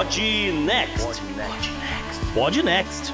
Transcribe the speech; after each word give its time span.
Pod 0.00 0.16
Next. 0.64 1.20
Pod 2.32 2.64
Next. 2.64 3.12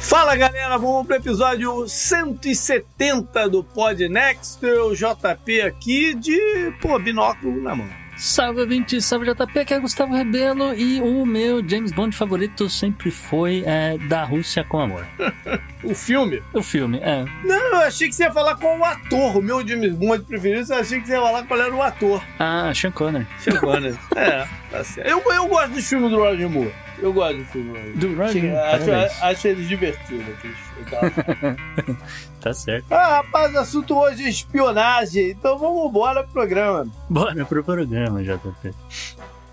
Fala 0.00 0.36
galera, 0.36 0.76
vamos 0.76 1.06
pro 1.06 1.16
episódio 1.16 1.88
170 1.88 3.48
do 3.48 3.64
Pod 3.64 4.06
Next. 4.06 4.62
Eu, 4.62 4.94
JP 4.94 5.62
aqui 5.62 6.12
de, 6.12 6.74
pô, 6.82 6.98
binóculo 6.98 7.62
na 7.62 7.74
mão. 7.74 7.99
Salve 8.22 8.66
20, 8.66 9.00
salve 9.00 9.24
JP, 9.32 9.60
aqui 9.60 9.72
é 9.72 9.80
Gustavo 9.80 10.14
Rebelo 10.14 10.74
e 10.74 11.00
o 11.00 11.24
meu 11.24 11.66
James 11.66 11.90
Bond 11.90 12.14
favorito 12.14 12.68
sempre 12.68 13.10
foi 13.10 13.62
é, 13.64 13.96
Da 13.96 14.24
Rússia 14.24 14.62
com 14.62 14.78
Amor. 14.78 15.06
O 15.82 15.94
filme? 15.94 16.42
O 16.52 16.62
filme, 16.62 16.98
é. 16.98 17.24
Não, 17.42 17.56
eu 17.56 17.76
achei 17.78 18.06
que 18.06 18.14
você 18.14 18.24
ia 18.24 18.30
falar 18.30 18.54
com 18.56 18.78
o 18.80 18.84
ator. 18.84 19.38
O 19.38 19.40
meu 19.42 19.66
James 19.66 19.94
Bond 19.94 20.22
preferido, 20.24 20.70
eu 20.70 20.78
achei 20.78 21.00
que 21.00 21.06
você 21.06 21.14
ia 21.14 21.20
falar 21.22 21.42
qual 21.44 21.58
era 21.58 21.74
o 21.74 21.80
ator. 21.80 22.22
Ah, 22.38 22.70
Sean 22.74 22.90
Connery. 22.90 23.26
Sean 23.38 23.56
Connery. 23.56 23.98
é, 24.14 24.46
tá 24.70 24.84
certo. 24.84 25.08
Eu, 25.08 25.22
eu 25.32 25.48
gosto 25.48 25.70
dos 25.70 25.88
filmes 25.88 26.10
do 26.10 26.18
Roger 26.18 26.50
Moore. 26.50 26.74
Eu 26.98 27.14
gosto 27.14 27.38
do 27.38 27.44
filme 27.46 27.70
do 27.72 27.78
Roger 27.78 27.96
Do 27.96 28.14
Roger 28.14 28.42
Moore, 28.44 28.58
Acho, 29.06 29.24
acho 29.24 29.48
eles 29.48 29.66
divertidos. 29.68 30.28
aqueles- 30.28 30.56
Tá 32.40 32.54
certo. 32.54 32.90
Ah, 32.90 33.16
rapaz, 33.16 33.54
o 33.54 33.58
assunto 33.58 33.94
hoje 33.98 34.24
é 34.24 34.30
espionagem. 34.30 35.30
Então 35.30 35.58
vamos 35.58 35.90
embora 35.90 36.22
pro 36.22 36.32
programa. 36.32 36.86
Bora 37.08 37.44
pro 37.44 37.62
programa, 37.62 38.22
JP. 38.22 38.74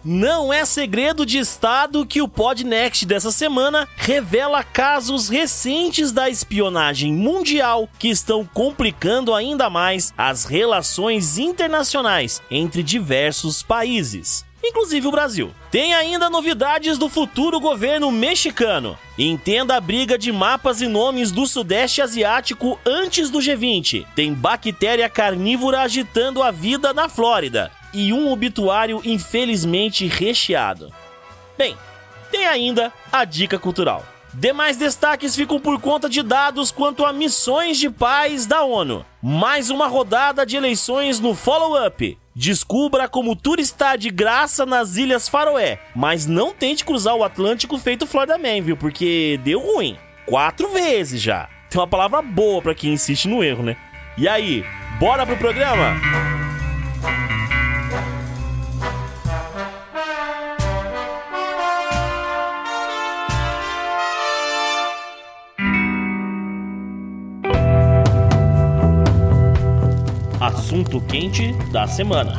Não 0.06 0.54
é 0.54 0.64
segredo 0.64 1.26
de 1.26 1.38
Estado 1.38 2.06
que 2.06 2.22
o 2.22 2.30
Podnext 2.30 3.06
dessa 3.06 3.30
semana 3.30 3.86
revela 3.98 4.64
casos 4.64 5.28
recentes 5.28 6.14
da 6.14 6.30
espionagem 6.30 7.12
mundial 7.12 7.90
que 8.00 8.08
estão 8.08 8.46
complicando 8.46 9.34
ainda 9.34 9.70
mais 9.70 10.14
as 10.18 10.46
relações 10.46 11.38
internacionais 11.38 12.42
entre 12.50 12.82
diversos 12.84 13.62
países. 13.62 14.47
Inclusive 14.68 15.08
o 15.08 15.12
Brasil. 15.12 15.52
Tem 15.72 15.94
ainda 15.94 16.30
novidades 16.30 16.98
do 16.98 17.08
futuro 17.08 17.58
governo 17.58 18.12
mexicano. 18.12 18.98
Entenda 19.18 19.78
a 19.78 19.82
briga 19.82 20.18
de 20.18 20.30
mapas 20.30 20.82
e 20.82 20.88
nomes 20.88 21.32
do 21.32 21.48
Sudeste 21.48 22.02
Asiático 22.02 22.78
antes 22.86 23.30
do 23.30 23.40
G20. 23.40 24.06
Tem 24.14 24.34
bactéria 24.34 25.10
carnívora 25.10 25.82
agitando 25.82 26.44
a 26.44 26.52
vida 26.52 26.94
na 26.94 27.08
Flórida. 27.08 27.72
E 27.94 28.12
um 28.12 28.30
obituário 28.30 29.02
infelizmente 29.06 30.06
recheado. 30.06 30.94
Bem, 31.58 31.78
tem 32.30 32.46
ainda 32.46 32.92
a 33.10 33.24
dica 33.24 33.58
cultural. 33.58 34.06
Demais 34.34 34.76
destaques 34.76 35.34
ficam 35.34 35.60
por 35.62 35.80
conta 35.80 36.10
de 36.10 36.22
dados 36.22 36.72
quanto 36.72 37.06
a 37.06 37.14
missões 37.14 37.78
de 37.78 37.90
paz 37.90 38.46
da 38.46 38.64
ONU. 38.64 39.06
Mais 39.24 39.70
uma 39.70 39.88
rodada 39.88 40.46
de 40.46 40.58
eleições 40.58 41.22
no 41.22 41.34
follow-up. 41.34 42.18
Descubra 42.40 43.10
como 43.10 43.36
turistar 43.36 43.98
de 43.98 44.12
graça 44.12 44.64
nas 44.64 44.96
Ilhas 44.96 45.28
Faroé, 45.28 45.80
mas 45.96 46.28
não 46.28 46.54
tente 46.54 46.86
cruzar 46.86 47.16
o 47.16 47.24
Atlântico 47.24 47.80
feito 47.80 48.06
Florida 48.06 48.38
Man, 48.38 48.62
viu? 48.62 48.78
Porque 48.78 49.40
deu 49.44 49.60
ruim. 49.60 49.98
Quatro 50.28 50.70
vezes 50.70 51.20
já. 51.20 51.50
Tem 51.68 51.82
uma 51.82 51.88
palavra 51.88 52.22
boa 52.22 52.62
pra 52.62 52.76
quem 52.76 52.94
insiste 52.94 53.28
no 53.28 53.44
erro, 53.44 53.64
né? 53.64 53.76
E 54.16 54.28
aí, 54.28 54.64
bora 55.00 55.26
pro 55.26 55.36
programa? 55.36 55.96
Assunto 70.48 71.02
quente 71.02 71.52
da 71.74 71.86
semana. 71.86 72.34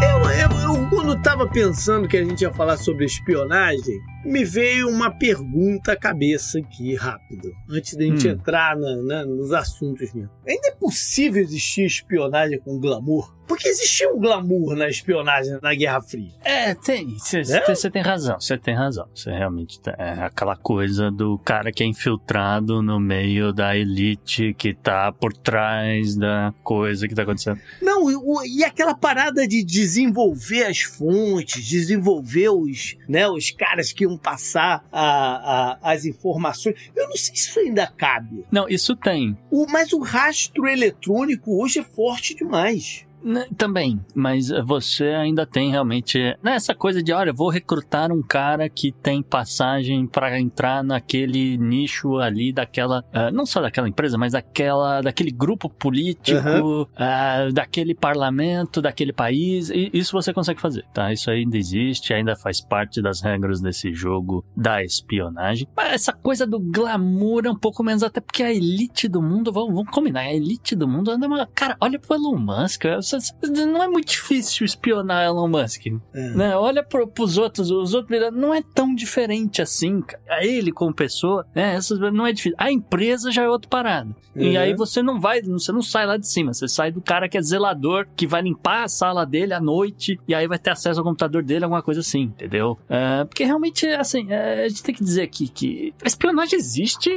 Eu, 0.00 0.30
eu, 0.30 0.50
eu, 0.60 0.88
quando 0.88 1.20
tava 1.36 1.48
pensando 1.48 2.06
que 2.06 2.16
a 2.16 2.24
gente 2.24 2.42
ia 2.42 2.52
falar 2.52 2.76
sobre 2.76 3.04
espionagem, 3.04 3.98
me 4.24 4.44
veio 4.44 4.88
uma 4.88 5.10
pergunta 5.10 5.92
à 5.92 5.96
cabeça 5.96 6.60
aqui, 6.60 6.94
rápido, 6.94 7.50
antes 7.68 7.96
da 7.96 8.04
gente 8.04 8.28
Hum. 8.28 8.30
entrar 8.32 8.76
na- 8.76 8.96
na- 9.02 9.26
nos 9.26 9.52
assuntos 9.52 10.12
mesmo. 10.14 10.30
Ainda 10.46 10.68
é 10.68 10.74
possível 10.76 11.42
existir 11.42 11.84
espionagem 11.84 12.60
com 12.60 12.78
glamour? 12.78 13.34
Porque 13.46 13.68
existia 13.68 14.10
um 14.10 14.18
glamour 14.18 14.74
na 14.74 14.88
espionagem 14.88 15.58
na 15.60 15.74
Guerra 15.74 16.00
Fria. 16.00 16.32
É, 16.42 16.74
tem. 16.74 17.18
Você 17.18 17.40
É? 17.40 17.90
tem 17.90 18.00
razão, 18.00 18.40
você 18.40 18.56
tem 18.56 18.72
razão. 18.74 19.06
Você 19.14 19.30
realmente 19.30 19.78
tem. 19.80 19.92
É 19.98 20.12
aquela 20.24 20.56
coisa 20.56 21.10
do 21.10 21.38
cara 21.40 21.70
que 21.70 21.82
é 21.82 21.86
infiltrado 21.86 22.80
no 22.80 22.98
meio 22.98 23.52
da 23.52 23.76
elite 23.76 24.54
que 24.54 24.72
tá 24.72 25.12
por 25.12 25.34
trás 25.34 26.16
da 26.16 26.54
coisa 26.62 27.06
que 27.06 27.14
tá 27.14 27.20
acontecendo. 27.24 27.60
Não, 27.82 28.10
e, 28.10 28.60
e 28.60 28.64
aquela 28.64 28.94
parada 28.94 29.46
de 29.46 29.62
desenvolver 29.62 30.64
as 30.64 30.80
fontes, 30.80 31.14
desenvolver 31.60 32.48
os, 32.50 32.96
né, 33.08 33.28
os 33.28 33.50
caras 33.50 33.92
que 33.92 34.04
iam 34.04 34.16
passar 34.16 34.84
a- 34.92 35.78
a- 35.82 35.92
as 35.92 36.04
informações. 36.04 36.74
Eu 36.94 37.08
não 37.08 37.16
sei 37.16 37.34
se 37.36 37.48
isso 37.48 37.58
ainda 37.60 37.86
cabe. 37.86 38.44
Não, 38.50 38.68
isso 38.68 38.94
tem. 38.96 39.36
O, 39.50 39.66
mas 39.66 39.92
o 39.92 40.00
rastro 40.00 40.66
eletrônico 40.66 41.62
hoje 41.62 41.78
é 41.78 41.82
forte 41.82 42.34
demais. 42.34 43.03
Né, 43.24 43.46
Também, 43.56 43.98
mas 44.14 44.50
você 44.66 45.04
ainda 45.06 45.46
tem 45.46 45.70
realmente 45.70 46.18
né, 46.42 46.56
essa 46.56 46.74
coisa 46.74 47.02
de, 47.02 47.10
olha, 47.12 47.32
vou 47.32 47.48
recrutar 47.48 48.12
um 48.12 48.22
cara 48.22 48.68
que 48.68 48.92
tem 48.92 49.22
passagem 49.22 50.06
pra 50.06 50.38
entrar 50.38 50.84
naquele 50.84 51.56
nicho 51.56 52.18
ali 52.18 52.52
daquela, 52.52 53.02
ah, 53.12 53.30
não 53.30 53.46
só 53.46 53.62
daquela 53.62 53.88
empresa, 53.88 54.18
mas 54.18 54.32
daquela, 54.32 55.00
daquele 55.00 55.30
grupo 55.30 55.68
político, 55.70 56.88
ah, 56.96 57.48
daquele 57.52 57.94
parlamento, 57.94 58.82
daquele 58.82 59.12
país. 59.12 59.70
E 59.70 59.90
isso 59.92 60.12
você 60.12 60.32
consegue 60.32 60.60
fazer, 60.60 60.84
tá? 60.92 61.12
Isso 61.12 61.30
ainda 61.30 61.56
existe, 61.56 62.12
ainda 62.12 62.36
faz 62.36 62.60
parte 62.60 63.00
das 63.00 63.22
regras 63.22 63.60
desse 63.60 63.92
jogo 63.94 64.44
da 64.56 64.82
espionagem. 64.82 65.66
Mas 65.76 65.92
essa 65.94 66.12
coisa 66.12 66.46
do 66.46 66.58
glamour 66.60 67.46
é 67.46 67.50
um 67.50 67.56
pouco 67.56 67.82
menos, 67.82 68.02
até 68.02 68.20
porque 68.20 68.42
a 68.42 68.52
elite 68.52 69.08
do 69.08 69.22
mundo, 69.22 69.50
vamos, 69.52 69.74
vamos 69.74 69.90
combinar, 69.90 70.20
a 70.20 70.34
elite 70.34 70.76
do 70.76 70.86
mundo 70.86 71.10
anda 71.10 71.26
uma. 71.26 71.46
Cara, 71.54 71.76
olha 71.80 71.98
pro 71.98 72.14
Elon 72.16 72.36
Musk, 72.38 72.84
você- 72.96 73.13
não 73.42 73.82
é 73.82 73.88
muito 73.88 74.08
difícil 74.08 74.64
espionar 74.64 75.24
Elon 75.24 75.48
Musk. 75.48 75.86
Né? 76.12 76.56
Olha 76.56 76.82
pro, 76.82 77.06
pros 77.06 77.38
outros, 77.38 77.70
os 77.70 77.94
outros 77.94 78.18
não 78.32 78.52
é 78.54 78.62
tão 78.74 78.94
diferente 78.94 79.62
assim. 79.62 80.00
cara. 80.02 80.44
Ele 80.44 80.72
como 80.72 80.92
pessoa, 80.94 81.46
né? 81.54 81.74
Essas 81.74 81.98
não 82.12 82.26
é 82.26 82.32
difícil. 82.32 82.56
A 82.58 82.70
empresa 82.70 83.30
já 83.30 83.42
é 83.42 83.48
outra 83.48 83.68
parada. 83.68 84.14
E 84.36 84.50
Uhum. 84.50 84.60
aí 84.60 84.74
você 84.74 85.00
não 85.00 85.20
vai, 85.20 85.40
você 85.42 85.70
não 85.70 85.80
sai 85.82 86.06
lá 86.06 86.16
de 86.16 86.26
cima, 86.26 86.52
você 86.52 86.66
sai 86.66 86.90
do 86.90 87.00
cara 87.00 87.28
que 87.28 87.38
é 87.38 87.42
zelador, 87.42 88.06
que 88.16 88.26
vai 88.26 88.42
limpar 88.42 88.82
a 88.82 88.88
sala 88.88 89.24
dele 89.24 89.54
à 89.54 89.60
noite 89.60 90.18
e 90.26 90.34
aí 90.34 90.48
vai 90.48 90.58
ter 90.58 90.70
acesso 90.70 90.98
ao 90.98 91.04
computador 91.06 91.40
dele, 91.42 91.64
alguma 91.64 91.82
coisa 91.82 92.00
assim, 92.00 92.22
entendeu? 92.22 92.76
É, 92.88 93.22
porque 93.24 93.44
realmente, 93.44 93.86
assim, 93.86 94.32
é, 94.32 94.64
a 94.64 94.68
gente 94.68 94.82
tem 94.82 94.92
que 94.94 95.04
dizer 95.04 95.22
aqui 95.22 95.46
que 95.46 95.94
a 96.02 96.06
espionagem 96.08 96.58
existe 96.58 97.10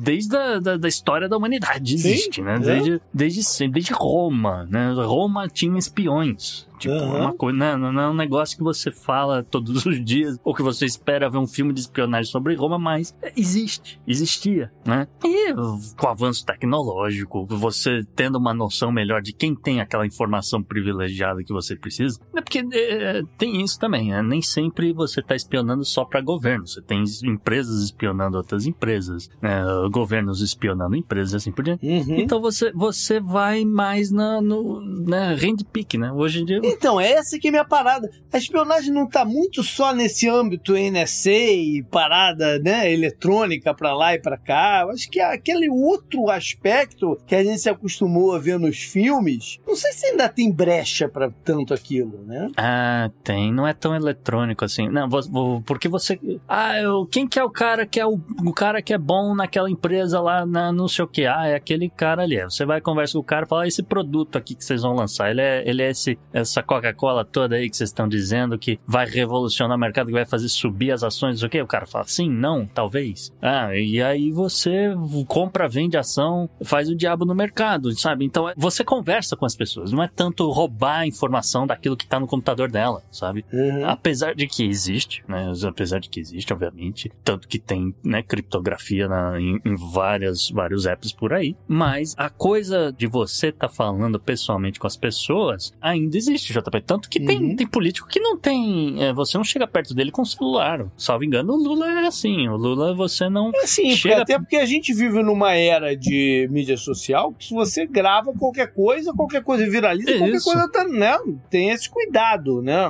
desde 0.00 0.36
a 0.36 0.58
da, 0.58 0.76
da 0.76 0.88
história 0.88 1.28
da 1.28 1.36
humanidade, 1.36 1.94
existe, 1.94 2.42
né? 2.42 2.56
é. 2.56 2.58
Desde, 2.58 3.00
desde 3.12 3.42
sempre, 3.42 3.74
desde 3.80 3.92
Roma, 3.92 4.66
né? 4.74 4.92
Roma 5.04 5.48
tinha 5.48 5.78
espiões. 5.78 6.66
Tipo, 6.78 6.94
Aham. 6.94 7.20
uma 7.20 7.32
coisa, 7.32 7.56
né? 7.56 7.76
não 7.76 8.00
é 8.00 8.10
um 8.10 8.14
negócio 8.14 8.56
que 8.56 8.62
você 8.62 8.90
fala 8.90 9.42
todos 9.42 9.86
os 9.86 10.04
dias, 10.04 10.38
ou 10.44 10.54
que 10.54 10.62
você 10.62 10.84
espera 10.84 11.30
ver 11.30 11.38
um 11.38 11.46
filme 11.46 11.72
de 11.72 11.80
espionagem 11.80 12.30
sobre 12.30 12.54
Roma, 12.54 12.78
mas 12.78 13.14
existe, 13.36 14.00
existia, 14.06 14.72
né? 14.84 15.06
E 15.24 15.52
com 15.96 16.06
o 16.06 16.10
avanço 16.10 16.44
tecnológico, 16.44 17.46
você 17.46 18.02
tendo 18.14 18.38
uma 18.38 18.52
noção 18.52 18.90
melhor 18.90 19.22
de 19.22 19.32
quem 19.32 19.54
tem 19.54 19.80
aquela 19.80 20.06
informação 20.06 20.62
privilegiada 20.62 21.42
que 21.42 21.52
você 21.52 21.76
precisa, 21.76 22.18
é 22.34 22.40
porque 22.40 22.64
é, 22.72 23.22
tem 23.38 23.62
isso 23.62 23.78
também, 23.78 24.10
né? 24.10 24.22
nem 24.22 24.42
sempre 24.42 24.92
você 24.92 25.20
está 25.20 25.34
espionando 25.34 25.84
só 25.84 26.04
para 26.04 26.20
governo, 26.20 26.66
você 26.66 26.82
tem 26.82 27.04
empresas 27.24 27.82
espionando 27.82 28.36
outras 28.36 28.66
empresas, 28.66 29.30
né? 29.40 29.62
governos 29.90 30.40
espionando 30.40 30.96
empresas 30.96 31.32
e 31.32 31.36
assim 31.36 31.52
por 31.52 31.64
diante. 31.64 31.86
Uhum. 31.86 32.18
Então 32.18 32.40
você, 32.40 32.72
você 32.72 33.20
vai 33.20 33.64
mais 33.64 34.10
na, 34.10 34.40
no 34.40 34.80
né, 34.80 35.34
hand 35.34 35.64
pick, 35.72 35.94
né? 35.94 36.12
Hoje 36.12 36.40
em 36.40 36.44
dia 36.44 36.60
Então, 36.64 37.00
essa 37.00 37.38
que 37.38 37.48
é 37.48 37.50
a 37.50 37.52
minha 37.52 37.64
parada. 37.64 38.10
A 38.32 38.38
espionagem 38.38 38.92
não 38.92 39.06
tá 39.08 39.24
muito 39.24 39.62
só 39.62 39.92
nesse 39.94 40.28
âmbito 40.28 40.74
NSA 40.74 41.30
e 41.30 41.82
parada, 41.90 42.58
né, 42.58 42.92
eletrônica 42.92 43.72
pra 43.74 43.94
lá 43.94 44.14
e 44.14 44.18
pra 44.18 44.36
cá. 44.36 44.80
Eu 44.82 44.90
acho 44.90 45.08
que 45.10 45.20
é 45.20 45.32
aquele 45.32 45.68
outro 45.70 46.30
aspecto 46.30 47.18
que 47.26 47.34
a 47.34 47.42
gente 47.44 47.58
se 47.60 47.68
acostumou 47.68 48.34
a 48.34 48.38
ver 48.38 48.58
nos 48.58 48.78
filmes, 48.78 49.58
não 49.66 49.76
sei 49.76 49.92
se 49.92 50.06
ainda 50.06 50.28
tem 50.28 50.50
brecha 50.50 51.08
pra 51.08 51.30
tanto 51.44 51.72
aquilo, 51.74 52.22
né? 52.26 52.50
Ah, 52.56 53.10
tem. 53.22 53.52
Não 53.52 53.66
é 53.66 53.72
tão 53.74 53.94
eletrônico 53.94 54.64
assim. 54.64 54.88
Não, 54.88 55.08
vou- 55.08 55.22
vou- 55.22 55.60
porque 55.62 55.88
você. 55.88 56.18
Ah, 56.48 56.78
eu, 56.80 57.06
quem 57.06 57.26
que 57.26 57.38
é 57.38 57.44
o 57.44 57.50
cara 57.50 57.86
que 57.86 58.00
é 58.00 58.06
o, 58.06 58.18
o 58.44 58.52
cara 58.52 58.80
que 58.82 58.92
é 58.92 58.98
bom 58.98 59.34
naquela 59.34 59.70
empresa 59.70 60.20
lá 60.20 60.44
na 60.46 60.72
não 60.72 60.88
sei 60.88 61.04
o 61.04 61.08
que? 61.08 61.26
Ah, 61.26 61.46
é 61.46 61.54
aquele 61.54 61.88
cara 61.90 62.22
ali. 62.22 62.42
Você 62.44 62.64
vai 62.64 62.80
conversar 62.80 63.14
com 63.14 63.18
o 63.20 63.24
cara 63.24 63.44
e 63.44 63.48
fala: 63.48 63.62
ah, 63.64 63.68
esse 63.68 63.82
produto 63.82 64.36
aqui 64.36 64.54
que 64.54 64.64
vocês 64.64 64.82
vão 64.82 64.94
lançar, 64.94 65.30
ele 65.30 65.40
é, 65.40 65.68
ele 65.68 65.82
é 65.82 65.90
esse, 65.90 66.18
essa 66.54 66.62
Coca-Cola 66.62 67.24
toda 67.24 67.56
aí 67.56 67.68
que 67.68 67.76
vocês 67.76 67.90
estão 67.90 68.08
dizendo 68.08 68.58
que 68.58 68.78
vai 68.86 69.06
revolucionar 69.06 69.76
o 69.76 69.80
mercado, 69.80 70.06
que 70.06 70.12
vai 70.12 70.24
fazer 70.24 70.48
subir 70.48 70.92
as 70.92 71.02
ações, 71.02 71.42
o 71.42 71.48
que. 71.48 71.60
O 71.60 71.66
cara 71.66 71.86
fala: 71.86 72.04
sim, 72.06 72.30
não, 72.30 72.66
talvez. 72.66 73.32
Ah, 73.42 73.74
e 73.76 74.00
aí 74.02 74.30
você 74.30 74.94
compra, 75.26 75.68
vende 75.68 75.96
ação, 75.96 76.48
faz 76.62 76.88
o 76.88 76.94
diabo 76.94 77.24
no 77.24 77.34
mercado, 77.34 77.90
sabe? 77.98 78.24
Então 78.24 78.48
é- 78.48 78.54
você 78.56 78.84
conversa 78.84 79.36
com 79.36 79.44
as 79.44 79.56
pessoas, 79.56 79.90
não 79.92 80.02
é 80.02 80.08
tanto 80.08 80.48
roubar 80.50 81.00
a 81.00 81.06
informação 81.06 81.66
daquilo 81.66 81.96
que 81.96 82.06
tá 82.06 82.20
no 82.20 82.26
computador 82.26 82.70
dela, 82.70 83.02
sabe? 83.10 83.44
Uhum. 83.52 83.86
Apesar 83.88 84.34
de 84.34 84.46
que 84.46 84.64
existe, 84.64 85.24
né? 85.28 85.52
Apesar 85.68 85.98
de 85.98 86.08
que 86.08 86.20
existe, 86.20 86.52
obviamente. 86.52 87.10
Tanto 87.24 87.48
que 87.48 87.58
tem, 87.58 87.94
né, 88.04 88.22
criptografia 88.22 89.08
na- 89.08 89.40
em, 89.40 89.60
em 89.64 89.74
várias, 89.74 90.50
vários 90.50 90.86
apps 90.86 91.12
por 91.12 91.32
aí. 91.32 91.56
Mas 91.66 92.14
a 92.16 92.28
coisa 92.28 92.92
de 92.96 93.06
você 93.06 93.50
tá 93.50 93.68
falando 93.68 94.20
pessoalmente 94.20 94.78
com 94.78 94.86
as 94.86 94.96
pessoas 94.96 95.72
ainda 95.80 96.16
existe, 96.16 96.43
JP. 96.52 96.80
Tanto 96.82 97.08
que 97.08 97.18
tem, 97.20 97.38
Uhum. 97.42 97.56
tem 97.56 97.66
político 97.66 98.08
que 98.08 98.20
não 98.20 98.36
tem. 98.36 99.02
é, 99.02 99.12
você 99.12 99.36
não 99.36 99.44
chega 99.44 99.66
perto 99.66 99.94
dele 99.94 100.10
com 100.10 100.22
o 100.22 100.26
celular. 100.26 100.86
Salvo 100.96 101.24
engano, 101.24 101.52
o 101.52 101.56
Lula 101.56 101.86
é 102.02 102.06
assim. 102.06 102.48
O 102.48 102.56
Lula 102.56 102.94
você 102.94 103.28
não. 103.28 103.50
Assim, 103.62 103.82
porque- 103.82 103.96
Chega- 103.96 104.22
até 104.22 104.38
porque 104.38 104.56
a 104.56 104.66
gente 104.66 104.92
vive 104.92 105.22
numa 105.22 105.54
era 105.54 105.96
de 105.96 106.48
mídia 106.50 106.76
social 106.76 107.32
que 107.32 107.46
se 107.46 107.54
você 107.54 107.86
grava 107.86 108.32
qualquer 108.32 108.72
coisa, 108.74 109.12
qualquer 109.12 109.42
coisa 109.42 109.68
viraliza, 109.68 110.12
qualquer 110.18 110.34
Isso. 110.36 110.44
coisa 110.44 110.68
tá, 110.70 110.84
né? 110.84 111.16
Tem 111.50 111.70
esse 111.70 111.88
cuidado, 111.88 112.60
né? 112.62 112.88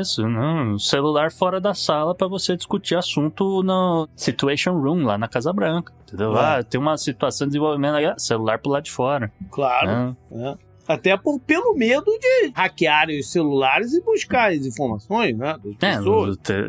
Isso, 0.00 0.26
não. 0.28 0.78
Celular 0.78 1.30
fora 1.32 1.60
da 1.60 1.74
sala 1.74 2.14
pra 2.14 2.26
você 2.28 2.56
discutir 2.56 2.96
assunto 2.96 3.62
no 3.62 4.08
Situation 4.14 4.72
Room, 4.78 5.04
lá 5.04 5.16
na 5.18 5.28
Casa 5.28 5.52
Branca. 5.52 5.92
Entendeu? 6.06 6.36
É. 6.36 6.58
Ah, 6.58 6.62
tem 6.62 6.80
uma 6.80 6.96
situação 6.96 7.46
de 7.46 7.52
desenvolvimento, 7.52 7.94
ah, 8.06 8.14
celular 8.18 8.58
pro 8.58 8.70
lado 8.70 8.84
de 8.84 8.90
fora. 8.92 9.32
Claro. 9.50 9.86
né? 9.88 10.16
né? 10.30 10.54
Até 10.86 11.16
por, 11.16 11.38
pelo 11.40 11.74
medo 11.74 12.04
de 12.20 12.52
hackearem 12.54 13.18
os 13.20 13.30
celulares 13.30 13.92
e 13.92 14.00
buscar 14.02 14.52
as 14.52 14.64
informações, 14.66 15.36
né? 15.36 15.56
É, 15.80 15.98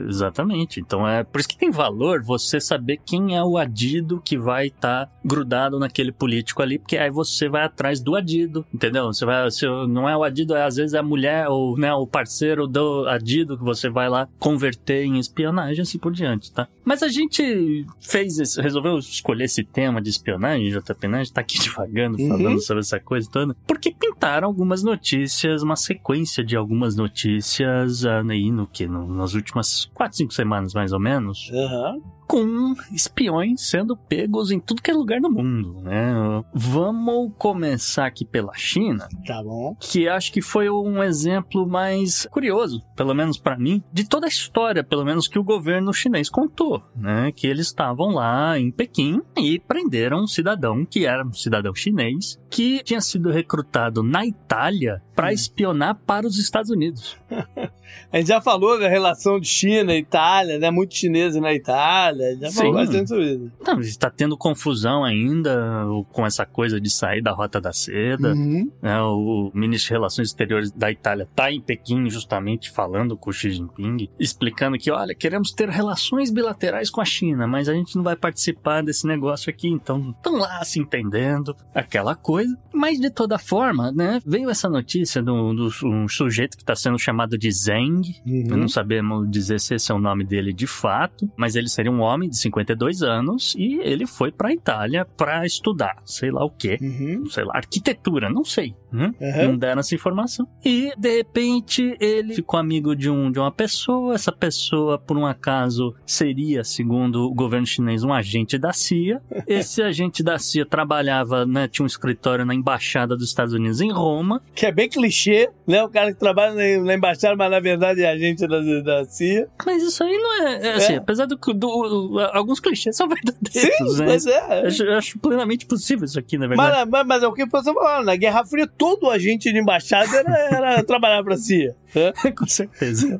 exatamente. 0.08 0.80
Então 0.80 1.08
é 1.08 1.24
por 1.24 1.40
isso 1.40 1.50
que 1.50 1.58
tem 1.58 1.72
valor 1.72 2.22
você 2.24 2.60
saber 2.60 3.00
quem 3.06 3.36
é 3.36 3.44
o 3.44 3.58
adido 3.58 4.22
que 4.24 4.38
vai 4.38 4.68
estar 4.68 5.10
grudado 5.24 5.80
naquele 5.80 6.12
político 6.12 6.62
ali, 6.62 6.78
porque 6.80 6.98
aí 6.98 7.10
você 7.10 7.50
vai 7.50 7.64
atrás 7.66 8.00
do 8.02 8.16
adido, 8.16 8.66
entendeu? 8.74 9.06
Você 9.08 9.26
vai, 9.26 9.50
se 9.52 9.66
não 9.66 10.08
é 10.08 10.16
o 10.16 10.24
adido, 10.24 10.56
é, 10.56 10.64
às 10.64 10.76
vezes 10.76 10.94
é 10.94 11.00
a 11.00 11.04
mulher 11.04 11.48
ou 11.50 11.78
né, 11.78 11.94
o 11.94 12.06
parceiro 12.08 12.68
do 12.68 13.06
adido 13.08 13.58
que 13.58 13.64
você 13.64 13.90
vai 13.90 14.08
lá 14.10 14.28
converter 14.40 15.04
em 15.04 15.18
espionagem, 15.20 15.82
assim 15.82 15.98
por 15.98 16.12
diante, 16.12 16.52
tá? 16.52 16.68
Mas 16.84 17.02
a 17.04 17.08
gente 17.08 17.86
fez 18.00 18.38
esse, 18.40 18.62
resolveu 18.62 18.98
escolher 19.00 19.46
esse 19.46 19.64
tema 19.64 20.02
de 20.02 20.10
espionagem, 20.10 20.70
JP, 20.70 21.08
né? 21.08 21.20
A 21.20 21.24
gente 21.24 21.34
tá 21.34 21.42
aqui 21.42 21.58
devagando, 21.64 22.16
Uhum. 22.20 22.28
falando 22.30 22.62
sobre 22.62 22.82
essa 22.82 23.00
coisa 23.00 23.30
toda, 23.30 23.56
porque 23.68 23.92
pintaram 24.06 24.48
algumas 24.48 24.84
notícias, 24.84 25.64
uma 25.64 25.76
sequência 25.76 26.44
de 26.44 26.56
algumas 26.56 26.96
notícias 26.96 28.06
ah, 28.06 28.22
aí 28.30 28.52
no 28.52 28.68
que? 28.68 28.88
No, 28.88 29.08
nas 29.08 29.34
últimas 29.34 29.86
4, 29.94 30.18
5 30.18 30.34
semanas, 30.34 30.74
mais 30.74 30.92
ou 30.92 31.00
menos, 31.00 31.50
Aham. 31.52 32.02
Com 32.28 32.74
espiões 32.92 33.70
sendo 33.70 33.96
pegos 33.96 34.52
em 34.52 34.60
tudo 34.60 34.82
que 34.82 34.92
é 34.92 34.94
lugar 34.94 35.20
do 35.22 35.30
mundo, 35.32 35.82
né? 35.82 36.14
Vamos 36.54 37.32
começar 37.38 38.06
aqui 38.08 38.26
pela 38.26 38.54
China, 38.56 39.08
Tá 39.26 39.42
bom. 39.44 39.76
que 39.80 40.08
acho 40.08 40.32
que 40.32 40.42
foi 40.42 40.70
um 40.70 41.04
exemplo 41.04 41.68
mais 41.68 42.26
curioso, 42.32 42.82
pelo 42.96 43.14
menos 43.14 43.38
pra 43.38 43.58
mim, 43.58 43.84
de 43.92 44.08
toda 44.08 44.26
a 44.26 44.30
história, 44.30 44.84
pelo 44.84 45.06
menos 45.06 45.28
que 45.28 45.40
o 45.40 45.44
governo 45.44 45.94
chinês 45.94 46.30
contou, 46.30 46.82
né? 46.96 47.32
Que 47.32 47.48
eles 47.48 47.68
estavam 47.68 48.10
lá 48.12 48.60
em 48.60 48.72
Pequim 48.72 49.22
e 49.38 49.60
prenderam 49.60 50.24
um 50.24 50.28
cidadão 50.28 50.86
que 50.86 51.06
era 51.06 51.26
um 51.26 51.34
cidadão 51.34 51.74
chinês 51.76 52.40
que 52.50 52.82
tinha 52.84 53.02
sido 53.02 53.30
recrutado 53.30 54.02
na 54.02 54.26
Itália 54.26 55.02
pra 55.14 55.34
espionar 55.34 55.96
para 56.06 56.26
os 56.28 56.38
Estados 56.38 56.70
Unidos. 56.72 57.18
A 58.12 58.18
gente 58.18 58.28
já 58.28 58.42
falou 58.42 58.80
da 58.80 58.88
relação 58.90 59.40
de 59.40 59.48
China 59.48 59.94
e 59.94 60.00
Itália, 60.00 60.58
né? 60.58 60.70
Muito 60.72 60.96
chinesa 60.96 61.40
na 61.40 61.54
Itália. 61.54 62.15
Já 62.40 62.52
falou 62.52 62.74
bastante 62.74 63.10
sobre 63.10 63.26
isso. 63.34 63.52
Não, 63.66 63.80
está 63.80 64.10
tendo 64.10 64.38
confusão 64.38 65.04
ainda 65.04 65.86
com 66.12 66.26
essa 66.26 66.46
coisa 66.46 66.80
de 66.80 66.90
sair 66.90 67.22
da 67.22 67.32
Rota 67.32 67.60
da 67.62 67.74
Seda. 67.74 68.34
Uhum. 68.34 68.72
né? 68.82 69.02
o 69.02 69.52
ministro 69.54 69.90
de 69.90 69.94
Relações 69.94 70.28
Exteriores 70.30 70.72
da 70.72 70.92
Itália 70.92 71.24
está 71.24 71.52
em 71.52 71.62
Pequim 71.62 72.10
justamente 72.10 72.70
falando 72.72 73.18
com 73.18 73.30
o 73.30 73.34
Xi 73.34 73.52
Jinping, 73.52 74.10
explicando 74.20 74.78
que, 74.78 74.92
olha, 74.92 75.14
queremos 75.16 75.52
ter 75.52 75.70
relações 75.70 76.30
bilaterais 76.32 76.90
com 76.90 77.02
a 77.02 77.06
China, 77.06 77.48
mas 77.48 77.70
a 77.70 77.74
gente 77.74 77.96
não 77.96 78.04
vai 78.04 78.16
participar 78.16 78.82
desse 78.84 79.08
negócio 79.08 79.50
aqui, 79.50 79.68
então 79.68 80.12
estão 80.12 80.38
lá 80.38 80.64
se 80.64 80.80
entendendo, 80.80 81.56
aquela 81.74 82.16
coisa. 82.16 82.56
Mas 82.74 83.00
de 83.00 83.10
toda 83.10 83.38
forma, 83.38 83.92
né, 83.92 84.20
veio 84.26 84.50
essa 84.50 84.70
notícia 84.70 85.22
de 85.22 85.32
um, 85.32 85.70
um 85.84 86.08
sujeito 86.08 86.58
que 86.58 86.64
está 86.64 86.76
sendo 86.76 86.98
chamado 87.00 87.38
de 87.38 87.52
Zeng, 87.52 88.02
Uhum. 88.26 88.58
não 88.58 88.68
sabemos 88.68 89.30
dizer 89.30 89.60
se 89.60 89.76
esse 89.76 89.92
é 89.92 89.96
o 89.96 90.00
nome 90.00 90.24
dele 90.24 90.52
de 90.54 90.68
fato, 90.68 91.30
mas 91.38 91.56
ele 91.56 91.70
seria 91.70 91.92
um 91.92 92.00
homem 92.06 92.30
de 92.30 92.38
52 92.38 93.02
anos 93.02 93.56
e 93.58 93.80
ele 93.82 94.06
foi 94.08 94.32
para 94.32 94.50
a 94.50 94.54
Itália 94.54 95.06
para 95.06 95.46
estudar, 95.46 95.96
sei 96.06 96.32
lá 96.32 96.44
o 96.46 96.50
quê 96.50 96.78
Uhum. 96.82 97.26
sei 97.30 97.44
lá, 97.44 97.54
arquitetura, 97.56 98.30
não 98.30 98.44
sei. 98.44 98.76
Uhum. 98.96 99.48
Não 99.48 99.58
deram 99.58 99.80
essa 99.80 99.96
informação. 99.96 100.48
E, 100.64 100.92
de 100.98 101.18
repente, 101.18 101.96
ele 102.00 102.34
ficou 102.34 102.60
amigo 102.60 102.96
de, 102.96 103.10
um, 103.10 103.32
de 103.32 103.40
uma 103.40 103.52
pessoa. 103.52 104.16
Essa 104.16 104.32
pessoa, 104.32 104.98
por 104.98 105.18
um 105.18 105.26
acaso, 105.26 105.94
seria, 106.06 106.64
segundo 106.64 107.26
o 107.26 107.34
governo 107.34 107.66
chinês, 107.66 108.04
um 108.04 108.14
agente 108.14 108.58
da 108.58 108.74
CIA. 108.74 109.22
Esse 109.48 109.82
agente 109.82 110.24
da 110.24 110.38
CIA 110.40 110.66
trabalhava, 110.66 111.46
né? 111.46 111.68
Tinha 111.68 111.84
um 111.84 111.88
escritório 111.88 112.46
na 112.46 112.54
embaixada 112.54 113.16
dos 113.16 113.28
Estados 113.28 113.54
Unidos 113.54 113.82
em 113.82 113.92
Roma. 113.92 114.42
Que 114.54 114.66
é 114.66 114.72
bem 114.72 114.90
clichê, 114.90 115.50
né? 115.68 115.84
O 115.84 115.90
cara 115.90 116.14
que 116.14 116.20
trabalha 116.20 116.54
na, 116.82 116.94
embaixada, 116.94 117.36
mas 117.36 117.52
na 117.52 117.60
verdade 117.60 118.02
é 118.02 118.10
agente 118.10 118.48
da, 118.48 118.60
da 118.82 119.06
CIA. 119.06 119.48
Mas 119.66 119.84
isso 119.84 120.04
aí 120.04 120.18
não 120.18 120.48
é. 120.48 120.68
é 120.68 120.74
assim, 120.74 120.94
É. 120.94 120.98
apesar 120.98 121.26
do, 121.26 121.36
do. 121.36 122.20
Alguns 122.34 122.60
clichês 122.60 122.96
são 122.96 123.08
verdadeiros, 123.08 123.94
Sim, 123.94 124.00
né? 124.00 124.06
mas 124.06 124.26
é. 124.26 124.62
Eu 124.64 124.68
acho, 124.68 124.84
eu 124.84 124.98
acho 124.98 125.20
plenamente 125.20 125.66
possível 125.66 126.06
isso 126.06 126.20
aqui, 126.20 126.38
na 126.38 126.48
verdade. 126.48 126.72
Mas, 126.72 126.90
mas, 126.90 127.08
mas 127.08 127.24
é 127.24 127.28
o 127.28 127.34
que 127.34 127.46
você 127.46 127.74
falou, 127.74 128.04
na 128.04 128.16
Guerra 128.16 128.46
Fria, 128.46 128.68
todo 128.86 129.10
agente 129.10 129.52
de 129.52 129.58
embaixada 129.58 130.16
era, 130.16 130.56
era 130.56 130.84
trabalhar 130.84 131.24
pra 131.24 131.36
CIA. 131.36 131.76
Né? 131.96 132.12
Com 132.38 132.48
certeza. 132.48 133.18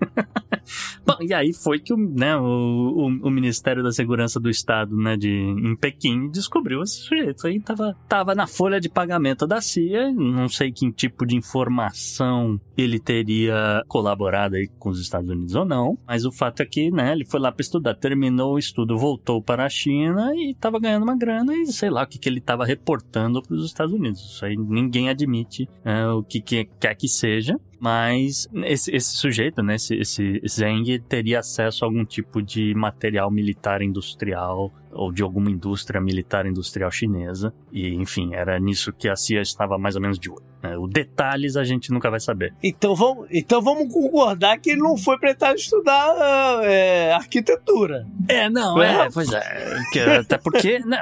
Bom, 1.06 1.18
e 1.22 1.34
aí 1.34 1.54
foi 1.54 1.80
que 1.80 1.94
o, 1.94 1.98
né, 1.98 2.36
o, 2.38 2.42
o, 2.42 3.28
o 3.28 3.32
Ministério 3.32 3.84
da 3.84 3.92
Segurança 3.92 4.40
do 4.40 4.50
Estado 4.50 4.96
né, 4.96 5.16
de, 5.16 5.30
em 5.30 5.76
Pequim 5.76 6.30
descobriu 6.30 6.82
esse 6.82 7.02
sujeito. 7.02 7.46
Aí 7.48 7.60
tava, 7.60 7.96
tava 8.08 8.36
na 8.36 8.48
folha 8.48 8.80
de 8.80 8.90
pagamento 8.90 9.46
da 9.46 9.62
CIA, 9.62 10.12
não 10.12 10.50
sei 10.50 10.72
que 10.72 10.92
tipo 10.92 11.26
de 11.26 11.36
informação 11.36 12.60
ele 12.78 13.00
teria 13.00 13.84
colaborado 13.88 14.56
aí 14.56 14.68
com 14.80 14.90
os 14.90 15.00
Estados 15.00 15.30
Unidos 15.30 15.56
ou 15.56 15.66
não, 15.66 15.98
mas 16.08 16.26
o 16.26 16.32
fato 16.32 16.62
é 16.62 16.66
que 16.66 16.90
né, 16.92 17.12
ele 17.12 17.26
foi 17.26 17.40
lá 17.40 17.52
para 17.52 17.62
estudar, 17.62 17.96
terminou 17.96 18.56
o 18.56 18.60
estudo, 18.60 18.98
voltou 18.98 19.42
para 19.42 19.66
a 19.66 19.70
China 19.70 20.32
e 20.36 20.54
tava 20.56 20.80
ganhando 20.80 21.04
uma 21.04 21.18
grana 21.18 21.56
e 21.56 21.68
sei 21.68 21.90
lá 21.90 22.04
o 22.04 22.08
que, 22.08 22.18
que 22.18 22.28
ele 22.28 22.42
tava 22.42 22.66
reportando 22.66 23.42
para 23.42 23.56
os 23.56 23.66
Estados 23.66 23.94
Unidos. 23.94 24.22
Isso 24.22 24.46
aí 24.46 24.56
ninguém 24.58 25.10
admite 25.10 25.70
é, 25.84 26.08
o 26.08 26.24
que, 26.24 26.42
que 26.42 26.66
quer 26.80 26.96
que 26.96 27.08
seja. 27.08 27.60
Mas 27.86 28.50
esse, 28.64 28.96
esse 28.96 29.16
sujeito, 29.16 29.62
né, 29.62 29.76
esse, 29.76 29.94
esse 29.94 30.42
Zeng, 30.50 30.98
teria 31.08 31.38
acesso 31.38 31.86
a 31.86 31.88
algum 31.88 32.04
tipo 32.04 32.42
de 32.42 32.74
material 32.74 33.30
militar 33.30 33.84
industrial 33.84 34.74
ou 34.96 35.12
de 35.12 35.22
alguma 35.22 35.52
indústria 35.52 36.00
militar 36.02 36.46
industrial 36.46 36.90
chinesa. 36.90 37.54
E, 37.72 37.94
enfim, 37.96 38.34
era 38.34 38.60
nisso 38.60 38.92
que 38.94 39.08
a 39.10 39.16
CIA 39.16 39.42
estava 39.42 39.78
mais 39.78 39.96
ou 39.96 40.02
menos 40.02 40.18
de 40.18 40.30
olho. 40.30 40.42
né? 40.64 40.78
O 40.78 40.88
detalhes 40.88 41.56
a 41.58 41.64
gente 41.64 41.92
nunca 41.92 42.10
vai 42.10 42.20
saber. 42.20 42.54
Então 42.64 42.96
vamos, 42.96 43.28
então 43.30 43.62
vamos 43.62 43.94
concordar 43.94 44.58
que 44.60 44.72
ele 44.72 44.82
não 44.82 44.98
foi 44.98 45.18
Itália 45.32 45.56
estudar 45.56 46.10
ah, 46.18 46.62
é, 46.64 47.14
arquitetura. 47.14 48.08
É, 48.28 48.50
não, 48.50 48.82
É? 48.82 49.06
é, 49.06 49.10
pois 49.12 49.32
é. 49.32 49.78
que- 49.92 50.00
até 50.00 50.38
porque, 50.38 50.80
né, 50.86 51.00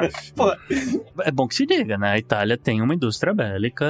é 1.21 1.31
bom 1.31 1.47
que 1.47 1.55
se 1.55 1.65
diga, 1.65 1.97
né? 1.97 2.09
A 2.11 2.17
Itália 2.17 2.57
tem 2.57 2.81
uma 2.81 2.93
indústria 2.95 3.33
bélica 3.33 3.85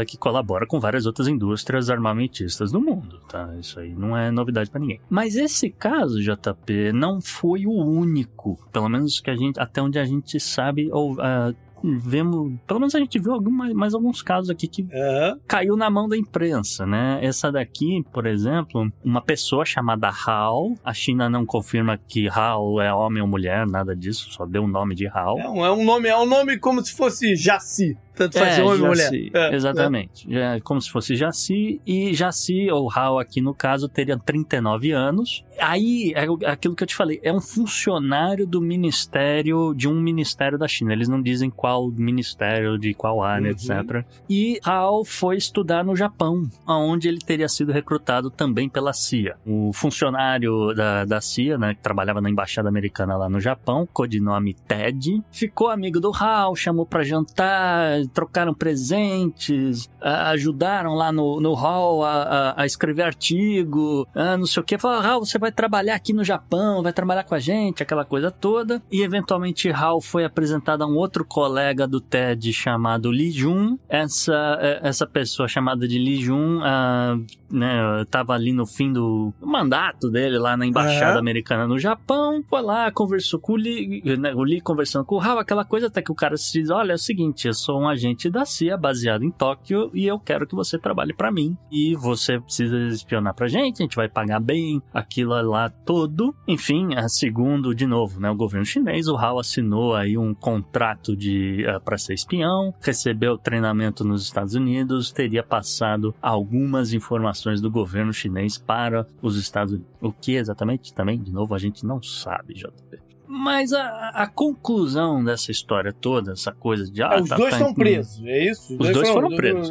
eh, 0.00 0.04
que 0.04 0.16
colabora 0.16 0.66
com 0.66 0.80
várias 0.80 1.06
outras 1.06 1.28
indústrias 1.28 1.90
armamentistas 1.90 2.72
do 2.72 2.80
mundo, 2.80 3.20
tá? 3.28 3.50
Isso 3.60 3.78
aí 3.78 3.94
não 3.94 4.16
é 4.16 4.30
novidade 4.30 4.70
pra 4.70 4.80
ninguém. 4.80 5.00
Mas 5.10 5.36
esse 5.36 5.70
caso, 5.70 6.20
JP, 6.22 6.92
não 6.92 7.20
foi 7.20 7.66
o 7.66 7.72
único, 7.72 8.58
pelo 8.72 8.88
menos 8.88 9.20
que 9.20 9.30
a 9.30 9.36
gente, 9.36 9.41
até 9.56 9.82
onde 9.82 9.98
a 9.98 10.04
gente 10.04 10.38
sabe, 10.38 10.90
ou 10.92 11.16
ah, 11.20 11.52
vemos, 11.84 12.52
pelo 12.66 12.80
menos 12.80 12.94
a 12.94 12.98
gente 12.98 13.18
viu 13.18 13.40
mais 13.74 13.94
alguns 13.94 14.22
casos 14.22 14.50
aqui 14.50 14.68
que 14.68 14.86
Aham. 14.92 15.38
caiu 15.46 15.76
na 15.76 15.90
mão 15.90 16.08
da 16.08 16.16
imprensa, 16.16 16.86
né? 16.86 17.18
Essa 17.22 17.50
daqui, 17.50 18.04
por 18.12 18.26
exemplo, 18.26 18.90
uma 19.04 19.20
pessoa 19.20 19.64
chamada 19.64 20.08
Hao, 20.08 20.74
a 20.84 20.94
China 20.94 21.28
não 21.28 21.44
confirma 21.44 21.98
que 21.98 22.28
Hao 22.28 22.80
é 22.80 22.92
homem 22.92 23.22
ou 23.22 23.28
mulher, 23.28 23.66
nada 23.66 23.94
disso, 23.96 24.30
só 24.30 24.46
deu 24.46 24.64
o 24.64 24.68
nome 24.68 24.94
de 24.94 25.06
Hao. 25.08 25.38
É 25.38 25.48
um, 25.48 25.66
é 25.66 25.72
um 25.72 25.84
nome, 25.84 26.08
é 26.08 26.16
um 26.16 26.26
nome 26.26 26.58
como 26.58 26.84
se 26.84 26.94
fosse 26.94 27.34
Jaci. 27.34 27.96
Tanto 28.14 28.38
faz 28.38 28.54
ser 28.56 28.62
homem 28.62 28.82
ou 28.82 28.88
mulher. 28.88 29.10
É, 29.32 29.54
exatamente. 29.54 30.34
É 30.34 30.60
como 30.60 30.80
se 30.80 30.90
fosse 30.90 31.16
Jaci, 31.16 31.80
e 31.86 32.12
Jaci, 32.14 32.70
ou 32.70 32.90
Hao 32.92 33.18
aqui 33.18 33.40
no 33.40 33.54
caso, 33.54 33.88
teria 33.88 34.18
39 34.18 34.92
anos. 34.92 35.44
Aí, 35.58 36.12
é 36.14 36.26
aquilo 36.50 36.74
que 36.74 36.82
eu 36.82 36.86
te 36.86 36.94
falei, 36.94 37.20
é 37.22 37.32
um 37.32 37.40
funcionário 37.40 38.46
do 38.46 38.60
ministério, 38.60 39.74
de 39.74 39.88
um 39.88 40.00
ministério 40.00 40.58
da 40.58 40.68
China. 40.68 40.92
Eles 40.92 41.08
não 41.08 41.22
dizem 41.22 41.50
qual 41.50 41.88
ministério, 41.90 42.78
de 42.78 42.94
qual 42.94 43.22
área, 43.22 43.46
Uhum. 43.46 43.50
etc. 43.50 44.04
E 44.28 44.60
Hao 44.64 45.04
foi 45.04 45.36
estudar 45.36 45.84
no 45.84 45.94
Japão, 45.96 46.48
onde 46.66 47.08
ele 47.08 47.18
teria 47.18 47.48
sido 47.48 47.72
recrutado 47.72 48.30
também 48.30 48.68
pela 48.68 48.92
CIA. 48.92 49.36
O 49.46 49.72
funcionário 49.72 50.74
da, 50.74 51.04
da 51.04 51.20
CIA, 51.20 51.56
né, 51.58 51.74
que 51.74 51.80
trabalhava 51.80 52.20
na 52.20 52.28
embaixada 52.30 52.68
americana 52.68 53.16
lá 53.16 53.28
no 53.28 53.40
Japão, 53.40 53.86
codinome 53.92 54.54
Ted, 54.54 55.22
ficou 55.30 55.68
amigo 55.70 56.00
do 56.00 56.12
Hal, 56.14 56.54
chamou 56.56 56.84
pra 56.86 57.02
jantar, 57.04 58.01
trocaram 58.08 58.54
presentes, 58.54 59.88
a- 60.00 60.30
ajudaram 60.30 60.94
lá 60.94 61.12
no, 61.12 61.40
no 61.40 61.54
hall 61.54 62.04
a, 62.04 62.22
a- 62.22 62.62
a 62.62 62.66
escrever 62.66 63.02
artigo, 63.02 64.06
não 64.14 64.46
sei 64.46 64.62
o 64.62 64.64
que. 64.64 64.78
Falaram, 64.78 65.08
Hal, 65.10 65.24
você 65.24 65.38
vai 65.38 65.52
trabalhar 65.52 65.94
aqui 65.94 66.12
no 66.12 66.24
Japão, 66.24 66.82
vai 66.82 66.92
trabalhar 66.92 67.24
com 67.24 67.34
a 67.34 67.38
gente, 67.38 67.82
aquela 67.82 68.04
coisa 68.04 68.30
toda. 68.30 68.82
E 68.90 69.02
eventualmente 69.02 69.70
Hal 69.70 70.00
foi 70.00 70.24
apresentado 70.24 70.82
a 70.82 70.86
um 70.86 70.96
outro 70.96 71.24
colega 71.24 71.86
do 71.86 72.00
TED 72.00 72.52
chamado 72.52 73.10
Lee 73.10 73.30
Jun. 73.30 73.78
Essa, 73.88 74.58
eh, 74.60 74.80
essa 74.82 75.06
pessoa 75.06 75.48
chamada 75.48 75.86
de 75.86 75.98
Lee 75.98 76.20
Jun 76.22 76.60
ah, 76.62 77.16
né, 77.50 78.04
tava 78.10 78.32
ali 78.32 78.52
no 78.52 78.66
fim 78.66 78.92
do 78.92 79.32
mandato 79.40 80.10
dele 80.10 80.38
lá 80.38 80.56
na 80.56 80.66
embaixada 80.66 81.12
Aham. 81.12 81.18
americana 81.20 81.66
no 81.66 81.78
Japão. 81.78 82.42
Foi 82.48 82.62
lá, 82.62 82.90
conversou 82.90 83.38
com 83.40 83.52
o 83.52 83.56
Lee, 83.56 84.02
né, 84.18 84.34
o 84.34 84.42
Lee 84.42 84.60
conversando 84.60 85.04
com 85.04 85.16
o 85.16 85.20
Hal, 85.20 85.38
aquela 85.38 85.64
coisa 85.64 85.86
até 85.88 86.00
que 86.02 86.10
o 86.12 86.14
cara 86.14 86.36
se 86.36 86.52
diz: 86.60 86.70
Olha, 86.70 86.92
é 86.92 86.94
o 86.94 86.98
seguinte, 86.98 87.46
eu 87.46 87.54
sou 87.54 87.80
um 87.80 87.88
agente 87.92 88.30
da 88.30 88.44
CIA 88.44 88.76
baseado 88.76 89.24
em 89.24 89.30
Tóquio 89.30 89.90
e 89.94 90.06
eu 90.06 90.18
quero 90.18 90.46
que 90.46 90.54
você 90.54 90.78
trabalhe 90.78 91.14
pra 91.14 91.30
mim. 91.30 91.56
E 91.70 91.94
você 91.94 92.40
precisa 92.40 92.76
espionar 92.88 93.34
pra 93.34 93.48
gente, 93.48 93.82
a 93.82 93.84
gente 93.84 93.96
vai 93.96 94.08
pagar 94.08 94.40
bem 94.40 94.82
aquilo 94.92 95.32
lá 95.42 95.68
todo. 95.70 96.34
Enfim, 96.46 96.94
a 96.94 97.08
segundo, 97.08 97.74
de 97.74 97.86
novo, 97.86 98.20
né, 98.20 98.30
o 98.30 98.36
governo 98.36 98.64
chinês, 98.64 99.08
o 99.08 99.16
Hal 99.16 99.38
assinou 99.38 99.94
aí 99.94 100.16
um 100.16 100.34
contrato 100.34 101.16
de 101.16 101.64
uh, 101.66 101.80
para 101.80 101.98
ser 101.98 102.14
espião, 102.14 102.74
recebeu 102.80 103.38
treinamento 103.38 104.04
nos 104.04 104.22
Estados 104.22 104.54
Unidos, 104.54 105.12
teria 105.12 105.42
passado 105.42 106.14
algumas 106.20 106.92
informações 106.92 107.60
do 107.60 107.70
governo 107.70 108.12
chinês 108.12 108.58
para 108.58 109.06
os 109.20 109.36
Estados 109.36 109.74
Unidos. 109.74 109.92
O 110.00 110.12
que 110.12 110.32
exatamente 110.32 110.94
também, 110.94 111.18
de 111.18 111.32
novo, 111.32 111.54
a 111.54 111.58
gente 111.58 111.84
não 111.84 112.02
sabe, 112.02 112.54
JP. 112.54 113.01
Mas 113.26 113.72
a, 113.72 114.10
a 114.14 114.26
conclusão 114.26 115.24
dessa 115.24 115.50
história 115.50 115.92
toda, 115.92 116.32
essa 116.32 116.52
coisa 116.52 116.90
de. 116.90 117.02
Ah, 117.02 117.20
os 117.20 117.28
tá- 117.28 117.36
dois 117.36 117.50
tá- 117.50 117.56
estão 117.58 117.72
presos, 117.74 118.24
é 118.26 118.44
isso? 118.44 118.76
Os 118.78 118.90
dois 118.90 119.08
foram 119.08 119.34
presos. 119.34 119.70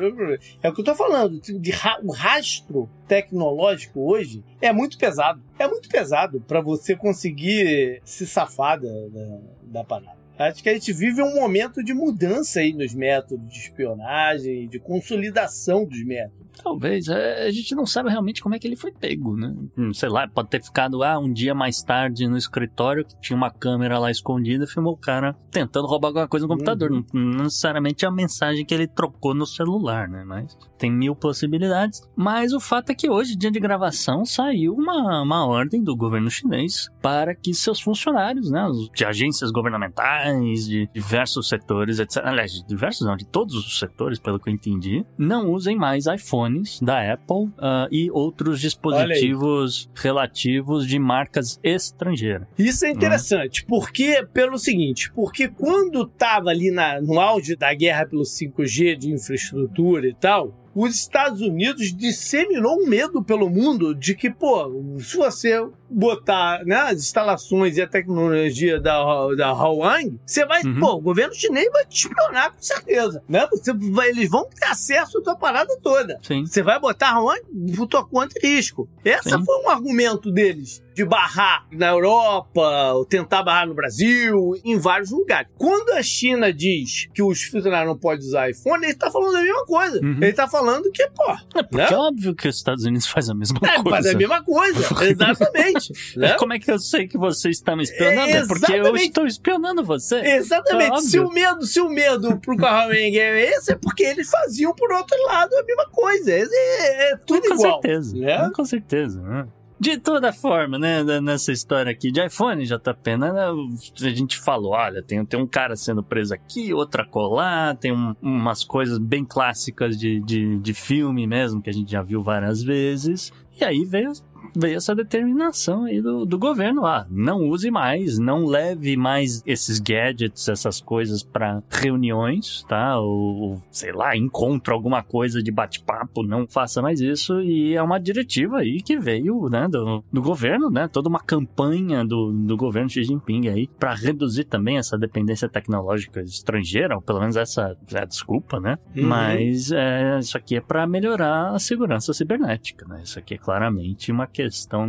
É 0.63 0.69
o 0.69 0.73
que 0.73 0.81
eu 0.81 0.85
tô 0.85 0.95
falando. 0.95 1.39
De 1.39 1.71
ra- 1.71 1.99
o 2.03 2.11
rastro 2.11 2.89
tecnológico 3.07 3.99
hoje 4.01 4.43
é 4.61 4.71
muito 4.73 4.97
pesado. 4.97 5.41
É 5.59 5.67
muito 5.67 5.87
pesado 5.89 6.41
para 6.47 6.59
você 6.61 6.95
conseguir 6.95 8.01
se 8.03 8.25
safar 8.25 8.79
da, 8.79 8.87
da, 8.89 9.37
da 9.63 9.83
parada. 9.83 10.19
Acho 10.39 10.63
que 10.63 10.69
a 10.69 10.73
gente 10.73 10.91
vive 10.91 11.21
um 11.21 11.35
momento 11.35 11.83
de 11.83 11.93
mudança 11.93 12.61
aí 12.61 12.73
nos 12.73 12.95
métodos 12.95 13.47
de 13.53 13.59
espionagem, 13.59 14.67
de 14.67 14.79
consolidação 14.79 15.85
dos 15.85 16.03
métodos. 16.03 16.47
Talvez. 16.63 17.07
é, 17.07 17.47
A 17.47 17.51
gente 17.51 17.75
não 17.75 17.85
sabe 17.85 18.09
realmente 18.09 18.41
como 18.41 18.55
é 18.55 18.59
que 18.59 18.67
ele 18.67 18.75
foi 18.75 18.91
pego, 18.91 19.35
né? 19.35 19.53
Hum, 19.77 19.93
Sei 19.93 20.09
lá, 20.09 20.27
pode 20.27 20.49
ter 20.49 20.63
ficado 20.63 21.03
ah, 21.03 21.17
um 21.19 21.31
dia 21.31 21.53
mais 21.55 21.81
tarde 21.81 22.27
no 22.27 22.37
escritório 22.37 23.05
que 23.05 23.19
tinha 23.19 23.35
uma 23.35 23.49
câmera 23.51 23.97
lá 23.99 24.11
escondida 24.11 24.63
e 24.65 24.67
filmou 24.67 24.93
o 24.93 24.97
cara 24.97 25.35
tentando 25.51 25.87
roubar 25.87 26.09
alguma 26.09 26.27
coisa 26.27 26.45
no 26.45 26.51
computador. 26.51 26.91
Uhum. 26.91 27.03
Não, 27.13 27.43
necessariamente 27.43 28.05
a 28.05 28.11
mensagem 28.11 28.65
que 28.65 28.73
ele 28.73 28.87
trocou 28.87 29.33
no 29.33 29.45
celular, 29.45 30.07
né? 30.07 30.23
Mas 30.25 30.57
tem 30.77 30.91
mil 30.91 31.15
possibilidades. 31.15 32.01
Mas 32.15 32.53
o 32.53 32.59
fato 32.59 32.89
é 32.91 32.95
que 32.95 33.09
hoje, 33.09 33.35
dia 33.35 33.51
de 33.51 33.59
gravação, 33.59 34.25
saiu 34.25 34.73
uma, 34.73 35.21
uma 35.21 35.45
ordem 35.45 35.83
do 35.83 35.95
governo 35.95 36.29
chinês 36.29 36.89
para 37.01 37.35
que 37.35 37.53
seus 37.53 37.79
funcionários, 37.79 38.49
né? 38.49 38.65
De 38.93 39.05
agências 39.05 39.51
governamentais, 39.51 40.65
de 40.65 40.89
diversos 40.93 41.47
setores, 41.49 41.99
etc. 41.99 42.23
Aliás, 42.25 42.51
de 42.51 42.65
diversos 42.65 43.05
não, 43.05 43.15
de 43.15 43.25
todos 43.25 43.55
os 43.55 43.79
setores, 43.79 44.19
pelo 44.19 44.39
que 44.39 44.49
eu 44.49 44.53
entendi, 44.53 45.05
não 45.17 45.51
usem 45.51 45.75
mais 45.75 46.07
iPhones 46.51 46.79
da 46.81 47.13
Apple 47.13 47.49
ah, 47.57 47.87
e 47.91 48.09
outros 48.11 48.59
dispositivos 48.59 49.89
relativos 49.95 50.85
de 50.87 50.99
marcas 50.99 51.59
estrangeiras. 51.63 52.47
Isso 52.57 52.85
é 52.85 52.89
interessante, 52.89 53.65
porque, 53.65 54.25
pelo 54.33 54.57
seguinte, 54.57 55.11
porque 55.13 55.47
quando 55.47 56.05
tava 56.05 56.49
ali 56.49 56.71
na- 56.71 57.01
no 57.01 57.19
auge 57.19 57.55
da 57.55 57.73
guerra 57.73 58.05
pelo 58.05 58.23
5G 58.23 58.95
de 58.95 59.11
infraestrutura 59.11 60.07
e 60.07 60.13
tal, 60.13 60.53
os 60.73 60.95
Estados 60.95 61.41
Unidos 61.41 61.93
disseminou 61.95 62.81
um 62.81 62.87
medo 62.87 63.23
pelo 63.23 63.49
mundo 63.49 63.93
de 63.93 64.15
que, 64.15 64.29
pô, 64.29 64.71
se 64.99 65.17
você 65.17 65.65
botar 65.89 66.63
né, 66.65 66.75
as 66.77 66.99
instalações 66.99 67.75
e 67.77 67.81
a 67.81 67.87
tecnologia 67.87 68.79
da, 68.79 69.03
da 69.35 69.51
Huawei, 69.51 70.13
você 70.25 70.45
vai, 70.45 70.61
Uhum. 70.63 70.79
pô, 70.79 70.93
o 70.93 71.01
governo 71.01 71.33
chinês 71.35 71.69
vai 71.71 71.85
te 71.85 72.07
espionar 72.07 72.51
com 72.53 72.61
certeza, 72.61 73.21
né? 73.27 73.45
Você 73.51 73.73
vai- 73.73 74.09
eles 74.09 74.29
vão 74.29 74.45
ter 74.45 74.65
acesso 74.65 75.17
à 75.17 75.21
tua 75.21 75.35
parada 75.35 75.75
toda. 75.83 76.17
Sim. 76.23 76.45
Você 76.45 76.61
vai 76.61 76.79
botar 76.79 77.19
onde? 77.21 77.41
Por 77.75 77.87
tua 77.87 78.05
conta 78.07 78.33
e 78.41 78.47
risco. 78.55 78.87
Essa 79.03 79.37
Sim. 79.37 79.45
foi 79.45 79.57
um 79.65 79.69
argumento 79.69 80.31
deles 80.31 80.81
de 80.93 81.05
barrar 81.05 81.65
na 81.71 81.87
Europa, 81.89 82.93
ou 82.93 83.05
tentar 83.05 83.43
barrar 83.43 83.67
no 83.67 83.73
Brasil, 83.73 84.53
em 84.63 84.77
vários 84.77 85.11
lugares. 85.11 85.47
Quando 85.57 85.91
a 85.91 86.03
China 86.03 86.51
diz 86.51 87.07
que 87.13 87.23
os 87.23 87.43
funcionários 87.43 87.87
não 87.93 87.97
podem 87.97 88.25
usar 88.25 88.49
iPhone, 88.49 88.83
ele 88.83 88.93
tá 88.95 89.09
falando 89.09 89.35
a 89.37 89.41
mesma 89.41 89.65
coisa. 89.65 89.99
Uhum. 90.01 90.17
Ele 90.21 90.33
tá 90.33 90.47
falando 90.47 90.91
que, 90.91 91.07
pô, 91.11 91.31
É 91.57 91.63
porque 91.63 91.77
Né? 91.77 91.87
é 91.91 91.95
óbvio 91.95 92.35
que 92.35 92.47
os 92.47 92.55
Estados 92.57 92.83
Unidos 92.83 93.07
faz 93.07 93.29
a 93.29 93.33
mesma 93.33 93.59
é, 93.63 93.75
coisa. 93.81 93.89
faz 93.89 94.05
a 94.07 94.17
mesma 94.17 94.43
coisa. 94.43 94.79
Exatamente. 95.05 95.93
né? 96.17 96.33
Como 96.37 96.53
é 96.53 96.59
que 96.59 96.71
eu 96.71 96.79
sei 96.79 97.07
que 97.07 97.17
você 97.17 97.49
está 97.49 97.75
me 97.75 97.83
espionando? 97.83 98.29
É, 98.29 98.37
É 98.37 98.45
porque 98.47 98.73
eu 98.73 98.95
estou 98.95 99.25
espionando 99.25 99.83
você. 99.83 100.17
Exatamente. 100.19 100.93
É 100.97 101.01
se 101.01 101.19
o 101.19 101.29
medo, 101.29 101.65
se 101.65 101.79
o 101.79 101.89
medo 101.89 102.37
pro 102.39 102.55
Huawei 102.57 103.17
é 103.17 103.49
esse, 103.55 103.71
é 103.73 103.75
porque 103.75 104.03
eles 104.03 104.29
faziam 104.29 104.73
por 104.73 104.91
outro 104.91 105.17
lado 105.25 105.53
a 105.55 105.63
mesma 105.63 105.85
coisa. 105.89 106.31
É, 106.31 106.41
é- 106.41 107.11
é 107.13 107.17
tudo 107.17 107.47
Com 107.47 107.53
igual. 107.55 107.81
certeza. 107.81 108.15
né? 108.17 108.51
Com 108.55 108.65
certeza. 108.65 109.21
né? 109.21 109.47
De 109.81 109.97
toda 109.97 110.31
forma, 110.31 110.77
né, 110.77 111.03
da- 111.03 111.19
nessa 111.19 111.51
história 111.51 111.91
aqui 111.91 112.11
de 112.11 112.23
iPhone, 112.23 112.63
JP, 112.63 113.17
né, 113.17 113.31
a 113.31 114.09
gente 114.09 114.37
falou, 114.37 114.73
olha, 114.73 115.01
tem, 115.01 115.25
tem 115.25 115.41
um 115.41 115.47
cara 115.47 115.75
sendo 115.75 116.03
preso 116.03 116.35
aqui, 116.35 116.71
outra 116.71 117.03
colar, 117.03 117.75
tem 117.77 117.91
um- 117.91 118.13
umas 118.21 118.63
coisas 118.63 118.99
bem 118.99 119.25
clássicas 119.25 119.97
de, 119.97 120.19
de, 120.19 120.59
de 120.59 120.73
filme 120.75 121.25
mesmo, 121.25 121.59
que 121.63 121.69
a 121.71 121.73
gente 121.73 121.91
já 121.91 122.03
viu 122.03 122.21
várias 122.21 122.61
vezes, 122.61 123.33
e 123.59 123.63
aí 123.65 123.83
veio, 123.83 124.11
veio 124.55 124.77
essa 124.77 124.95
determinação 124.95 125.85
aí 125.85 126.01
do, 126.01 126.25
do 126.25 126.37
governo, 126.37 126.85
ah, 126.85 127.05
não 127.09 127.47
use 127.49 127.71
mais, 127.71 128.17
não 128.17 128.45
leve 128.45 128.97
mais 128.97 129.41
esses 129.45 129.79
gadgets, 129.79 130.47
essas 130.49 130.81
coisas 130.81 131.23
para 131.23 131.63
reuniões, 131.69 132.63
tá, 132.67 132.99
ou, 132.99 133.61
sei 133.71 133.91
lá, 133.91 134.15
encontro 134.15 134.73
alguma 134.73 135.01
coisa 135.03 135.41
de 135.41 135.51
bate-papo, 135.51 136.23
não 136.23 136.45
faça 136.47 136.81
mais 136.81 136.99
isso, 136.99 137.41
e 137.41 137.75
é 137.75 137.81
uma 137.81 137.99
diretiva 137.99 138.57
aí 138.57 138.81
que 138.81 138.97
veio, 138.99 139.47
né, 139.49 139.67
do, 139.67 140.03
do 140.11 140.21
governo, 140.21 140.69
né, 140.69 140.87
toda 140.87 141.09
uma 141.09 141.19
campanha 141.19 142.03
do, 142.05 142.31
do 142.31 142.57
governo 142.57 142.89
Xi 142.89 143.03
Jinping 143.03 143.47
aí, 143.47 143.67
para 143.79 143.93
reduzir 143.93 144.45
também 144.45 144.77
essa 144.77 144.97
dependência 144.97 145.47
tecnológica 145.49 146.21
estrangeira, 146.21 146.95
ou 146.95 147.01
pelo 147.01 147.19
menos 147.19 147.35
essa 147.35 147.75
é 147.93 147.99
a 147.99 148.05
desculpa, 148.05 148.59
né, 148.59 148.77
Uhum. 148.95 149.07
mas 149.07 149.71
é, 149.71 150.19
isso 150.19 150.37
aqui 150.37 150.57
é 150.57 150.61
para 150.61 150.85
melhorar 150.85 151.51
a 151.51 151.59
segurança 151.59 152.13
cibernética, 152.13 152.85
né, 152.87 153.01
isso 153.03 153.17
aqui 153.17 153.35
é 153.35 153.37
claramente 153.37 154.11
uma 154.11 154.27
questão 154.27 154.40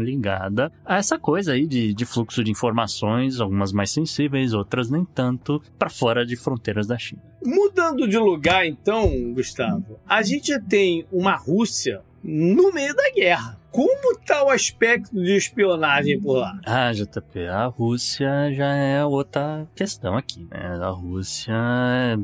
ligada 0.02 0.73
a 0.85 0.97
essa 0.97 1.18
coisa 1.18 1.52
aí 1.52 1.66
de, 1.66 1.92
de 1.94 2.04
fluxo 2.04 2.42
de 2.42 2.50
informações, 2.50 3.40
algumas 3.40 3.73
mais 3.73 3.90
sensíveis, 3.90 4.52
outras 4.52 4.90
nem 4.90 5.04
tanto, 5.04 5.62
para 5.78 5.90
fora 5.90 6.25
de 6.25 6.37
fronteiras 6.37 6.87
da 6.87 6.99
China. 6.99 7.23
Mudando 7.44 8.06
de 8.09 8.18
lugar, 8.18 8.66
então, 8.66 9.32
Gustavo, 9.32 9.99
a 10.06 10.23
gente 10.23 10.59
tem 10.62 11.06
uma 11.11 11.35
Rússia 11.35 12.02
no 12.23 12.73
meio 12.73 12.94
da 12.94 13.11
guerra. 13.11 13.62
Como 13.72 14.18
tá 14.18 14.44
o 14.44 14.50
aspecto 14.50 15.14
de 15.14 15.34
espionagem 15.34 16.20
por 16.20 16.34
lá? 16.34 16.60
Ah, 16.64 16.92
JP, 16.92 17.48
a 17.48 17.66
Rússia 17.66 18.52
já 18.52 18.74
é 18.74 19.04
outra 19.04 19.66
questão 19.74 20.16
aqui, 20.16 20.46
né? 20.50 20.78
A 20.80 20.90
Rússia 20.90 21.54
é 21.54 22.16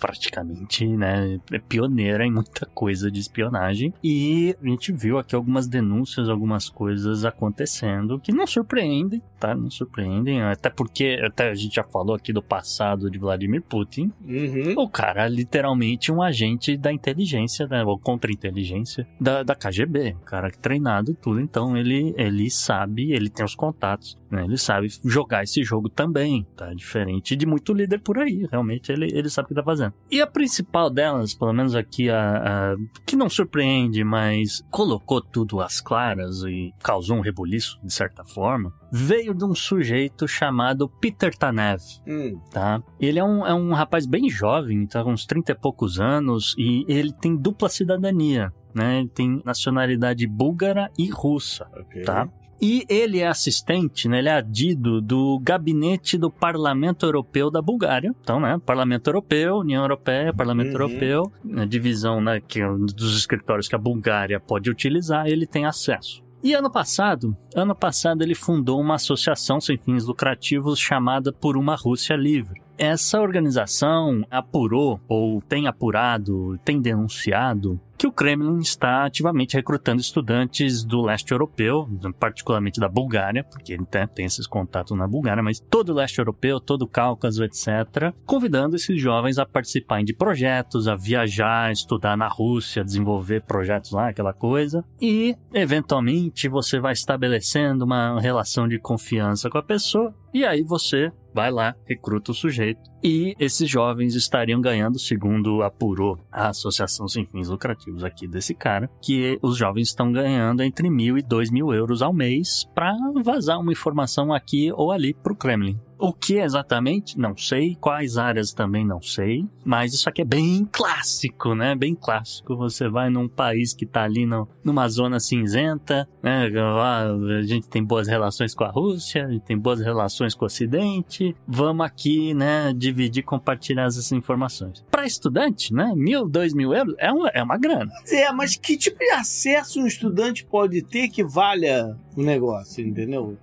praticamente, 0.00 0.86
né, 0.86 1.38
é 1.52 1.58
pioneira 1.58 2.24
em 2.24 2.32
muita 2.32 2.64
coisa 2.66 3.10
de 3.10 3.20
espionagem 3.20 3.92
e 4.02 4.56
a 4.62 4.66
gente 4.66 4.92
viu 4.92 5.18
aqui 5.18 5.34
algumas 5.34 5.66
denúncias, 5.66 6.28
algumas 6.28 6.70
coisas 6.70 7.24
acontecendo 7.24 8.18
que 8.18 8.32
não 8.32 8.46
surpreendem, 8.46 9.22
tá? 9.38 9.54
Não 9.54 9.70
surpreendem, 9.70 10.42
até 10.42 10.70
porque 10.70 11.20
até 11.22 11.50
a 11.50 11.54
gente 11.54 11.74
já 11.74 11.84
falou 11.84 12.16
aqui 12.16 12.32
do 12.32 12.42
passado 12.42 13.10
de 13.10 13.18
Vladimir 13.18 13.62
Putin. 13.62 14.10
Uhum. 14.24 14.74
O 14.76 14.88
cara 14.88 15.26
é 15.26 15.28
literalmente 15.28 16.10
um 16.10 16.22
agente 16.22 16.76
da 16.76 16.92
inteligência, 16.92 17.66
né, 17.66 17.84
ou 17.84 17.98
contra-inteligência 17.98 19.06
da, 19.20 19.42
da 19.42 19.54
KGB, 19.54 20.16
um 20.20 20.24
cara 20.24 20.50
treinado 20.78 21.14
tudo, 21.14 21.40
então 21.40 21.76
ele, 21.76 22.14
ele 22.16 22.50
sabe, 22.50 23.12
ele 23.12 23.28
tem 23.28 23.44
os 23.44 23.54
contatos, 23.54 24.16
né, 24.30 24.44
ele 24.44 24.56
sabe 24.56 24.88
jogar 25.04 25.42
esse 25.42 25.62
jogo 25.62 25.88
também, 25.88 26.46
tá? 26.56 26.72
Diferente 26.72 27.34
de 27.34 27.46
muito 27.46 27.72
líder 27.72 28.00
por 28.00 28.18
aí, 28.18 28.46
realmente 28.50 28.92
ele, 28.92 29.08
ele 29.12 29.28
sabe 29.28 29.46
o 29.46 29.48
que 29.48 29.54
tá 29.54 29.62
fazendo. 29.62 29.92
E 30.10 30.20
a 30.20 30.26
principal 30.26 30.88
delas, 30.90 31.34
pelo 31.34 31.52
menos 31.52 31.74
aqui, 31.74 32.08
a, 32.08 32.72
a 32.72 32.76
que 33.04 33.16
não 33.16 33.28
surpreende, 33.28 34.04
mas 34.04 34.64
colocou 34.70 35.20
tudo 35.20 35.60
às 35.60 35.80
claras 35.80 36.42
e 36.42 36.72
causou 36.82 37.16
um 37.16 37.20
rebuliço, 37.20 37.78
de 37.82 37.92
certa 37.92 38.24
forma, 38.24 38.72
veio 38.92 39.34
de 39.34 39.44
um 39.44 39.54
sujeito 39.54 40.26
chamado 40.28 40.88
Peter 40.88 41.34
Tanev, 41.34 41.80
Hum. 42.06 42.40
tá? 42.50 42.82
Ele 43.00 43.18
é 43.18 43.24
um, 43.24 43.46
é 43.46 43.54
um 43.54 43.72
rapaz 43.72 44.06
bem 44.06 44.28
jovem, 44.30 44.86
tá 44.86 45.02
com 45.02 45.12
uns 45.12 45.26
30 45.26 45.52
e 45.52 45.54
poucos 45.54 46.00
anos, 46.00 46.54
e 46.58 46.84
ele 46.88 47.12
tem 47.12 47.36
dupla 47.36 47.68
cidadania, 47.68 48.52
né? 48.74 49.00
Ele 49.00 49.08
tem 49.08 49.42
nacionalidade 49.44 50.26
búlgara 50.26 50.90
e 50.98 51.08
russa, 51.08 51.66
Ok. 51.76 52.02
tá? 52.02 52.28
E 52.60 52.84
ele 52.88 53.20
é 53.20 53.28
assistente, 53.28 54.08
né? 54.08 54.18
Ele 54.18 54.28
é 54.28 54.32
adido 54.32 55.00
do 55.00 55.38
gabinete 55.40 56.18
do 56.18 56.28
Parlamento 56.28 57.06
Europeu 57.06 57.52
da 57.52 57.62
Bulgária. 57.62 58.12
Então, 58.20 58.40
né? 58.40 58.60
Parlamento 58.66 59.06
Europeu, 59.06 59.58
União 59.58 59.82
Europeia, 59.82 60.34
Parlamento 60.34 60.68
Uhum. 60.68 60.72
Europeu, 60.72 61.32
a 61.56 61.64
divisão, 61.64 62.20
né? 62.20 62.40
Que 62.40 62.60
é 62.60 62.68
um 62.68 62.84
dos 62.84 63.16
escritórios 63.16 63.68
que 63.68 63.76
a 63.76 63.78
Bulgária 63.78 64.40
pode 64.40 64.68
utilizar, 64.70 65.28
ele 65.28 65.46
tem 65.46 65.66
acesso. 65.66 66.20
E 66.42 66.52
ano 66.52 66.70
passado, 66.70 67.36
ano 67.54 67.74
passado 67.74 68.22
ele 68.22 68.34
fundou 68.34 68.80
uma 68.80 68.94
associação 68.94 69.60
sem 69.60 69.76
fins 69.76 70.04
lucrativos 70.04 70.78
chamada 70.78 71.32
Por 71.32 71.56
uma 71.56 71.76
Rússia 71.76 72.14
Livre. 72.16 72.60
Essa 72.78 73.20
organização 73.20 74.24
apurou, 74.30 75.00
ou 75.08 75.42
tem 75.42 75.66
apurado, 75.66 76.56
tem 76.64 76.80
denunciado, 76.80 77.80
que 77.98 78.06
o 78.06 78.12
Kremlin 78.12 78.60
está 78.60 79.04
ativamente 79.04 79.56
recrutando 79.56 80.00
estudantes 80.00 80.84
do 80.84 81.02
leste 81.02 81.32
europeu, 81.32 81.88
particularmente 82.20 82.78
da 82.78 82.88
Bulgária, 82.88 83.42
porque 83.42 83.72
ele 83.72 83.84
tem, 83.84 84.24
esses 84.24 84.46
contatos 84.46 84.96
na 84.96 85.08
Bulgária, 85.08 85.42
mas 85.42 85.58
todo 85.58 85.88
o 85.88 85.94
leste 85.94 86.20
europeu, 86.20 86.60
todo 86.60 86.82
o 86.82 86.88
Cáucaso, 86.88 87.42
etc., 87.42 88.14
convidando 88.24 88.76
esses 88.76 89.00
jovens 89.00 89.38
a 89.38 89.44
participarem 89.44 90.04
de 90.04 90.14
projetos, 90.14 90.86
a 90.86 90.94
viajar, 90.94 91.72
estudar 91.72 92.16
na 92.16 92.28
Rússia, 92.28 92.84
desenvolver 92.84 93.42
projetos 93.42 93.90
lá, 93.90 94.10
aquela 94.10 94.32
coisa, 94.32 94.84
e 95.00 95.34
eventualmente 95.52 96.48
você 96.48 96.78
vai 96.78 96.92
estabelecendo 96.92 97.84
uma 97.84 98.20
relação 98.20 98.68
de 98.68 98.78
confiança 98.78 99.50
com 99.50 99.58
a 99.58 99.62
pessoa, 99.62 100.14
e 100.32 100.44
aí 100.44 100.62
você 100.62 101.10
vai 101.34 101.50
lá, 101.50 101.74
recruta 101.86 102.32
o 102.32 102.34
sujeito. 102.34 102.80
E 103.02 103.34
esses 103.38 103.68
jovens 103.68 104.14
estariam 104.14 104.60
ganhando, 104.60 104.98
segundo 104.98 105.62
apurou 105.62 106.18
a 106.32 106.48
Associação 106.48 107.06
Sem 107.06 107.24
Fins 107.26 107.48
Lucrativos 107.48 108.02
aqui 108.02 108.26
desse 108.26 108.54
cara, 108.54 108.90
que 109.02 109.38
os 109.42 109.56
jovens 109.56 109.88
estão 109.88 110.10
ganhando 110.10 110.62
entre 110.62 110.90
mil 110.90 111.16
e 111.16 111.22
dois 111.22 111.50
mil 111.50 111.72
euros 111.72 112.02
ao 112.02 112.12
mês 112.12 112.64
para 112.74 112.94
vazar 113.22 113.60
uma 113.60 113.72
informação 113.72 114.32
aqui 114.32 114.72
ou 114.72 114.90
ali 114.90 115.14
para 115.14 115.32
o 115.32 115.36
Kremlin. 115.36 115.78
O 115.98 116.12
que 116.12 116.38
exatamente? 116.38 117.18
Não 117.18 117.36
sei. 117.36 117.76
Quais 117.80 118.16
áreas 118.16 118.52
também 118.52 118.86
não 118.86 119.02
sei. 119.02 119.44
Mas 119.64 119.92
isso 119.92 120.08
aqui 120.08 120.22
é 120.22 120.24
bem 120.24 120.66
clássico, 120.70 121.54
né? 121.54 121.74
Bem 121.74 121.94
clássico. 121.94 122.56
Você 122.56 122.88
vai 122.88 123.10
num 123.10 123.28
país 123.28 123.74
que 123.74 123.84
tá 123.84 124.04
ali 124.04 124.24
no, 124.24 124.48
numa 124.62 124.88
zona 124.88 125.18
cinzenta, 125.18 126.08
né? 126.22 126.46
A 126.46 127.42
gente 127.42 127.68
tem 127.68 127.82
boas 127.82 128.06
relações 128.06 128.54
com 128.54 128.64
a 128.64 128.70
Rússia, 128.70 129.26
a 129.26 129.30
gente 129.30 129.44
tem 129.44 129.58
boas 129.58 129.80
relações 129.80 130.34
com 130.34 130.44
o 130.44 130.46
Ocidente. 130.46 131.34
Vamos 131.46 131.84
aqui, 131.84 132.32
né? 132.32 132.72
Dividir, 132.74 133.24
compartilhar 133.24 133.84
essas 133.86 134.10
informações. 134.12 134.84
Para 134.90 135.06
estudante, 135.06 135.74
né? 135.74 135.92
Mil, 135.96 136.28
dois 136.28 136.54
mil 136.54 136.72
euros 136.72 136.94
é 136.98 137.10
uma, 137.10 137.28
é 137.28 137.42
uma 137.42 137.58
grana. 137.58 137.90
É, 138.08 138.30
mas 138.32 138.56
que 138.56 138.76
tipo 138.76 138.98
de 138.98 139.10
acesso 139.10 139.80
um 139.80 139.86
estudante 139.86 140.44
pode 140.44 140.82
ter 140.82 141.08
que 141.08 141.24
valha 141.24 141.96
o 142.16 142.22
negócio, 142.22 142.86
entendeu? 142.86 143.36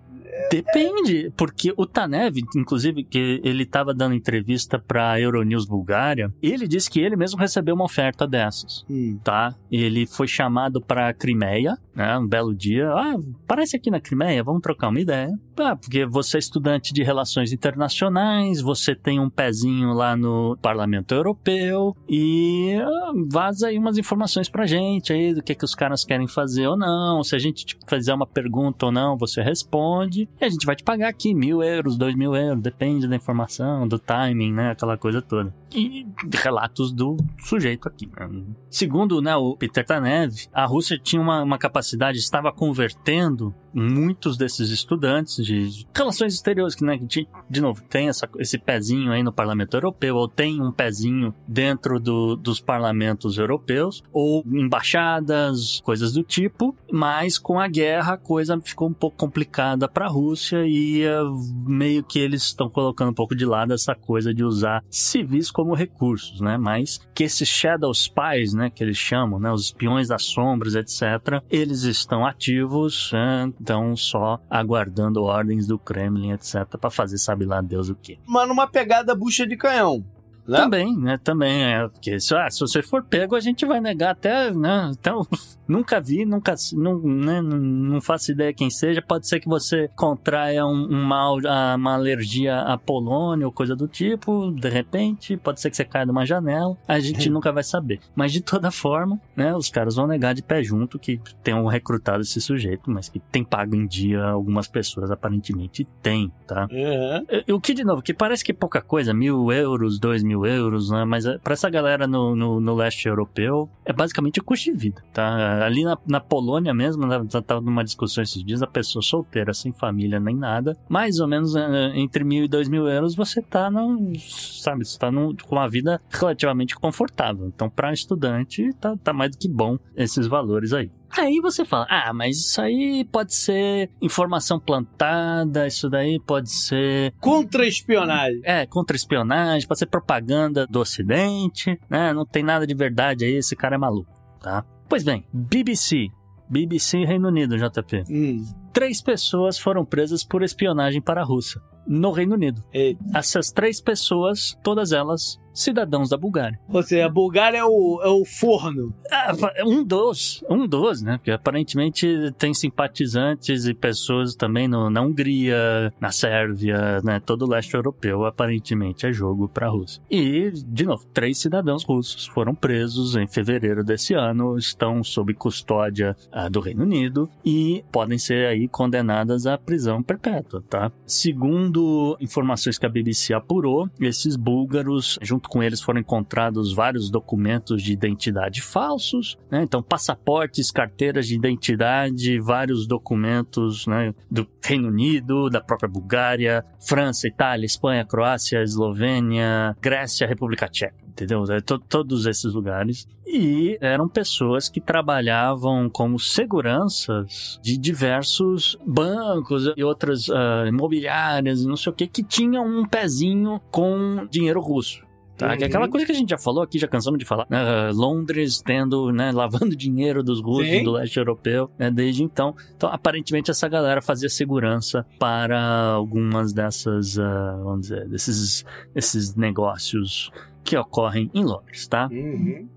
Depende, 0.52 1.32
porque 1.36 1.74
o 1.76 1.86
Tanev, 1.86 2.38
inclusive, 2.56 3.04
que 3.04 3.42
ele 3.44 3.64
estava 3.64 3.94
dando 3.94 4.16
entrevista 4.16 4.80
para 4.80 5.20
Euronews 5.20 5.66
Bulgária, 5.66 6.32
ele 6.42 6.68
disse 6.68 6.90
que 6.90 7.00
ele 7.00 7.16
mesmo 7.16 7.40
recebeu 7.40 7.76
uma 7.76 7.86
oferta 7.86 8.28
dessas, 8.28 8.86
Hum. 8.90 9.20
tá? 9.24 9.56
Ele 9.72 10.06
foi 10.06 10.28
chamado 10.28 10.82
para 10.82 11.14
Crimeia, 11.14 11.78
né? 11.96 12.18
Um 12.18 12.28
belo 12.28 12.54
dia, 12.54 12.90
ah, 12.92 13.16
parece 13.48 13.76
aqui 13.76 13.90
na 13.90 14.00
Crimeia, 14.00 14.44
vamos 14.44 14.62
trocar 14.62 14.90
uma 14.90 15.00
ideia. 15.00 15.32
Ah, 15.58 15.76
porque 15.76 16.06
você 16.06 16.38
é 16.38 16.40
estudante 16.40 16.94
de 16.94 17.04
relações 17.04 17.52
internacionais, 17.54 18.62
você 18.62 18.94
tem 18.94 19.20
um 19.20 19.30
pezinho 19.30 19.94
lá 19.94 20.16
no 20.16 20.58
Parlamento 20.62 21.14
Europeu 21.14 21.96
e 22.10 22.76
ah, 22.82 23.12
vaza 23.28 23.68
aí 23.68 23.78
umas 23.78 23.98
informações 23.98 24.50
pra 24.50 24.66
gente 24.66 25.14
aí 25.14 25.34
do 25.34 25.42
que 25.42 25.56
que 25.56 25.66
os 25.66 25.74
caras 25.74 26.04
querem 26.04 26.28
fazer 26.28 26.68
ou 26.68 26.78
não. 26.78 27.24
Se 27.24 27.36
a 27.36 27.40
gente 27.40 27.66
te 27.66 27.78
fizer 27.88 28.14
uma 28.14 28.28
pergunta 28.28 28.88
ou 28.88 28.92
não, 28.92 29.18
você 29.18 29.42
responde 29.42 30.28
e 30.40 30.46
a 30.46 30.50
gente 30.50 30.66
vai 30.66 30.76
te 30.76 30.84
pagar 30.84 31.10
aqui 31.10 31.34
mil 31.34 31.64
euros, 31.64 31.98
dois 31.98 32.16
mil 32.16 32.36
euros, 32.36 32.62
depende 32.62 33.08
da 33.08 33.16
informação, 33.16 33.88
do 33.88 33.98
timing, 33.98 34.54
né? 34.54 34.72
Aquela 34.72 34.98
coisa 34.98 35.22
toda. 35.22 35.54
E 35.74 36.06
relatos 36.34 36.92
do 36.92 37.18
sujeito 37.40 37.88
aqui. 37.88 38.08
né? 38.08 38.44
Segundo 38.70 39.22
né, 39.22 39.36
o 39.36 39.56
Peter 39.56 39.86
Tanev, 39.86 40.34
a 40.54 40.66
Rússia 40.66 40.98
tinha 40.98 41.22
uma, 41.22 41.44
uma 41.44 41.58
capacidade, 41.58 42.18
estava 42.18 42.52
convertendo 42.52 43.54
muitos 43.76 44.38
desses 44.38 44.70
estudantes 44.70 45.46
de 45.46 45.86
relações 45.94 46.34
exteriores, 46.34 46.74
que, 46.74 46.84
né, 46.84 46.98
de, 46.98 47.28
de 47.50 47.62
novo, 47.62 47.84
tem 47.84 48.08
essa, 48.08 48.28
esse 48.40 48.58
pezinho 48.58 49.12
aí 49.12 49.22
no 49.22 49.34
parlamento 49.34 49.76
europeu, 49.76 50.16
ou 50.16 50.28
tem 50.28 50.62
um 50.62 50.72
pezinho 50.72 51.34
dentro 51.48 52.00
do, 52.00 52.36
dos 52.36 52.62
parlamentos 52.62 53.38
europeus, 53.38 54.02
ou 54.12 54.44
embaixadas, 54.48 55.82
coisas 55.82 56.14
do 56.14 56.24
tipo, 56.24 56.76
mas 56.92 57.38
com 57.38 57.60
a 57.60 57.68
guerra 57.68 58.14
a 58.14 58.18
coisa 58.18 58.60
ficou 58.62 58.88
um 58.88 58.94
pouco 58.94 59.18
complicada 59.18 59.88
para 59.88 60.06
a 60.06 60.10
Rússia 60.10 60.66
e 60.66 61.04
eh, 61.04 61.22
meio 61.66 62.04
que 62.04 62.20
eles 62.20 62.44
estão 62.44 62.70
colocando 62.70 63.12
um 63.12 63.14
pouco 63.14 63.36
de 63.36 63.46
lado 63.46 63.74
essa 63.74 63.94
coisa 63.94 64.34
de 64.34 64.44
usar 64.44 64.84
civis 64.90 65.52
como 65.52 65.74
recursos, 65.74 66.40
né? 66.40 66.58
Mas 66.58 67.00
que 67.14 67.24
esses 67.24 67.48
shadow 67.48 67.94
spies, 67.94 68.54
né, 68.54 68.70
que 68.70 68.84
eles 68.84 68.98
chamam, 68.98 69.40
né, 69.40 69.52
os 69.52 69.66
espiões 69.66 70.08
das 70.08 70.24
sombras, 70.24 70.76
etc., 70.76 71.42
eles 71.50 71.84
estão 71.84 72.26
ativos, 72.26 73.12
né, 73.12 73.52
então 73.66 73.96
só 73.96 74.40
aguardando 74.48 75.24
ordens 75.24 75.66
do 75.66 75.80
Kremlin, 75.80 76.34
etc., 76.34 76.68
para 76.80 76.92
fazer 76.92 77.18
sabe 77.18 77.46
lá 77.46 77.62
Deus 77.62 77.90
o 77.90 77.96
quê. 77.96 78.20
Mas 78.28 78.48
numa 78.48 78.68
pegada 78.68 79.16
bucha 79.16 79.48
de 79.48 79.58
canhão. 79.58 80.06
Né? 80.48 80.60
Também, 80.60 80.96
né? 80.96 81.20
Também 81.24 81.64
é. 81.64 81.88
Porque 81.88 82.20
se, 82.20 82.36
ah, 82.36 82.48
se 82.52 82.60
você 82.60 82.84
for 82.84 83.04
pego, 83.04 83.36
a 83.36 83.40
gente 83.40 83.66
vai 83.66 83.82
negar 83.82 84.12
até, 84.12 84.52
né? 84.52 84.92
Então, 84.92 85.26
nunca 85.68 86.00
vi, 86.00 86.26
nunca, 86.26 86.56
não, 86.74 87.00
né, 87.00 87.42
não, 87.42 88.02
faço 88.02 88.32
ideia 88.32 88.54
quem 88.54 88.70
seja. 88.70 89.02
Pode 89.02 89.28
ser 89.28 89.40
que 89.40 89.48
você 89.48 89.90
contraia 89.96 90.66
um, 90.66 90.88
um 90.92 91.04
mal, 91.04 91.38
uma 91.76 91.94
alergia 91.94 92.60
à 92.62 92.78
polônia 92.78 93.46
ou 93.46 93.52
coisa 93.52 93.76
do 93.76 93.88
tipo, 93.88 94.52
de 94.52 94.70
repente. 94.70 95.38
Pode 95.38 95.62
ser 95.62 95.70
que 95.70 95.78
você 95.78 95.86
caia 95.86 96.06
de 96.06 96.12
uma 96.12 96.26
janela. 96.26 96.78
A 96.88 97.00
gente 97.00 97.30
nunca 97.30 97.52
vai 97.52 97.64
saber. 97.64 98.00
Mas 98.16 98.32
de 98.32 98.42
toda 98.42 98.72
forma, 98.72 99.20
né? 99.36 99.56
Os 99.56 99.70
caras 99.70 99.96
vão 99.96 100.08
negar 100.08 100.34
de 100.34 100.44
pé 100.44 100.64
junto 100.64 101.00
que 101.00 101.20
tenham 101.44 101.66
recrutado 101.66 102.22
esse 102.22 102.40
sujeito, 102.42 102.90
mas 102.90 103.10
que 103.10 103.20
tem 103.20 103.44
pago 103.44 103.76
em 103.76 103.86
dia 103.88 104.24
algumas 104.24 104.68
pessoas 104.68 105.12
aparentemente 105.12 105.88
tem, 106.02 106.32
tá? 106.48 106.68
Uhum. 106.72 107.26
É, 107.28 107.54
O 107.54 107.60
que, 107.60 107.74
de 107.74 107.84
novo, 107.84 108.02
que 108.02 108.14
parece 108.14 108.44
que 108.44 108.52
é 108.52 108.56
pouca 108.56 108.82
coisa, 108.82 109.14
mil 109.14 109.52
euros, 109.52 110.00
dois 110.00 110.24
mil 110.24 110.46
euros, 110.46 110.90
né? 110.90 111.06
Mas 111.06 111.26
é, 111.26 111.38
pra 111.38 111.54
essa 111.54 111.70
galera 111.70 112.08
no, 112.08 112.36
no, 112.36 112.60
no 112.60 112.76
leste 112.76 113.08
europeu, 113.08 113.70
é 113.84 113.94
basicamente 113.94 114.40
o 114.40 114.44
custo 114.44 114.72
de 114.72 114.78
vida, 114.78 115.02
tá? 115.14 115.55
Ali 115.64 115.84
na, 115.84 115.98
na 116.08 116.20
Polônia 116.20 116.74
mesmo, 116.74 117.06
né, 117.06 117.22
já 117.30 117.42
tava 117.42 117.62
numa 117.62 117.84
discussão 117.84 118.24
esses 118.24 118.44
dias, 118.44 118.62
a 118.62 118.68
pessoa 118.68 119.02
solteira, 119.02 119.54
sem 119.54 119.72
família 119.72 120.20
nem 120.20 120.36
nada, 120.36 120.78
mais 120.90 121.20
ou 121.20 121.28
menos 121.28 121.56
é, 121.56 121.92
entre 121.98 122.24
mil 122.24 122.44
e 122.44 122.48
dois 122.48 122.68
mil 122.68 122.88
euros 122.88 123.16
você 123.16 123.42
tá 123.42 123.70
no, 123.70 124.12
sabe, 124.20 124.86
você 124.86 124.98
tá 124.98 125.12
num- 125.12 125.36
com 125.36 125.56
uma 125.56 125.70
vida 125.70 126.02
relativamente 126.10 126.76
confortável. 126.76 127.48
Então, 127.48 127.70
pra 127.70 127.94
estudante, 127.94 128.72
tá, 128.80 128.96
tá 129.04 129.14
mais 129.14 129.32
do 129.32 129.38
que 129.38 129.48
bom 129.48 129.78
esses 129.96 130.28
valores 130.28 130.74
aí. 130.74 130.92
Aí 131.18 131.40
você 131.40 131.64
fala, 131.64 131.86
ah, 131.90 132.12
mas 132.14 132.38
isso 132.38 132.60
aí 132.60 133.06
pode 133.10 133.34
ser 133.34 133.90
informação 134.02 134.60
plantada, 134.60 135.66
isso 135.66 135.90
daí 135.90 136.20
pode 136.20 136.52
ser 136.52 137.14
Contra-espionagem. 137.22 138.42
é, 138.44 138.66
contra-espionagem, 138.66 139.66
pode 139.68 139.80
ser 139.80 139.86
propaganda 139.86 140.68
do 140.68 140.80
Ocidente, 140.82 141.80
né? 141.90 142.12
Não 142.14 142.26
tem 142.26 142.44
nada 142.44 142.68
de 142.68 142.74
verdade 142.74 143.24
aí, 143.24 143.36
esse 143.36 143.56
cara 143.56 143.76
é 143.76 143.78
maluco, 143.78 144.12
tá? 144.42 144.66
Pois 144.88 145.04
bem, 145.04 145.26
BBC, 145.34 146.10
BBC 146.50 147.06
Reino 147.06 147.28
Unido, 147.28 147.58
JP. 147.58 148.04
Hum. 148.10 148.46
Três 148.72 149.02
pessoas 149.02 149.58
foram 149.58 149.86
presas 149.86 150.24
por 150.24 150.44
espionagem 150.44 151.02
para 151.02 151.22
a 151.22 151.26
Rússia, 151.26 151.62
no 151.88 152.12
Reino 152.12 152.36
Unido. 152.36 152.64
Eita. 152.74 153.04
Essas 153.14 153.52
três 153.52 153.82
pessoas, 153.82 154.58
todas 154.64 154.92
elas 154.92 155.40
cidadãos 155.56 156.10
da 156.10 156.18
Bulgária. 156.18 156.60
Ou 156.70 156.84
seja, 156.84 157.06
a 157.06 157.10
Bulgária 157.10 157.58
é 157.58 157.64
o, 157.64 158.02
é 158.04 158.10
o 158.10 158.26
forno. 158.26 158.94
Ah, 159.12 159.34
um 159.66 159.84
dos, 159.84 160.44
um 160.50 160.68
dos, 160.68 161.02
né? 161.02 161.18
Porque 161.18 161.32
aparentemente 161.32 162.34
tem 162.38 162.54
simpatizantes 162.54 163.66
e 163.66 163.74
pessoas 163.74 164.36
também 164.36 164.68
no, 164.68 164.90
na 164.90 165.02
Hungria, 165.02 165.94
na 166.00 166.12
Sérvia, 166.12 167.02
né? 167.02 167.20
Todo 167.20 167.46
o 167.46 167.50
leste 167.50 167.74
europeu 167.74 168.26
aparentemente 168.26 169.08
é 169.08 169.14
jogo 169.14 169.48
para 169.48 169.68
a 169.68 169.70
Rússia. 169.70 170.02
E, 170.12 170.52
de 170.52 170.86
novo, 170.86 171.06
três 171.14 171.38
cidadãos 171.38 171.84
russos 171.84 172.28
foram 172.28 172.54
presos 172.54 173.16
em 173.16 173.28
fevereiro 173.28 173.84
desse 173.84 174.14
ano, 174.14 174.58
estão 174.58 175.04
sob 175.04 175.34
custódia 175.34 176.16
ah, 176.32 176.50
do 176.50 176.60
Reino 176.60 176.84
Unido 176.84 177.30
e 177.44 177.84
podem 177.92 178.18
ser 178.18 178.48
aí 178.48 178.68
condenadas 178.68 179.48
à 179.48 179.58
prisão 179.58 180.04
perpétua, 180.04 180.64
tá? 180.70 180.92
Segundo 181.06 182.18
informações 182.20 182.78
que 182.78 182.86
a 182.86 182.90
BBC 182.90 183.34
apurou, 183.34 183.90
esses 184.00 184.36
búlgaros, 184.36 185.18
junto 185.22 185.45
com 185.48 185.62
eles 185.62 185.82
foram 185.82 186.00
encontrados 186.00 186.74
vários 186.74 187.10
documentos 187.10 187.82
de 187.82 187.94
identidade 187.94 188.62
falsos, 188.62 189.38
né? 189.52 189.64
então 189.64 189.82
passaportes, 189.82 190.72
carteiras 190.72 191.28
de 191.28 191.36
identidade, 191.36 192.40
vários 192.40 192.88
documentos 192.88 193.86
né? 193.88 194.14
do 194.30 194.48
Reino 194.64 194.88
Unido, 194.88 195.50
da 195.50 195.62
própria 195.62 195.90
Bulgária, 195.90 196.66
França, 196.80 197.28
Itália, 197.28 197.66
Espanha, 197.66 198.06
Croácia, 198.06 198.62
Eslovênia, 198.62 199.76
Grécia, 199.82 200.28
República 200.28 200.68
Tcheca 200.68 201.06
entendeu? 201.16 201.44
É, 201.50 201.62
to 201.62 201.80
todos 201.80 202.26
esses 202.26 202.54
lugares. 202.54 203.08
E 203.26 203.78
eram 203.82 204.08
pessoas 204.08 204.70
que 204.70 204.82
trabalhavam 204.82 205.90
como 205.90 206.20
seguranças 206.20 207.60
de 207.64 207.78
diversos 207.78 208.78
bancos 208.86 209.74
e 209.76 209.84
outras 209.84 210.28
uh, 210.28 210.68
imobiliárias, 210.68 211.66
não 211.66 211.78
sei 211.78 211.92
o 211.92 211.96
que, 211.96 212.08
que 212.08 212.24
tinham 212.24 212.66
um 212.66 212.86
pezinho 212.86 213.60
com 213.72 214.28
dinheiro 214.30 214.60
russo. 214.62 215.05
Tá? 215.38 215.56
Que 215.58 215.64
é 215.64 215.68
aquela 215.68 215.90
coisa 215.90 216.06
que 216.06 216.12
a 216.12 216.16
gente 216.16 216.30
já 216.30 216.38
falou 216.38 216.64
aqui, 216.64 216.80
já 216.80 216.88
cansamos 216.88 217.20
de 217.20 217.26
falar. 217.26 217.46
Né? 217.50 217.92
Londres 217.94 218.62
tendo, 218.62 219.12
né, 219.12 219.32
lavando 219.32 219.76
dinheiro 219.76 220.24
dos 220.24 220.42
russos 220.42 220.84
do 220.84 220.92
leste 220.92 221.18
europeu, 221.18 221.70
né, 221.78 221.92
desde 221.92 222.24
então. 222.24 222.56
Então, 222.76 222.90
aparentemente, 222.90 223.52
essa 223.52 223.68
galera 223.68 224.02
fazia 224.02 224.30
segurança 224.30 225.06
para 225.20 225.90
algumas 225.90 226.54
dessas, 226.54 227.18
uh, 227.18 227.64
vamos 227.64 227.82
dizer, 227.82 228.08
desses, 228.08 228.66
desses 228.94 229.36
negócios 229.36 230.32
que 230.66 230.76
ocorrem 230.76 231.30
em 231.32 231.44
Londres, 231.46 231.88
tá? 231.88 232.10
Uhum. 232.12 232.68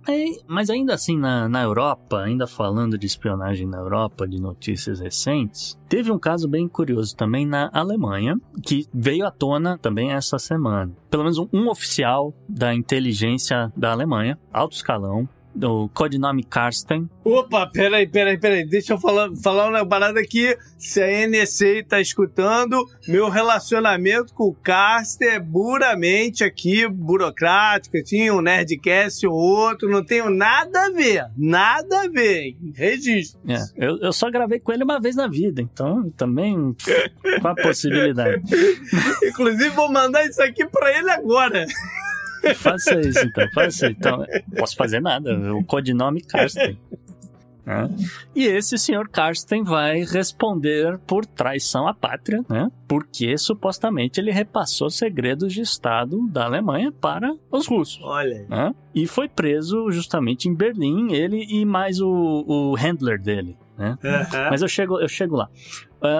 Mas 0.46 0.68
ainda 0.68 0.92
assim, 0.92 1.16
na, 1.16 1.48
na 1.48 1.62
Europa, 1.62 2.18
ainda 2.18 2.46
falando 2.46 2.98
de 2.98 3.07
espionagem 3.07 3.66
na 3.66 3.79
Europa, 3.79 4.29
de 4.29 4.38
notícias 4.38 5.01
recentes, 5.01 5.81
teve 5.88 6.12
um 6.12 6.18
caso 6.18 6.46
bem 6.46 6.68
curioso 6.68 7.16
também 7.16 7.46
na 7.46 7.70
Alemanha, 7.72 8.37
que 8.62 8.87
veio 8.92 9.27
à 9.27 9.31
tona 9.31 9.79
também 9.79 10.12
essa 10.12 10.38
semana. 10.38 10.92
Pelo 11.11 11.22
menos 11.22 11.38
um, 11.38 11.48
um 11.51 11.70
oficial 11.70 12.35
da 12.46 12.74
inteligência 12.74 13.72
da 13.74 13.90
Alemanha, 13.90 14.38
alto 14.53 14.77
escalão, 14.77 15.27
do 15.59 15.88
codinome 15.92 16.44
Karsten, 16.44 17.09
Opa, 17.25 17.66
peraí, 17.66 18.07
peraí, 18.07 18.38
peraí. 18.38 18.64
Deixa 18.64 18.94
eu 18.94 18.99
falar, 18.99 19.29
falar 19.42 19.68
uma 19.68 19.85
parada 19.85 20.18
aqui. 20.18 20.57
Se 20.79 21.03
a 21.03 21.29
NSA 21.29 21.85
tá 21.87 22.01
escutando, 22.01 22.83
meu 23.07 23.29
relacionamento 23.29 24.33
com 24.33 24.44
o 24.44 24.55
Caster 24.55 25.35
é 25.35 25.40
puramente 25.40 26.42
aqui, 26.42 26.88
burocrático, 26.88 28.03
tinha 28.03 28.33
um 28.33 28.40
Nerdcast 28.40 29.27
ou 29.27 29.35
outro, 29.35 29.90
não 29.90 30.03
tenho 30.03 30.31
nada 30.31 30.87
a 30.87 30.90
ver. 30.90 31.27
Nada 31.37 32.05
a 32.05 32.09
ver. 32.09 32.44
hein? 32.44 32.57
Registro. 32.75 33.38
É, 33.47 33.62
eu, 33.77 33.99
eu 33.99 34.12
só 34.12 34.31
gravei 34.31 34.59
com 34.59 34.73
ele 34.73 34.85
uma 34.85 34.99
vez 34.99 35.14
na 35.14 35.29
vida, 35.29 35.61
então 35.61 36.11
também 36.16 36.75
com 37.42 37.49
a 37.49 37.55
possibilidade. 37.55 38.42
Inclusive, 39.23 39.68
vou 39.71 39.92
mandar 39.92 40.25
isso 40.25 40.42
aqui 40.42 40.64
pra 40.64 40.97
ele 40.97 41.11
agora. 41.11 41.66
Faça 42.57 43.01
isso, 43.01 43.20
então. 43.20 43.48
Faça 43.53 43.87
então. 43.87 44.24
Posso 44.57 44.77
fazer 44.77 45.01
nada. 45.01 45.55
O 45.55 45.64
codinome 45.64 46.20
Karsten. 46.22 46.79
né? 47.66 47.88
E 48.35 48.44
esse 48.46 48.79
senhor 48.79 49.09
Karsten 49.09 49.62
vai 49.62 50.01
responder 50.05 50.98
por 51.07 51.27
traição 51.27 51.87
à 51.87 51.92
pátria, 51.92 52.42
né? 52.48 52.70
Porque 52.87 53.37
supostamente 53.37 54.18
ele 54.20 54.31
repassou 54.31 54.88
segredos 54.88 55.53
de 55.53 55.61
Estado 55.61 56.27
da 56.29 56.44
Alemanha 56.46 56.90
para 56.90 57.35
os 57.53 57.66
russos. 57.66 58.01
Olha. 58.03 58.46
né? 58.48 58.74
E 58.94 59.07
foi 59.07 59.29
preso 59.29 59.90
justamente 59.90 60.48
em 60.48 60.55
Berlim, 60.55 61.12
ele 61.12 61.44
e 61.48 61.64
mais 61.66 62.01
o, 62.01 62.09
o 62.46 62.74
handler 62.74 63.20
dele. 63.20 63.57
Né? 63.77 63.96
Aham. 64.03 64.48
Mas 64.51 64.62
eu 64.62 64.68
chego, 64.68 64.98
eu 64.98 65.09
chego 65.09 65.37
lá. 65.37 65.48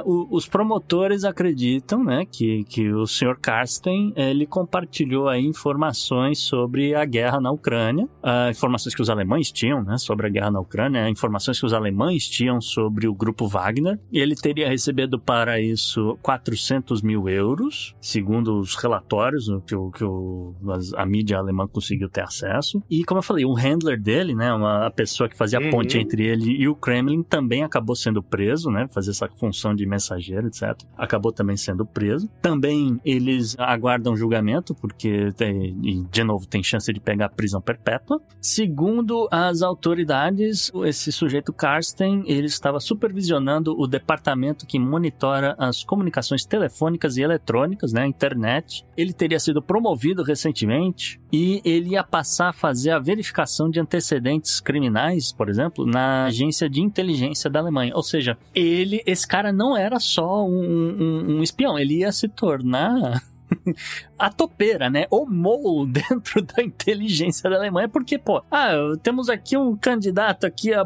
O- 0.05 0.27
os 0.31 0.47
promotores 0.49 1.25
acreditam, 1.25 2.03
né, 2.05 2.25
que, 2.31 2.65
que 2.65 2.93
o 2.93 3.07
Sr. 3.07 3.37
Karsten 3.41 4.13
ele 4.17 4.47
compartilhou 4.47 5.29
aí 5.29 5.45
informações 5.47 6.39
sobre 6.39 6.95
a 6.95 7.05
guerra 7.05 7.41
na 7.41 7.51
Ucrânia, 7.51 8.09
ah, 8.23 8.49
informações 8.51 8.95
que 8.95 9.03
os 9.03 9.09
alemães 9.11 9.51
tinham, 9.53 9.83
né, 9.83 9.97
sobre 9.99 10.27
a 10.27 10.31
guerra 10.31 10.51
na 10.51 10.61
Ucrânia, 10.61 11.09
informações 11.09 11.59
que 11.61 11.67
os 11.67 11.73
alemães 11.73 12.29
tinham 12.29 12.61
sobre 12.61 13.07
o 13.07 13.15
grupo 13.15 13.47
Wagner. 13.47 13.99
Ele 14.13 14.35
teria 14.35 14.69
recebido 14.69 15.19
para 15.19 15.61
isso 15.61 16.19
400 16.23 17.03
mil 17.03 17.29
euros, 17.29 17.95
segundo 18.01 18.59
os 18.59 18.75
relatórios 18.77 19.47
que, 19.67 19.75
o, 19.75 19.91
que 19.91 20.05
o- 20.05 20.55
a 20.97 21.07
mídia 21.07 21.39
alemã 21.39 21.67
conseguiu 21.67 22.09
ter 22.09 22.23
acesso. 22.23 22.83
E 22.91 23.05
como 23.05 23.19
eu 23.19 23.23
falei, 23.23 23.45
o 23.45 23.53
handler 23.55 24.01
dele, 24.01 24.35
né, 24.35 24.53
uma 24.53 24.87
a 24.87 24.91
pessoa 24.91 25.29
que 25.29 25.37
fazia 25.37 25.59
a 25.59 25.63
Uhum. 25.63 25.71
ponte 25.71 25.99
entre 25.99 26.25
ele 26.27 26.51
e 26.53 26.69
o 26.69 26.75
Kremlin 26.75 27.23
também 27.23 27.63
acabou 27.63 27.95
sendo 27.97 28.23
preso, 28.23 28.71
né? 28.71 28.87
Fazer 28.89 29.11
essa 29.11 29.29
função 29.39 29.68
de 29.75 29.87
mensageiro, 29.87 30.47
etc. 30.49 30.75
Acabou 30.97 31.33
também 31.33 31.57
sendo 31.57 31.85
preso. 31.87 32.29
Também 32.43 33.01
eles 33.05 33.57
aguardam 33.59 34.17
julgamento, 34.17 34.75
porque, 34.75 35.33
tem- 35.37 36.07
de 36.11 36.25
novo, 36.25 36.47
tem 36.47 36.63
chance 36.63 36.93
de 36.93 37.01
pegar 37.01 37.29
prisão 37.31 37.61
perpétua. 37.61 38.21
Segundo 38.41 39.29
as 39.31 39.63
autoridades, 39.63 40.71
esse 40.85 41.13
sujeito 41.13 41.53
Karsten, 41.53 42.23
ele 42.27 42.47
estava 42.47 42.81
supervisionando 42.81 43.75
o 43.79 43.87
departamento 43.87 44.67
que 44.67 44.79
monitora 44.79 45.55
as 45.59 45.85
comunicações 45.85 46.45
telefônicas 46.45 47.17
e 47.17 47.23
eletrônicas, 47.23 47.93
né? 47.93 48.03
a 48.03 48.07
Internet. 48.07 48.85
Ele 48.97 49.13
teria 49.13 49.39
sido 49.39 49.63
promovido 49.63 50.23
recentemente 50.23 51.21
e 51.33 51.61
ele 51.65 51.91
ia 51.91 52.03
passar 52.05 52.49
a 52.49 52.53
fazer 52.53 52.91
a 52.91 52.99
verificação 52.99 53.69
de 53.71 53.79
antecedentes 53.81 54.61
criminais, 54.61 55.33
por 55.33 55.49
exemplo, 55.49 55.85
na 55.87 56.25
agência 56.27 56.69
de 56.71 56.81
inteligência 56.81 57.51
da 57.51 57.61
Alemanha. 57.61 57.93
Ou 57.95 58.03
seja, 58.03 58.37
ele, 58.55 59.03
esse 59.07 59.27
cara 59.27 59.53
não 59.53 59.77
era 59.77 59.99
só 60.01 60.47
um, 60.47 60.51
um- 60.61 61.37
um 61.39 61.43
espião, 61.43 61.79
ele 61.79 61.99
ia 61.99 62.13
se 62.13 62.29
tornar 62.29 63.23
a 64.19 64.31
topeira, 64.31 64.91
né? 64.91 65.07
O 65.11 65.27
mole 65.27 65.91
dentro 65.93 66.43
da 66.43 66.63
inteligência 66.63 67.49
da 67.49 67.57
Alemanha, 67.57 67.89
porque, 67.89 68.19
pô, 68.19 68.43
ah, 68.51 68.73
temos 69.03 69.29
aqui 69.29 69.57
um 69.57 69.77
candidato 69.77 70.45
aqui, 70.47 70.73
a, 70.75 70.85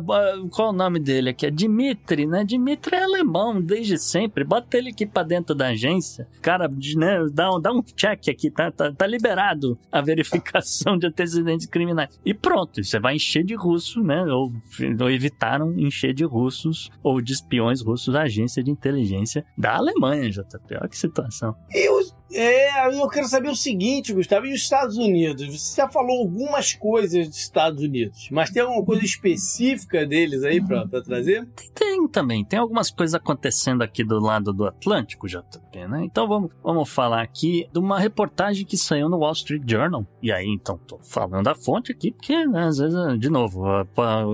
qual 0.50 0.70
o 0.70 0.72
nome 0.72 0.98
dele 1.00 1.30
aqui? 1.30 1.46
É 1.46 1.50
Dimitri, 1.50 2.26
né? 2.26 2.44
Dimitri 2.44 2.96
é 2.96 3.02
alemão 3.04 3.60
desde 3.60 3.98
sempre, 3.98 4.44
bota 4.44 4.76
ele 4.76 4.90
aqui 4.90 5.06
pra 5.06 5.22
dentro 5.22 5.54
da 5.54 5.68
agência, 5.68 6.26
cara, 6.40 6.68
né, 6.68 7.26
dá, 7.32 7.50
um- 7.54 7.60
dá 7.60 7.72
um 7.72 7.82
check 7.82 8.28
aqui, 8.28 8.50
tá, 8.50 8.70
tá, 8.70 8.92
tá 8.92 9.06
liberado 9.06 9.78
a 9.90 10.00
verificação 10.00 10.96
de 10.98 11.06
antecedentes 11.06 11.66
criminais. 11.66 12.18
E 12.24 12.34
pronto, 12.34 12.82
você 12.82 12.98
vai 12.98 13.16
encher 13.16 13.44
de 13.44 13.54
russo, 13.54 14.02
né? 14.02 14.22
Ou, 14.24 14.52
ou 15.00 15.10
evitaram 15.10 15.72
encher 15.78 16.12
de 16.14 16.24
russos 16.24 16.90
ou 17.02 17.20
de 17.20 17.32
espiões 17.32 17.80
russos 17.82 18.14
a 18.14 18.22
agência 18.22 18.62
de 18.62 18.70
inteligência 18.70 19.44
da 19.56 19.76
Alemanha, 19.76 20.30
JP. 20.30 20.76
Olha 20.80 20.88
que 20.88 20.96
situação. 20.98 21.54
E 21.70 21.88
os- 21.90 22.14
é, 22.34 22.86
eu 22.88 23.02
quero 23.22 23.28
saber 23.28 23.50
o 23.50 23.56
seguinte, 23.56 24.12
Gustavo, 24.12 24.46
e 24.46 24.52
os 24.52 24.62
Estados 24.62 24.96
Unidos? 24.96 25.46
Você 25.46 25.80
já 25.80 25.88
falou 25.88 26.20
algumas 26.20 26.74
coisas 26.74 27.28
dos 27.28 27.38
Estados 27.38 27.82
Unidos, 27.82 28.28
mas 28.30 28.50
tem 28.50 28.62
alguma 28.62 28.84
coisa 28.84 29.04
específica 29.04 30.04
deles 30.04 30.42
aí 30.42 30.60
pra 30.60 30.86
trazer? 31.02 31.46
Tem 31.74 32.06
também, 32.08 32.44
tem 32.44 32.58
algumas 32.58 32.90
coisas 32.90 33.14
acontecendo 33.14 33.82
aqui 33.82 34.02
do 34.02 34.18
lado 34.18 34.52
do 34.52 34.66
Atlântico, 34.66 35.28
JP, 35.28 35.86
né? 35.88 36.04
Então 36.04 36.26
vamos, 36.26 36.50
vamos 36.62 36.88
falar 36.88 37.22
aqui 37.22 37.68
de 37.72 37.78
uma 37.78 37.98
reportagem 37.98 38.66
que 38.66 38.76
saiu 38.76 39.08
no 39.08 39.18
Wall 39.18 39.32
Street 39.32 39.62
Journal. 39.66 40.04
E 40.20 40.32
aí, 40.32 40.48
então, 40.48 40.78
tô 40.78 40.98
falando 40.98 41.46
a 41.48 41.54
fonte 41.54 41.92
aqui, 41.92 42.10
porque 42.10 42.44
né, 42.46 42.64
às 42.64 42.78
vezes, 42.78 43.20
de 43.20 43.30
novo, 43.30 43.64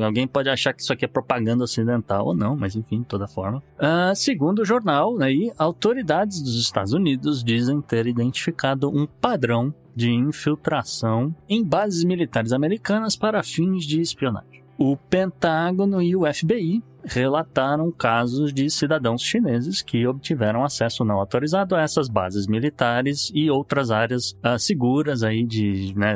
alguém 0.03 0.27
pode 0.27 0.49
achar 0.49 0.73
que 0.73 0.83
isso 0.83 0.93
aqui 0.93 1.05
é 1.05 1.09
propaganda 1.09 1.65
ocidental 1.65 2.27
ou 2.27 2.35
não, 2.35 2.57
mas 2.57 2.75
enfim, 2.75 3.01
de 3.01 3.07
toda 3.07 3.29
forma. 3.29 3.63
Ah, 3.79 4.15
segundo 4.15 4.61
o 4.61 4.65
jornal, 4.65 5.21
aí, 5.21 5.53
autoridades 5.59 6.41
dos 6.41 6.59
Estados 6.59 6.93
Unidos 6.93 7.45
dizem 7.45 7.81
ter 7.81 8.07
identificado 8.07 8.78
um 8.85 9.07
padrão 9.07 9.75
de 9.95 10.11
infiltração 10.11 11.35
em 11.49 11.65
bases 11.65 12.05
militares 12.05 12.53
americanas 12.53 13.17
para 13.17 13.43
fins 13.43 13.85
de 13.85 14.01
espionagem. 14.01 14.63
O 14.79 14.97
Pentágono 14.97 16.01
e 16.01 16.15
o 16.15 16.23
FBI 16.33 16.83
relataram 17.05 17.91
casos 17.91 18.53
de 18.53 18.69
cidadãos 18.71 19.23
chineses 19.23 19.83
que 19.83 20.07
obtiveram 20.07 20.65
acesso 20.65 21.05
não 21.05 21.17
autorizado 21.17 21.75
a 21.75 21.81
essas 21.81 22.09
bases 22.09 22.47
militares 22.47 23.31
e 23.35 23.51
outras 23.51 23.91
áreas 23.91 24.33
uh, 24.45 24.59
seguras 24.59 25.23
aí 25.23 25.45
de 25.45 25.93
né, 25.97 26.15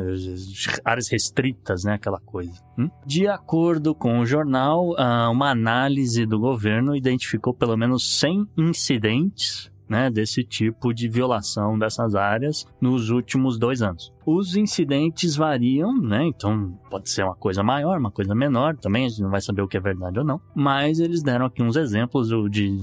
áreas 0.84 1.08
restritas, 1.08 1.84
né, 1.84 1.94
aquela 1.94 2.20
coisa. 2.20 2.52
Hum? 2.78 2.90
De 3.06 3.26
acordo 3.26 3.94
com 3.94 4.20
o 4.20 4.26
jornal, 4.26 4.90
uh, 4.90 5.30
uma 5.30 5.50
análise 5.50 6.26
do 6.26 6.38
governo 6.38 6.94
identificou 6.94 7.54
pelo 7.54 7.76
menos 7.76 8.18
100 8.18 8.48
incidentes 8.56 9.71
né, 9.92 10.10
desse 10.10 10.42
tipo 10.42 10.94
de 10.94 11.06
violação 11.06 11.78
dessas 11.78 12.14
áreas 12.14 12.66
nos 12.80 13.10
últimos 13.10 13.58
dois 13.58 13.82
anos. 13.82 14.10
Os 14.24 14.56
incidentes 14.56 15.36
variam, 15.36 15.96
né? 16.00 16.26
Então 16.26 16.78
pode 16.90 17.10
ser 17.10 17.24
uma 17.24 17.34
coisa 17.34 17.62
maior, 17.62 17.98
uma 17.98 18.10
coisa 18.10 18.34
menor, 18.34 18.76
também 18.76 19.06
a 19.06 19.08
gente 19.08 19.22
não 19.22 19.30
vai 19.30 19.40
saber 19.40 19.62
o 19.62 19.68
que 19.68 19.76
é 19.76 19.80
verdade 19.80 20.18
ou 20.18 20.24
não. 20.24 20.40
Mas 20.54 21.00
eles 21.00 21.22
deram 21.22 21.46
aqui 21.46 21.62
uns 21.62 21.76
exemplos 21.76 22.28
de, 22.50 22.76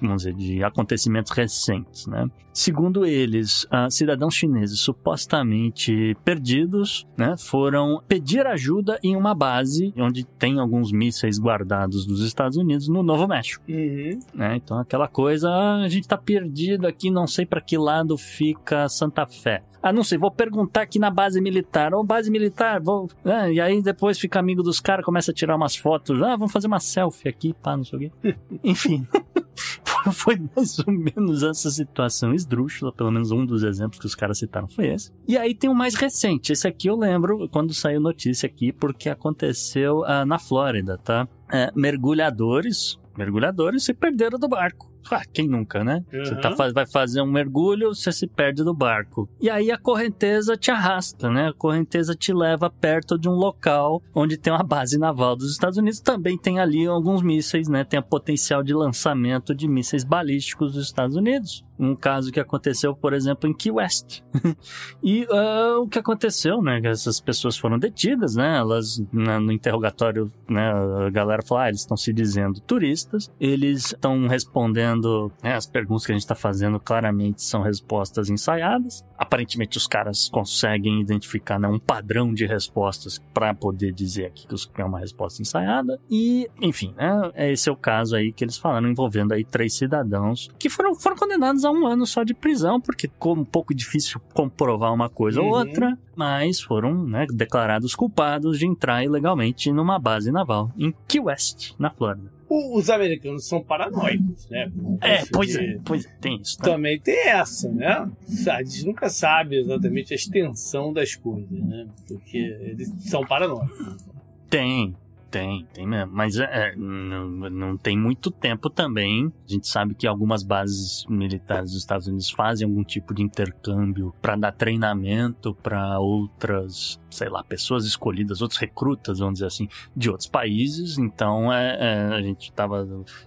vamos 0.00 0.22
dizer, 0.22 0.34
de 0.34 0.64
acontecimentos 0.64 1.32
recentes, 1.32 2.06
né? 2.06 2.26
Segundo 2.52 3.06
eles, 3.06 3.66
cidadãos 3.90 4.34
chineses 4.34 4.80
supostamente 4.80 6.16
perdidos, 6.24 7.06
né, 7.16 7.36
foram 7.38 8.02
pedir 8.08 8.44
ajuda 8.44 8.98
em 9.04 9.16
uma 9.16 9.34
base 9.34 9.94
onde 9.96 10.24
tem 10.24 10.58
alguns 10.58 10.90
mísseis 10.90 11.38
guardados 11.38 12.04
dos 12.04 12.20
Estados 12.24 12.56
Unidos 12.56 12.88
no 12.88 13.04
Novo 13.04 13.28
México. 13.28 13.64
Uhum. 13.68 14.18
Né? 14.34 14.56
Então 14.56 14.78
aquela 14.78 15.06
coisa, 15.06 15.48
ah, 15.48 15.82
a 15.84 15.88
gente 15.88 16.08
tá 16.08 16.18
perdido 16.18 16.88
aqui, 16.88 17.08
não 17.08 17.26
sei 17.26 17.46
para 17.46 17.60
que 17.60 17.78
lado 17.78 18.18
fica 18.18 18.88
Santa 18.88 19.26
Fé. 19.26 19.62
Ah, 19.82 19.92
não 19.92 20.04
sei, 20.04 20.18
vou 20.18 20.30
perguntar 20.30 20.82
aqui 20.82 20.98
na 20.98 21.10
base 21.10 21.40
militar. 21.40 21.94
Ou 21.94 22.04
base 22.04 22.30
militar, 22.30 22.80
vou. 22.80 23.08
É, 23.24 23.52
e 23.52 23.60
aí 23.60 23.82
depois 23.82 24.18
fica 24.18 24.38
amigo 24.38 24.62
dos 24.62 24.80
caras, 24.80 25.04
começa 25.04 25.30
a 25.30 25.34
tirar 25.34 25.56
umas 25.56 25.76
fotos. 25.76 26.22
Ah, 26.22 26.36
vamos 26.36 26.52
fazer 26.52 26.66
uma 26.66 26.80
selfie 26.80 27.28
aqui, 27.28 27.54
pá, 27.54 27.76
não 27.76 27.84
sei 27.84 27.98
o 27.98 28.10
quê. 28.10 28.36
Enfim. 28.62 29.06
foi 30.12 30.40
mais 30.54 30.78
ou 30.78 30.92
menos 30.92 31.42
essa 31.42 31.70
situação 31.70 32.34
esdrúxula, 32.34 32.92
pelo 32.92 33.10
menos 33.10 33.30
um 33.30 33.44
dos 33.44 33.62
exemplos 33.62 33.98
que 33.98 34.06
os 34.06 34.14
caras 34.14 34.38
citaram 34.38 34.68
foi 34.68 34.88
esse. 34.88 35.12
E 35.26 35.36
aí 35.36 35.54
tem 35.54 35.68
o 35.68 35.74
mais 35.74 35.94
recente, 35.94 36.52
esse 36.52 36.66
aqui 36.66 36.88
eu 36.88 36.96
lembro 36.96 37.48
quando 37.48 37.74
saiu 37.74 38.00
notícia 38.00 38.46
aqui, 38.46 38.72
porque 38.72 39.08
aconteceu 39.08 40.00
uh, 40.00 40.24
na 40.26 40.38
Flórida, 40.38 40.96
tá? 40.98 41.28
Uh, 41.48 41.78
mergulhadores, 41.78 42.98
mergulhadores 43.16 43.84
se 43.84 43.92
perderam 43.92 44.38
do 44.38 44.48
barco. 44.48 44.89
Ah, 45.10 45.22
quem 45.32 45.48
nunca, 45.48 45.82
né? 45.84 46.04
Uhum. 46.12 46.24
Você 46.24 46.36
tá, 46.36 46.50
vai 46.72 46.86
fazer 46.86 47.20
um 47.20 47.30
mergulho, 47.30 47.94
você 47.94 48.12
se 48.12 48.26
perde 48.26 48.62
do 48.62 48.74
barco. 48.74 49.28
E 49.40 49.48
aí 49.48 49.70
a 49.70 49.78
correnteza 49.78 50.56
te 50.56 50.70
arrasta, 50.70 51.30
né? 51.30 51.48
A 51.48 51.52
correnteza 51.52 52.14
te 52.14 52.32
leva 52.32 52.70
perto 52.70 53.18
de 53.18 53.28
um 53.28 53.34
local 53.34 54.02
onde 54.14 54.36
tem 54.36 54.52
uma 54.52 54.62
base 54.62 54.98
naval 54.98 55.36
dos 55.36 55.52
Estados 55.52 55.78
Unidos. 55.78 56.00
Também 56.00 56.38
tem 56.38 56.58
ali 56.58 56.86
alguns 56.86 57.22
mísseis, 57.22 57.68
né? 57.68 57.84
Tem 57.84 57.98
a 57.98 58.02
potencial 58.02 58.62
de 58.62 58.74
lançamento 58.74 59.54
de 59.54 59.68
mísseis 59.68 60.04
balísticos 60.04 60.72
dos 60.72 60.86
Estados 60.86 61.16
Unidos 61.16 61.64
um 61.80 61.96
caso 61.96 62.30
que 62.30 62.38
aconteceu, 62.38 62.94
por 62.94 63.14
exemplo, 63.14 63.48
em 63.48 63.54
Key 63.54 63.70
West. 63.70 64.20
e 65.02 65.24
uh, 65.24 65.80
o 65.80 65.88
que 65.88 65.98
aconteceu, 65.98 66.60
né? 66.60 66.80
Essas 66.84 67.20
pessoas 67.20 67.56
foram 67.56 67.78
detidas, 67.78 68.36
né? 68.36 68.58
Elas, 68.58 69.02
né, 69.10 69.38
no 69.38 69.50
interrogatório, 69.50 70.30
né? 70.46 70.70
A 71.06 71.10
galera 71.10 71.42
falou, 71.42 71.64
ah, 71.64 71.68
eles 71.68 71.80
estão 71.80 71.96
se 71.96 72.12
dizendo 72.12 72.60
turistas, 72.60 73.30
eles 73.40 73.86
estão 73.86 74.26
respondendo, 74.26 75.32
né, 75.42 75.54
as 75.54 75.66
perguntas 75.66 76.04
que 76.04 76.12
a 76.12 76.14
gente 76.14 76.22
está 76.22 76.34
fazendo 76.34 76.78
claramente 76.78 77.42
são 77.42 77.62
respostas 77.62 78.28
ensaiadas. 78.28 79.02
Aparentemente 79.16 79.78
os 79.78 79.86
caras 79.86 80.28
conseguem 80.28 81.00
identificar 81.00 81.58
né, 81.58 81.68
um 81.68 81.78
padrão 81.78 82.34
de 82.34 82.44
respostas 82.44 83.18
para 83.32 83.54
poder 83.54 83.92
dizer 83.92 84.26
aqui 84.26 84.46
que 84.46 84.82
é 84.82 84.84
uma 84.84 84.98
resposta 84.98 85.40
ensaiada. 85.40 85.98
E, 86.10 86.48
enfim, 86.60 86.92
né? 86.96 87.30
Esse 87.50 87.68
é 87.68 87.72
o 87.72 87.76
caso 87.76 88.16
aí 88.16 88.32
que 88.32 88.44
eles 88.44 88.58
falaram 88.58 88.88
envolvendo 88.88 89.32
aí 89.32 89.44
três 89.44 89.74
cidadãos 89.74 90.50
que 90.58 90.68
foram, 90.68 90.94
foram 90.94 91.16
condenados 91.16 91.64
a 91.64 91.69
um 91.70 91.86
ano 91.86 92.06
só 92.06 92.22
de 92.22 92.34
prisão, 92.34 92.80
porque 92.80 93.08
ficou 93.08 93.36
um 93.36 93.44
pouco 93.44 93.74
difícil 93.74 94.20
comprovar 94.34 94.92
uma 94.92 95.08
coisa 95.08 95.40
uhum. 95.40 95.48
ou 95.48 95.58
outra, 95.58 95.98
mas 96.14 96.60
foram 96.60 97.06
né, 97.06 97.26
declarados 97.32 97.94
culpados 97.94 98.58
de 98.58 98.66
entrar 98.66 99.04
ilegalmente 99.04 99.72
numa 99.72 99.98
base 99.98 100.30
naval 100.30 100.70
em 100.76 100.92
Key 101.06 101.20
West, 101.20 101.72
na 101.78 101.90
Flórida. 101.90 102.30
Os 102.52 102.90
americanos 102.90 103.46
são 103.46 103.62
paranoicos, 103.62 104.48
né? 104.50 104.72
É, 105.00 105.24
pois 105.32 105.54
é, 105.54 105.78
pois 105.84 106.04
é, 106.04 106.08
tem 106.20 106.40
isso. 106.40 106.58
Tá? 106.58 106.64
Também 106.64 106.98
tem 106.98 107.28
essa, 107.28 107.70
né? 107.70 108.10
A 108.50 108.62
gente 108.64 108.86
nunca 108.86 109.08
sabe 109.08 109.56
exatamente 109.56 110.12
a 110.12 110.16
extensão 110.16 110.92
das 110.92 111.14
coisas, 111.14 111.48
né? 111.48 111.86
Porque 112.08 112.38
eles 112.38 112.92
são 113.08 113.24
paranoicos. 113.24 114.04
Tem, 114.48 114.96
tem, 115.30 115.66
tem 115.72 115.86
mesmo. 115.86 116.12
Mas 116.12 116.36
é, 116.38 116.44
é, 116.44 116.76
não, 116.76 117.28
não 117.28 117.76
tem 117.76 117.96
muito 117.96 118.30
tempo 118.30 118.68
também. 118.68 119.32
A 119.48 119.52
gente 119.52 119.68
sabe 119.68 119.94
que 119.94 120.06
algumas 120.06 120.42
bases 120.42 121.04
militares 121.08 121.70
dos 121.70 121.80
Estados 121.80 122.06
Unidos 122.06 122.30
fazem 122.30 122.66
algum 122.66 122.82
tipo 122.82 123.14
de 123.14 123.22
intercâmbio 123.22 124.14
para 124.20 124.36
dar 124.36 124.52
treinamento 124.52 125.54
para 125.54 125.98
outras 125.98 127.00
sei 127.10 127.28
lá, 127.28 127.42
pessoas 127.42 127.84
escolhidas, 127.84 128.40
outros 128.40 128.58
recrutas, 128.58 129.18
vamos 129.18 129.34
dizer 129.34 129.46
assim, 129.46 129.68
de 129.94 130.08
outros 130.08 130.28
países. 130.28 130.96
Então, 130.96 131.52
é, 131.52 131.76
é, 131.80 132.14
a 132.14 132.22
gente 132.22 132.52
tava. 132.52 132.86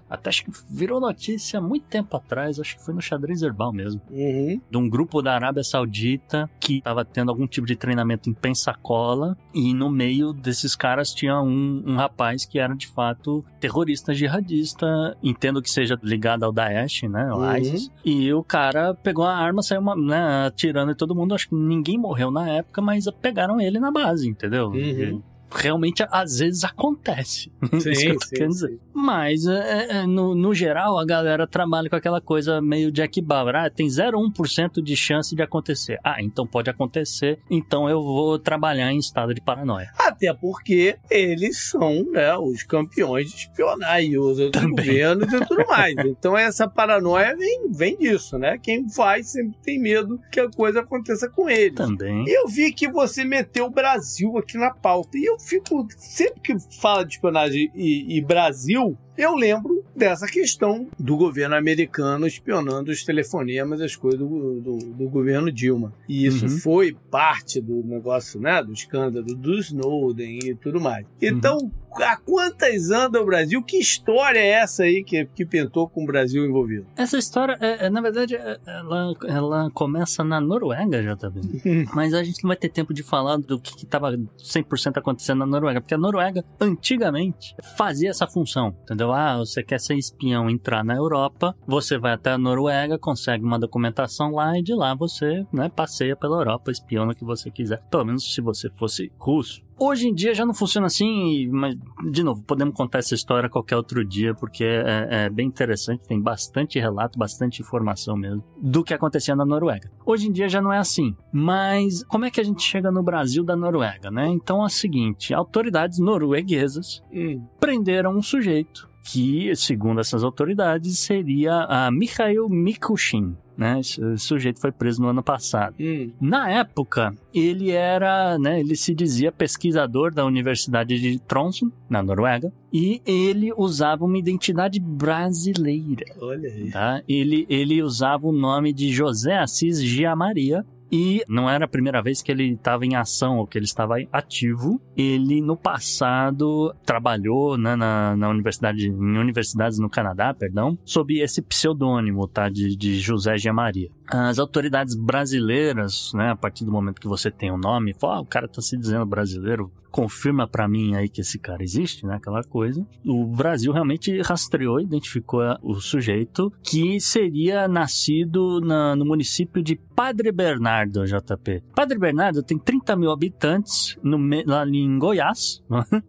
Até 0.10 0.30
acho 0.30 0.46
que 0.46 0.52
virou 0.70 1.00
notícia 1.00 1.60
muito 1.60 1.86
tempo 1.88 2.16
atrás, 2.16 2.60
acho 2.60 2.78
que 2.78 2.84
foi 2.84 2.94
no 2.94 3.02
xadrez 3.02 3.42
herbal 3.42 3.74
mesmo. 3.74 4.02
Uhum. 4.10 4.62
De 4.70 4.78
um 4.78 4.90
grupo 4.90 5.22
da 5.22 5.36
Arábia 5.36 5.64
Saudita 5.64 6.50
que 6.60 6.82
tava 6.82 7.04
tendo 7.04 7.30
algum 7.30 7.46
tipo 7.46 7.68
de 7.68 7.76
treinamento 7.76 8.30
em 8.30 8.34
Pensacola. 8.34 9.38
E 9.54 9.74
no 9.74 9.90
meio 9.90 10.34
desses 10.34 10.76
caras 10.76 11.14
tinha 11.14 11.40
um, 11.40 11.84
um 11.86 11.93
rapaz 11.96 12.46
que 12.46 12.60
era 12.60 12.76
de 12.76 12.88
fato 12.88 13.44
terrorista 13.60 14.14
jihadista. 14.14 15.18
Entendo 15.22 15.62
que 15.62 15.70
seja 15.70 15.98
ligado 16.02 16.44
ao 16.44 16.52
Daesh, 16.52 17.04
né? 17.04 17.28
Ao 17.30 17.40
uhum. 17.40 17.58
ISIS. 17.58 17.92
E 18.04 18.34
o 18.34 18.44
cara 18.44 18.94
pegou 18.94 19.26
a 19.26 19.36
arma, 19.36 19.62
saiu 19.62 19.82
uma, 19.82 19.96
né, 19.96 20.48
atirando 20.48 20.92
em 20.92 20.96
todo 20.96 21.16
mundo. 21.16 21.34
Acho 21.36 21.50
que 21.50 21.56
ninguém 21.56 21.98
morreu 21.98 22.32
na 22.32 22.48
época, 22.50 22.82
mas 22.82 23.06
pegaram 23.22 23.60
ele 23.60 23.80
na 23.80 23.92
base, 23.92 24.30
entendeu? 24.30 24.68
Uhum 24.68 25.22
realmente 25.54 26.06
às 26.12 26.40
vezes 26.40 26.64
acontece. 26.64 27.52
Sim, 27.80 27.92
Isso 27.92 28.30
que 28.30 28.44
eu 28.44 28.46
sim, 28.46 28.48
dizer. 28.48 28.70
Sim. 28.70 28.80
Mas, 28.94 29.46
é, 29.46 29.88
é, 29.90 30.06
no, 30.06 30.36
no 30.36 30.54
geral, 30.54 30.98
a 30.98 31.06
galera 31.06 31.48
trabalha 31.48 31.90
com 31.90 31.96
aquela 31.96 32.22
coisa 32.22 32.62
meio 32.62 32.92
Jack 32.92 33.22
Bauer. 33.22 33.56
Ah, 33.56 33.70
tem 33.70 33.88
0,1% 33.88 34.82
de 34.82 34.96
chance 34.96 35.36
de 35.36 35.42
acontecer. 35.42 36.00
Ah, 36.04 36.22
então 36.22 36.46
pode 36.46 36.70
acontecer, 36.70 37.40
então 37.50 37.90
eu 37.90 38.02
vou 38.02 38.38
trabalhar 38.40 38.92
em 38.92 38.98
estado 38.98 39.34
de 39.34 39.42
paranoia. 39.42 39.92
Até 39.98 40.34
porque 40.34 40.98
eles 41.10 41.70
são 41.70 42.04
né, 42.12 42.36
os 42.38 42.64
campeões 42.64 43.30
de 43.30 43.38
espionagem, 43.38 44.18
os 44.18 44.38
governos 44.38 45.32
e 45.32 45.46
tudo 45.46 45.66
mais. 45.68 45.96
Então 46.06 46.38
essa 46.38 46.68
paranoia 46.68 47.36
vem, 47.36 47.72
vem 47.72 47.98
disso, 47.98 48.38
né? 48.38 48.58
Quem 48.58 48.90
faz 48.90 49.32
sempre 49.32 49.58
tem 49.64 49.80
medo 49.80 50.20
que 50.32 50.40
a 50.40 50.50
coisa 50.50 50.82
aconteça 50.82 51.30
com 51.30 51.50
eles. 51.50 51.76
Também. 51.76 52.24
Eu 52.28 52.48
vi 52.48 52.72
que 52.72 52.88
você 52.88 53.24
meteu 53.24 53.66
o 53.66 53.70
Brasil 53.70 54.38
aqui 54.38 54.58
na 54.58 54.72
pauta. 54.72 55.18
E 55.18 55.26
eu 55.26 55.38
fico. 55.44 55.88
Sempre 55.98 56.42
que 56.42 56.58
fala 56.80 57.04
de 57.04 57.14
espionagem 57.14 57.72
e, 57.76 58.18
e 58.18 58.22
Brasil, 58.22 58.98
eu 59.18 59.36
lembro 59.36 59.84
dessa 59.96 60.26
questão 60.26 60.88
do 61.00 61.16
governo 61.16 61.56
americano 61.56 62.26
espionando 62.26 62.92
os 62.92 63.04
telefonemas, 63.04 63.80
as 63.80 63.96
coisas 63.96 64.20
do, 64.20 64.60
do, 64.60 64.78
do 64.78 65.10
governo 65.10 65.52
Dilma. 65.52 65.94
E 66.10 66.26
isso 66.26 66.46
uhum. 66.46 66.58
foi 66.58 66.98
parte 67.12 67.62
do 67.62 67.84
negócio, 67.84 68.40
né? 68.40 68.64
Do 68.64 68.74
escândalo 68.74 69.36
do 69.36 69.54
Snowden 69.60 70.40
e 70.44 70.56
tudo 70.56 70.82
mais. 70.82 71.06
Então, 71.22 71.58
uhum. 71.58 71.72
Há 72.02 72.18
quantas 72.18 72.90
anda 72.90 73.22
o 73.22 73.26
Brasil? 73.26 73.62
Que 73.62 73.78
história 73.78 74.40
é 74.40 74.50
essa 74.50 74.84
aí 74.84 75.04
que, 75.04 75.26
que 75.26 75.46
pintou 75.46 75.88
com 75.88 76.04
o 76.04 76.06
Brasil 76.06 76.46
envolvido? 76.46 76.88
Essa 76.96 77.18
história, 77.18 77.58
é, 77.62 77.86
é, 77.86 77.90
na 77.90 78.02
verdade, 78.02 78.36
é, 78.36 78.60
ela, 78.66 79.14
ela 79.28 79.72
começa 79.72 80.24
na 80.24 80.42
Noruega, 80.42 81.04
já 81.04 81.16
tá 81.16 81.30
vendo? 81.30 81.62
Mas 81.94 82.14
a 82.14 82.24
gente 82.24 82.44
não 82.44 82.48
vai 82.48 82.58
ter 82.58 82.70
tempo 82.70 82.94
de 82.94 83.04
falar 83.04 83.38
do 83.38 83.60
que 83.60 83.84
estava 83.84 84.12
100% 84.12 84.98
acontecendo 84.98 85.40
na 85.40 85.46
Noruega, 85.46 85.82
porque 85.82 85.94
a 85.94 85.98
Noruega, 85.98 86.44
antigamente, 86.60 87.56
fazia 87.78 88.10
essa 88.10 88.26
função, 88.26 88.76
entendeu? 88.84 89.04
entendeu? 89.04 89.12
Ah, 89.12 89.38
você 89.38 89.64
quer 89.64 89.80
ser 89.80 89.96
espião, 89.96 90.50
entrar 90.50 90.84
na 90.84 90.96
Europa, 90.96 91.56
você 91.68 91.98
vai 91.98 92.14
até 92.14 92.32
a 92.32 92.38
Noruega, 92.38 92.98
consegue 92.98 93.44
uma 93.44 93.60
documentação 93.60 94.32
lá 94.32 94.58
e 94.58 94.64
de 94.64 94.74
lá 94.74 94.96
você, 94.96 95.46
né, 95.52 95.70
passeia 95.70 96.16
pela 96.16 96.38
Europa, 96.38 96.72
espiona 96.72 97.12
o 97.12 97.16
que 97.16 97.26
você 97.26 97.52
quiser. 97.52 97.82
Pelo 97.90 98.06
menos 98.06 98.34
se 98.34 98.42
você 98.42 98.70
fosse 98.70 99.12
russo. 99.18 99.62
Hoje 99.78 100.08
em 100.08 100.14
dia 100.14 100.34
já 100.34 100.46
não 100.46 100.54
funciona 100.54 100.88
assim, 100.88 101.48
mas, 101.48 101.76
de 102.12 102.24
novo, 102.24 102.44
podemos 102.44 102.76
contar 102.76 103.00
essa 103.00 103.16
história 103.16 103.50
qualquer 103.50 103.76
outro 103.76 104.04
dia, 104.06 104.34
porque 104.34 104.64
é, 104.64 105.08
é, 105.26 105.30
bem 105.30 105.48
interessante, 105.48 106.08
tem 106.08 106.22
bastante 106.22 106.80
relato, 106.80 107.18
bastante 107.18 107.62
informação 107.62 108.16
mesmo 108.16 108.44
do 108.58 108.84
que 108.84 108.94
acontecia 108.94 109.36
na 109.36 109.46
Noruega. 109.46 109.92
Hoje 110.06 110.28
em 110.28 110.32
dia 110.32 110.48
já 110.48 110.62
não 110.62 110.72
é 110.72 110.78
assim, 110.78 111.16
mas 111.32 112.04
como 112.06 112.26
é 112.26 112.32
que 112.32 112.40
a 112.40 112.44
gente 112.44 112.62
chega 112.62 112.92
no 112.92 113.04
Brasil 113.04 113.44
da 113.44 113.56
Noruega, 113.56 114.10
né? 114.12 114.28
Então 114.28 114.62
é 114.62 114.66
o 114.66 114.70
seguinte, 114.70 115.34
autoridades 115.34 116.00
norueguesas 116.00 117.04
hum. 117.12 117.42
prenderam 117.60 118.16
um 118.16 118.22
sujeito 118.22 118.90
que, 119.04 119.54
segundo 119.56 120.00
essas 120.00 120.24
autoridades, 120.24 121.00
seria 121.00 121.66
a 121.66 121.92
Mikhail 121.92 122.48
Mikushin. 122.48 123.36
Né? 123.58 123.80
Esse 123.80 124.18
sujeito 124.18 124.60
foi 124.60 124.72
preso 124.72 125.02
no 125.02 125.10
ano 125.10 125.24
passado. 125.24 125.76
Hum. 125.80 126.12
Na 126.20 126.50
época, 126.50 127.14
ele 127.34 127.72
era, 127.72 128.38
né, 128.38 128.60
ele 128.60 128.76
se 128.76 128.94
dizia 128.94 129.32
pesquisador 129.32 130.14
da 130.14 130.26
Universidade 130.26 131.00
de 131.00 131.20
Tromsø, 131.20 131.68
na 131.90 132.02
Noruega, 132.02 132.52
e 132.72 133.02
ele 133.06 133.54
usava 133.56 134.04
uma 134.06 134.18
identidade 134.18 134.80
brasileira, 134.80 136.06
Olha 136.20 136.50
aí. 136.50 136.72
tá? 136.72 137.02
Ele, 137.08 137.46
ele 137.50 137.82
usava 137.82 138.28
o 138.28 138.32
nome 138.32 138.74
de 138.74 138.92
José 138.92 139.38
Assis 139.38 139.82
Gia 139.82 140.16
Maria, 140.16 140.66
e 140.94 141.24
não 141.28 141.50
era 141.50 141.66
a 141.66 141.68
primeira 141.68 142.04
vez 142.04 142.22
que 142.22 142.32
ele 142.32 142.54
estava 142.54 142.86
em 142.86 142.96
ação 142.96 143.40
ou 143.40 143.48
que 143.48 143.58
ele 143.58 143.66
estava 143.66 143.96
ativo. 144.12 144.80
Ele, 144.96 145.42
no 145.42 145.58
passado, 145.58 146.72
trabalhou 146.86 147.58
né, 147.58 147.76
na, 147.76 148.16
na 148.16 148.30
universidade, 148.30 148.90
em 148.90 149.18
universidades 149.18 149.80
no 149.80 149.90
Canadá, 149.90 150.36
perdão, 150.36 150.78
sob 150.86 151.20
esse 151.20 151.42
pseudônimo, 151.42 152.28
tá? 152.28 152.48
De, 152.48 152.76
de 152.76 153.00
José 153.00 153.40
Gia 153.40 153.52
Maria. 153.52 153.90
As 154.08 154.40
autoridades 154.40 154.96
brasileiras, 154.96 156.12
né, 156.14 156.32
a 156.32 156.36
partir 156.36 156.66
do 156.66 156.72
momento 156.72 157.00
que 157.00 157.08
você 157.08 157.32
tem 157.32 157.52
o 157.52 157.58
nome, 157.58 157.94
fala, 157.94 158.18
ah, 158.18 158.22
o 158.22 158.26
cara 158.26 158.48
tá 158.48 158.62
se 158.62 158.78
dizendo 158.78 159.06
brasileiro, 159.06 159.72
confirma 159.90 160.48
para 160.48 160.68
mim 160.68 160.96
aí 160.96 161.08
que 161.08 161.22
esse 161.22 161.38
cara 161.38 161.64
existe, 161.64 162.06
né, 162.06 162.16
aquela 162.16 162.44
coisa. 162.44 162.86
O 163.06 163.26
Brasil 163.26 163.72
realmente 163.72 164.22
rastreou, 164.22 164.82
identificou 164.82 165.42
o 165.62 165.76
sujeito 165.76 166.52
que 166.64 167.00
seria 167.00 167.68
nascido 167.68 168.60
na, 168.60 168.96
no 168.96 169.06
município 169.06 169.62
de 169.62 169.80
Padre 169.96 170.32
Bernardo, 170.32 171.06
JP. 171.06 171.64
Padre 171.76 172.00
Bernardo 172.00 172.42
tem 172.42 172.58
30 172.58 172.96
mil 172.96 173.12
habitantes 173.12 173.96
no, 174.02 174.18
lá 174.48 174.68
em 174.68 174.98
Goiás 174.98 175.64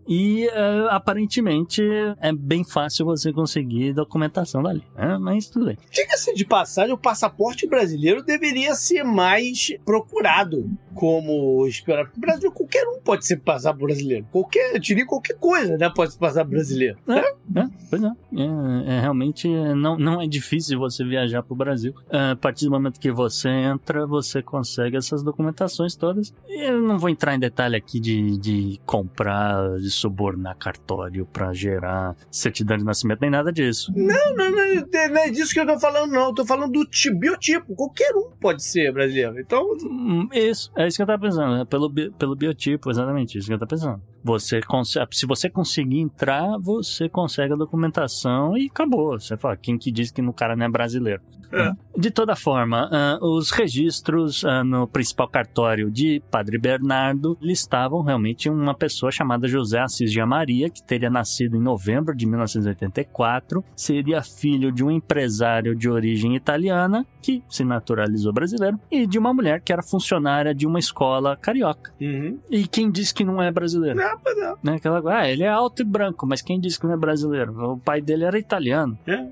e 0.09 0.47
eh, 0.47 0.87
aparentemente 0.89 1.83
é 2.21 2.33
bem 2.33 2.65
fácil 2.65 3.05
você 3.05 3.33
conseguir 3.33 3.93
documentação 3.93 4.63
dali, 4.63 4.83
né? 4.97 5.19
mas 5.19 5.51
tudo 5.51 5.67
bem. 5.67 5.77
Diga-se 5.91 6.33
de 6.35 6.47
passagem, 6.47 6.95
o 6.95 6.99
passaporte 6.99 7.67
brasileiro 7.67 7.84
deveria 8.25 8.75
ser 8.75 9.03
mais 9.05 9.73
procurado 9.85 10.71
como 10.95 11.67
esperar. 11.67 12.05
Porque 12.05 12.19
o 12.19 12.21
Brasil, 12.21 12.53
qualquer 12.53 12.87
um 12.87 13.01
pode 13.01 13.27
ser 13.27 13.39
passar 13.39 13.73
brasileiro. 13.73 14.27
Qualquer, 14.31 14.75
eu 14.75 14.79
diria 14.79 15.05
qualquer 15.05 15.35
coisa, 15.39 15.77
né? 15.77 15.91
Pode 15.95 16.13
se 16.13 16.19
passar 16.19 16.45
brasileiro. 16.45 16.97
É, 17.09 17.67
pois 17.91 18.03
é. 18.03 18.07
É, 18.37 18.97
é, 18.97 19.01
realmente 19.01 19.49
é, 19.53 19.75
não, 19.75 19.99
não 19.99 20.23
é 20.23 20.27
difícil 20.27 20.79
você 20.79 21.05
viajar 21.05 21.43
pro 21.43 21.55
Brasil. 21.57 21.93
É, 22.11 22.31
a 22.31 22.37
partir 22.37 22.67
do 22.67 22.71
momento 22.71 23.01
que 23.01 23.11
você 23.11 23.49
entra, 23.49 24.07
você 24.07 24.41
consegue 24.43 24.97
essas 24.97 25.23
documentações 25.23 25.97
todas. 25.97 26.33
Eu 26.49 26.81
não 26.81 26.97
vou 26.99 27.09
entrar 27.11 27.35
em 27.35 27.41
detalhe 27.41 27.75
aqui 27.77 27.99
de, 27.99 28.39
de 28.39 28.81
comprar, 28.87 29.77
de 29.79 29.91
subornar 29.91 30.57
cartório 30.57 31.27
pra 31.27 31.53
gerar 31.53 32.17
certidão 32.31 32.77
de 32.77 32.85
nascimento, 32.85 33.21
nem 33.21 33.31
nada 33.31 33.53
disso. 33.53 33.93
Não, 33.97 34.35
não, 34.37 34.51
não, 34.51 34.75
não 35.11 35.19
é 35.21 35.31
disso 35.31 35.53
que 35.53 35.59
eu 35.61 35.67
tô 35.67 35.79
falando, 35.79 36.13
não. 36.13 36.29
Eu 36.29 36.35
tô 36.35 36.47
falando 36.47 36.73
do 36.73 36.85
ti- 36.85 37.13
biotipo. 37.13 37.74
Qualquer 37.75 38.15
um 38.15 38.31
pode 38.41 38.63
ser 38.63 38.93
brasileiro. 38.93 39.39
Então, 39.41 39.65
Hum, 39.85 40.29
Isso, 40.33 40.71
é 40.77 40.87
isso 40.87 40.97
que 40.97 41.03
eu 41.03 41.07
tava 41.07 41.23
pensando. 41.23 41.63
É 41.63 41.65
pelo, 41.65 41.93
pelo 42.13 42.35
biotipo, 42.37 42.91
exatamente, 42.91 43.39
isso 43.39 43.47
que 43.49 43.55
eu 43.55 43.59
tava 43.59 43.69
pensando. 43.71 44.03
Você 44.25 44.63
consegue, 44.63 45.07
se 45.13 45.27
você 45.27 45.51
conseguir 45.51 46.01
entrar, 46.01 46.59
você 46.59 47.11
consegue 47.11 47.53
a 47.53 47.57
documentação 47.57 48.57
e 48.57 48.67
acabou. 48.67 49.21
Você 49.21 49.37
fala, 49.37 49.55
quem 49.55 49.77
que 49.77 49.93
diz 49.93 50.11
que 50.11 50.23
no 50.23 50.33
cara 50.33 50.57
não 50.57 50.65
é 50.65 50.69
brasileiro? 50.71 51.21
É. 51.53 51.73
De 51.97 52.11
toda 52.11 52.35
forma, 52.35 52.89
ah, 52.91 53.19
os 53.23 53.51
registros 53.51 54.45
ah, 54.45 54.65
no 54.65 54.89
principal 54.89 55.29
cartório 55.29 55.91
de 55.91 56.21
Padre 56.31 56.59
Bernardo 56.59 57.39
listavam 57.41 58.03
realmente 58.03 58.49
uma 58.49 58.75
pessoa 58.75 59.13
chamada 59.13 59.47
José 59.47 59.79
Assis 59.79 60.11
de 60.11 60.25
Maria, 60.25 60.69
que 60.69 60.83
teria 60.83 61.11
nascido 61.11 61.57
em 61.57 61.61
novembro 61.61 62.17
de 62.17 62.27
1984, 62.27 63.65
seria 63.77 64.23
filho 64.23 64.73
de 64.73 64.83
um 64.83 64.91
empresário 64.91 65.77
de 65.77 65.89
origem 65.89 66.35
italiana, 66.35 67.07
que 67.23 67.43
se 67.49 67.65
naturalizou 67.65 68.33
brasileiro, 68.33 68.81
e 68.91 69.07
de 69.07 69.19
uma 69.19 69.33
mulher 69.33 69.61
que 69.61 69.73
era 69.73 69.83
funcionária 69.83 70.55
de 70.55 70.67
uma 70.67 70.79
escola 70.79 71.37
carioca. 71.37 71.93
uhum. 72.01 72.39
E 72.51 72.67
quem 72.67 72.91
disse 72.91 73.15
que 73.15 73.25
não 73.25 73.41
é 73.41 73.53
brasileiro? 73.53 73.97
não, 73.97 74.14
não. 74.37 74.59
Né? 74.63 74.77
Aquela, 74.77 75.03
ah, 75.19 75.29
ele 75.29 75.43
é 75.43 75.49
alto 75.49 75.83
e 75.83 75.85
branco, 75.85 76.27
mas 76.27 76.43
quem 76.43 76.61
disse 76.61 76.79
que 76.79 76.87
não 76.87 76.95
é 76.95 76.97
brasileiro? 76.97 77.73
O 77.73 77.79
pai 77.79 78.01
dele 78.01 78.25
era 78.25 78.39
italiano. 78.39 78.99
É. 79.07 79.27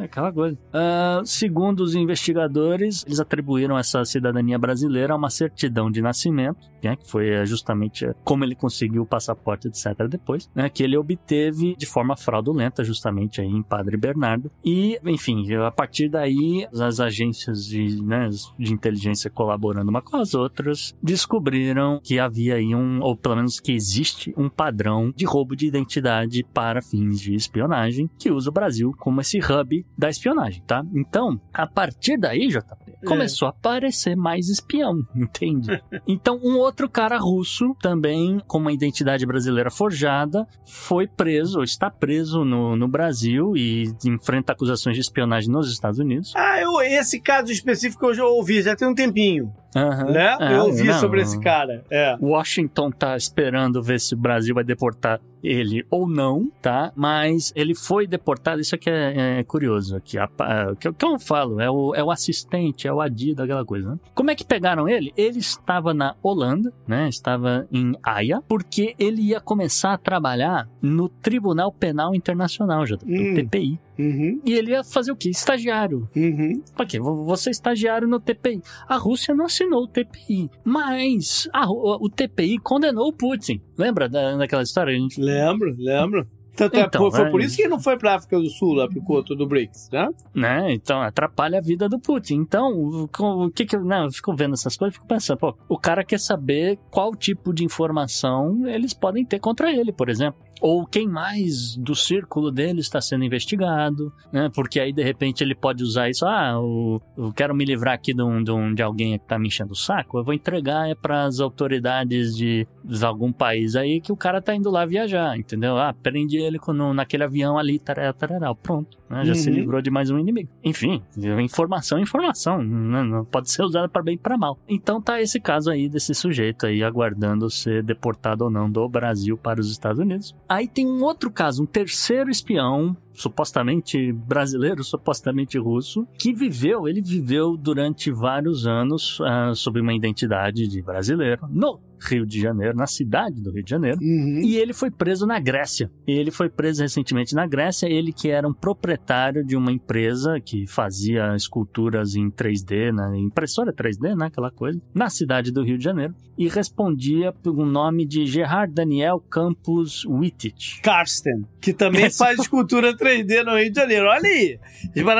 É 0.00 0.04
aquela 0.04 0.32
coisa. 0.32 0.58
Ah, 0.72 1.22
segundo 1.24 1.80
os 1.80 1.94
investigadores, 1.94 3.04
eles 3.06 3.20
atribuíram 3.20 3.78
essa 3.78 4.04
cidadania 4.04 4.58
brasileira 4.58 5.14
a 5.14 5.16
uma 5.16 5.30
certidão 5.30 5.90
de 5.90 6.02
nascimento, 6.02 6.70
né, 6.84 6.96
que 6.96 7.10
foi 7.10 7.28
eh, 7.28 7.46
justamente 7.46 8.04
eh, 8.04 8.14
como 8.24 8.44
ele 8.44 8.54
conseguiu 8.54 9.02
o 9.02 9.06
passaporte, 9.06 9.68
etc. 9.68 10.06
depois, 10.08 10.50
né, 10.54 10.68
que 10.68 10.82
ele 10.82 10.96
obteve 10.96 11.74
de 11.76 11.86
forma 11.86 12.16
fraudulenta, 12.16 12.84
justamente 12.84 13.40
aí 13.40 13.48
em 13.48 13.62
Padre 13.62 13.96
Bernardo. 13.96 14.50
E, 14.64 14.98
enfim, 15.04 15.52
a 15.54 15.70
partir 15.70 16.08
daí, 16.08 16.66
as 16.72 17.00
agências 17.00 17.64
de, 17.66 18.02
né, 18.02 18.28
de 18.58 18.72
inteligência 18.72 19.30
colaborando 19.30 19.90
uma 19.90 20.02
com 20.02 20.16
as 20.16 20.34
outras, 20.34 20.94
descobriram 21.02 22.00
que 22.02 22.18
havia 22.18 22.56
aí 22.56 22.74
um, 22.74 23.00
ou 23.00 23.16
pelo 23.16 23.36
menos 23.36 23.60
que 23.60 23.72
existe 23.72 24.34
um 24.36 24.48
padrão 24.48 25.12
de 25.14 25.24
roubo 25.24 25.56
de 25.56 25.66
identidade 25.66 26.44
para 26.52 26.82
fins 26.82 27.20
de 27.20 27.34
espionagem 27.34 28.08
que 28.18 28.30
usa 28.30 28.50
o 28.50 28.52
Brasil 28.52 28.94
como 28.98 29.20
esse 29.20 29.38
hub 29.38 29.84
da 29.96 30.08
espionagem, 30.08 30.62
tá? 30.66 30.84
Então, 30.94 31.40
a 31.52 31.66
partir 31.66 32.18
daí, 32.18 32.48
JP, 32.48 33.06
começou 33.06 33.46
a 33.46 33.50
aparecer 33.50 34.16
mais 34.16 34.48
espião, 34.48 35.06
entende? 35.14 35.82
Então, 36.06 36.38
um 36.42 36.58
outro 36.58 36.73
cara 36.88 37.18
russo, 37.18 37.74
também 37.80 38.40
com 38.46 38.58
uma 38.58 38.72
identidade 38.72 39.24
brasileira 39.24 39.70
forjada, 39.70 40.46
foi 40.66 41.06
preso, 41.06 41.62
está 41.62 41.90
preso 41.90 42.44
no, 42.44 42.76
no 42.76 42.88
Brasil 42.88 43.56
e 43.56 43.92
enfrenta 44.04 44.52
acusações 44.52 44.96
de 44.96 45.02
espionagem 45.02 45.50
nos 45.50 45.70
Estados 45.70 45.98
Unidos. 45.98 46.32
Ah, 46.36 46.60
eu, 46.60 46.80
esse 46.82 47.20
caso 47.20 47.50
específico 47.52 48.06
eu 48.06 48.14
já 48.14 48.24
ouvi, 48.24 48.62
já 48.62 48.74
tem 48.74 48.88
um 48.88 48.94
tempinho. 48.94 49.52
Aham. 49.74 50.04
Né? 50.12 50.36
É, 50.40 50.54
eu 50.56 50.64
ouvi 50.66 50.84
não, 50.84 51.00
sobre 51.00 51.20
esse 51.22 51.38
cara. 51.40 51.84
É. 51.90 52.16
Washington 52.20 52.90
tá 52.90 53.16
esperando 53.16 53.82
ver 53.82 54.00
se 54.00 54.14
o 54.14 54.16
Brasil 54.16 54.54
vai 54.54 54.64
deportar 54.64 55.20
ele 55.42 55.84
ou 55.90 56.08
não, 56.08 56.50
tá? 56.62 56.90
Mas 56.96 57.52
ele 57.54 57.74
foi 57.74 58.06
deportado, 58.06 58.60
isso 58.62 58.74
aqui 58.74 58.88
é, 58.88 59.40
é 59.40 59.44
curioso, 59.44 59.94
aqui, 59.94 60.16
a, 60.16 60.24
a, 60.38 60.74
que, 60.74 60.88
eu- 60.88 60.94
que 60.94 61.04
eu 61.04 61.18
falo, 61.18 61.60
é 61.60 61.70
o, 61.70 61.94
é 61.94 62.02
o 62.02 62.10
assistente, 62.10 62.88
é 62.88 62.92
o 62.92 62.98
Adido, 63.00 63.42
aquela 63.42 63.62
coisa, 63.62 63.90
né? 63.90 63.98
Como 64.14 64.30
é 64.30 64.34
que 64.34 64.42
pegaram 64.44 64.88
ele? 64.88 65.12
Ele 65.16 65.38
estava 65.38 65.92
na 65.92 66.14
Holanda, 66.22 66.72
né? 66.88 67.08
Estava 67.10 67.66
em 67.70 67.92
Haia, 68.02 68.40
porque 68.48 68.94
ele 68.98 69.20
ia 69.20 69.40
começar 69.40 69.92
a 69.92 69.98
trabalhar 69.98 70.66
no 70.80 71.10
Tribunal 71.10 71.70
Penal 71.70 72.14
Internacional, 72.14 72.86
já, 72.86 72.96
Hum. 73.06 73.34
TPI. 73.34 73.78
Uhum, 73.98 74.40
E 74.44 74.52
ele 74.52 74.72
ia 74.72 74.82
fazer 74.82 75.12
o 75.12 75.16
quê? 75.16 75.28
Estagiário. 75.30 76.08
uhum. 76.16 76.62
Pra 76.76 76.84
quê? 76.86 76.98
Vou 76.98 77.36
ser 77.36 77.50
estagiário 77.50 78.08
no 78.08 78.18
TPI. 78.20 78.60
A 78.88 78.96
Rússia 78.96 79.34
não 79.34 79.44
assinou 79.46 79.84
o 79.84 79.88
TPI, 79.88 80.50
mas 80.64 81.48
a 81.52 81.64
o 81.70 82.08
TPI 82.08 82.58
condenou 82.58 83.08
o 83.08 83.12
Putin. 83.12 83.60
Lembra 83.78 84.08
da, 84.08 84.36
daquela 84.36 84.62
história? 84.62 84.92
A 84.92 84.96
gente... 84.98 85.20
Lembro, 85.20 85.74
lembro. 85.78 86.26
Tanto 86.56 86.76
é, 86.76 86.82
Então, 86.82 87.00
foi, 87.00 87.10
foi 87.10 87.26
é 87.28 87.30
por 87.32 87.40
isso. 87.40 87.56
que 87.56 87.62
ele 87.62 87.68
não 87.68 87.80
foi 87.80 87.96
pra 87.98 88.14
África 88.14 88.38
do 88.38 88.48
Sul, 88.48 88.74
lá 88.74 88.86
pro 88.88 89.02
coto 89.02 89.34
do 89.34 89.44
BRICS, 89.44 89.90
né? 89.92 90.08
Né? 90.32 90.72
Então 90.72 91.00
atrapalha 91.02 91.58
a 91.58 91.60
vida 91.60 91.88
do 91.88 91.98
Putin. 91.98 92.34
Então, 92.36 92.72
o, 92.72 93.08
o 93.44 93.50
que 93.50 93.66
que 93.66 93.74
eu, 93.74 93.84
não, 93.84 94.04
eu 94.04 94.12
fico 94.12 94.32
vendo 94.36 94.54
essas 94.54 94.76
coisas, 94.76 94.94
fico 94.94 95.06
pensando, 95.06 95.38
pô, 95.38 95.56
o 95.68 95.76
cara 95.76 96.04
quer 96.04 96.20
saber 96.20 96.78
qual 96.92 97.12
tipo 97.16 97.52
de 97.52 97.64
informação 97.64 98.66
eles 98.68 98.94
podem 98.94 99.24
ter 99.24 99.40
contra 99.40 99.72
ele, 99.72 99.92
por 99.92 100.08
exemplo. 100.08 100.40
Ou 100.60 100.86
quem 100.86 101.06
mais 101.08 101.76
do 101.76 101.94
círculo 101.94 102.50
dele 102.50 102.80
está 102.80 103.00
sendo 103.00 103.24
investigado, 103.24 104.12
né? 104.32 104.50
Porque 104.54 104.80
aí 104.80 104.92
de 104.92 105.02
repente 105.02 105.42
ele 105.44 105.54
pode 105.54 105.82
usar 105.82 106.08
isso. 106.08 106.24
Ah, 106.26 106.52
eu, 106.54 107.02
eu 107.16 107.32
quero 107.32 107.54
me 107.54 107.64
livrar 107.64 107.94
aqui 107.94 108.14
de, 108.14 108.22
um, 108.22 108.42
de, 108.42 108.50
um- 108.50 108.74
de 108.74 108.82
alguém 108.82 109.18
que 109.18 109.26
tá 109.26 109.38
me 109.38 109.48
enchendo 109.48 109.72
o 109.72 109.76
saco. 109.76 110.18
Eu 110.18 110.24
vou 110.24 110.32
entregar 110.34 110.88
é 110.88 110.94
para 110.94 111.24
as 111.24 111.40
autoridades 111.40 112.34
de, 112.36 112.66
de 112.84 113.04
algum 113.04 113.32
país 113.32 113.76
aí 113.76 114.00
que 114.00 114.12
o 114.12 114.16
cara 114.16 114.40
tá 114.40 114.54
indo 114.54 114.70
lá 114.70 114.86
viajar, 114.86 115.36
entendeu? 115.38 115.76
Ah, 115.76 115.92
prende 116.02 116.36
ele 116.36 116.58
no, 116.68 116.94
naquele 116.94 117.24
avião 117.24 117.58
ali, 117.58 117.78
tarará, 117.78 118.12
tarará, 118.12 118.54
pronto. 118.54 118.96
né? 119.10 119.24
Já 119.24 119.34
se 119.34 119.50
Uhum. 119.50 119.56
livrou 119.56 119.82
de 119.82 119.90
mais 119.90 120.10
um 120.10 120.18
inimigo. 120.18 120.48
Enfim, 120.64 121.02
informação 121.42 121.98
é 121.98 122.02
informação. 122.02 122.62
né? 122.62 123.02
Não 123.02 123.24
pode 123.24 123.50
ser 123.50 123.62
usada 123.62 123.88
para 123.88 124.02
bem 124.02 124.14
e 124.14 124.18
para 124.18 124.36
mal. 124.38 124.58
Então 124.68 125.00
tá 125.00 125.20
esse 125.20 125.40
caso 125.40 125.70
aí 125.70 125.88
desse 125.88 126.14
sujeito 126.14 126.66
aí 126.66 126.82
aguardando 126.82 127.50
ser 127.50 127.82
deportado 127.82 128.44
ou 128.44 128.50
não 128.50 128.70
do 128.70 128.88
Brasil 128.88 129.36
para 129.36 129.60
os 129.60 129.70
Estados 129.70 129.98
Unidos. 129.98 130.34
Aí 130.48 130.68
tem 130.68 130.86
um 130.86 131.02
outro 131.02 131.30
caso, 131.30 131.62
um 131.62 131.66
terceiro 131.66 132.30
espião, 132.30 132.96
supostamente 133.12 134.12
brasileiro, 134.12 134.84
supostamente 134.84 135.58
russo, 135.58 136.06
que 136.18 136.32
viveu, 136.32 136.88
ele 136.88 137.00
viveu 137.00 137.56
durante 137.56 138.10
vários 138.10 138.66
anos 138.66 139.18
ah, 139.22 139.54
sob 139.54 139.80
uma 139.80 139.94
identidade 139.94 140.66
de 140.68 140.82
brasileiro. 140.82 141.46
No 141.48 141.80
Rio 142.00 142.26
de 142.26 142.40
Janeiro, 142.40 142.76
na 142.76 142.86
cidade 142.86 143.40
do 143.40 143.50
Rio 143.50 143.62
de 143.62 143.70
Janeiro. 143.70 143.98
Uhum. 144.00 144.40
E 144.42 144.56
ele 144.56 144.72
foi 144.72 144.90
preso 144.90 145.26
na 145.26 145.38
Grécia. 145.38 145.90
Ele 146.06 146.30
foi 146.30 146.48
preso 146.48 146.82
recentemente 146.82 147.34
na 147.34 147.46
Grécia. 147.46 147.86
Ele 147.86 148.12
que 148.12 148.28
era 148.28 148.46
um 148.46 148.52
proprietário 148.52 149.44
de 149.44 149.56
uma 149.56 149.72
empresa 149.72 150.40
que 150.40 150.66
fazia 150.66 151.34
esculturas 151.34 152.14
em 152.14 152.30
3D, 152.30 152.92
né? 152.92 153.18
impressora 153.18 153.72
3D, 153.72 154.16
né? 154.16 154.26
Aquela 154.26 154.50
coisa, 154.50 154.80
na 154.94 155.08
cidade 155.08 155.50
do 155.50 155.62
Rio 155.62 155.78
de 155.78 155.84
Janeiro. 155.84 156.14
E 156.36 156.48
respondia 156.48 157.32
pelo 157.32 157.64
nome 157.64 158.04
de 158.04 158.26
Gerard 158.26 158.72
Daniel 158.72 159.20
Campos 159.20 160.04
Wittich. 160.04 160.80
Karsten, 160.82 161.44
que 161.60 161.72
também 161.72 162.06
Esse 162.06 162.18
faz 162.18 162.40
escultura 162.40 162.96
3D 162.96 163.44
no 163.44 163.56
Rio 163.56 163.70
de 163.70 163.80
Janeiro. 163.80 164.06
Olha 164.06 164.28
aí, 164.28 164.58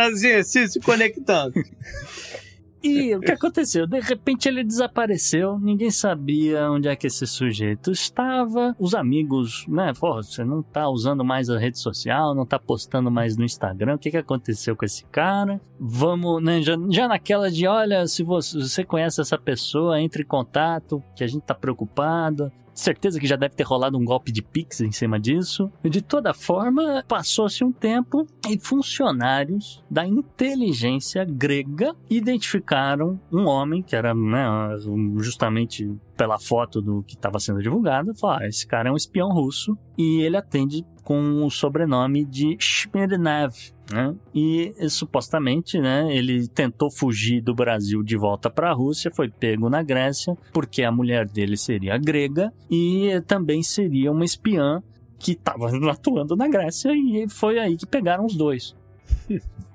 assim, 0.09 0.33
assim, 0.33 0.67
se 0.67 0.81
conectando. 0.81 1.55
E 2.85 3.17
o 3.17 3.21
que 3.21 3.33
aconteceu? 3.33 3.87
De 3.87 3.99
repente 3.99 4.47
ele 4.47 4.63
desapareceu, 4.63 5.59
ninguém 5.59 5.91
sabia 5.91 6.71
onde 6.71 6.87
é 6.87 6.95
que 6.95 7.07
esse 7.07 7.27
sujeito 7.27 7.91
estava. 7.91 8.77
Os 8.79 8.95
amigos, 8.95 9.65
né? 9.67 9.95
Pô, 9.99 10.23
você 10.23 10.45
não 10.45 10.63
tá 10.63 10.87
usando 10.91 11.25
mais 11.25 11.49
a 11.49 11.59
rede 11.59 11.79
social, 11.79 12.35
não 12.35 12.45
tá 12.45 12.59
postando 12.59 13.11
mais 13.11 13.39
no 13.39 13.45
Instagram. 13.45 13.95
O 13.95 13.99
que 13.99 14.11
que 14.11 14.19
aconteceu 14.19 14.77
com 14.77 14.85
esse 14.85 15.05
cara? 15.07 15.59
Vamos, 15.81 16.43
né? 16.43 16.61
Já, 16.61 16.77
já 16.91 17.09
naquela 17.09 17.51
de, 17.51 17.67
olha, 17.67 18.07
se 18.07 18.23
você, 18.23 18.61
se 18.61 18.69
você 18.69 18.85
conhece 18.85 19.19
essa 19.19 19.39
pessoa, 19.39 19.99
entre 19.99 20.23
em 20.23 20.27
contato, 20.27 21.03
que 21.17 21.25
a 21.25 21.27
gente 21.27 21.43
tá 21.43 21.55
preocupado. 21.55 22.53
Certeza 22.75 23.21
que 23.21 23.27
já 23.27 23.37
deve 23.37 23.55
ter 23.55 23.63
rolado 23.63 23.97
um 23.97 24.05
golpe 24.05 24.33
de 24.33 24.43
Pix 24.43 24.81
em 24.81 24.91
cima 24.91 25.19
disso. 25.19 25.71
De 25.83 26.03
toda 26.03 26.35
forma, 26.35 27.05
passou-se 27.07 27.63
um 27.63 27.71
tempo 27.71 28.27
e 28.49 28.59
funcionários 28.59 29.83
da 29.91 30.07
inteligência 30.07 31.25
grega 31.25 31.95
identificaram 32.11 33.21
um 33.33 33.47
homem 33.47 33.83
que 33.83 33.95
era 33.95 34.15
né, 34.15 34.45
justamente 35.19 35.91
pela 36.17 36.39
foto 36.39 36.81
do 36.81 37.03
que 37.03 37.15
estava 37.15 37.39
sendo 37.39 37.63
divulgado. 37.63 38.15
Falaram: 38.15 38.45
ah, 38.45 38.49
esse 38.49 38.67
cara 38.67 38.89
é 38.89 38.93
um 38.93 38.97
espião 38.97 39.29
russo 39.31 39.77
e 39.97 40.23
ele 40.23 40.37
atende 40.37 40.85
com 41.03 41.45
o 41.45 41.51
sobrenome 41.51 42.25
de 42.25 42.57
Smirnev. 42.59 43.53
Né? 43.93 44.15
E 44.35 44.75
supostamente, 44.89 45.79
né, 45.79 46.09
ele 46.11 46.49
tentou 46.49 46.91
fugir 46.91 47.43
do 47.43 47.55
Brasil 47.55 48.03
de 48.03 48.17
volta 48.17 48.49
para 48.49 48.71
a 48.71 48.73
Rússia, 48.73 49.11
foi 49.15 49.29
pego 49.29 49.69
na 49.69 49.83
Grécia, 49.83 50.35
porque 50.53 50.83
a 50.83 50.91
mulher 50.91 51.29
dele 51.29 51.57
seria 51.57 51.99
grega 51.99 52.51
e 52.71 53.21
também 53.27 53.63
seria 53.63 54.11
uma 54.11 54.25
espiã 54.25 54.83
que 55.19 55.33
estava 55.33 55.69
atuando 55.91 56.35
na 56.35 56.49
Grécia 56.49 56.93
e 56.95 57.29
foi 57.29 57.59
aí 57.59 57.77
que 57.77 57.87
pegaram 57.87 58.25
os 58.25 58.35
dois. 58.35 58.75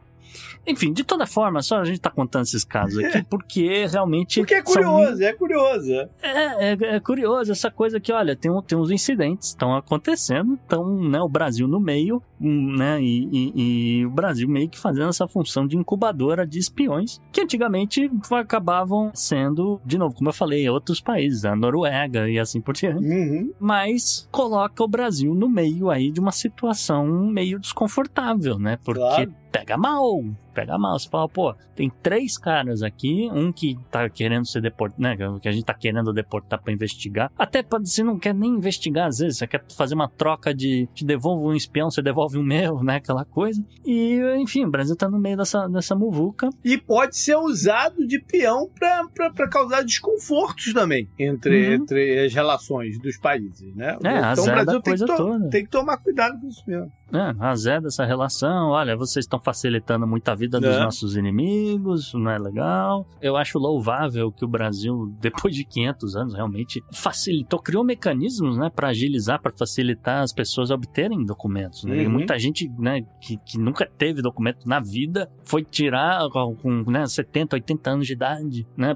Enfim, 0.66 0.94
de 0.94 1.04
toda 1.04 1.26
forma, 1.26 1.62
só 1.62 1.80
a 1.80 1.84
gente 1.84 2.00
tá 2.00 2.10
contando 2.10 2.44
esses 2.44 2.64
casos 2.64 2.98
aqui 3.04 3.24
porque 3.24 3.86
realmente. 3.88 4.40
Porque 4.42 4.56
é 4.56 4.62
curioso, 4.62 5.18
são... 5.18 5.28
é 5.28 5.34
curioso. 5.34 5.94
É, 5.94 6.10
é, 6.22 6.78
é, 6.96 7.00
curioso 7.00 7.52
essa 7.52 7.72
coisa 7.72 8.00
que, 8.00 8.12
olha, 8.12 8.36
tem, 8.36 8.52
tem 8.64 8.78
uns 8.78 8.92
incidentes, 8.92 9.50
estão 9.50 9.76
acontecendo, 9.76 10.56
estão, 10.56 11.02
né, 11.02 11.20
o 11.20 11.30
Brasil 11.30 11.68
no 11.68 11.80
meio, 11.80 12.22
né, 12.40 13.02
e, 13.02 13.30
e, 13.32 14.00
e, 14.00 14.06
o 14.06 14.10
Brasil 14.10 14.48
meio 14.48 14.70
que 14.70 14.80
fazendo 14.80 15.10
essa 15.10 15.28
função 15.28 15.68
de 15.68 15.76
incubadora 15.76 16.46
de 16.46 16.58
espiões, 16.58 17.20
que 17.32 17.42
antigamente 17.42 18.10
acabavam 18.32 19.12
sendo, 19.14 19.82
de 19.86 19.98
novo, 19.98 20.16
como 20.16 20.30
eu 20.30 20.34
falei, 20.34 20.70
outros 20.70 21.02
países, 21.02 21.46
a 21.46 21.56
Noruega 21.56 22.30
e 22.30 22.40
assim 22.40 22.62
por 22.62 22.74
diante, 22.74 23.06
uhum. 23.06 23.52
mas 23.60 24.28
coloca 24.32 24.84
o 24.84 24.88
Brasil 24.88 25.36
no 25.36 25.50
meio 25.50 25.90
aí 25.90 26.12
de 26.12 26.20
uma 26.20 26.32
situação 26.32 27.06
meio 27.28 27.60
desconfortável, 27.60 28.58
né, 28.58 28.78
porque 28.84 29.00
claro. 29.00 29.34
pega 29.52 29.78
mal, 29.78 30.24
pega 30.60 30.78
mal. 30.78 30.99
Você 30.99 31.10
fala, 31.10 31.30
pô, 31.30 31.55
tem 31.76 31.89
três 32.01 32.38
caras 32.38 32.84
aqui, 32.84 33.30
um 33.32 33.51
que 33.51 33.78
tá 33.89 34.10
querendo 34.10 34.45
ser 34.45 34.62
deportado, 34.62 35.01
né? 35.01 35.16
Que 35.41 35.47
a 35.47 35.51
gente 35.51 35.64
tá 35.64 35.74
querendo 35.74 36.12
deportar 36.12 36.62
pra 36.62 36.74
investigar. 36.74 37.32
Até 37.38 37.64
pode 37.64 37.89
você 37.89 38.03
não 38.03 38.20
quer 38.20 38.34
nem 38.34 38.51
investigar, 38.51 39.07
às 39.07 39.20
vezes, 39.20 39.38
você 39.38 39.47
quer 39.47 39.64
fazer 39.76 39.95
uma 39.95 40.10
troca 40.10 40.53
de 40.53 40.88
te 40.93 41.05
devolve 41.05 41.45
um 41.45 41.53
espião, 41.53 41.89
você 41.89 42.01
devolve 42.01 42.38
o 42.38 42.41
um 42.41 42.43
meu, 42.43 42.84
né? 42.84 42.97
Aquela 42.97 43.24
coisa. 43.24 43.64
E, 43.86 44.20
enfim, 44.38 44.66
o 44.66 44.70
Brasil 44.70 44.95
tá 44.95 45.10
no 45.10 45.20
meio 45.20 45.38
dessa, 45.38 45.68
dessa 45.68 45.95
muvuca. 45.95 46.49
E 46.64 46.78
pode 46.78 47.16
ser 47.18 47.38
usado 47.38 48.05
de 48.05 48.20
peão 48.20 48.70
pra, 48.78 49.05
pra, 49.14 49.32
pra 49.32 49.49
causar 49.49 49.84
desconfortos 49.84 50.74
também 50.74 51.07
entre, 51.18 51.68
uhum. 51.68 51.74
entre 51.76 52.26
as 52.26 52.34
relações 52.34 52.99
dos 52.99 53.18
países, 53.18 53.74
né? 53.76 53.97
É, 54.03 54.32
então 54.32 54.43
o 54.43 54.47
Brasil 54.47 54.82
tem 54.82 54.95
que, 54.95 55.05
toda. 55.05 55.49
tem 55.49 55.64
que 55.64 55.70
tomar 55.70 55.97
cuidado 55.97 56.39
com 56.39 56.47
isso 56.47 56.64
mesmo. 56.68 56.91
É, 57.12 57.36
azeda 57.39 57.88
essa 57.88 58.05
relação. 58.05 58.70
Olha, 58.70 58.95
vocês 58.95 59.26
estão 59.26 59.39
facilitando 59.39 60.05
muito 60.05 60.28
a 60.30 60.36
vida 60.36 60.60
dos 60.60 60.76
é. 60.76 60.80
nossos 60.80 61.16
inimigos, 61.16 62.14
não 62.14 62.30
é 62.30 62.38
legal. 62.38 63.07
Eu 63.22 63.36
acho 63.36 63.57
louvável 63.57 64.32
que 64.32 64.45
o 64.45 64.47
Brasil, 64.47 65.14
depois 65.20 65.55
de 65.55 65.64
500 65.66 66.16
anos, 66.16 66.34
realmente 66.34 66.84
facilitou, 66.91 67.60
criou 67.60 67.84
mecanismos, 67.84 68.57
né, 68.57 68.70
para 68.70 68.89
agilizar, 68.89 69.41
para 69.41 69.51
facilitar 69.51 70.22
as 70.22 70.34
pessoas 70.34 70.72
a 70.72 70.76
obterem 70.76 71.26
documentos. 71.26 71.84
Né? 71.84 71.95
Uhum. 71.95 72.01
E 72.01 72.07
muita 72.07 72.38
gente, 72.38 72.70
né, 72.78 73.01
que, 73.22 73.38
que 73.38 73.57
nunca 73.57 73.86
teve 73.86 74.22
documento 74.22 74.68
na 74.68 74.80
vida, 74.80 75.30
foi 75.43 75.64
tirar 75.64 76.30
com, 76.30 76.84
né, 76.88 77.07
70, 77.07 77.55
80 77.55 77.89
anos 77.89 78.07
de 78.07 78.14
idade, 78.14 78.68
né, 78.78 78.95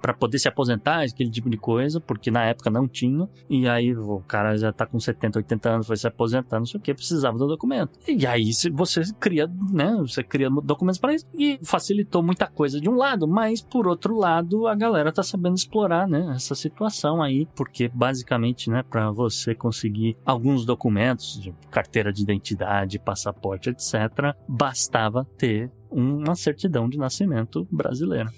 para 0.00 0.14
poder 0.14 0.38
se 0.38 0.48
aposentar, 0.48 1.02
aquele 1.02 1.30
tipo 1.30 1.50
de 1.50 1.56
coisa, 1.56 2.00
porque 2.00 2.30
na 2.30 2.44
época 2.44 2.70
não 2.70 2.86
tinha. 2.86 3.28
E 3.48 3.68
aí 3.68 3.94
o 3.96 4.20
cara 4.20 4.56
já 4.56 4.72
tá 4.72 4.86
com 4.86 4.98
70, 4.98 5.38
80 5.40 5.70
anos, 5.70 5.86
foi 5.86 5.96
se 5.96 6.06
aposentar, 6.06 6.58
não 6.58 6.66
sei 6.66 6.78
o 6.78 6.82
que, 6.82 6.94
precisa 6.94 7.23
precisava 7.24 7.38
do 7.38 7.46
documento. 7.46 7.98
E 8.06 8.26
aí 8.26 8.50
você 8.72 9.02
cria, 9.18 9.50
né? 9.70 9.96
Você 10.00 10.22
cria 10.22 10.50
documentos 10.50 10.98
para 10.98 11.14
isso 11.14 11.26
e 11.34 11.58
facilitou 11.62 12.22
muita 12.22 12.46
coisa 12.46 12.80
de 12.80 12.88
um 12.88 12.96
lado, 12.96 13.26
mas 13.26 13.62
por 13.62 13.86
outro 13.86 14.16
lado 14.16 14.66
a 14.66 14.74
galera 14.74 15.12
tá 15.12 15.22
sabendo 15.22 15.56
explorar, 15.56 16.06
né? 16.06 16.32
Essa 16.34 16.54
situação 16.54 17.22
aí, 17.22 17.46
porque 17.54 17.88
basicamente, 17.88 18.70
né? 18.70 18.82
Para 18.82 19.10
você 19.10 19.54
conseguir 19.54 20.16
alguns 20.24 20.64
documentos, 20.64 21.40
de 21.40 21.54
carteira 21.70 22.12
de 22.12 22.22
identidade, 22.22 22.98
passaporte, 22.98 23.70
etc, 23.70 24.34
bastava 24.48 25.26
ter 25.38 25.70
uma 25.94 26.34
certidão 26.34 26.88
de 26.88 26.98
nascimento 26.98 27.66
brasileira. 27.70 28.30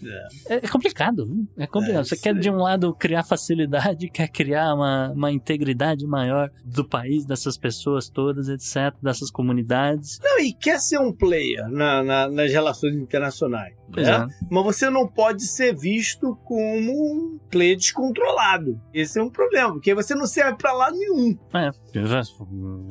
É, 0.49 0.57
é 0.57 0.69
complicado, 0.69 1.27
viu? 1.27 1.47
é 1.57 1.67
complicado. 1.67 2.03
É, 2.03 2.05
Você 2.05 2.17
quer 2.17 2.35
de 2.35 2.51
um 2.51 2.57
lado 2.57 2.95
criar 2.95 3.25
facilidade, 3.25 4.09
quer 4.13 4.29
criar 4.29 4.75
uma, 4.75 5.11
uma 5.11 5.33
integridade 5.33 6.07
maior 6.07 6.51
do 6.65 6.87
país, 6.87 7.25
dessas 7.25 7.57
pessoas 7.57 8.09
todas, 8.09 8.49
etc., 8.49 8.95
dessas 9.03 9.31
comunidades. 9.31 10.19
Não, 10.23 10.39
e 10.41 10.53
quer 10.53 10.79
ser 10.79 10.99
um 10.99 11.13
player 11.13 11.67
na, 11.69 12.03
na, 12.03 12.29
nas 12.29 12.51
relações 12.53 12.95
internacionais. 12.95 13.75
Né? 13.89 14.27
Mas 14.51 14.65
você 14.65 14.91
não 14.91 15.07
pode 15.07 15.45
ser 15.45 15.75
visto 15.75 16.37
como 16.45 16.93
um 16.93 17.39
player 17.51 17.77
descontrolado. 17.77 18.81
Esse 18.93 19.19
é 19.19 19.23
um 19.23 19.31
problema, 19.31 19.73
porque 19.73 19.95
você 19.95 20.15
não 20.15 20.27
serve 20.27 20.57
para 20.57 20.73
lado 20.73 20.97
nenhum. 20.97 21.37
É, 21.55 21.71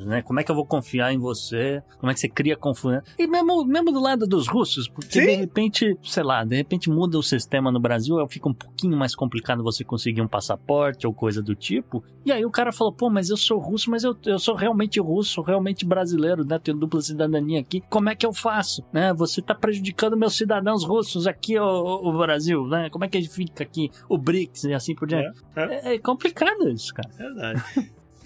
né? 0.06 0.22
como 0.22 0.40
é 0.40 0.44
que 0.44 0.50
eu 0.50 0.54
vou 0.54 0.66
confiar 0.66 1.12
em 1.12 1.18
você? 1.18 1.82
Como 1.98 2.10
é 2.10 2.14
que 2.14 2.20
você 2.20 2.28
cria 2.28 2.56
confiança? 2.56 3.04
E 3.18 3.26
mesmo, 3.26 3.64
mesmo 3.64 3.92
do 3.92 4.00
lado 4.00 4.26
dos 4.26 4.46
russos, 4.56 4.88
porque 4.88 5.20
Sim. 5.20 5.26
de 5.26 5.34
repente, 5.34 5.98
sei 6.02 6.22
lá, 6.22 6.42
de 6.44 6.56
repente 6.56 6.88
muda 6.88 7.18
o 7.18 7.22
sistema 7.22 7.70
no 7.70 7.78
Brasil, 7.78 8.16
fica 8.28 8.48
um 8.48 8.54
pouquinho 8.54 8.96
mais 8.96 9.14
complicado 9.14 9.62
você 9.62 9.84
conseguir 9.84 10.22
um 10.22 10.28
passaporte 10.28 11.06
ou 11.06 11.12
coisa 11.12 11.42
do 11.42 11.54
tipo. 11.54 12.02
E 12.24 12.32
aí 12.32 12.44
o 12.44 12.50
cara 12.50 12.72
falou, 12.72 12.92
pô, 12.92 13.10
mas 13.10 13.28
eu 13.28 13.36
sou 13.36 13.58
russo, 13.58 13.90
mas 13.90 14.02
eu, 14.02 14.16
eu 14.24 14.38
sou 14.38 14.54
realmente 14.54 14.98
russo, 14.98 15.42
realmente 15.42 15.84
brasileiro, 15.84 16.44
né? 16.44 16.58
Tenho 16.58 16.78
dupla 16.78 17.02
cidadania 17.02 17.60
aqui. 17.60 17.82
Como 17.90 18.08
é 18.08 18.14
que 18.14 18.24
eu 18.24 18.32
faço? 18.32 18.82
Né? 18.92 19.12
Você 19.14 19.42
tá 19.42 19.54
prejudicando 19.54 20.16
meus 20.16 20.36
cidadãos 20.36 20.84
russos 20.84 21.26
aqui, 21.26 21.58
o, 21.58 22.12
Brasil, 22.16 22.66
né? 22.66 22.88
Como 22.88 23.04
é 23.04 23.08
que 23.08 23.22
fica 23.28 23.62
aqui 23.62 23.90
o 24.08 24.16
BRICS 24.16 24.64
e 24.64 24.74
assim 24.74 24.94
por 24.94 25.06
diante? 25.06 25.38
É, 25.54 25.92
é. 25.92 25.94
é 25.94 25.98
complicado 25.98 26.68
isso, 26.68 26.94
cara. 26.94 27.10
Verdade. 27.16 27.62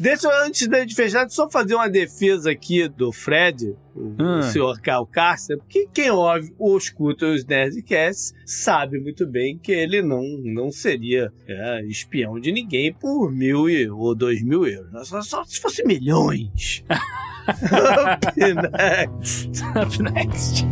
Deixa 0.01 0.27
eu, 0.27 0.45
antes 0.45 0.67
de 0.67 0.95
fechar, 0.95 1.29
só 1.29 1.49
fazer 1.51 1.75
uma 1.75 1.89
defesa 1.89 2.51
aqui 2.51 2.89
do 2.89 3.13
Fred, 3.13 3.77
o, 3.95 4.17
hum. 4.19 4.43
senhor 4.43 4.81
Carl 4.81 5.07
Carcer, 5.07 5.59
porque 5.59 5.87
quem 5.93 6.11
ouve 6.11 6.55
ou 6.59 6.77
escuta 6.79 7.27
os 7.27 7.45
Nerdcasts 7.45 8.33
sabe 8.47 8.99
muito 8.99 9.27
bem 9.27 9.59
que 9.59 9.73
ele 9.73 10.01
não, 10.01 10.23
não 10.43 10.71
seria 10.71 11.31
é, 11.47 11.85
espião 11.87 12.41
de 12.41 12.51
ninguém 12.51 12.93
por 12.93 13.31
mil 13.31 13.67
ou 13.95 14.15
dois 14.15 14.43
mil 14.43 14.67
euros. 14.67 15.09
Só, 15.09 15.21
só 15.21 15.45
se 15.45 15.61
fosse 15.61 15.85
milhões. 15.85 16.83
Up 17.73 18.37
next. 18.37 19.63
Up 19.75 19.99
next. 19.99 20.65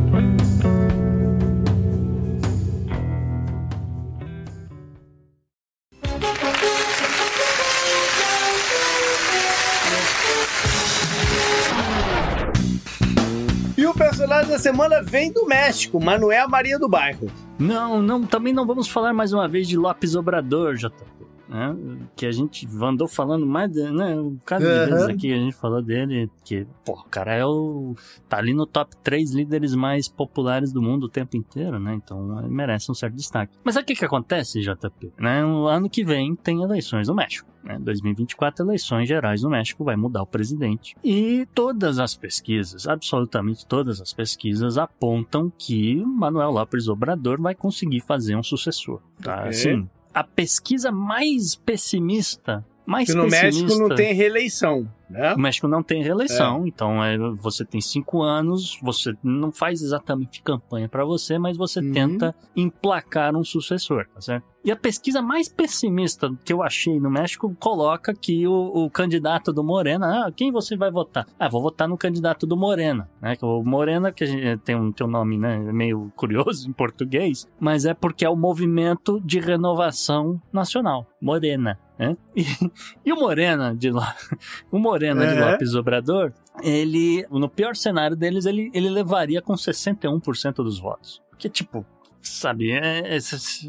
personagem 14.46 14.48
da 14.48 14.58
semana 14.58 15.02
vem 15.02 15.32
do 15.32 15.44
México, 15.46 15.98
não 16.20 16.30
é 16.30 16.46
Maria 16.46 16.78
do 16.78 16.88
Bairro. 16.88 17.30
Não, 17.58 18.00
não, 18.00 18.24
também 18.24 18.52
não 18.52 18.66
vamos 18.66 18.88
falar 18.88 19.12
mais 19.12 19.32
uma 19.32 19.48
vez 19.48 19.66
de 19.66 19.76
Lopes 19.76 20.14
Obrador, 20.14 20.74
JP. 20.76 21.15
Né? 21.48 21.76
Que 22.14 22.26
a 22.26 22.32
gente 22.32 22.66
andou 22.82 23.08
falando 23.08 23.46
mais, 23.46 23.70
de, 23.70 23.82
né? 23.90 24.14
Um 24.14 24.30
bocado 24.30 24.64
de 24.64 24.90
vezes 24.90 25.08
aqui 25.08 25.32
a 25.32 25.36
gente 25.36 25.56
falou 25.56 25.82
dele, 25.82 26.30
que, 26.44 26.66
pô, 26.84 26.92
o 26.92 27.04
cara 27.04 27.34
é 27.34 27.44
o. 27.44 27.94
tá 28.28 28.38
ali 28.38 28.52
no 28.52 28.66
top 28.66 28.96
3 29.02 29.32
líderes 29.32 29.74
mais 29.74 30.08
populares 30.08 30.72
do 30.72 30.82
mundo 30.82 31.04
o 31.04 31.08
tempo 31.08 31.36
inteiro, 31.36 31.78
né? 31.78 31.94
Então 31.94 32.38
ele 32.40 32.48
merece 32.48 32.90
um 32.90 32.94
certo 32.94 33.14
destaque. 33.14 33.56
Mas 33.64 33.74
sabe 33.74 33.84
o 33.84 33.86
que, 33.86 33.94
que 33.94 34.04
acontece, 34.04 34.60
JP? 34.60 35.12
Né? 35.18 35.44
O 35.44 35.66
ano 35.66 35.88
que 35.88 36.04
vem 36.04 36.34
tem 36.34 36.62
eleições 36.62 37.08
no 37.08 37.14
México. 37.14 37.48
Né? 37.66 37.78
2024, 37.80 38.64
eleições 38.64 39.08
gerais 39.08 39.42
no 39.42 39.50
México, 39.50 39.84
vai 39.84 39.96
mudar 39.96 40.22
o 40.22 40.26
presidente. 40.26 40.94
E 41.02 41.46
todas 41.52 41.98
as 41.98 42.14
pesquisas, 42.14 42.86
absolutamente 42.86 43.66
todas 43.66 44.00
as 44.00 44.12
pesquisas, 44.12 44.78
apontam 44.78 45.52
que 45.58 45.96
Manuel 45.96 46.52
López 46.52 46.86
Obrador 46.88 47.40
vai 47.40 47.54
conseguir 47.54 48.00
fazer 48.00 48.36
um 48.36 48.42
sucessor. 48.42 49.00
Tá? 49.20 49.40
Ok. 49.40 49.48
Assim, 49.48 49.88
a 50.16 50.24
pesquisa 50.24 50.90
mais 50.90 51.54
pessimista, 51.54 52.64
mais 52.86 53.06
Que 53.06 53.14
no 53.14 53.28
pessimista... 53.28 53.62
México 53.66 53.86
não 53.86 53.94
tem 53.94 54.14
reeleição, 54.14 54.90
né? 55.08 55.34
O 55.34 55.38
México 55.38 55.68
não 55.68 55.82
tem 55.82 56.02
reeleição, 56.02 56.66
então 56.66 57.02
é, 57.02 57.16
você 57.34 57.64
tem 57.64 57.80
cinco 57.80 58.22
anos, 58.22 58.78
você 58.82 59.14
não 59.22 59.52
faz 59.52 59.82
exatamente 59.82 60.42
campanha 60.42 60.88
pra 60.88 61.04
você, 61.04 61.38
mas 61.38 61.56
você 61.56 61.80
Uhum. 61.80 61.92
tenta 61.92 62.34
emplacar 62.54 63.36
um 63.36 63.44
sucessor, 63.44 64.06
tá 64.12 64.20
certo? 64.20 64.44
E 64.64 64.70
a 64.72 64.74
pesquisa 64.76 65.22
mais 65.22 65.48
pessimista 65.48 66.28
que 66.44 66.52
eu 66.52 66.60
achei 66.60 66.98
no 66.98 67.08
México 67.08 67.54
coloca 67.60 68.12
que 68.12 68.48
o, 68.48 68.86
o 68.86 68.90
candidato 68.90 69.52
do 69.52 69.62
Morena, 69.62 70.26
ah, 70.26 70.32
quem 70.32 70.50
você 70.50 70.76
vai 70.76 70.90
votar? 70.90 71.24
Ah, 71.38 71.48
vou 71.48 71.62
votar 71.62 71.86
no 71.88 71.96
candidato 71.96 72.44
do 72.48 72.56
Morena, 72.56 73.08
né? 73.22 73.36
O 73.42 73.62
Morena, 73.62 74.10
que 74.10 74.26
gente, 74.26 74.60
tem 74.64 74.74
um, 74.74 74.90
tem 74.90 75.06
um 75.06 75.10
nome 75.10 75.38
né, 75.38 75.56
meio 75.72 76.10
curioso 76.16 76.68
em 76.68 76.72
português, 76.72 77.46
mas 77.60 77.84
é 77.84 77.94
porque 77.94 78.24
é 78.24 78.28
o 78.28 78.34
Movimento 78.34 79.20
de 79.24 79.38
Renovação 79.38 80.42
Nacional, 80.52 81.06
Morena, 81.22 81.78
né? 81.96 82.16
E, 82.34 82.42
e 83.06 83.12
o 83.12 83.16
Morena 83.16 83.72
de 83.72 83.90
lá, 83.92 84.16
o 84.72 84.80
Morena 84.80 84.95
de 85.00 85.06
Uhum. 85.34 85.50
Lopes 85.50 85.74
Obrador, 85.74 86.32
ele, 86.62 87.26
no 87.30 87.48
pior 87.48 87.74
cenário 87.76 88.16
deles, 88.16 88.46
ele, 88.46 88.70
ele 88.74 88.88
levaria 88.90 89.40
com 89.42 89.54
61% 89.54 90.54
dos 90.56 90.78
votos. 90.78 91.22
Que 91.38 91.48
tipo, 91.48 91.84
sabe, 92.22 92.70
é, 92.70 93.00
é- 93.00 93.16
é- 93.16 93.20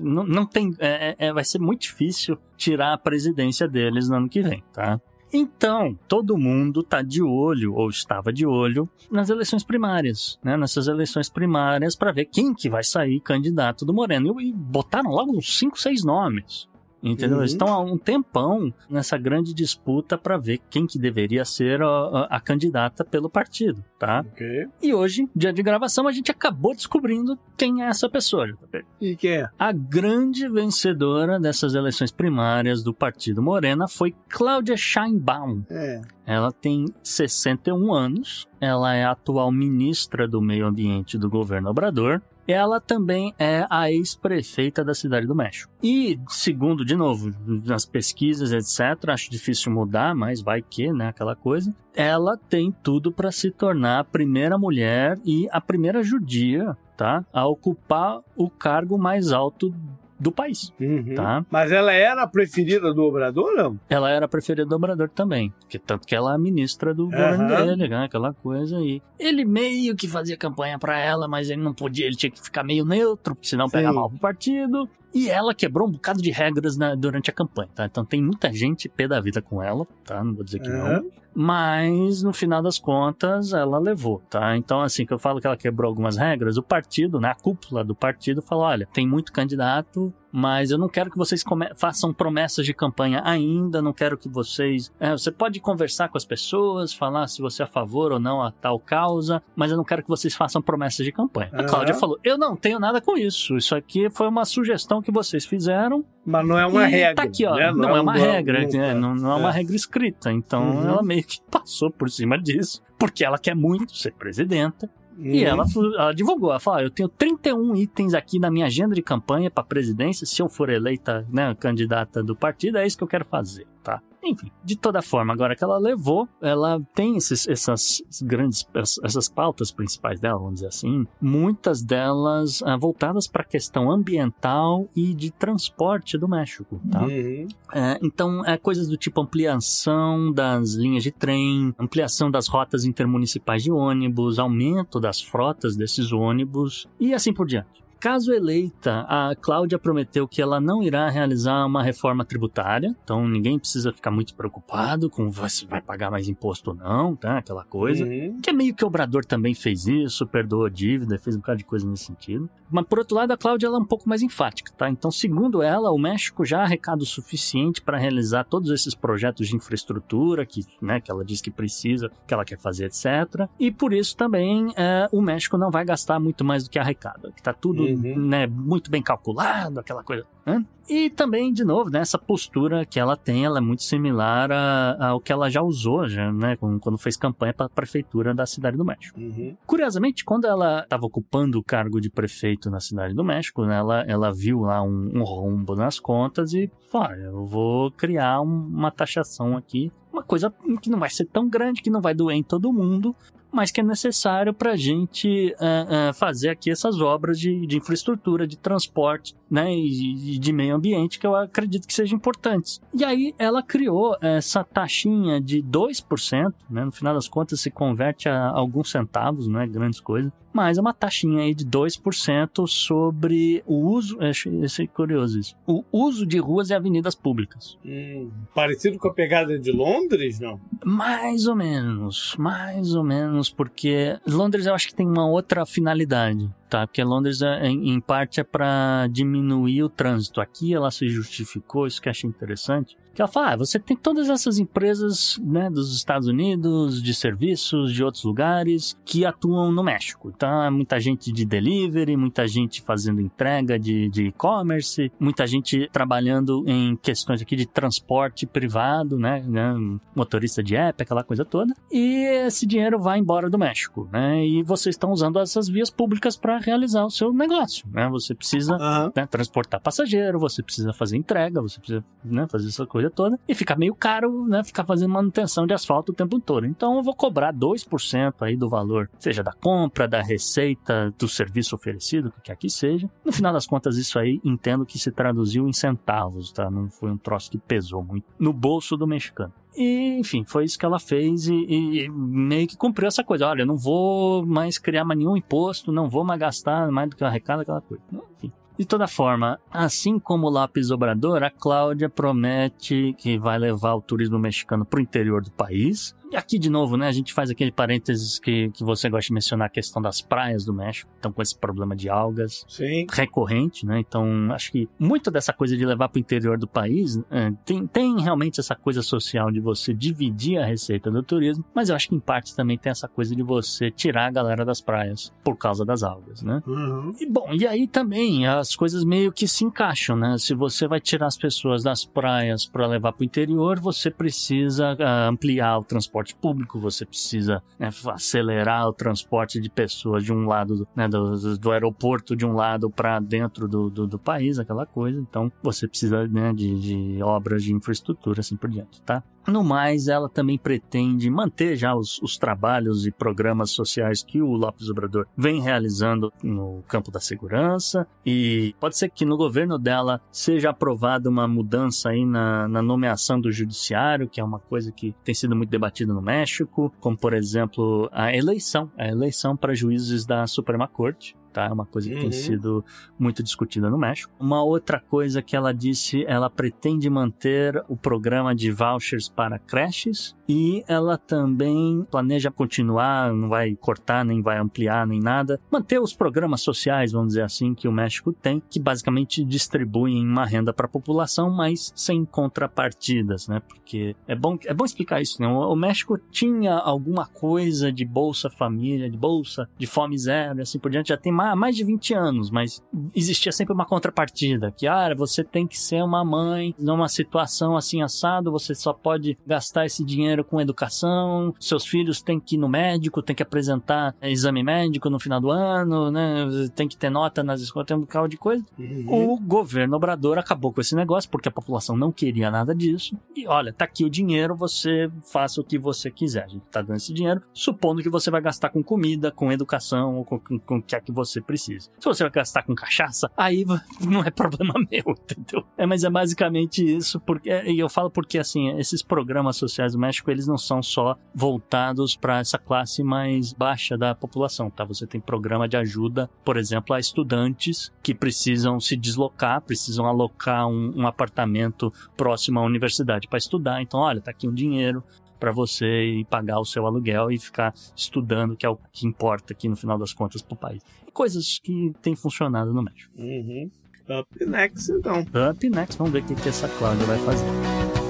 não, 0.01 0.23
não 0.23 0.45
tem, 0.45 0.73
é- 0.79 1.15
é- 1.17 1.33
vai 1.33 1.43
ser 1.43 1.59
muito 1.59 1.81
difícil 1.81 2.37
tirar 2.55 2.93
a 2.93 2.97
presidência 2.97 3.67
deles 3.67 4.09
no 4.09 4.15
ano 4.17 4.29
que 4.29 4.41
vem, 4.41 4.63
tá? 4.73 4.99
Então, 5.33 5.99
todo 6.07 6.37
mundo 6.37 6.81
tá 6.81 7.01
de 7.01 7.21
olho, 7.21 7.73
ou 7.73 7.89
estava 7.89 8.31
de 8.31 8.45
olho, 8.45 8.89
nas 9.11 9.29
eleições 9.29 9.61
primárias, 9.61 10.39
né? 10.41 10.55
Nessas 10.55 10.87
eleições 10.87 11.29
primárias 11.29 11.97
para 11.97 12.13
ver 12.13 12.25
quem 12.25 12.53
que 12.53 12.69
vai 12.69 12.81
sair 12.81 13.19
candidato 13.19 13.85
do 13.85 13.93
Moreno. 13.93 14.39
E, 14.39 14.47
e 14.49 14.53
botaram 14.53 15.11
logo 15.11 15.37
uns 15.37 15.57
5, 15.59 15.77
6 15.77 16.05
nomes. 16.05 16.69
Entendeu? 17.01 17.37
Uhum. 17.37 17.41
Eles 17.43 17.51
estão 17.51 17.67
há 17.67 17.79
um 17.79 17.97
tempão 17.97 18.73
nessa 18.89 19.17
grande 19.17 19.53
disputa 19.53 20.17
para 20.17 20.35
ver 20.37 20.59
quem 20.69 20.87
que 20.87 20.97
deveria 20.97 21.45
ser 21.45 21.81
a, 21.81 21.87
a- 21.87 22.27
a 22.31 22.39
candidata 22.39 23.05
pelo 23.05 23.29
partido, 23.29 23.83
tá? 23.99 24.25
Ok. 24.27 24.65
E 24.81 24.93
hoje, 24.93 25.27
dia 25.35 25.53
de 25.53 25.61
gravação, 25.61 26.07
a 26.07 26.11
gente 26.11 26.31
acabou 26.31 26.73
descobrindo 26.75 27.37
quem 27.55 27.83
é 27.83 27.87
essa 27.87 28.09
pessoa, 28.09 28.47
JP. 28.47 28.83
E 28.99 29.15
quem 29.15 29.31
é? 29.37 29.49
A 29.59 29.71
grande 29.71 30.47
vencedora 30.49 31.39
dessas 31.39 31.75
eleições 31.75 32.11
primárias 32.11 32.81
do 32.83 32.93
Partido 32.93 33.41
Morena 33.43 33.87
foi 33.87 34.15
Cláudia 34.27 34.75
Scheinbaum. 34.75 35.63
É. 35.69 36.01
Ela 36.25 36.51
tem 36.51 36.85
61 37.03 37.93
anos, 37.93 38.47
ela 38.59 38.93
é 38.93 39.03
a 39.05 39.11
atual 39.11 39.51
ministra 39.51 40.27
do 40.27 40.41
Meio 40.41 40.65
Ambiente 40.65 41.17
do 41.17 41.29
governo 41.29 41.69
Obrador. 41.69 42.21
Ela 42.47 42.79
também 42.79 43.33
é 43.37 43.65
a 43.69 43.91
ex-prefeita 43.91 44.83
da 44.83 44.93
Cidade 44.93 45.27
do 45.27 45.35
México. 45.35 45.71
E, 45.83 46.19
segundo, 46.29 46.85
de 46.85 46.95
novo, 46.95 47.31
nas 47.65 47.85
pesquisas, 47.85 48.51
etc., 48.51 49.09
acho 49.09 49.29
difícil 49.29 49.71
mudar, 49.71 50.15
mas 50.15 50.41
vai 50.41 50.61
que, 50.61 50.91
né, 50.91 51.09
aquela 51.09 51.35
coisa. 51.35 51.75
Ela 51.93 52.37
tem 52.37 52.71
tudo 52.71 53.11
para 53.11 53.31
se 53.31 53.51
tornar 53.51 53.99
a 53.99 54.03
primeira 54.03 54.57
mulher 54.57 55.19
e 55.25 55.47
a 55.51 55.59
primeira 55.59 56.03
judia, 56.03 56.77
tá? 56.95 57.25
A 57.33 57.47
ocupar 57.47 58.21
o 58.35 58.49
cargo 58.49 58.97
mais 58.97 59.31
alto 59.31 59.73
do 60.19 60.31
país, 60.31 60.71
Uhum. 60.79 61.13
tá? 61.15 61.45
Mas 61.49 61.71
ela 61.71 61.91
era 61.93 62.23
a 62.23 62.27
preferida 62.27 62.93
do 62.93 63.03
Obrador, 63.03 63.53
não? 63.55 63.79
Ela 63.89 64.09
era 64.09 64.25
a 64.25 64.27
preferida 64.27 64.65
do 64.65 64.75
Obrador 64.75 65.09
também. 65.09 65.53
Que, 65.69 65.77
tanto 65.77 66.07
que 66.07 66.15
ela 66.15 66.31
é 66.31 66.35
a 66.35 66.37
ministra 66.39 66.93
do 66.93 67.05
governo 67.05 67.43
Aham. 67.53 67.65
dele, 67.65 67.87
né? 67.87 68.05
Aquela 68.05 68.33
coisa 68.33 68.77
aí. 68.77 69.01
Ele 69.19 69.45
meio 69.45 69.95
que 69.95 70.07
fazia 70.07 70.35
campanha 70.37 70.79
pra 70.79 70.97
ela, 70.99 71.27
mas 71.27 71.49
ele 71.49 71.61
não 71.61 71.73
podia, 71.73 72.05
ele 72.07 72.15
tinha 72.15 72.31
que 72.31 72.41
ficar 72.41 72.63
meio 72.63 72.83
neutro, 72.85 73.35
porque 73.35 73.47
senão 73.47 73.69
pega 73.69 73.89
Sim. 73.89 73.95
mal 73.95 74.09
pro 74.09 74.19
partido. 74.19 74.89
E 75.17 75.29
ela 75.29 75.53
quebrou 75.55 75.87
um 75.87 75.91
bocado 75.91 76.21
de 76.21 76.29
regras 76.29 76.77
na- 76.77 76.93
durante 76.93 77.29
a 77.29 77.33
campanha, 77.33 77.69
tá? 77.73 77.85
Então 77.85 78.05
tem 78.05 78.21
muita 78.21 78.53
gente 78.53 78.87
pé 78.87 79.07
da 79.07 79.19
vida 79.19 79.41
com 79.41 79.63
ela, 79.63 79.85
tá? 80.05 80.23
Não 80.23 80.33
vou 80.35 80.43
dizer 80.43 80.59
que 80.59 80.69
não. 80.69 80.85
Aham. 80.85 81.03
Mas, 81.39 82.23
no 82.23 82.33
final 82.33 82.63
das 82.63 82.79
contas, 82.79 83.53
ela 83.53 83.77
levou, 83.77 84.21
tá? 84.27 84.57
Então, 84.57 84.81
assim, 84.81 85.05
que 85.05 85.13
eu 85.13 85.19
falo 85.19 85.39
que 85.39 85.45
ela 85.45 85.55
quebrou 85.55 85.87
algumas 85.87 86.17
regras, 86.17 86.57
o 86.57 86.63
partido, 86.63 87.19
né, 87.19 87.29
a 87.29 87.35
cúpula 87.35 87.83
do 87.83 87.93
partido 87.93 88.41
falou, 88.41 88.63
olha, 88.65 88.87
tem 88.91 89.07
muito 89.07 89.31
candidato, 89.31 90.11
mas 90.39 90.69
eu 90.69 90.77
não 90.77 90.87
quero 90.87 91.09
que 91.09 91.17
vocês 91.17 91.43
façam 91.75 92.13
promessas 92.13 92.63
de 92.63 92.71
campanha 92.73 93.23
ainda, 93.25 93.81
não 93.81 93.91
quero 93.91 94.15
que 94.17 94.29
vocês... 94.29 94.91
é, 94.99 95.11
você 95.11 95.31
pode 95.31 95.59
conversar 95.59 96.09
com 96.09 96.17
as 96.17 96.23
pessoas, 96.25 96.93
falar 96.93 97.27
se 97.27 97.41
você 97.41 97.63
é 97.63 97.65
a 97.65 97.67
favor 97.67 98.11
ou 98.11 98.19
não 98.19 98.39
a 98.43 98.51
tal 98.51 98.79
causa, 98.79 99.41
mas 99.55 99.71
eu 99.71 99.77
não 99.77 99.83
quero 99.83 100.03
que 100.03 100.07
vocês 100.09 100.35
façam 100.35 100.61
promessas 100.61 101.03
de 101.03 101.11
campanha. 101.11 101.49
A 101.53 101.61
Aham. 101.61 101.65
Cláudia 101.67 101.95
falou, 101.95 102.19
eu 102.23 102.37
não 102.37 102.55
tenho 102.55 102.79
nada 102.79 103.01
com 103.01 103.17
isso, 103.17 103.57
isso 103.57 103.75
aqui 103.75 104.09
foi 104.11 104.27
uma 104.27 104.45
sugestão 104.45 105.01
que 105.01 105.11
vocês 105.11 105.43
fizeram, 105.45 106.05
Mas 106.23 106.47
não 106.47 106.59
é 106.59 106.67
uma 106.67 106.87
e 106.87 106.91
regra. 106.91 107.15
Tá 107.15 107.23
aqui, 107.23 107.45
ó. 107.45 107.55
né? 107.55 107.71
Não, 107.71 107.89
é 107.89 107.99
um- 107.99 108.03
uma 108.03 108.13
regra, 108.13 108.61
não- 108.61 108.69
né? 108.79 108.93
não, 108.93 109.15
não 109.15 109.31
é 109.31 109.35
uma 109.35 109.49
é. 109.49 109.53
regra 109.53 109.75
escrita. 109.75 110.31
Então 110.31 110.61
Uhum. 110.77 110.87
ela 110.89 111.01
meio 111.01 111.23
que 111.23 111.39
passou 111.49 111.89
por 111.89 112.09
cima 112.11 112.37
disso, 112.37 112.81
porque 112.99 113.25
ela 113.25 113.37
quer 113.39 113.55
muito 113.55 113.95
ser 113.97 114.11
presidenta. 114.13 114.89
E 115.19 115.41
Uhum. 115.43 115.47
ela, 115.47 115.65
ela 115.97 116.13
divulgou, 116.13 116.51
ela 116.51 116.59
falou: 116.59 116.79
"Ah, 116.79 116.83
eu 116.83 116.89
tenho 116.91 117.09
31 117.09 117.75
itens 117.75 118.13
aqui 118.13 118.37
na 118.39 118.51
minha 118.51 118.67
agenda 118.67 118.93
de 118.93 119.01
campanha 119.01 119.49
para 119.49 119.63
presidência. 119.63 120.25
Se 120.27 120.41
eu 120.41 120.47
for 120.47 120.69
eleita, 120.69 121.25
né, 121.31 121.55
candidata 121.55 122.21
do 122.23 122.35
partido, 122.35 122.77
é 122.77 122.85
isso 122.85 122.97
que 122.97 123.03
eu 123.03 123.07
quero 123.07 123.25
fazer, 123.25 123.65
tá? 123.83 124.01
Enfim, 124.23 124.51
de 124.63 124.75
toda 124.75 125.01
forma, 125.01 125.33
agora 125.33 125.55
que 125.55 125.63
ela 125.63 125.77
levou, 125.77 126.27
ela 126.41 126.81
tem 126.93 127.17
esses, 127.17 127.47
essas 127.47 128.01
grandes, 128.21 128.67
essas 129.03 129.29
pautas 129.29 129.71
principais 129.71 130.19
dela, 130.19 130.37
vamos 130.37 130.55
dizer 130.55 130.67
assim, 130.67 131.07
muitas 131.21 131.81
delas 131.81 132.61
ah, 132.63 132.75
voltadas 132.77 133.27
para 133.27 133.43
a 133.43 133.45
questão 133.45 133.89
ambiental 133.91 134.89
e 134.95 135.13
de 135.13 135.31
transporte 135.31 136.17
do 136.17 136.27
México, 136.27 136.81
tá? 136.91 137.03
Uhum. 137.03 137.47
É, 137.73 137.99
então, 138.01 138.45
é 138.45 138.57
coisas 138.57 138.87
do 138.87 138.97
tipo 138.97 139.21
ampliação 139.21 140.31
das 140.31 140.73
linhas 140.73 141.03
de 141.03 141.11
trem, 141.11 141.73
ampliação 141.79 142.29
das 142.29 142.47
rotas 142.47 142.85
intermunicipais 142.85 143.63
de 143.63 143.71
ônibus, 143.71 144.39
aumento 144.39 144.99
das 144.99 145.21
frotas 145.21 145.75
desses 145.75 146.11
ônibus 146.11 146.87
e 146.99 147.13
assim 147.13 147.33
por 147.33 147.47
diante. 147.47 147.86
Caso 147.99 148.31
eleita, 148.31 149.05
a 149.07 149.35
Cláudia 149.35 149.79
prometeu 149.79 150.27
que 150.27 150.41
ela 150.41 150.59
não 150.59 150.83
irá 150.83 151.09
realizar 151.09 151.65
uma 151.65 151.81
reforma 151.81 152.23
tributária, 152.23 152.95
então 153.03 153.27
ninguém 153.27 153.57
precisa 153.57 153.91
ficar 153.91 154.11
muito 154.11 154.35
preocupado 154.35 155.09
com 155.09 155.31
se 155.47 155.65
vai 155.65 155.81
pagar 155.81 156.11
mais 156.11 156.27
imposto 156.27 156.71
ou 156.71 156.75
não, 156.75 157.15
tá? 157.15 157.37
Aquela 157.37 157.63
coisa. 157.63 158.05
Uhum. 158.05 158.39
Que 158.41 158.49
é 158.49 158.53
meio 158.53 158.73
que 158.73 158.83
o 158.83 158.87
Obrador 158.87 159.25
também 159.25 159.53
fez 159.53 159.87
isso, 159.87 160.25
perdoou 160.27 160.69
dívida, 160.69 161.17
fez 161.17 161.35
um 161.35 161.39
bocado 161.39 161.59
de 161.59 161.65
coisa 161.65 161.87
nesse 161.87 162.05
sentido. 162.05 162.49
Mas 162.69 162.85
por 162.85 162.99
outro 162.99 163.15
lado, 163.15 163.31
a 163.31 163.37
Cláudia 163.37 163.67
ela 163.67 163.77
é 163.77 163.81
um 163.81 163.85
pouco 163.85 164.07
mais 164.09 164.21
enfática, 164.21 164.71
tá? 164.77 164.89
Então, 164.89 165.09
segundo 165.09 165.61
ela, 165.61 165.91
o 165.91 165.97
México 165.97 166.45
já 166.45 166.61
há 166.61 166.65
recado 166.65 167.05
suficiente 167.05 167.81
para 167.81 167.97
realizar 167.97 168.43
todos 168.43 168.69
esses 168.71 168.93
projetos 168.93 169.47
de 169.47 169.55
infraestrutura 169.55 170.45
que, 170.45 170.65
né, 170.81 170.99
que 170.99 171.09
ela 171.09 171.23
diz 171.23 171.41
que 171.41 171.51
precisa, 171.51 172.11
que 172.25 172.33
ela 172.33 172.45
quer 172.45 172.57
fazer, 172.57 172.85
etc. 172.85 173.47
E 173.59 173.71
por 173.71 173.93
isso 173.93 174.15
também 174.15 174.73
é, 174.75 175.07
o 175.11 175.21
México 175.21 175.57
não 175.57 175.71
vai 175.71 175.85
gastar 175.85 176.19
muito 176.19 176.43
mais 176.43 176.63
do 176.63 176.69
que 176.69 176.79
arrecada, 176.79 177.31
que 177.31 177.41
tá 177.41 177.53
tudo 177.53 177.86
Uhum. 177.95 178.19
né, 178.27 178.47
muito 178.47 178.89
bem 178.91 179.01
calculado, 179.01 179.79
aquela 179.79 180.03
coisa. 180.03 180.25
Né? 180.45 180.65
E 180.89 181.09
também, 181.09 181.51
de 181.51 181.65
novo, 181.65 181.89
né, 181.89 181.99
essa 181.99 182.17
postura 182.17 182.85
que 182.85 182.97
ela 182.99 183.17
tem, 183.17 183.43
ela 183.43 183.57
é 183.57 183.61
muito 183.61 183.83
similar 183.83 184.49
a- 184.51 185.09
ao 185.09 185.19
que 185.19 185.31
ela 185.33 185.49
já 185.49 185.61
usou, 185.61 186.07
já, 186.07 186.31
né, 186.31 186.55
quando 186.55 186.97
fez 186.97 187.17
campanha 187.17 187.53
para 187.53 187.65
a 187.65 187.69
prefeitura 187.69 188.33
da 188.33 188.45
Cidade 188.45 188.77
do 188.77 188.85
México. 188.85 189.19
Uhum. 189.19 189.55
Curiosamente, 189.65 190.23
quando 190.23 190.45
ela 190.45 190.81
estava 190.83 191.05
ocupando 191.05 191.59
o 191.59 191.63
cargo 191.63 191.99
de 191.99 192.09
prefeito 192.09 192.69
na 192.69 192.79
Cidade 192.79 193.13
do 193.13 193.23
México, 193.23 193.65
né, 193.65 193.75
ela, 193.77 194.01
ela 194.07 194.31
viu 194.33 194.61
lá 194.61 194.81
um, 194.81 195.11
um 195.15 195.23
rombo 195.23 195.75
nas 195.75 195.99
contas 195.99 196.53
e 196.53 196.71
falou: 196.89 197.07
"Olha, 197.09 197.21
eu 197.23 197.45
vou 197.45 197.91
criar 197.91 198.39
um- 198.41 198.67
uma 198.67 198.89
taxação 198.91 199.57
aqui, 199.57 199.91
uma 200.13 200.23
coisa 200.23 200.53
que 200.81 200.89
não 200.89 200.99
vai 200.99 201.09
ser 201.09 201.25
tão 201.25 201.49
grande, 201.49 201.81
que 201.81 201.89
não 201.89 201.99
vai 202.01 202.13
doer 202.13 202.35
em 202.37 202.43
todo 202.43 202.71
mundo, 202.71 203.13
mas 203.51 203.71
que 203.71 203.81
é 203.81 203.83
necessário 203.83 204.53
para 204.53 204.73
a 204.73 204.75
gente 204.75 205.55
ah, 205.59 206.09
ah, 206.09 206.13
fazer 206.13 206.49
aqui 206.49 206.69
essas 206.69 207.01
obras 207.01 207.39
de, 207.39 207.65
de 207.65 207.77
infraestrutura, 207.77 208.47
de 208.47 208.57
transporte, 208.57 209.35
né, 209.49 209.73
e, 209.73 210.35
e 210.35 210.39
de 210.39 210.51
meio 210.51 210.75
ambiente 210.75 211.19
que 211.19 211.25
eu 211.25 211.35
acredito 211.35 211.87
que 211.87 211.93
sejam 211.93 212.17
importantes. 212.17 212.81
E 212.93 213.03
aí 213.03 213.33
ela 213.37 213.63
criou 213.63 214.17
essa 214.21 214.63
taxinha 214.63 215.39
de 215.39 215.63
2%, 215.63 216.53
né, 216.69 216.85
no 216.85 216.91
final 216.91 217.13
das 217.13 217.27
contas 217.27 217.61
se 217.61 217.71
converte 217.71 218.27
a 218.27 218.49
alguns 218.49 218.91
centavos, 218.91 219.47
não 219.47 219.59
é 219.59 219.67
grandes 219.67 219.99
coisas, 219.99 220.31
mas 220.57 220.79
é 220.79 220.81
uma 220.81 220.93
taxinha 220.93 221.43
aí 221.43 221.53
de 221.53 221.63
2% 221.65 222.67
sobre 222.67 223.63
o 223.67 223.75
uso, 223.91 224.17
achei, 224.19 224.63
achei 224.63 224.87
curioso 224.87 225.39
isso, 225.39 225.55
o 225.67 225.83
uso 225.91 226.25
de 226.25 226.39
ruas 226.39 226.71
e 226.71 226.73
avenidas 226.73 227.13
públicas. 227.13 227.77
Hum, 227.85 228.31
parecido 228.55 228.97
com 228.97 229.07
a 229.07 229.13
pegada 229.13 229.59
de 229.59 229.71
Londres, 229.71 230.39
não? 230.39 230.59
Mais 230.83 231.45
ou 231.45 231.55
menos, 231.55 232.35
mais 232.39 232.95
ou 232.95 233.03
menos, 233.03 233.36
porque 233.49 234.17
Londres 234.25 234.65
eu 234.65 234.73
acho 234.73 234.87
que 234.87 234.95
tem 234.95 235.07
uma 235.07 235.27
outra 235.27 235.65
finalidade 235.65 236.49
tá? 236.69 236.85
Porque 236.85 237.03
Londres, 237.03 237.41
é, 237.41 237.67
em, 237.67 237.91
em 237.91 237.99
parte, 237.99 238.39
é 238.39 238.43
para 238.43 239.07
diminuir 239.07 239.83
o 239.83 239.89
trânsito. 239.89 240.41
Aqui 240.41 240.73
ela 240.73 240.91
se 240.91 241.09
justificou, 241.09 241.87
isso 241.87 242.01
que 242.01 242.07
eu 242.07 242.11
achei 242.11 242.29
interessante, 242.29 242.97
que 243.17 243.21
ela 243.23 243.27
fala, 243.27 243.53
ah, 243.53 243.57
você 243.57 243.79
tem 243.79 243.97
todas 243.97 244.29
essas 244.29 244.59
empresas 244.59 245.39
né, 245.43 245.71
dos 245.71 245.95
Estados 245.95 246.27
Unidos, 246.27 247.01
de 247.01 247.15
serviços, 247.15 247.91
de 247.91 248.03
outros 248.03 248.23
lugares, 248.23 248.95
que 249.03 249.25
atuam 249.25 249.71
no 249.71 249.83
México. 249.83 250.31
Então, 250.35 250.61
é 250.63 250.69
muita 250.69 250.99
gente 250.99 251.31
de 251.31 251.43
delivery, 251.43 252.15
muita 252.15 252.47
gente 252.47 252.79
fazendo 252.79 253.19
entrega 253.19 253.79
de 253.79 254.27
e-commerce, 254.27 255.11
muita 255.19 255.47
gente 255.47 255.89
trabalhando 255.91 256.63
em 256.67 256.95
questões 256.95 257.41
aqui 257.41 257.55
de 257.55 257.65
transporte 257.65 258.45
privado, 258.45 259.17
né, 259.17 259.43
né, 259.47 259.73
motorista 260.15 260.61
de 260.61 260.75
app, 260.75 261.01
aquela 261.01 261.23
coisa 261.23 261.43
toda. 261.43 261.73
E 261.91 262.23
esse 262.45 262.67
dinheiro 262.67 262.99
vai 262.99 263.17
embora 263.17 263.49
do 263.49 263.57
México, 263.57 264.07
né? 264.13 264.45
E 264.45 264.61
vocês 264.61 264.93
estão 264.93 265.09
usando 265.09 265.39
essas 265.39 265.67
vias 265.67 265.89
públicas 265.89 266.37
para 266.37 266.59
realizar 266.59 267.03
o 267.03 267.09
seu 267.09 267.33
negócio, 267.33 267.87
né? 267.91 268.07
Você 268.09 268.35
precisa 268.35 268.73
uhum. 268.73 269.11
né, 269.15 269.25
transportar 269.25 269.81
passageiro, 269.81 270.37
você 270.37 270.61
precisa 270.61 270.93
fazer 270.93 271.17
entrega, 271.17 271.59
você 271.59 271.79
precisa 271.79 272.05
né, 272.23 272.45
fazer 272.47 272.67
essa 272.67 272.85
coisa 272.85 273.06
toda. 273.09 273.39
E 273.47 273.53
fica 273.53 273.75
meio 273.75 273.95
caro, 273.95 274.45
né? 274.47 274.63
Ficar 274.63 274.85
fazendo 274.85 275.11
manutenção 275.11 275.65
de 275.65 275.73
asfalto 275.73 276.11
o 276.11 276.15
tempo 276.15 276.39
todo. 276.39 276.65
Então 276.65 276.97
eu 276.97 277.03
vou 277.03 277.15
cobrar 277.15 277.53
2% 277.53 278.33
aí 278.41 278.55
do 278.55 278.69
valor, 278.69 279.09
seja 279.17 279.43
da 279.43 279.53
compra, 279.53 280.07
da 280.07 280.21
receita, 280.21 281.13
do 281.17 281.27
serviço 281.27 281.75
oferecido, 281.75 282.27
o 282.27 282.31
que 282.31 282.41
quer 282.41 282.57
que 282.57 282.69
seja. 282.69 283.09
No 283.23 283.31
final 283.31 283.53
das 283.53 283.65
contas, 283.65 283.97
isso 283.97 284.17
aí 284.19 284.39
entendo 284.43 284.85
que 284.85 284.99
se 284.99 285.11
traduziu 285.11 285.67
em 285.67 285.73
centavos, 285.73 286.51
tá? 286.51 286.69
Não 286.69 286.89
foi 286.89 287.11
um 287.11 287.17
troço 287.17 287.51
que 287.51 287.57
pesou 287.57 288.03
muito 288.03 288.25
no 288.39 288.53
bolso 288.53 288.97
do 288.97 289.07
mexicano. 289.07 289.53
E, 289.77 290.17
enfim, 290.19 290.43
foi 290.43 290.65
isso 290.65 290.77
que 290.79 290.85
ela 290.85 290.97
fez 290.97 291.47
e, 291.47 291.53
e, 291.53 292.09
meio 292.09 292.67
que 292.67 292.75
cumpriu 292.75 293.07
essa 293.07 293.23
coisa. 293.23 293.47
Olha, 293.47 293.63
não 293.63 293.77
vou 293.77 294.43
mais 294.43 294.79
criar 294.79 295.05
mais 295.05 295.19
nenhum 295.19 295.37
imposto, 295.37 295.91
não 295.91 296.09
vou 296.09 296.23
mais 296.23 296.39
gastar 296.39 296.91
mais 296.91 297.09
do 297.11 297.15
que 297.15 297.23
arrecada, 297.23 297.61
aquela 297.61 297.81
coisa. 297.81 298.03
Enfim. 298.37 298.51
De 298.77 298.85
toda 298.85 299.07
forma, 299.07 299.59
assim 299.71 300.19
como 300.19 300.45
o 300.45 300.49
Lápis 300.51 300.91
Obrador, 300.91 301.43
a 301.43 301.49
Cláudia 301.49 302.07
promete 302.07 303.15
que 303.17 303.37
vai 303.37 303.57
levar 303.57 303.95
o 303.95 304.01
turismo 304.01 304.37
mexicano 304.37 304.85
para 304.85 304.99
o 304.99 305.01
interior 305.01 305.41
do 305.41 305.51
país, 305.51 306.15
e 306.31 306.35
aqui, 306.35 306.59
de 306.59 306.69
novo, 306.69 306.97
né, 306.97 307.07
a 307.07 307.11
gente 307.11 307.33
faz 307.33 307.49
aquele 307.49 307.71
parênteses 307.71 308.39
que, 308.39 308.69
que 308.71 308.83
você 308.83 309.09
gosta 309.09 309.27
de 309.27 309.33
mencionar, 309.33 309.67
a 309.67 309.69
questão 309.69 310.01
das 310.01 310.21
praias 310.21 310.65
do 310.65 310.73
México, 310.73 311.09
então 311.19 311.31
com 311.31 311.41
esse 311.41 311.57
problema 311.57 311.95
de 311.95 312.09
algas 312.09 312.65
Sim. 312.67 313.07
recorrente, 313.11 313.85
né? 313.85 313.99
Então, 313.99 314.51
acho 314.51 314.71
que 314.71 314.89
muito 314.99 315.31
dessa 315.31 315.53
coisa 315.53 315.75
de 315.75 315.85
levar 315.85 316.09
para 316.09 316.17
o 316.17 316.19
interior 316.19 316.57
do 316.57 316.67
país 316.67 317.19
é, 317.29 317.51
tem, 317.65 317.87
tem 317.87 318.19
realmente 318.21 318.59
essa 318.59 318.75
coisa 318.75 319.01
social 319.01 319.51
de 319.51 319.59
você 319.59 319.93
dividir 319.93 320.57
a 320.57 320.65
receita 320.65 321.09
do 321.09 321.23
turismo, 321.23 321.63
mas 321.73 321.89
eu 321.89 321.95
acho 321.95 322.09
que 322.09 322.15
em 322.15 322.19
parte 322.19 322.55
também 322.55 322.77
tem 322.77 322.91
essa 322.91 323.07
coisa 323.07 323.35
de 323.35 323.43
você 323.43 323.89
tirar 323.89 324.27
a 324.27 324.31
galera 324.31 324.65
das 324.65 324.81
praias 324.81 325.33
por 325.43 325.55
causa 325.57 325.85
das 325.85 326.03
algas, 326.03 326.41
né? 326.41 326.61
Uhum. 326.67 327.15
E 327.19 327.25
bom, 327.25 327.49
e 327.53 327.65
aí 327.65 327.87
também 327.87 328.47
as 328.47 328.75
coisas 328.75 329.03
meio 329.03 329.31
que 329.31 329.47
se 329.47 329.63
encaixam, 329.63 330.15
né? 330.15 330.37
Se 330.37 330.53
você 330.53 330.87
vai 330.87 330.99
tirar 330.99 331.27
as 331.27 331.37
pessoas 331.37 331.83
das 331.83 332.05
praias 332.05 332.65
para 332.65 332.85
levar 332.87 333.13
para 333.13 333.21
o 333.21 333.25
interior, 333.25 333.79
você 333.79 334.11
precisa 334.11 334.93
uh, 334.93 335.29
ampliar 335.29 335.79
o 335.79 335.83
transporte 335.83 336.16
transporte 336.17 336.35
público, 336.35 336.79
você 336.79 337.05
precisa 337.05 337.61
né, 337.77 337.89
acelerar 338.07 338.87
o 338.87 338.93
transporte 338.93 339.59
de 339.59 339.69
pessoas 339.69 340.23
de 340.23 340.33
um 340.33 340.47
lado 340.47 340.87
né, 340.95 341.07
do, 341.07 341.57
do, 341.57 341.71
aeroporto 341.71 342.35
de 342.35 342.45
um 342.45 342.53
lado 342.53 342.89
para 342.89 343.19
dentro 343.19 343.67
do, 343.67 343.89
do, 343.89 344.07
do, 344.07 344.19
país, 344.19 344.57
aquela 344.57 344.85
coisa. 344.85 345.19
Então 345.19 345.51
você 345.61 345.87
precisa 345.87 346.27
né, 346.27 346.53
de, 346.53 346.79
de 346.79 347.23
obras 347.23 347.63
de 347.63 347.73
infraestrutura, 347.73 348.39
assim 348.39 348.55
por 348.55 348.69
diante, 348.69 349.01
tá? 349.01 349.23
No 349.47 349.63
mais, 349.63 350.09
ela 350.09 350.27
também 350.27 350.57
pretende 350.57 351.29
manter 351.29 351.77
já 351.77 351.95
os, 351.95 352.21
os, 352.21 352.37
trabalhos 352.37 353.07
e 353.07 353.11
programas 353.11 353.71
sociais 353.71 354.21
que 354.21 354.41
o 354.41 354.51
Lopes 354.51 354.89
Obrador 354.89 355.25
vem 355.37 355.61
realizando 355.61 356.33
no 356.43 356.83
campo 356.85 357.09
da 357.09 357.21
segurança. 357.21 358.05
E 358.25 358.75
pode 358.77 358.97
ser 358.97 359.09
que 359.09 359.23
no 359.23 359.37
governo 359.37 359.77
dela 359.77 360.19
seja 360.29 360.71
aprovada 360.71 361.29
uma 361.29 361.47
mudança 361.47 362.09
aí 362.09 362.25
na, 362.25 362.67
na 362.67 362.81
nomeação 362.81 363.39
do 363.39 363.49
judiciário, 363.49 364.27
que 364.27 364.41
é 364.41 364.43
uma 364.43 364.59
coisa 364.59 364.91
que 364.91 365.15
tem 365.23 365.33
sido 365.33 365.55
muito 365.55 365.69
debatida 365.69 366.13
no 366.13 366.21
México, 366.21 366.93
como 366.99 367.17
por 367.17 367.33
exemplo 367.33 368.09
a 368.11 368.35
eleição, 368.35 368.91
a 368.97 369.07
eleição 369.07 369.55
para 369.55 369.73
juízes 369.73 370.25
da 370.25 370.45
Suprema 370.45 370.89
Corte 370.89 371.37
tá? 371.57 371.65
É 371.65 371.73
uma 371.73 371.87
coisa 371.87 372.07
que 372.07 372.15
uhum. 372.15 372.21
tem 372.21 372.31
sido 372.31 372.85
muito 373.17 373.41
discutida 373.41 373.89
no 373.89 373.97
México. 373.97 374.31
Uma 374.39 374.63
outra 374.63 374.99
coisa 374.99 375.41
que 375.41 375.55
ela 375.55 375.73
disse, 375.73 376.23
ela 376.27 376.51
pretende 376.51 377.09
manter 377.09 377.83
o 377.89 377.97
programa 377.97 378.53
de 378.53 378.69
vouchers 378.69 379.27
para 379.27 379.57
creches 379.57 380.36
e 380.47 380.83
ela 380.87 381.17
também 381.17 382.05
planeja 382.09 382.49
continuar, 382.49 383.33
não 383.33 383.49
vai 383.49 383.75
cortar, 383.75 384.23
nem 384.23 384.41
vai 384.41 384.57
ampliar, 384.57 385.05
nem 385.05 385.19
nada, 385.19 385.59
manter 385.71 385.99
os 385.99 386.13
programas 386.13 386.61
sociais, 386.61 387.11
vamos 387.11 387.29
dizer 387.29 387.43
assim, 387.43 387.73
que 387.73 387.87
o 387.87 387.91
México 387.91 388.31
tem, 388.31 388.61
que 388.69 388.79
basicamente 388.79 389.43
distribuem 389.43 390.25
uma 390.25 390.45
renda 390.45 390.73
para 390.73 390.85
a 390.85 390.89
população, 390.89 391.49
mas 391.49 391.91
sem 391.95 392.23
contrapartidas, 392.25 393.47
né? 393.47 393.61
Porque 393.67 394.15
é 394.27 394.35
bom, 394.35 394.57
é 394.65 394.73
bom 394.73 394.85
explicar 394.85 395.21
isso, 395.21 395.41
né? 395.41 395.47
O 395.47 395.75
México 395.75 396.17
tinha 396.31 396.75
alguma 396.75 397.25
coisa 397.25 397.91
de 397.91 398.05
Bolsa 398.05 398.49
Família, 398.49 399.09
de 399.09 399.17
Bolsa 399.17 399.69
de 399.77 399.85
Fome 399.87 400.17
Zero, 400.17 400.61
assim 400.61 400.79
por 400.79 400.91
diante, 400.91 401.09
já 401.09 401.17
tem 401.17 401.31
mais, 401.31 401.75
de 401.75 401.83
20 401.83 402.13
anos, 402.13 402.49
mas 402.49 402.81
existia 403.13 403.51
sempre 403.51 403.73
uma 403.73 403.85
contrapartida, 403.85 404.71
que, 404.71 404.87
ah, 404.87 405.13
você 405.15 405.43
tem 405.43 405.67
que 405.67 405.77
ser 405.77 406.03
uma 406.03 406.23
mãe 406.23 406.73
numa 406.79 407.07
situação 407.07 407.75
assim 407.75 408.01
assado, 408.01 408.51
você 408.51 408.73
só 408.73 408.93
pode 408.93 409.37
gastar 409.45 409.85
esse 409.85 410.03
dinheiro 410.03 410.36
com 410.43 410.61
educação, 410.61 411.53
seus 411.59 411.85
filhos 411.85 412.21
têm 412.21 412.39
que 412.39 412.55
ir 412.55 412.57
no 412.57 412.69
médico, 412.69 413.21
tem 413.21 413.35
que 413.35 413.43
apresentar 413.43 414.15
exame 414.21 414.63
médico 414.63 415.09
no 415.09 415.19
final 415.19 415.39
do 415.39 415.51
ano, 415.51 416.11
né? 416.11 416.47
Tem 416.75 416.87
que 416.87 416.97
ter 416.97 417.09
nota 417.09 417.43
nas 417.43 417.61
escolas, 417.61 417.87
tem 417.87 417.97
um 417.97 418.01
bocado 418.01 418.27
de 418.27 418.37
coisa. 418.37 418.63
Uhum. 418.77 419.33
O 419.33 419.39
governo 419.39 419.95
Obrador 419.95 420.37
acabou 420.37 420.71
com 420.71 420.81
esse 420.81 420.95
negócio 420.95 421.29
porque 421.29 421.49
a 421.49 421.51
população 421.51 421.95
não 421.95 422.11
queria 422.11 422.51
nada 422.51 422.73
disso. 422.73 423.17
E 423.35 423.47
olha, 423.47 423.73
tá 423.73 423.85
aqui 423.85 424.03
o 424.03 424.09
dinheiro, 424.09 424.55
você 424.55 425.09
faça 425.31 425.61
o 425.61 425.63
que 425.63 425.77
você 425.77 426.09
quiser. 426.11 426.45
A 426.45 426.47
gente 426.47 426.63
tá 426.71 426.81
dando 426.81 426.97
esse 426.97 427.13
dinheiro, 427.13 427.41
supondo 427.53 428.01
que 428.01 428.09
você 428.09 428.29
vai 428.29 428.41
gastar 428.41 428.69
com 428.69 428.83
comida, 428.83 429.31
com 429.31 429.51
educação, 429.51 430.17
ou 430.17 430.25
com, 430.25 430.39
com, 430.39 430.59
com 430.59 430.77
o 430.77 430.81
que 430.81 430.95
é 430.95 431.01
que 431.01 431.11
você 431.11 431.41
precisa. 431.41 431.89
Se 431.99 432.05
você 432.05 432.23
vai 432.23 432.31
gastar 432.31 432.63
com 432.63 432.75
cachaça, 432.75 433.29
aí 433.35 433.65
não 434.01 434.23
é 434.23 434.29
problema 434.29 434.73
meu, 434.91 435.03
entendeu? 435.09 435.65
É, 435.77 435.85
mas 435.85 436.03
é 436.03 436.09
basicamente 436.09 436.83
isso, 436.83 437.19
porque, 437.19 437.49
e 437.49 437.79
eu 437.79 437.89
falo 437.89 438.09
porque, 438.09 438.37
assim, 438.37 438.69
esses 438.77 439.01
programas 439.01 439.57
sociais 439.57 439.93
do 439.93 439.99
México, 439.99 440.26
eles 440.31 440.47
não 440.47 440.57
são 440.57 440.81
só 440.81 441.17
voltados 441.33 442.15
para 442.15 442.39
essa 442.39 442.57
classe 442.57 443.03
mais 443.03 443.53
baixa 443.53 443.97
da 443.97 444.13
população, 444.15 444.69
tá? 444.69 444.83
Você 444.85 445.05
tem 445.05 445.19
programa 445.19 445.67
de 445.67 445.77
ajuda, 445.77 446.29
por 446.43 446.57
exemplo, 446.57 446.95
a 446.95 446.99
estudantes 446.99 447.91
que 448.01 448.13
precisam 448.13 448.79
se 448.79 448.95
deslocar, 448.95 449.61
precisam 449.61 450.05
alocar 450.05 450.67
um, 450.67 450.93
um 450.95 451.07
apartamento 451.07 451.91
próximo 452.15 452.59
à 452.59 452.63
universidade 452.63 453.27
para 453.27 453.37
estudar. 453.37 453.81
Então, 453.81 453.99
olha, 453.99 454.21
tá 454.21 454.31
aqui 454.31 454.47
um 454.47 454.53
dinheiro 454.53 455.03
para 455.39 455.51
você 455.51 456.25
pagar 456.29 456.59
o 456.59 456.65
seu 456.65 456.85
aluguel 456.85 457.31
e 457.31 457.37
ficar 457.37 457.73
estudando, 457.95 458.55
que 458.55 458.65
é 458.65 458.69
o 458.69 458.77
que 458.91 459.05
importa 459.05 459.53
aqui 459.53 459.69
no 459.69 459.75
final 459.75 459.97
das 459.97 460.13
contas 460.13 460.41
para 460.41 460.53
o 460.53 460.57
país. 460.57 460.81
Coisas 461.13 461.59
que 461.63 461.93
têm 462.01 462.15
funcionado 462.15 462.73
no 462.73 462.81
México. 462.81 463.11
Uhum. 463.17 463.69
Up 464.09 464.45
next, 464.45 464.91
então. 464.91 465.21
Up 465.21 465.69
next, 465.69 465.97
vamos 465.97 466.13
ver 466.13 466.23
o 466.23 466.25
que, 466.25 466.35
que 466.35 466.49
essa 466.49 466.67
Cláudia 466.69 467.05
vai 467.05 467.17
fazer. 467.19 468.06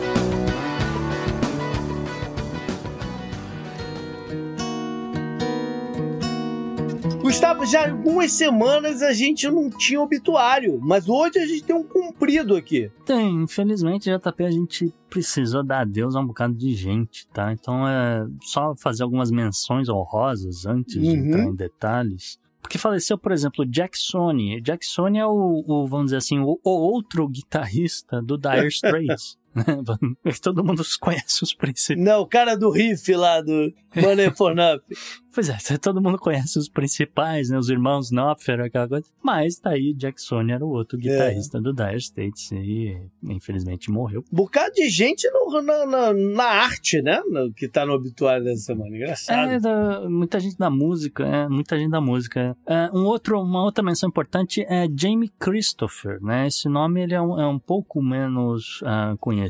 Gustavo, 7.27 7.65
já 7.65 7.81
há 7.81 7.91
algumas 7.91 8.31
semanas 8.31 9.01
a 9.01 9.11
gente 9.11 9.49
não 9.49 9.69
tinha 9.69 9.99
obituário, 9.99 10.79
mas 10.81 11.09
hoje 11.09 11.37
a 11.37 11.45
gente 11.45 11.61
tem 11.61 11.75
um 11.75 11.83
cumprido 11.83 12.55
aqui. 12.55 12.89
Tem, 13.03 13.43
infelizmente, 13.43 14.09
JP, 14.09 14.45
a 14.45 14.49
gente 14.49 14.93
precisou 15.09 15.61
dar 15.61 15.81
adeus 15.81 16.15
a 16.15 16.21
um 16.21 16.27
bocado 16.27 16.53
de 16.53 16.73
gente, 16.73 17.27
tá? 17.33 17.51
Então 17.51 17.85
é 17.85 18.25
só 18.43 18.73
fazer 18.77 19.03
algumas 19.03 19.29
menções 19.29 19.89
honrosas 19.89 20.65
antes 20.65 20.95
uhum. 20.95 21.01
de 21.01 21.09
entrar 21.09 21.43
em 21.43 21.53
detalhes. 21.53 22.39
Porque 22.61 22.77
faleceu, 22.77 23.17
por 23.17 23.33
exemplo, 23.33 23.65
Jack 23.65 23.97
Sony. 23.97 24.61
Jack 24.61 24.85
Sony 24.85 25.19
é 25.19 25.25
o, 25.25 25.65
o 25.67 25.85
vamos 25.85 26.05
dizer 26.05 26.17
assim, 26.17 26.39
o, 26.39 26.57
o 26.63 26.69
outro 26.69 27.27
guitarrista 27.27 28.21
do 28.21 28.37
Dire 28.37 28.67
Straits. 28.71 29.37
Né? 29.57 30.31
Todo 30.41 30.63
mundo 30.63 30.83
conhece 30.99 31.43
os 31.43 31.53
principais. 31.53 32.03
Não, 32.03 32.21
o 32.21 32.27
cara 32.27 32.55
do 32.55 32.69
riff 32.69 33.13
lá 33.15 33.41
do 33.41 33.73
Money 33.95 34.31
for 34.35 34.55
Nothing. 34.55 34.95
Pois 35.37 35.49
é, 35.49 35.77
todo 35.77 36.01
mundo 36.01 36.17
conhece 36.17 36.57
os 36.57 36.67
principais, 36.67 37.51
né? 37.51 37.59
Os 37.59 37.69
irmãos 37.69 38.09
Knopfler, 38.09 38.61
aquela 38.61 38.87
coisa. 38.87 39.05
Mas 39.21 39.59
tá 39.59 39.69
aí, 39.69 39.93
Jack 39.93 40.19
Sony 40.19 40.51
era 40.51 40.65
o 40.65 40.69
outro 40.69 40.97
guitarrista 40.97 41.59
é. 41.59 41.61
do 41.61 41.71
Dire 41.75 41.97
Straits 41.97 42.51
e 42.53 42.97
infelizmente 43.21 43.91
morreu. 43.91 44.23
Um 44.33 44.35
bocado 44.35 44.73
de 44.73 44.89
gente 44.89 45.29
no, 45.29 45.61
na, 45.61 45.85
na, 45.85 46.11
na, 46.11 46.43
arte, 46.43 47.03
né? 47.03 47.21
No, 47.29 47.53
que 47.53 47.67
tá 47.67 47.85
no 47.85 47.93
obituário 47.93 48.45
dessa 48.45 48.63
semana. 48.63 48.95
Engraçado. 48.95 49.51
É, 49.51 49.59
da, 49.59 50.09
muita 50.09 50.39
gente 50.39 50.57
da 50.57 50.71
música, 50.71 51.23
é, 51.23 51.47
muita 51.47 51.77
gente 51.77 51.91
da 51.91 52.01
música. 52.01 52.57
É, 52.65 52.89
um 52.91 53.05
outro, 53.05 53.39
uma 53.39 53.63
outra 53.63 53.83
menção 53.83 54.09
importante 54.09 54.65
é 54.67 54.87
Jamie 54.91 55.31
Christopher, 55.37 56.19
né? 56.19 56.47
Esse 56.47 56.67
nome 56.67 57.03
ele 57.03 57.13
é 57.13 57.21
um, 57.21 57.39
é 57.39 57.45
um 57.45 57.59
pouco 57.59 58.01
menos 58.01 58.81
uh, 58.81 59.15
conhecido, 59.19 59.46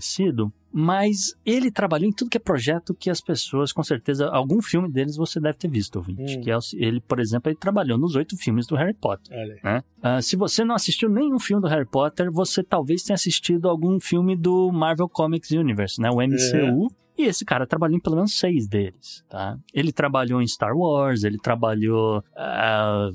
mas 0.71 1.33
ele 1.45 1.71
trabalhou 1.71 2.07
em 2.07 2.11
tudo 2.11 2.29
que 2.29 2.37
é 2.37 2.39
projeto 2.39 2.93
que 2.93 3.09
as 3.09 3.21
pessoas, 3.21 3.71
com 3.71 3.81
certeza, 3.81 4.27
algum 4.27 4.61
filme 4.61 4.91
deles 4.91 5.15
você 5.15 5.39
deve 5.39 5.57
ter 5.57 5.69
visto, 5.69 5.95
ouvinte. 5.95 6.37
Hum. 6.37 6.41
Que 6.41 6.51
é, 6.51 6.57
ele, 6.75 7.01
por 7.01 7.19
exemplo, 7.19 7.49
ele 7.49 7.57
trabalhou 7.57 7.97
nos 7.97 8.15
oito 8.15 8.37
filmes 8.37 8.67
do 8.67 8.75
Harry 8.75 8.93
Potter. 8.93 9.35
Né? 9.63 9.81
Uh, 9.99 10.21
se 10.21 10.35
você 10.35 10.63
não 10.63 10.75
assistiu 10.75 11.09
nenhum 11.09 11.39
filme 11.39 11.61
do 11.61 11.67
Harry 11.67 11.87
Potter, 11.87 12.31
você 12.31 12.63
talvez 12.63 13.01
tenha 13.01 13.15
assistido 13.15 13.67
algum 13.67 13.99
filme 13.99 14.35
do 14.35 14.71
Marvel 14.71 15.09
Comics 15.09 15.51
Universe, 15.51 15.99
né? 15.99 16.09
O 16.11 16.17
MCU. 16.17 16.87
É. 16.91 17.06
E 17.17 17.23
esse 17.23 17.43
cara 17.43 17.65
trabalhou 17.65 17.97
em 17.97 17.99
pelo 17.99 18.15
menos 18.15 18.37
seis 18.37 18.67
deles, 18.67 19.23
tá? 19.27 19.57
Ele 19.73 19.91
trabalhou 19.91 20.41
em 20.41 20.47
Star 20.47 20.75
Wars, 20.77 21.23
ele 21.23 21.37
trabalhou 21.37 22.19
uh, 22.19 23.11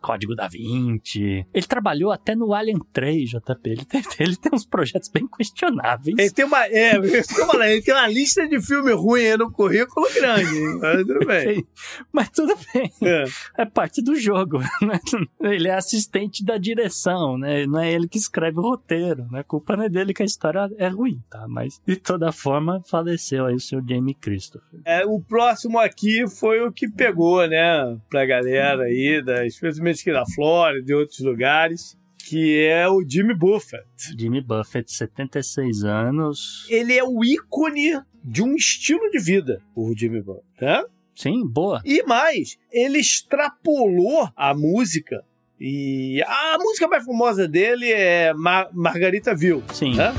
Código 0.00 0.34
da 0.34 0.48
Vinci, 0.48 1.46
ele 1.52 1.66
trabalhou 1.66 2.10
até 2.10 2.34
no 2.34 2.54
Alien 2.54 2.78
3, 2.92 3.30
JP. 3.30 3.60
Ele 3.64 3.84
tem, 3.84 4.02
ele 4.18 4.36
tem 4.36 4.52
uns 4.52 4.64
projetos 4.64 5.08
bem 5.08 5.26
questionáveis. 5.26 6.16
Ele 6.18 6.30
tem 6.30 6.44
uma, 6.44 6.66
é, 6.66 6.96
ele 6.96 7.82
tem 7.82 7.94
uma 7.94 8.08
lista 8.08 8.48
de 8.48 8.60
filme 8.60 8.92
ruim 8.92 9.36
no 9.36 9.50
currículo 9.50 10.06
grande, 10.14 10.60
mas 10.80 11.06
tudo 11.06 11.26
bem. 11.26 11.66
Mas 12.12 12.30
tudo 12.30 12.54
bem. 12.72 12.92
É. 13.02 13.24
é 13.58 13.64
parte 13.64 14.02
do 14.02 14.16
jogo. 14.16 14.60
Né? 14.84 15.00
Ele 15.40 15.68
é 15.68 15.74
assistente 15.74 16.44
da 16.44 16.58
direção, 16.58 17.38
né? 17.38 17.64
Não 17.66 17.80
é 17.80 17.90
ele 17.90 18.06
que 18.06 18.18
escreve 18.18 18.58
o 18.58 18.62
roteiro, 18.62 19.26
né? 19.30 19.40
A 19.40 19.44
culpa 19.44 19.76
não 19.76 19.84
é 19.84 19.88
dele 19.88 20.12
que 20.12 20.22
a 20.22 20.26
história 20.26 20.70
é 20.76 20.88
ruim, 20.88 21.22
tá? 21.30 21.46
Mas, 21.48 21.80
de 21.86 21.96
toda 21.96 22.30
forma, 22.30 22.82
faleceu 22.84 23.33
faleceu 23.34 23.46
aí 23.46 23.54
o 23.54 23.60
seu 23.60 23.82
Jamie 23.86 24.14
Christopher. 24.14 24.80
É, 24.84 25.04
o 25.04 25.20
próximo 25.20 25.78
aqui 25.78 26.28
foi 26.28 26.60
o 26.60 26.72
que 26.72 26.88
pegou, 26.88 27.46
né, 27.46 27.98
pra 28.08 28.24
galera 28.24 28.84
aí, 28.84 29.22
da, 29.24 29.44
especialmente 29.46 30.00
aqui 30.00 30.12
da 30.12 30.24
Flórida, 30.34 30.84
de 30.84 30.94
outros 30.94 31.20
lugares 31.20 31.98
que 32.26 32.64
é 32.64 32.88
o 32.88 33.04
Jimmy 33.06 33.34
Buffett. 33.34 33.84
Jimmy 34.18 34.40
Buffett, 34.40 34.90
76 34.90 35.84
anos. 35.84 36.66
Ele 36.70 36.96
é 36.96 37.04
o 37.04 37.22
ícone 37.22 38.00
de 38.24 38.42
um 38.42 38.54
estilo 38.54 39.10
de 39.10 39.18
vida, 39.18 39.60
o 39.76 39.92
Jimmy 39.94 40.22
Buffett, 40.22 40.46
né? 40.58 40.84
Sim, 41.14 41.46
boa. 41.46 41.82
E 41.84 42.02
mais, 42.04 42.56
ele 42.72 42.98
extrapolou 42.98 44.26
a 44.34 44.54
música. 44.54 45.22
E 45.60 46.22
a 46.26 46.56
música 46.58 46.88
mais 46.88 47.04
famosa 47.04 47.46
dele 47.46 47.92
é 47.92 48.32
Mar 48.32 48.70
Margarita 48.72 49.34
Ville. 49.34 49.62
Sim. 49.74 49.94
Né? 49.94 50.14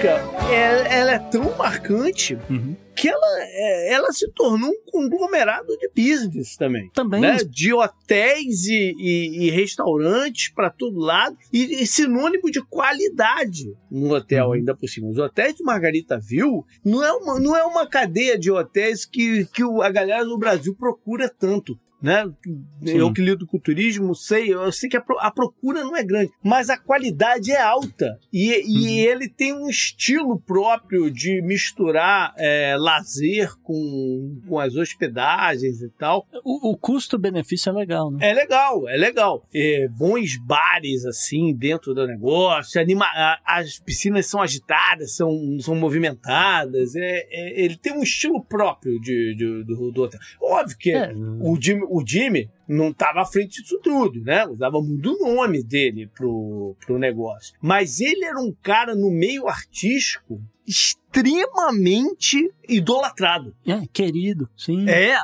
Música, 0.00 0.50
é, 0.50 0.98
ela 0.98 1.12
é 1.12 1.18
tão 1.18 1.56
marcante 1.56 2.34
uhum. 2.48 2.74
que 2.96 3.08
ela, 3.08 3.38
é, 3.40 3.92
ela 3.92 4.10
se 4.12 4.30
tornou 4.32 4.70
um 4.70 4.90
conglomerado 4.90 5.76
de 5.76 5.90
business 5.94 6.56
também. 6.56 6.90
Também. 6.94 7.20
Né? 7.20 7.36
De 7.46 7.72
hotéis 7.72 8.64
e, 8.66 8.94
e, 8.98 9.46
e 9.46 9.50
restaurantes 9.50 10.52
para 10.52 10.70
todo 10.70 10.98
lado 10.98 11.36
e, 11.52 11.82
e, 11.82 11.86
sinônimo 11.86 12.50
de 12.50 12.62
qualidade 12.62 13.74
no 13.90 14.14
hotel 14.14 14.46
uhum. 14.46 14.52
ainda 14.52 14.74
por 14.74 14.88
cima. 14.88 15.08
Os 15.08 15.18
hotéis 15.18 15.54
de 15.54 15.62
Margaritaville 15.62 16.62
não 16.84 17.04
é 17.04 17.12
uma, 17.12 17.38
não 17.38 17.56
é 17.56 17.64
uma 17.64 17.86
cadeia 17.86 18.38
de 18.38 18.50
hotéis 18.50 19.04
que, 19.04 19.44
que 19.52 19.62
a 19.62 19.90
galera 19.90 20.24
no 20.24 20.38
Brasil 20.38 20.74
procura 20.74 21.28
tanto 21.28 21.78
né? 22.02 22.24
Sim. 22.44 22.96
Eu 22.96 23.12
que 23.12 23.20
lido 23.20 23.46
com 23.46 23.58
turismo, 23.58 24.14
sei, 24.14 24.52
eu 24.52 24.72
sei 24.72 24.88
que 24.88 24.96
a, 24.96 25.04
a, 25.18 25.30
procura 25.30 25.84
não 25.84 25.96
é 25.96 26.02
grande, 26.02 26.32
mas 26.42 26.70
a 26.70 26.78
qualidade 26.78 27.50
é 27.52 27.60
alta. 27.60 28.18
E, 28.32 28.52
uhum. 28.52 28.68
e 28.68 29.00
ele 29.00 29.28
tem 29.28 29.52
um 29.52 29.68
estilo 29.68 30.40
próprio 30.40 31.10
de 31.10 31.42
misturar 31.42 32.32
é, 32.36 32.76
lazer 32.78 33.54
com, 33.62 34.40
com 34.48 34.58
as 34.58 34.74
hospedagens 34.76 35.82
e 35.82 35.88
tal. 35.90 36.26
O, 36.44 36.70
o 36.70 36.76
custo-benefício 36.76 37.70
é 37.70 37.72
legal, 37.72 38.10
né? 38.10 38.30
É 38.30 38.32
legal, 38.32 38.88
é 38.88 38.96
legal. 38.96 39.46
É, 39.54 39.88
bons 39.88 40.36
bares, 40.38 41.04
assim, 41.04 41.54
dentro 41.54 41.94
do 41.94 42.06
negócio, 42.06 42.80
anima, 42.80 43.06
as 43.44 43.78
piscinas 43.78 44.26
são 44.26 44.40
agitadas, 44.40 45.14
são, 45.14 45.58
são 45.60 45.74
movimentadas. 45.74 46.94
É, 46.94 47.26
é 47.30 47.60
ele 47.64 47.76
tem 47.76 47.92
um 47.92 48.02
estilo 48.02 48.42
próprio 48.42 48.98
de, 49.00 49.34
de 49.34 49.64
do, 49.64 49.90
do, 49.90 50.02
hotel. 50.02 50.20
Óbvio 50.40 50.76
que 50.78 50.92
é. 50.92 51.12
o 51.14 51.56
Jimmy 51.60 51.89
o 51.90 52.02
Jimmy 52.06 52.48
não 52.70 52.90
estava 52.90 53.22
à 53.22 53.26
frente 53.26 53.60
disso 53.60 53.80
tudo, 53.82 54.22
né? 54.22 54.46
Usava 54.46 54.80
muito 54.80 55.12
o 55.12 55.34
nome 55.34 55.62
dele 55.62 56.08
pro, 56.14 56.76
pro 56.86 56.98
negócio. 56.98 57.54
Mas 57.60 58.00
ele 58.00 58.24
era 58.24 58.38
um 58.38 58.54
cara 58.62 58.94
no 58.94 59.10
meio 59.10 59.48
artístico 59.48 60.40
extremamente 60.66 62.52
idolatrado. 62.68 63.52
É, 63.66 63.84
querido, 63.92 64.48
sim. 64.56 64.88
É, 64.88 65.18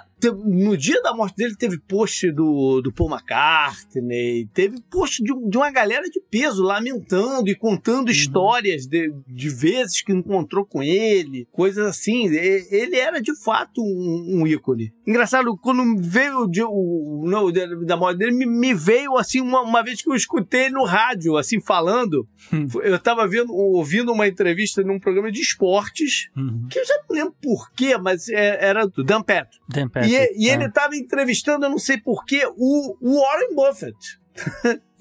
no 0.44 0.76
dia 0.76 1.00
da 1.02 1.14
morte 1.14 1.36
dele 1.36 1.54
teve 1.54 1.78
post 1.78 2.32
do, 2.32 2.80
do 2.80 2.92
Paul 2.92 3.10
McCartney, 3.10 4.48
teve 4.52 4.80
post 4.90 5.22
de, 5.22 5.32
de 5.48 5.56
uma 5.56 5.70
galera 5.70 6.08
de 6.10 6.20
peso 6.20 6.64
lamentando 6.64 7.48
e 7.48 7.54
contando 7.54 8.06
uhum. 8.06 8.12
histórias 8.12 8.86
de, 8.86 9.12
de 9.28 9.48
vezes 9.48 10.02
que 10.02 10.12
encontrou 10.12 10.64
com 10.64 10.82
ele, 10.82 11.46
coisas 11.52 11.86
assim. 11.86 12.26
Ele 12.26 12.96
era 12.96 13.20
de 13.20 13.34
fato 13.44 13.80
um, 13.80 14.40
um 14.40 14.46
ícone. 14.46 14.92
Engraçado, 15.06 15.56
quando 15.56 15.96
veio 16.02 16.48
de, 16.48 16.64
o, 16.64 17.22
no, 17.36 17.84
da 17.84 17.96
morte 17.96 18.18
dele, 18.18 18.32
me, 18.32 18.46
me 18.46 18.74
veio 18.74 19.16
assim 19.16 19.40
uma, 19.40 19.60
uma, 19.62 19.82
vez 19.82 20.02
que 20.02 20.10
eu 20.10 20.14
escutei 20.14 20.70
no 20.70 20.84
rádio, 20.84 21.36
assim, 21.36 21.60
falando. 21.60 22.26
Hum. 22.52 22.66
Eu 22.82 22.98
tava 22.98 23.26
vendo, 23.26 23.52
ouvindo 23.52 24.12
uma 24.12 24.26
entrevista 24.26 24.82
num 24.82 24.98
programa 24.98 25.30
de 25.30 25.40
esportes, 25.40 26.28
uhum. 26.36 26.66
que 26.70 26.78
eu 26.78 26.84
já 26.84 26.94
não 27.08 27.16
lembro 27.16 27.36
porquê, 27.40 27.96
mas 27.96 28.28
é, 28.28 28.64
era 28.64 28.86
do 28.86 29.04
Dan 29.04 29.22
Petro. 29.22 29.58
Dan. 29.68 29.88
E, 30.04 30.44
e 30.44 30.48
ele 30.48 30.64
é. 30.64 30.70
tava 30.70 30.96
entrevistando, 30.96 31.66
eu 31.66 31.70
não 31.70 31.78
sei 31.78 31.98
porquê, 31.98 32.46
o, 32.56 32.96
o 33.00 33.20
Warren 33.20 33.54
Buffett. 33.54 34.18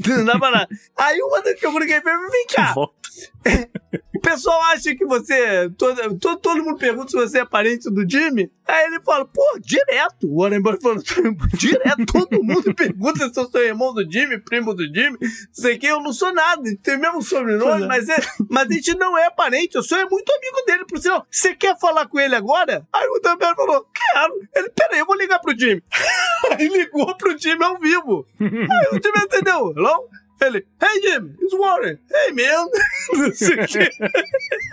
não 0.07 0.25
dava 0.25 0.51
nada. 0.51 0.67
Aí 0.97 1.19
uma 1.21 1.41
das 1.41 1.59
que 1.59 1.65
eu 1.65 1.77
liguei 1.77 2.01
pra 2.01 2.13
ele, 2.13 2.29
vem 2.29 2.47
cá. 2.47 2.75
o 4.15 4.19
pessoal 4.21 4.61
acha 4.63 4.95
que 4.95 5.05
você. 5.05 5.69
Todo, 5.77 6.17
todo, 6.17 6.39
todo 6.39 6.63
mundo 6.63 6.77
pergunta 6.77 7.09
se 7.09 7.17
você 7.17 7.39
é 7.39 7.45
parente 7.45 7.89
do 7.89 8.09
Jimmy. 8.09 8.49
Aí 8.65 8.85
ele 8.85 9.01
fala, 9.01 9.25
pô, 9.25 9.43
direto. 9.59 10.27
O 10.27 10.41
Warren 10.41 10.61
Buffett 10.61 10.81
falou, 10.81 11.03
direto. 11.53 12.05
Todo 12.05 12.43
mundo 12.43 12.73
pergunta 12.73 13.29
se 13.31 13.39
eu 13.39 13.49
sou 13.49 13.61
irmão 13.61 13.93
do 13.93 14.09
Jimmy, 14.09 14.39
primo 14.39 14.73
do 14.73 14.83
Jimmy. 14.85 15.17
Sei 15.51 15.77
que 15.77 15.85
eu 15.85 16.01
não 16.01 16.13
sou 16.13 16.33
nada. 16.33 16.63
Tem 16.81 16.95
o 16.95 16.99
mesmo 16.99 17.21
sobrenome, 17.21 17.83
é. 17.83 17.87
mas, 17.87 18.09
é, 18.09 18.17
mas 18.49 18.69
a 18.69 18.73
gente 18.73 18.95
não 18.95 19.17
é 19.17 19.29
parente. 19.29 19.75
Eu 19.75 19.83
sou 19.83 19.97
muito 20.09 20.31
amigo 20.31 20.65
dele. 20.65 20.85
Por 20.85 20.97
sinal, 20.99 21.25
você 21.29 21.53
quer 21.53 21.77
falar 21.79 22.07
com 22.07 22.19
ele 22.19 22.35
agora? 22.35 22.87
Aí 22.93 23.07
o 23.07 23.19
Dan 23.19 23.37
falou, 23.55 23.85
quero. 23.93 24.33
Ele, 24.55 24.69
peraí, 24.69 24.99
eu 24.99 25.05
vou 25.05 25.15
ligar 25.15 25.39
pro 25.39 25.57
Jimmy. 25.57 25.83
Aí 26.57 26.67
ligou 26.67 27.15
pro 27.17 27.37
Jimmy 27.37 27.63
ao 27.63 27.77
vivo. 27.77 28.25
Aí 28.39 28.87
o 28.97 29.01
Jimmy 29.01 29.25
entendeu. 29.25 29.73
Hello? 29.75 30.09
Ele, 30.41 30.65
hey 30.81 31.01
Jimmy, 31.01 31.35
it's 31.41 31.53
Warren. 31.57 31.97
Hey 32.11 32.33
man. 32.33 32.67
Não 33.17 33.33
sei 33.33 33.55
o 33.55 33.67
quê. 33.67 33.89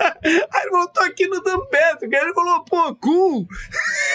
Aí 0.00 0.62
ele 0.62 0.70
falou, 0.70 0.88
tô 0.88 1.00
aqui 1.02 1.26
no 1.28 1.40
Dampeto. 1.42 2.04
Aí 2.04 2.10
ele 2.12 2.34
falou, 2.34 2.64
pô, 2.64 2.94
cool. 2.96 3.46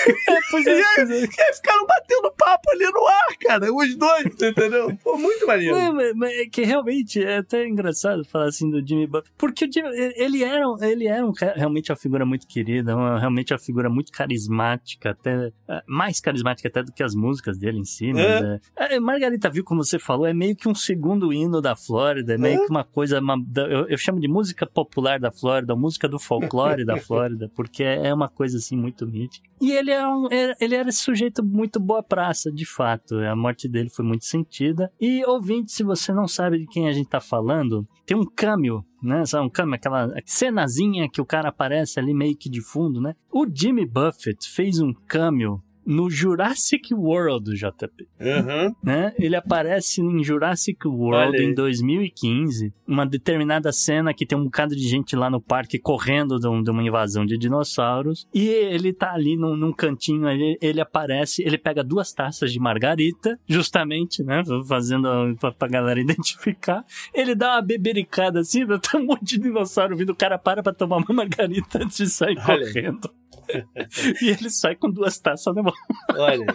É, 0.07 0.39
pois 0.51 0.67
é, 0.67 0.71
e, 0.71 0.83
aí, 0.83 0.83
é. 0.97 1.19
e 1.21 1.41
aí 1.41 1.53
ficaram 1.53 1.85
batendo 1.85 2.31
papo 2.37 2.69
ali 2.71 2.85
no 2.85 3.07
ar, 3.07 3.37
cara. 3.41 3.73
Os 3.73 3.95
dois, 3.95 4.25
entendeu? 4.25 4.95
Pô, 5.03 5.17
muito 5.17 5.47
maneiro. 5.47 5.75
Não, 5.75 5.93
mas, 5.93 6.13
mas 6.15 6.37
é 6.37 6.45
que 6.45 6.63
realmente 6.63 7.23
é 7.23 7.37
até 7.37 7.65
engraçado 7.65 8.23
falar 8.25 8.47
assim 8.47 8.69
do 8.69 8.85
Jimmy 8.85 9.07
Buffett. 9.07 9.31
Porque 9.37 9.65
o 9.65 9.71
Jimmy, 9.71 9.89
ele 10.15 10.43
era, 10.43 10.65
ele 10.81 11.07
era 11.07 11.25
um, 11.25 11.31
realmente 11.55 11.91
uma 11.91 11.97
figura 11.97 12.25
muito 12.25 12.45
querida, 12.47 12.95
uma, 12.95 13.19
realmente 13.19 13.53
uma 13.53 13.59
figura 13.59 13.89
muito 13.89 14.11
carismática, 14.11 15.11
até 15.11 15.51
é, 15.69 15.83
mais 15.87 16.19
carismática 16.19 16.67
até 16.67 16.83
do 16.83 16.91
que 16.91 17.03
as 17.03 17.15
músicas 17.15 17.57
dele 17.57 17.79
em 17.79 17.85
si. 17.85 18.11
Né? 18.11 18.59
É. 18.75 18.95
É, 18.95 18.99
Margarita 18.99 19.49
viu, 19.49 19.63
como 19.63 19.83
você 19.83 19.97
falou, 19.97 20.25
é 20.25 20.33
meio 20.33 20.55
que 20.55 20.67
um 20.67 20.75
segundo 20.75 21.31
hino 21.43 21.61
da 21.61 21.75
Flórida, 21.75 22.33
é 22.33 22.37
meio 22.37 22.65
que 22.65 22.71
uma 22.71 22.83
coisa, 22.83 23.19
uma, 23.19 23.37
eu, 23.55 23.87
eu, 23.87 23.97
chamo 23.97 24.19
de 24.19 24.27
música 24.27 24.65
popular 24.65 25.19
da 25.19 25.31
Flórida, 25.31 25.75
música 25.75 26.07
do 26.07 26.19
folclore 26.19 26.85
da 26.85 26.97
Flórida, 27.01 27.51
porque 27.55 27.83
é 27.83 28.13
uma 28.13 28.29
coisa 28.29 28.57
assim 28.57 28.77
muito 28.77 29.07
mítica. 29.07 29.47
E 29.59 29.71
ele 29.71 29.91
é 29.91 30.07
um, 30.07 30.27
ele 30.59 30.75
era 30.75 30.89
esse 30.89 30.99
sujeito 30.99 31.43
muito 31.43 31.79
boa 31.79 32.03
praça, 32.03 32.51
de 32.51 32.65
fato. 32.65 33.19
É, 33.19 33.33
morte 33.33 33.67
dele 33.67 33.89
foi 33.89 34.05
muito 34.05 34.25
sentida. 34.25 34.91
E, 34.99 35.25
ouvinte, 35.25 35.71
se 35.71 35.83
você 35.83 36.13
não 36.13 36.27
sabe 36.27 36.59
de 36.59 36.67
quem 36.67 36.87
a 36.87 36.91
gente 36.91 37.09
tá 37.09 37.19
falando, 37.19 37.87
tem 38.05 38.15
um 38.15 38.25
cameo 38.25 38.85
né? 39.01 39.25
Sabe, 39.25 39.45
um 39.45 39.49
cameo, 39.49 39.75
aquela 39.75 40.11
cenazinha 40.25 41.09
que 41.09 41.21
o 41.21 41.25
cara 41.25 41.49
aparece 41.49 41.99
ali 41.99 42.13
meio 42.13 42.35
que 42.35 42.49
de 42.49 42.61
fundo, 42.61 42.99
né? 42.99 43.15
O 43.31 43.45
Jimmy 43.51 43.85
Buffett 43.85 44.49
fez 44.49 44.79
um 44.79 44.93
cameo 45.07 45.61
no 45.87 46.09
Jurassic 46.09 46.93
World, 46.93 47.53
JP. 47.55 48.07
Uhum. 48.19 48.75
Né? 48.83 49.13
Ele 49.17 49.35
aparece 49.37 50.01
em 50.01 50.21
Jurassic 50.23 50.85
World 50.85 51.37
em 51.41 51.53
2015, 51.53 52.73
uma 52.85 53.05
determinada 53.05 53.71
cena 53.71 54.13
que 54.13 54.25
tem 54.25 54.37
um 54.37 54.43
bocado 54.43 54.75
de 54.75 54.87
gente 54.87 55.15
lá 55.15 55.29
no 55.29 55.39
parque 55.41 55.79
correndo 55.79 56.37
de, 56.39 56.47
um- 56.47 56.61
de 56.61 56.69
uma 56.69 56.83
invasão 56.83 57.25
de 57.25 57.37
dinossauros. 57.37 58.27
E 58.33 58.47
ele 58.47 58.91
tá 58.91 59.13
ali 59.13 59.37
num, 59.37 59.55
num 59.55 59.71
cantinho, 59.71 60.27
ele, 60.29 60.57
ele 60.61 60.81
aparece, 60.81 61.41
ele 61.41 61.57
pega 61.57 61.83
duas 61.83 62.11
taças 62.13 62.51
de 62.51 62.59
margarita, 62.59 63.39
justamente, 63.47 64.21
né? 64.23 64.43
Fazendo 64.67 65.07
a- 65.07 65.33
pra, 65.39 65.51
pra 65.53 65.67
galera 65.69 65.99
identificar. 66.01 66.83
Ele 67.13 67.33
dá 67.33 67.55
uma 67.55 67.61
bebericada 67.61 68.41
assim, 68.41 68.65
tá 68.79 68.97
um 68.97 69.05
monte 69.05 69.23
de 69.23 69.39
dinossauro 69.39 69.95
vindo, 69.95 70.09
o 70.11 70.15
cara 70.15 70.37
para 70.37 70.61
pra 70.61 70.73
tomar 70.73 70.97
uma 70.97 71.13
margarita 71.15 71.81
antes 71.83 71.97
de 71.97 72.07
sair 72.09 72.37
Olha 72.47 72.65
correndo. 72.65 73.09
e 74.21 74.29
ele 74.29 74.49
sai 74.49 74.75
com 74.75 74.89
duas 74.91 75.17
taças 75.19 75.53
na 75.55 75.63
mão. 75.63 75.73
Olha. 76.15 76.45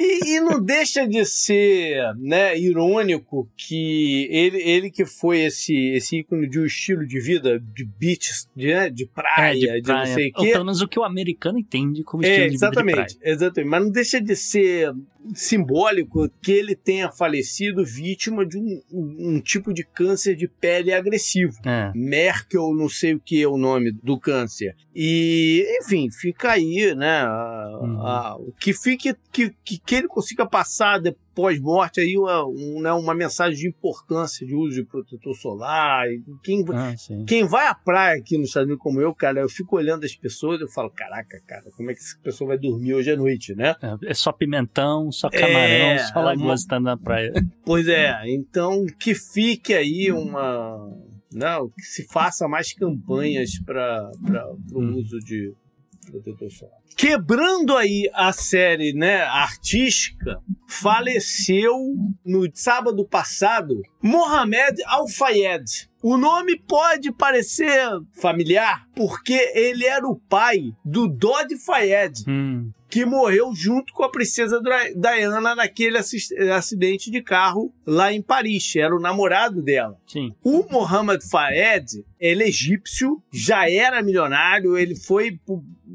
E, 0.00 0.36
e 0.36 0.40
não 0.40 0.62
deixa 0.62 1.06
de 1.06 1.24
ser 1.24 2.14
né, 2.16 2.58
irônico 2.58 3.48
que 3.56 4.26
ele, 4.30 4.58
ele 4.62 4.90
que 4.90 5.04
foi 5.04 5.40
esse, 5.42 5.74
esse 5.94 6.18
ícone 6.20 6.48
de 6.48 6.58
um 6.60 6.64
estilo 6.64 7.06
de 7.06 7.20
vida 7.20 7.58
de 7.60 7.84
beach, 7.84 8.30
de, 8.56 8.66
né, 8.68 8.90
de 8.90 9.06
praia, 9.06 9.80
de, 9.80 9.88
não 9.88 10.06
sei 10.06 10.28
o 10.28 10.38
Ou 10.38 10.44
quê. 10.44 10.52
pelo 10.52 10.64
menos 10.64 10.80
o 10.80 10.88
que 10.88 10.98
o 10.98 11.04
americano 11.04 11.58
entende 11.58 12.02
como 12.02 12.22
estilo 12.22 12.44
É, 12.44 12.48
de 12.48 12.54
vida 12.54 12.70
de 12.70 12.72
praia. 12.74 12.86
exatamente, 13.06 13.18
exatamente. 13.22 13.70
Mas 13.70 13.82
não 13.84 13.90
deixa 13.90 14.20
de 14.20 14.34
ser 14.36 14.92
simbólico 15.34 16.28
que 16.42 16.52
ele 16.52 16.74
tenha 16.74 17.10
falecido 17.10 17.84
vítima 17.84 18.44
de 18.46 18.58
um, 18.58 18.82
um 18.90 19.40
tipo 19.40 19.72
de 19.72 19.84
câncer 19.84 20.34
de 20.36 20.48
pele 20.48 20.92
agressivo. 20.92 21.52
É. 21.64 21.92
Merkel, 21.94 22.74
não 22.74 22.88
sei 22.88 23.14
o 23.14 23.20
que 23.20 23.42
é 23.42 23.46
o 23.48 23.56
nome 23.56 23.92
do 23.92 24.18
câncer. 24.18 24.74
E, 24.94 25.64
enfim, 25.80 26.08
fica 26.10 26.52
aí, 26.52 26.94
né? 26.94 27.20
a- 27.22 27.78
Uhum. 27.82 28.06
a- 28.06 28.36
que 28.60 28.72
fique, 28.72 29.14
que, 29.32 29.50
que, 29.64 29.78
que 29.78 29.94
ele 29.94 30.08
consiga 30.08 30.46
passar 30.46 30.98
depois 30.98 31.21
morte 31.60 32.00
aí 32.00 32.16
uma, 32.16 32.46
um, 32.46 32.80
né, 32.80 32.92
uma 32.92 33.14
mensagem 33.14 33.58
de 33.58 33.68
importância 33.68 34.46
de 34.46 34.54
uso 34.54 34.74
de 34.76 34.84
protetor 34.84 35.34
solar. 35.34 36.06
Quem, 36.42 36.64
Ah, 36.72 36.94
quem 37.26 37.44
vai 37.44 37.66
à 37.66 37.74
praia 37.74 38.18
aqui 38.18 38.36
nos 38.36 38.48
Estados 38.48 38.66
Unidos 38.68 38.82
como 38.82 39.00
eu, 39.00 39.14
cara, 39.14 39.40
eu 39.40 39.48
fico 39.48 39.76
olhando 39.76 40.04
as 40.04 40.14
pessoas 40.14 40.60
e 40.60 40.64
eu 40.64 40.68
falo, 40.68 40.90
caraca, 40.90 41.40
cara, 41.46 41.64
como 41.76 41.90
é 41.90 41.94
que 41.94 42.00
essa 42.00 42.18
pessoa 42.22 42.48
vai 42.48 42.58
dormir 42.58 42.94
hoje 42.94 43.10
à 43.10 43.16
noite, 43.16 43.54
né? 43.54 43.74
É, 43.82 44.10
é 44.10 44.14
só 44.14 44.30
pimentão, 44.32 45.10
só 45.10 45.30
camarão, 45.30 45.52
É, 45.92 45.98
só 45.98 46.20
lagoa 46.20 46.44
uma- 46.44 46.54
estando 46.54 46.84
na 46.84 46.96
praia. 46.96 47.32
Pois 47.64 47.86
é, 47.88 48.22
então 48.26 48.84
que 48.98 49.14
fique 49.14 49.72
aí 49.72 50.10
uma. 50.12 50.90
Não, 51.32 51.68
que 51.70 51.82
se 51.82 52.06
faça 52.08 52.46
mais 52.46 52.74
campanhas 52.74 53.58
para 53.64 54.10
o 54.72 54.80
Hum. 54.82 54.96
uso 54.96 55.18
de 55.20 55.54
protetor 56.10 56.50
solar. 56.50 56.76
Quebrando 56.96 57.76
aí 57.76 58.10
a 58.12 58.32
série 58.32 58.92
né, 58.92 59.22
artística, 59.22 60.38
faleceu 60.68 61.74
no 62.24 62.48
sábado 62.54 63.06
passado 63.06 63.80
Mohamed 64.02 64.82
Al-Fayed. 64.86 65.88
O 66.02 66.16
nome 66.16 66.58
pode 66.58 67.12
parecer 67.12 67.88
familiar 68.20 68.86
porque 68.94 69.52
ele 69.54 69.86
era 69.86 70.06
o 70.06 70.18
pai 70.28 70.58
do 70.84 71.06
Dodi 71.06 71.56
Fayed, 71.56 72.24
Hum, 72.28 72.72
que 72.90 73.06
morreu 73.06 73.54
junto 73.54 73.92
com 73.94 74.02
a 74.02 74.10
princesa 74.10 74.60
Diana 74.96 75.54
naquele 75.54 75.96
acidente 76.52 77.10
de 77.10 77.22
carro 77.22 77.72
lá 77.86 78.12
em 78.12 78.20
Paris. 78.20 78.74
Era 78.76 78.94
o 78.94 79.00
namorado 79.00 79.62
dela. 79.62 79.96
sim. 80.06 80.34
O 80.42 80.66
Mohammed 80.70 81.24
Fayed, 81.30 82.04
ele 82.18 82.42
é 82.44 82.48
egípcio, 82.48 83.22
já 83.32 83.70
era 83.70 84.02
milionário, 84.02 84.76
ele 84.76 84.96
foi 84.96 85.38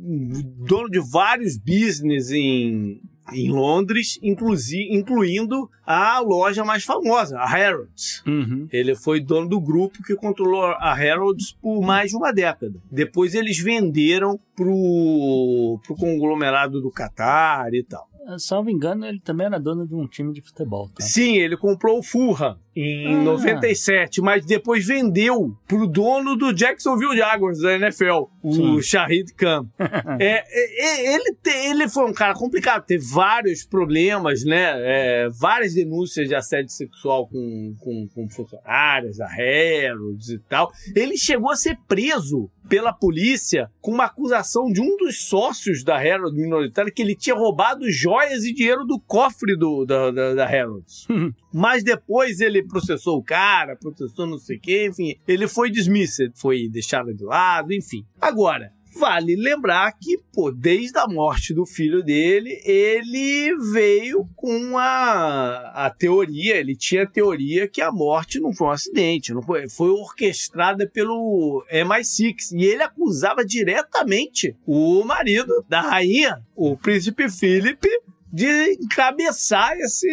dono 0.08 0.90
de 0.90 1.00
vários 1.00 1.58
business 1.58 2.32
em, 2.32 3.02
em 3.34 3.50
Londres, 3.52 4.18
inclusi- 4.24 4.88
incluindo 4.92 5.70
a 5.86 6.20
loja 6.20 6.64
mais 6.64 6.84
famosa, 6.84 7.38
a 7.40 7.46
Harrods. 7.48 8.24
Uhum. 8.26 8.68
Ele 8.72 8.96
foi 8.96 9.20
dono 9.20 9.48
do 9.50 9.60
grupo 9.60 10.02
que 10.04 10.16
controlou 10.16 10.64
a 10.66 10.94
Harrods 10.94 11.54
por 11.62 11.82
mais 11.82 12.12
de 12.12 12.18
uma 12.18 12.32
década. 12.32 12.80
Depois 12.92 13.34
eles 13.36 13.58
venderam 13.60 14.40
pro, 14.56 15.80
pro 15.86 15.96
conglomerado 15.96 16.82
do 16.82 16.92
Qatar 16.92 17.70
e 17.74 17.84
tal. 17.84 18.08
Salvo 18.38 18.70
engano, 18.70 19.06
ele 19.06 19.20
também 19.20 19.48
era 19.48 19.60
dono 19.60 19.88
de 19.88 19.96
um 19.96 20.08
time 20.08 20.34
de 20.34 20.42
futebol. 20.42 20.90
Tá? 20.90 21.04
Sim, 21.04 21.38
ele 21.38 21.56
comprou 21.58 22.00
o 22.00 22.04
Fulham 22.04 22.58
em 22.76 23.08
Ah. 23.08 23.24
97, 23.24 24.22
mas 24.22 24.46
depois 24.46 24.86
vendeu 24.86 25.56
pro 25.68 25.88
dono 25.88 26.36
do 26.36 26.54
Jacksonville 26.54 27.18
Jaguars 27.18 27.60
da 27.60 27.74
NFL, 27.76 28.26
o 28.44 28.54
Sim. 28.54 28.82
Shahid 28.82 29.34
Khan. 29.34 29.66
É, 30.20 30.44
é, 30.48 30.86
é, 31.10 31.16
ele, 31.16 31.34
te- 31.42 31.70
ele 31.70 31.88
foi 31.90 32.06
um 32.10 32.14
cara 32.14 32.34
complicado, 32.34 32.86
teve 32.86 33.04
vários 33.06 33.64
problemas, 33.66 34.44
né? 34.44 34.74
É, 34.78 35.30
várias 35.30 35.74
denúncias 35.74 36.28
de 36.28 36.36
assédio 36.36 36.70
sexual 36.70 37.28
com, 37.28 37.76
com, 37.80 38.08
com 38.14 38.30
funcionárias 38.30 39.18
da 39.18 39.28
Harrods 39.28 40.30
e 40.30 40.40
tal. 40.40 40.72
Ele 40.96 41.18
chegou 41.18 41.52
a 41.52 41.56
ser 41.56 41.78
preso 41.88 42.50
pela 42.70 42.92
polícia 42.94 43.70
com 43.80 43.92
uma 43.92 44.06
acusação 44.06 44.66
de 44.72 44.82
um 44.82 44.98
dos 44.98 45.28
sócios 45.28 45.84
da 45.84 45.98
Harrods 45.98 46.34
minoritária 46.38 46.92
que 46.92 47.02
ele 47.02 47.16
tinha 47.16 47.36
roubado 47.36 47.90
joias 48.18 48.44
e 48.44 48.54
dinheiro 48.54 48.84
do 48.84 49.00
cofre 49.00 49.56
do, 49.56 49.86
da, 49.86 50.12
da, 50.12 50.34
da 50.34 50.46
Harrods. 50.46 51.06
Mas 51.54 51.84
depois 51.84 52.40
ele 52.40 52.64
processou 52.64 53.18
o 53.18 53.24
cara, 53.24 53.76
processou 53.76 54.26
não 54.26 54.38
sei 54.38 54.58
o 54.58 54.60
quê, 54.60 54.88
enfim, 54.88 55.16
ele 55.28 55.48
foi 55.48 55.70
dismissed, 55.70 56.32
foi 56.36 56.68
deixado 56.68 57.14
de 57.14 57.24
lado, 57.24 57.74
enfim. 57.74 58.06
Agora, 58.20 58.72
vale 58.98 59.36
lembrar 59.36 59.92
que, 59.94 60.18
pô, 60.34 60.52
desde 60.52 60.98
a 60.98 61.08
morte 61.08 61.54
do 61.54 61.66
filho 61.66 62.04
dele, 62.04 62.60
ele 62.66 63.56
veio 63.72 64.28
com 64.36 64.78
a, 64.78 65.86
a 65.86 65.90
teoria, 65.90 66.58
ele 66.58 66.76
tinha 66.76 67.04
a 67.04 67.08
teoria 67.08 67.68
que 67.68 67.82
a 67.82 67.92
morte 67.92 68.40
não 68.40 68.52
foi 68.52 68.68
um 68.68 68.72
acidente, 68.72 69.34
não 69.34 69.42
foi, 69.44 69.70
foi 69.70 69.90
orquestrada 69.90 70.90
pelo 70.90 71.64
MI6. 71.72 72.54
E 72.54 72.66
ele 72.66 72.82
acusava 72.82 73.46
diretamente 73.46 74.56
o 74.66 75.04
marido 75.04 75.64
da 75.70 75.82
rainha, 75.82 76.42
o 76.56 76.76
príncipe 76.76 77.30
Philip, 77.30 77.88
de 78.32 78.74
encabeçar 78.74 79.74
esse, 79.78 80.10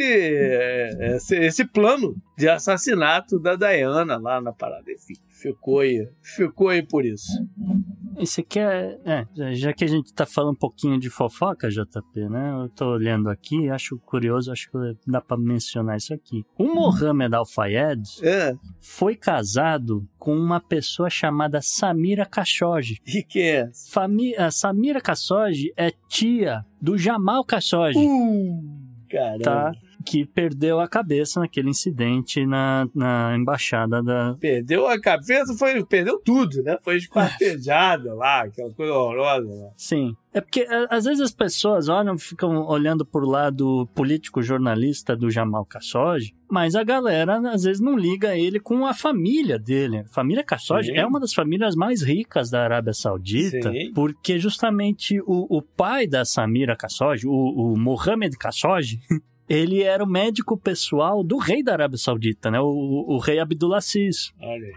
esse, 1.17 1.37
esse 1.37 1.65
plano 1.65 2.17
de 2.37 2.49
assassinato 2.49 3.39
da 3.39 3.57
Diana 3.57 4.17
lá 4.17 4.41
na 4.41 4.53
parada. 4.53 4.91
Enfim, 4.91 5.15
ficou 5.29 5.81
aí, 5.81 6.09
ficou 6.23 6.69
aí 6.69 6.83
por 6.83 7.05
isso. 7.05 7.33
Esse 8.19 8.41
aqui 8.43 8.59
é, 8.59 8.99
é. 9.05 9.55
Já 9.55 9.73
que 9.73 9.85
a 9.85 9.87
gente 9.89 10.13
tá 10.13 10.25
falando 10.27 10.53
um 10.53 10.59
pouquinho 10.59 10.99
de 10.99 11.11
fofoca, 11.11 11.69
JP, 11.69 12.29
né? 12.31 12.53
Eu 12.63 12.69
tô 12.69 12.87
olhando 12.93 13.29
aqui, 13.29 13.69
acho 13.69 13.99
curioso, 13.99 14.53
acho 14.53 14.71
que 14.71 14.79
dá 15.07 15.21
pra 15.21 15.37
mencionar 15.37 15.97
isso 15.97 16.13
aqui. 16.15 16.45
O 16.59 16.65
Mohamed 16.75 17.35
Al-Fayed 17.35 18.03
É, 18.23 18.55
foi 18.81 19.17
casado 19.17 20.07
com 20.19 20.37
uma 20.37 20.61
pessoa 20.61 21.11
chamada 21.11 21.61
Samira 21.63 22.25
Khashoggi. 22.27 22.99
e 23.07 23.23
que 23.23 23.41
é? 23.41 23.71
Fami 23.91 24.35
Samira 24.51 25.01
Khashoggi 25.01 25.73
é 25.77 25.91
tia 26.09 26.65
do 26.81 26.97
Jamal 26.99 27.45
Khashoggi. 27.45 27.99
Uh, 27.99 28.63
caramba. 29.11 29.43
tá? 29.45 29.73
Que 30.05 30.25
perdeu 30.25 30.81
a 30.81 30.89
cabeça 30.89 31.41
naquele 31.41 31.71
incidente 31.71 32.47
na, 32.47 32.87
na 32.95 33.37
embaixada 33.37 34.03
da. 34.03 34.37
Perdeu 34.39 34.87
a 34.87 35.01
cabeça, 35.01 35.55
foi, 35.55 35.85
perdeu 35.85 36.21
tudo, 36.21 36.63
né? 36.63 36.79
Foi 36.83 36.97
esquartejada 36.97 38.15
lá, 38.15 38.43
aquela 38.43 38.73
coisa 38.73 38.93
horrorosa. 38.93 39.73
Sim. 39.77 40.15
É 40.35 40.41
porque 40.41 40.67
às 40.91 41.05
vezes 41.05 41.21
as 41.21 41.33
pessoas 41.33 41.89
olham, 41.89 42.19
ficam 42.19 42.67
olhando 42.67 43.07
pro 43.07 43.25
lado 43.25 43.89
político 43.95 44.43
jornalista 44.43 45.15
do 45.17 45.31
Jamal 45.31 45.65
Khashoggi, 45.65 46.35
mas 46.51 46.75
a 46.75 46.83
galera 46.83 47.39
às 47.53 47.63
vezes 47.63 47.81
não 47.81 47.97
liga 47.97 48.37
ele 48.37 48.59
com 48.59 48.85
a 48.85 48.93
família 48.93 49.61
dele. 49.61 49.99
A 49.99 50.09
família 50.09 50.43
Khashoggi 50.43 50.89
Sim. 50.89 50.97
é 50.97 51.07
uma 51.07 51.21
das 51.21 51.33
famílias 51.33 51.77
mais 51.77 52.03
ricas 52.03 52.51
da 52.51 52.65
Arábia 52.65 52.93
Saudita, 52.93 53.71
Sim. 53.71 53.93
porque 53.95 54.37
justamente 54.41 55.21
o, 55.21 55.57
o 55.57 55.63
pai 55.63 56.09
da 56.09 56.25
Samira 56.25 56.77
Khashoggi, 56.77 57.29
o, 57.29 57.33
o 57.33 57.79
Mohammed 57.79 58.37
Khashoggi, 58.37 58.99
ele 59.49 59.83
era 59.83 60.03
o 60.03 60.07
médico 60.07 60.57
pessoal 60.57 61.23
do 61.23 61.37
rei 61.37 61.63
da 61.63 61.73
Arábia 61.73 61.99
Saudita, 61.99 62.51
né? 62.51 62.61
O, 62.61 63.15
o 63.15 63.19
rei 63.19 63.39
Abdulaziz. 63.39 64.33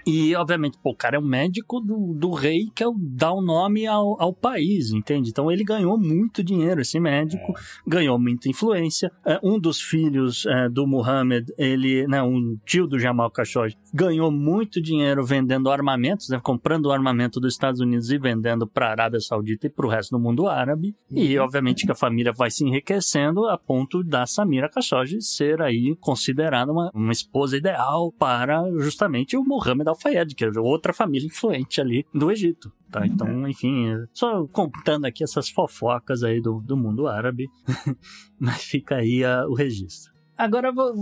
E, 0.05 0.35
obviamente, 0.35 0.77
pô, 0.81 0.91
o 0.91 0.95
cara 0.95 1.15
é 1.15 1.19
um 1.19 1.25
médico 1.25 1.79
do, 1.79 2.13
do 2.13 2.31
rei 2.31 2.69
que 2.75 2.83
é 2.83 2.87
o, 2.87 2.95
dá 2.97 3.31
o 3.31 3.41
nome 3.41 3.87
ao, 3.87 4.21
ao 4.21 4.33
país, 4.33 4.91
entende? 4.91 5.29
Então 5.29 5.51
ele 5.51 5.63
ganhou 5.63 5.97
muito 5.97 6.43
dinheiro, 6.43 6.81
esse 6.81 6.99
médico, 6.99 7.53
ganhou 7.85 8.19
muita 8.19 8.49
influência. 8.49 9.11
É, 9.25 9.39
um 9.43 9.59
dos 9.59 9.81
filhos 9.81 10.45
é, 10.45 10.69
do 10.69 10.85
Muhammad, 10.85 11.47
ele, 11.57 12.05
né, 12.07 12.21
um 12.21 12.57
tio 12.65 12.87
do 12.87 12.99
Jamal 12.99 13.31
Khashoggi, 13.31 13.77
ganhou 13.93 14.31
muito 14.31 14.81
dinheiro 14.81 15.25
vendendo 15.25 15.69
armamentos, 15.69 16.29
né, 16.29 16.39
comprando 16.41 16.87
o 16.87 16.91
armamento 16.91 17.39
dos 17.39 17.53
Estados 17.53 17.79
Unidos 17.79 18.11
e 18.11 18.17
vendendo 18.17 18.67
para 18.67 18.87
a 18.87 18.91
Arábia 18.91 19.19
Saudita 19.19 19.67
e 19.67 19.69
para 19.69 19.85
o 19.85 19.89
resto 19.89 20.11
do 20.11 20.19
mundo 20.19 20.47
árabe. 20.47 20.95
E, 21.09 21.37
obviamente, 21.37 21.85
que 21.85 21.91
a 21.91 21.95
família 21.95 22.33
vai 22.33 22.51
se 22.51 22.65
enriquecendo 22.65 23.47
a 23.47 23.57
ponto 23.57 24.03
da 24.03 24.25
Samira 24.25 24.56
Samira 24.57 24.69
Khashoggi 24.69 25.21
ser 25.21 25.61
aí 25.61 25.95
considerada 25.97 26.71
uma, 26.71 26.91
uma 26.93 27.11
esposa 27.11 27.55
ideal 27.57 28.11
para 28.11 28.63
justamente 28.79 29.37
o 29.37 29.43
Mohammed 29.43 29.87
Al-Fayed, 29.87 30.33
que 30.33 30.45
é 30.45 30.51
outra 30.59 30.93
família 30.93 31.27
influente 31.27 31.79
ali 31.79 32.05
do 32.13 32.31
Egito. 32.31 32.71
Tá, 32.89 33.05
então, 33.05 33.47
enfim, 33.47 33.85
só 34.13 34.47
contando 34.47 35.05
aqui 35.05 35.23
essas 35.23 35.49
fofocas 35.49 36.23
aí 36.23 36.41
do, 36.41 36.61
do 36.61 36.77
mundo 36.77 37.07
árabe, 37.07 37.47
mas 38.39 38.63
fica 38.63 38.95
aí 38.95 39.23
a, 39.23 39.45
o 39.45 39.53
registro. 39.53 40.11
Agora 40.37 40.71
vou 40.71 40.93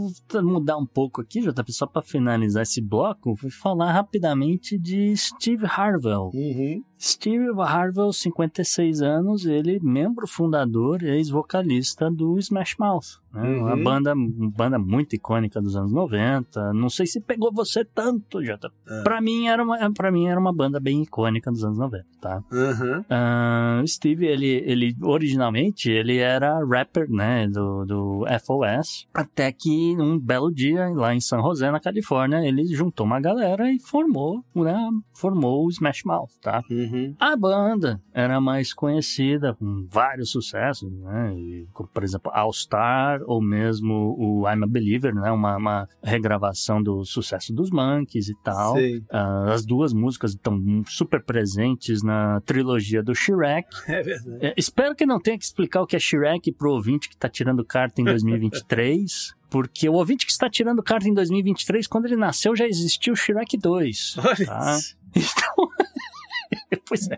mudar 0.41 0.77
um 0.77 0.85
pouco 0.85 1.21
aqui, 1.21 1.41
JP, 1.41 1.73
só 1.73 1.85
para 1.85 2.01
finalizar 2.01 2.63
esse 2.63 2.81
bloco, 2.81 3.35
vou 3.35 3.51
falar 3.51 3.91
rapidamente 3.91 4.77
de 4.77 5.15
Steve 5.15 5.65
Harwell. 5.65 6.31
Uhum. 6.33 6.81
Steve 6.99 7.49
Harwell, 7.59 8.11
56 8.11 9.01
anos, 9.01 9.45
ele 9.45 9.79
membro 9.81 10.27
fundador 10.27 11.03
e 11.03 11.09
ex-vocalista 11.09 12.09
do 12.09 12.37
Smash 12.39 12.75
Mouth. 12.79 13.25
Né? 13.35 13.41
Uhum. 13.41 13.65
Uma 13.65 13.75
banda, 13.75 14.13
uma 14.13 14.49
banda 14.49 14.79
muito 14.79 15.13
icônica 15.13 15.61
dos 15.61 15.75
anos 15.75 15.91
90. 15.91 16.73
Não 16.73 16.89
sei 16.89 17.05
se 17.05 17.19
pegou 17.19 17.51
você 17.51 17.83
tanto, 17.83 18.43
Jota. 18.43 18.71
É. 18.87 19.03
Pra, 19.03 19.19
mim 19.19 19.47
era 19.47 19.61
uma, 19.61 19.91
pra 19.91 20.11
mim 20.11 20.27
era 20.27 20.39
uma 20.39 20.53
banda 20.53 20.79
bem 20.79 21.03
icônica 21.03 21.51
dos 21.51 21.63
anos 21.63 21.77
90, 21.77 22.05
tá? 22.21 22.41
Uhum. 22.51 23.03
Ah, 23.09 23.81
o 23.83 23.87
Steve, 23.87 24.25
ele, 24.25 24.63
ele 24.65 24.95
originalmente 25.01 25.91
ele 25.91 26.17
era 26.17 26.63
rapper, 26.65 27.09
né, 27.11 27.47
do, 27.47 27.85
do 27.85 28.25
FOS, 28.45 29.07
até 29.13 29.51
que 29.51 29.95
um 29.99 30.17
belo 30.17 30.51
dia 30.51 30.87
lá 30.89 31.13
em 31.13 31.19
San 31.19 31.41
José, 31.41 31.69
na 31.69 31.79
Califórnia, 31.79 32.45
ele 32.47 32.65
juntou 32.67 33.05
uma 33.05 33.19
galera 33.19 33.69
e 33.71 33.79
formou, 33.79 34.43
né, 34.55 34.89
formou 35.13 35.65
o 35.65 35.69
Smash 35.69 36.03
Mouth, 36.05 36.31
tá? 36.41 36.61
Uhum. 36.69 36.84
A 37.19 37.35
banda 37.35 38.01
era 38.13 38.39
mais 38.39 38.73
conhecida, 38.73 39.53
com 39.53 39.85
vários 39.89 40.31
sucessos, 40.31 40.91
né? 40.91 41.33
E, 41.35 41.67
como, 41.73 41.89
por 41.89 42.03
exemplo, 42.03 42.31
All 42.33 42.51
Star, 42.53 43.21
ou 43.25 43.41
mesmo 43.41 44.15
o 44.17 44.49
I'm 44.49 44.63
a 44.63 44.67
Believer, 44.67 45.13
né? 45.13 45.31
Uma, 45.31 45.57
uma 45.57 45.89
regravação 46.03 46.81
do 46.81 47.03
sucesso 47.05 47.53
dos 47.53 47.69
Monkeys 47.69 48.29
e 48.29 48.35
tal. 48.43 48.75
Ah, 49.11 49.53
as 49.53 49.65
duas 49.65 49.93
músicas 49.93 50.31
estão 50.31 50.59
super 50.87 51.23
presentes 51.23 52.03
na 52.03 52.41
trilogia 52.41 53.01
do 53.01 53.13
Shrek. 53.13 53.67
É 53.95 54.01
verdade. 54.01 54.45
É, 54.45 54.53
espero 54.57 54.95
que 54.95 55.05
não 55.05 55.19
tenha 55.19 55.37
que 55.37 55.45
explicar 55.45 55.81
o 55.81 55.87
que 55.87 55.95
é 55.95 55.99
Shrek 55.99 56.51
pro 56.51 56.71
ouvinte 56.71 57.07
que 57.07 57.15
está 57.15 57.29
tirando 57.29 57.63
carta 57.63 58.01
em 58.01 58.03
2023. 58.03 59.33
Porque 59.49 59.87
o 59.87 59.93
ouvinte 59.93 60.25
que 60.25 60.31
está 60.31 60.49
tirando 60.49 60.83
carta 60.83 61.07
em 61.07 61.13
2023, 61.13 61.87
quando 61.87 62.05
ele 62.05 62.15
nasceu, 62.17 62.55
já 62.55 62.67
existiu 62.67 63.13
o 63.13 63.15
Shrek 63.15 63.57
2. 63.57 64.17
Olha 64.17 64.45
Tá? 64.45 64.77
Então. 65.15 65.69
pois 66.87 67.09
é. 67.09 67.17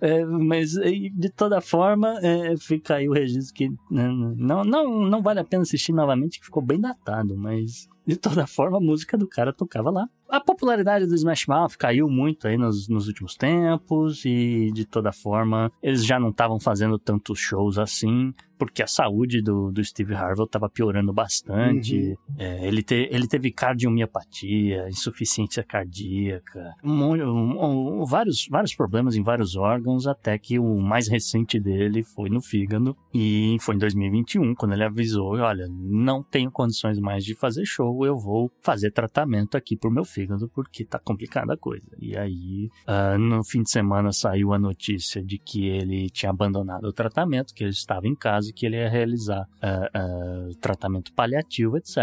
É, 0.00 0.24
Mas 0.24 0.72
de 0.72 1.30
toda 1.30 1.60
forma, 1.60 2.18
é, 2.22 2.56
fica 2.56 2.96
aí 2.96 3.08
o 3.08 3.12
registro 3.12 3.54
que 3.54 3.68
né, 3.90 4.08
não, 4.36 4.64
não, 4.64 5.00
não 5.04 5.22
vale 5.22 5.40
a 5.40 5.44
pena 5.44 5.62
assistir 5.62 5.92
novamente, 5.92 6.38
que 6.38 6.44
ficou 6.44 6.62
bem 6.62 6.80
datado, 6.80 7.36
mas 7.36 7.88
de 8.06 8.16
toda 8.16 8.46
forma 8.46 8.78
a 8.78 8.80
música 8.80 9.16
do 9.16 9.28
cara 9.28 9.52
tocava 9.52 9.90
lá. 9.90 10.08
A 10.32 10.40
popularidade 10.40 11.06
do 11.06 11.14
Smash 11.14 11.46
Mouth 11.46 11.76
caiu 11.78 12.08
muito 12.08 12.48
aí 12.48 12.56
nos, 12.56 12.88
nos 12.88 13.06
últimos 13.06 13.34
tempos 13.34 14.24
e 14.24 14.70
de 14.72 14.86
toda 14.86 15.12
forma 15.12 15.70
eles 15.82 16.06
já 16.06 16.18
não 16.18 16.30
estavam 16.30 16.58
fazendo 16.58 16.98
tantos 16.98 17.38
shows 17.38 17.76
assim, 17.76 18.32
porque 18.58 18.82
a 18.82 18.86
saúde 18.86 19.42
do, 19.42 19.70
do 19.70 19.84
Steve 19.84 20.14
Harvey 20.14 20.44
estava 20.44 20.70
piorando 20.70 21.12
bastante. 21.12 22.16
É, 22.38 22.66
ele, 22.66 22.82
te, 22.82 23.08
ele 23.10 23.26
teve 23.28 23.50
cardiomiopatia, 23.50 24.88
insuficiência 24.88 25.62
cardíaca, 25.62 26.72
um 26.82 27.02
um- 27.12 28.00
um- 28.00 28.04
vários, 28.06 28.46
vários 28.50 28.74
problemas 28.74 29.16
em 29.16 29.22
vários 29.22 29.54
órgãos, 29.56 30.06
até 30.06 30.38
que 30.38 30.58
o 30.58 30.78
mais 30.80 31.08
recente 31.08 31.58
dele 31.60 32.02
foi 32.02 32.30
no 32.30 32.40
fígado. 32.40 32.96
E 33.12 33.56
foi 33.60 33.74
em 33.74 33.78
2021, 33.78 34.54
quando 34.54 34.72
ele 34.72 34.84
avisou: 34.84 35.32
olha, 35.36 35.66
não 35.68 36.22
tenho 36.22 36.50
condições 36.50 36.98
mais 36.98 37.24
de 37.24 37.34
fazer 37.34 37.64
show, 37.66 38.06
eu 38.06 38.16
vou 38.16 38.50
fazer 38.62 38.90
tratamento 38.92 39.56
aqui 39.56 39.76
pro 39.76 39.90
meu 39.90 40.04
fígado, 40.04 40.21
porque 40.54 40.84
tá 40.84 40.98
complicada 40.98 41.54
a 41.54 41.56
coisa. 41.56 41.88
E 41.98 42.16
aí, 42.16 42.68
ah, 42.86 43.16
no 43.18 43.44
fim 43.44 43.62
de 43.62 43.70
semana, 43.70 44.12
saiu 44.12 44.52
a 44.52 44.58
notícia 44.58 45.22
de 45.22 45.38
que 45.38 45.66
ele 45.68 46.08
tinha 46.10 46.30
abandonado 46.30 46.84
o 46.84 46.92
tratamento, 46.92 47.54
que 47.54 47.64
ele 47.64 47.70
estava 47.70 48.06
em 48.06 48.14
casa 48.14 48.50
e 48.50 48.52
que 48.52 48.66
ele 48.66 48.76
ia 48.76 48.88
realizar 48.88 49.46
ah, 49.60 49.88
ah, 49.94 50.48
tratamento 50.60 51.12
paliativo, 51.14 51.76
etc. 51.76 51.96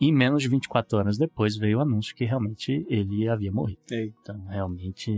E 0.00 0.12
menos 0.12 0.42
de 0.42 0.48
24 0.48 0.98
horas 0.98 1.16
depois 1.18 1.56
veio 1.56 1.78
o 1.78 1.80
anúncio 1.82 2.14
que 2.14 2.24
realmente 2.24 2.84
ele 2.88 3.28
havia 3.28 3.50
morrido. 3.52 3.80
Ei. 3.90 4.12
Então, 4.22 4.44
realmente. 4.48 5.10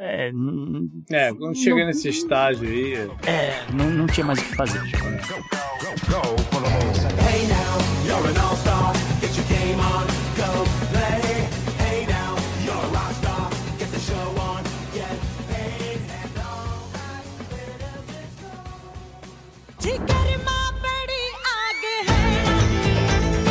É, 0.00 0.30
É, 1.10 1.34
quando 1.34 1.56
chega 1.56 1.76
Não- 1.80 1.86
nesse 1.86 2.08
estágio 2.08 2.68
aí. 2.68 2.94
é, 3.26 3.66
não, 3.74 3.90
não 3.90 4.06
tinha 4.06 4.24
mais 4.24 4.38
o 4.38 4.44
que 4.44 4.54
fazer. 4.54 4.80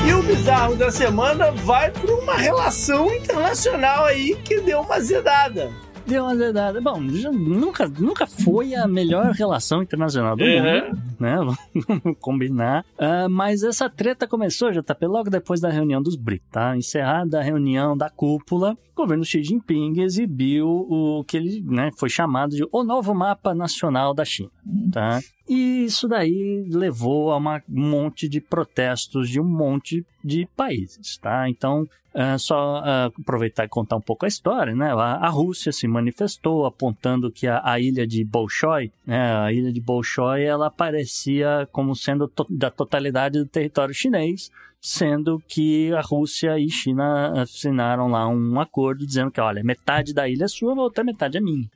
E 0.06 0.14
o 0.14 0.24
bizarro 0.24 0.76
da 0.76 0.92
semana 0.92 1.52
vai 1.52 1.92
para 1.92 2.14
uma 2.14 2.36
relação 2.36 3.14
internacional 3.14 4.06
aí 4.06 4.36
que 4.36 4.62
deu 4.62 4.82
uma 4.82 5.00
zedada. 5.00 5.72
Deu 6.08 6.24
uma 6.24 6.36
dedada. 6.36 6.80
Bom, 6.80 7.02
nunca, 7.02 7.88
nunca 7.88 8.26
foi 8.26 8.74
a 8.74 8.88
melhor 8.88 9.32
relação 9.34 9.84
internacional 9.84 10.38
do 10.38 10.44
Uhum. 10.44 10.90
mundo, 10.90 11.02
né? 11.20 11.36
Vamos 11.88 12.18
combinar. 12.22 12.86
Ah, 12.98 13.28
mas 13.30 13.62
essa 13.62 13.90
treta 13.90 14.26
começou, 14.26 14.72
JP, 14.72 15.06
logo 15.06 15.30
depois 15.30 15.60
da 15.60 15.70
reunião 15.70 16.02
dos 16.02 16.16
BRICS, 16.16 16.46
tá? 16.50 16.78
Encerrada 16.78 17.40
a 17.40 17.44
reunião 17.44 17.98
da 17.98 18.10
cúpula, 18.10 18.78
o 18.96 18.96
governo 19.02 19.26
Xi 19.26 19.44
Jinping 19.44 20.00
exibiu 20.02 20.68
o 20.68 21.24
que 21.28 21.36
ele 21.36 21.62
né, 21.62 21.92
foi 21.98 22.10
chamado 22.10 22.56
de 22.56 22.66
o 22.72 22.84
novo 22.84 23.14
mapa 23.14 23.54
nacional 23.54 24.14
da 24.14 24.24
China, 24.24 24.50
tá? 24.92 25.20
E 25.48 25.84
isso 25.86 26.08
daí 26.08 26.66
levou 26.72 27.32
a 27.32 27.38
uma- 27.38 27.62
um 27.70 27.90
monte 27.90 28.28
de 28.30 28.40
protestos 28.42 29.30
de 29.30 29.40
um 29.42 29.46
monte 29.46 30.06
de 30.24 30.48
países, 30.56 31.18
tá? 31.18 31.50
Então, 31.50 31.86
ah, 32.20 32.38
só 32.38 32.82
ah, 32.84 33.06
aproveitar 33.20 33.66
e 33.66 33.70
contar 33.70 33.96
um 33.96 34.02
pouco 34.02 34.26
a 34.26 34.28
história, 34.28 34.74
né? 34.76 34.92
A, 34.92 35.16
a 35.28 35.30
Rússia 35.30 35.72
se 35.72 35.88
manifestou 35.88 36.66
apontando 36.66 37.32
que 37.32 37.46
a, 37.48 37.62
a 37.64 37.80
ilha 37.80 38.08
de 38.08 38.24
Bolshoi, 38.24 38.92
né? 39.06 39.36
A 39.38 39.54
ilha 39.54 39.72
de 39.72 39.80
Bolshoi, 39.80 40.44
ela 40.44 40.68
aparecia 40.68 41.68
como 41.72 41.96
sendo 41.96 42.28
to- 42.28 42.48
da 42.50 42.72
totalidade 42.72 43.38
do 43.40 43.46
território 43.46 43.94
chinês, 43.94 44.50
sendo 44.82 45.40
que 45.48 45.94
a 45.94 46.02
Rússia 46.02 46.58
e 46.58 46.70
China 46.70 47.42
assinaram 47.42 48.08
lá 48.08 48.28
um 48.28 48.60
acordo 48.60 49.06
dizendo 49.06 49.30
que, 49.32 49.40
olha, 49.42 49.64
metade 49.64 50.14
da 50.14 50.28
ilha 50.28 50.46
é 50.46 50.48
sua, 50.48 50.74
a 50.74 50.82
outra 50.82 51.04
metade 51.04 51.38
é 51.38 51.42
minha. 51.42 51.70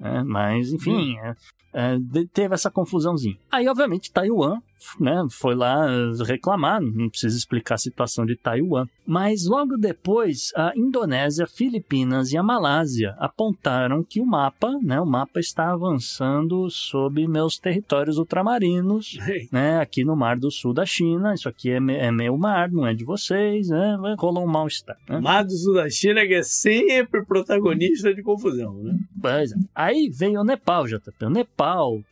É, 0.00 0.22
mas, 0.22 0.72
enfim, 0.72 1.16
é, 1.18 1.34
é, 1.74 1.98
teve 2.32 2.54
essa 2.54 2.70
confusãozinha. 2.70 3.36
Aí, 3.50 3.68
obviamente, 3.68 4.10
Taiwan 4.12 4.60
né, 5.00 5.24
foi 5.30 5.54
lá 5.54 5.86
reclamar, 6.26 6.80
não 6.80 7.08
precisa 7.08 7.36
explicar 7.36 7.76
a 7.76 7.78
situação 7.78 8.26
de 8.26 8.36
Taiwan. 8.36 8.86
Mas 9.06 9.46
logo 9.46 9.76
depois, 9.78 10.50
a 10.54 10.72
Indonésia, 10.76 11.46
Filipinas 11.46 12.32
e 12.32 12.36
a 12.36 12.42
Malásia 12.42 13.14
apontaram 13.18 14.02
que 14.04 14.20
o 14.20 14.26
mapa, 14.26 14.70
né, 14.82 15.00
o 15.00 15.06
mapa 15.06 15.40
está 15.40 15.72
avançando 15.72 16.68
sobre 16.70 17.26
meus 17.26 17.58
territórios 17.58 18.18
ultramarinos, 18.18 19.16
né, 19.50 19.78
aqui 19.80 20.04
no 20.04 20.14
Mar 20.14 20.36
do 20.38 20.50
Sul 20.50 20.74
da 20.74 20.84
China. 20.84 21.32
Isso 21.34 21.48
aqui 21.48 21.70
é, 21.70 21.80
me- 21.80 21.96
é 21.96 22.10
meu 22.12 22.36
mar, 22.36 22.70
não 22.70 22.86
é 22.86 22.92
de 22.94 23.04
vocês, 23.04 23.68
né? 23.68 23.96
Rolou 24.18 24.44
um 24.44 24.50
mal-estar. 24.50 24.96
Né? 25.08 25.18
Mar 25.20 25.44
do 25.44 25.52
Sul 25.52 25.74
da 25.74 25.88
China 25.88 26.26
que 26.26 26.34
é 26.34 26.42
sempre 26.42 27.24
protagonista 27.24 28.14
de 28.14 28.22
confusão, 28.22 28.74
né? 28.82 28.98
Pois 29.20 29.52
é. 29.52 29.56
Aí 29.74 30.10
veio 30.12 30.40
o 30.40 30.44
Nepal, 30.44 30.86
JP. 30.86 31.24
O 31.24 31.30
Nepal 31.30 31.63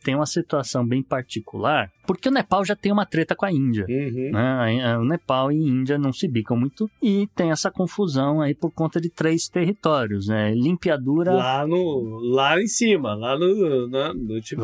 tem 0.03 0.15
uma 0.15 0.25
situação 0.25 0.85
bem 0.85 1.01
particular, 1.03 1.91
porque 2.05 2.29
o 2.29 2.31
Nepal 2.31 2.63
já 2.65 2.75
tem 2.75 2.91
uma 2.91 3.05
treta 3.05 3.35
com 3.35 3.45
a 3.45 3.51
Índia. 3.51 3.85
Uhum. 3.89 4.31
né? 4.31 4.83
A- 4.93 4.99
O 4.99 5.05
Nepal 5.05 5.51
e 5.51 5.55
Índia 5.57 5.97
não 5.97 6.11
se 6.13 6.27
bicam 6.27 6.55
muito 6.57 6.89
e 7.01 7.27
tem 7.35 7.51
essa 7.51 7.69
confusão 7.71 8.41
aí 8.41 8.53
por 8.53 8.71
conta 8.71 8.99
de 9.01 9.09
três 9.09 9.47
territórios, 9.47 10.27
né? 10.27 10.53
Limpiadura 10.53 11.31
lá, 11.33 11.43
Lá 11.63 11.67
no. 11.67 12.19
Lá 12.33 12.61
em 12.61 12.67
cima, 12.67 13.13
lá 13.15 13.37
no. 13.37 13.87
Na, 13.89 14.13
no 14.13 14.41
Tibete. 14.41 14.55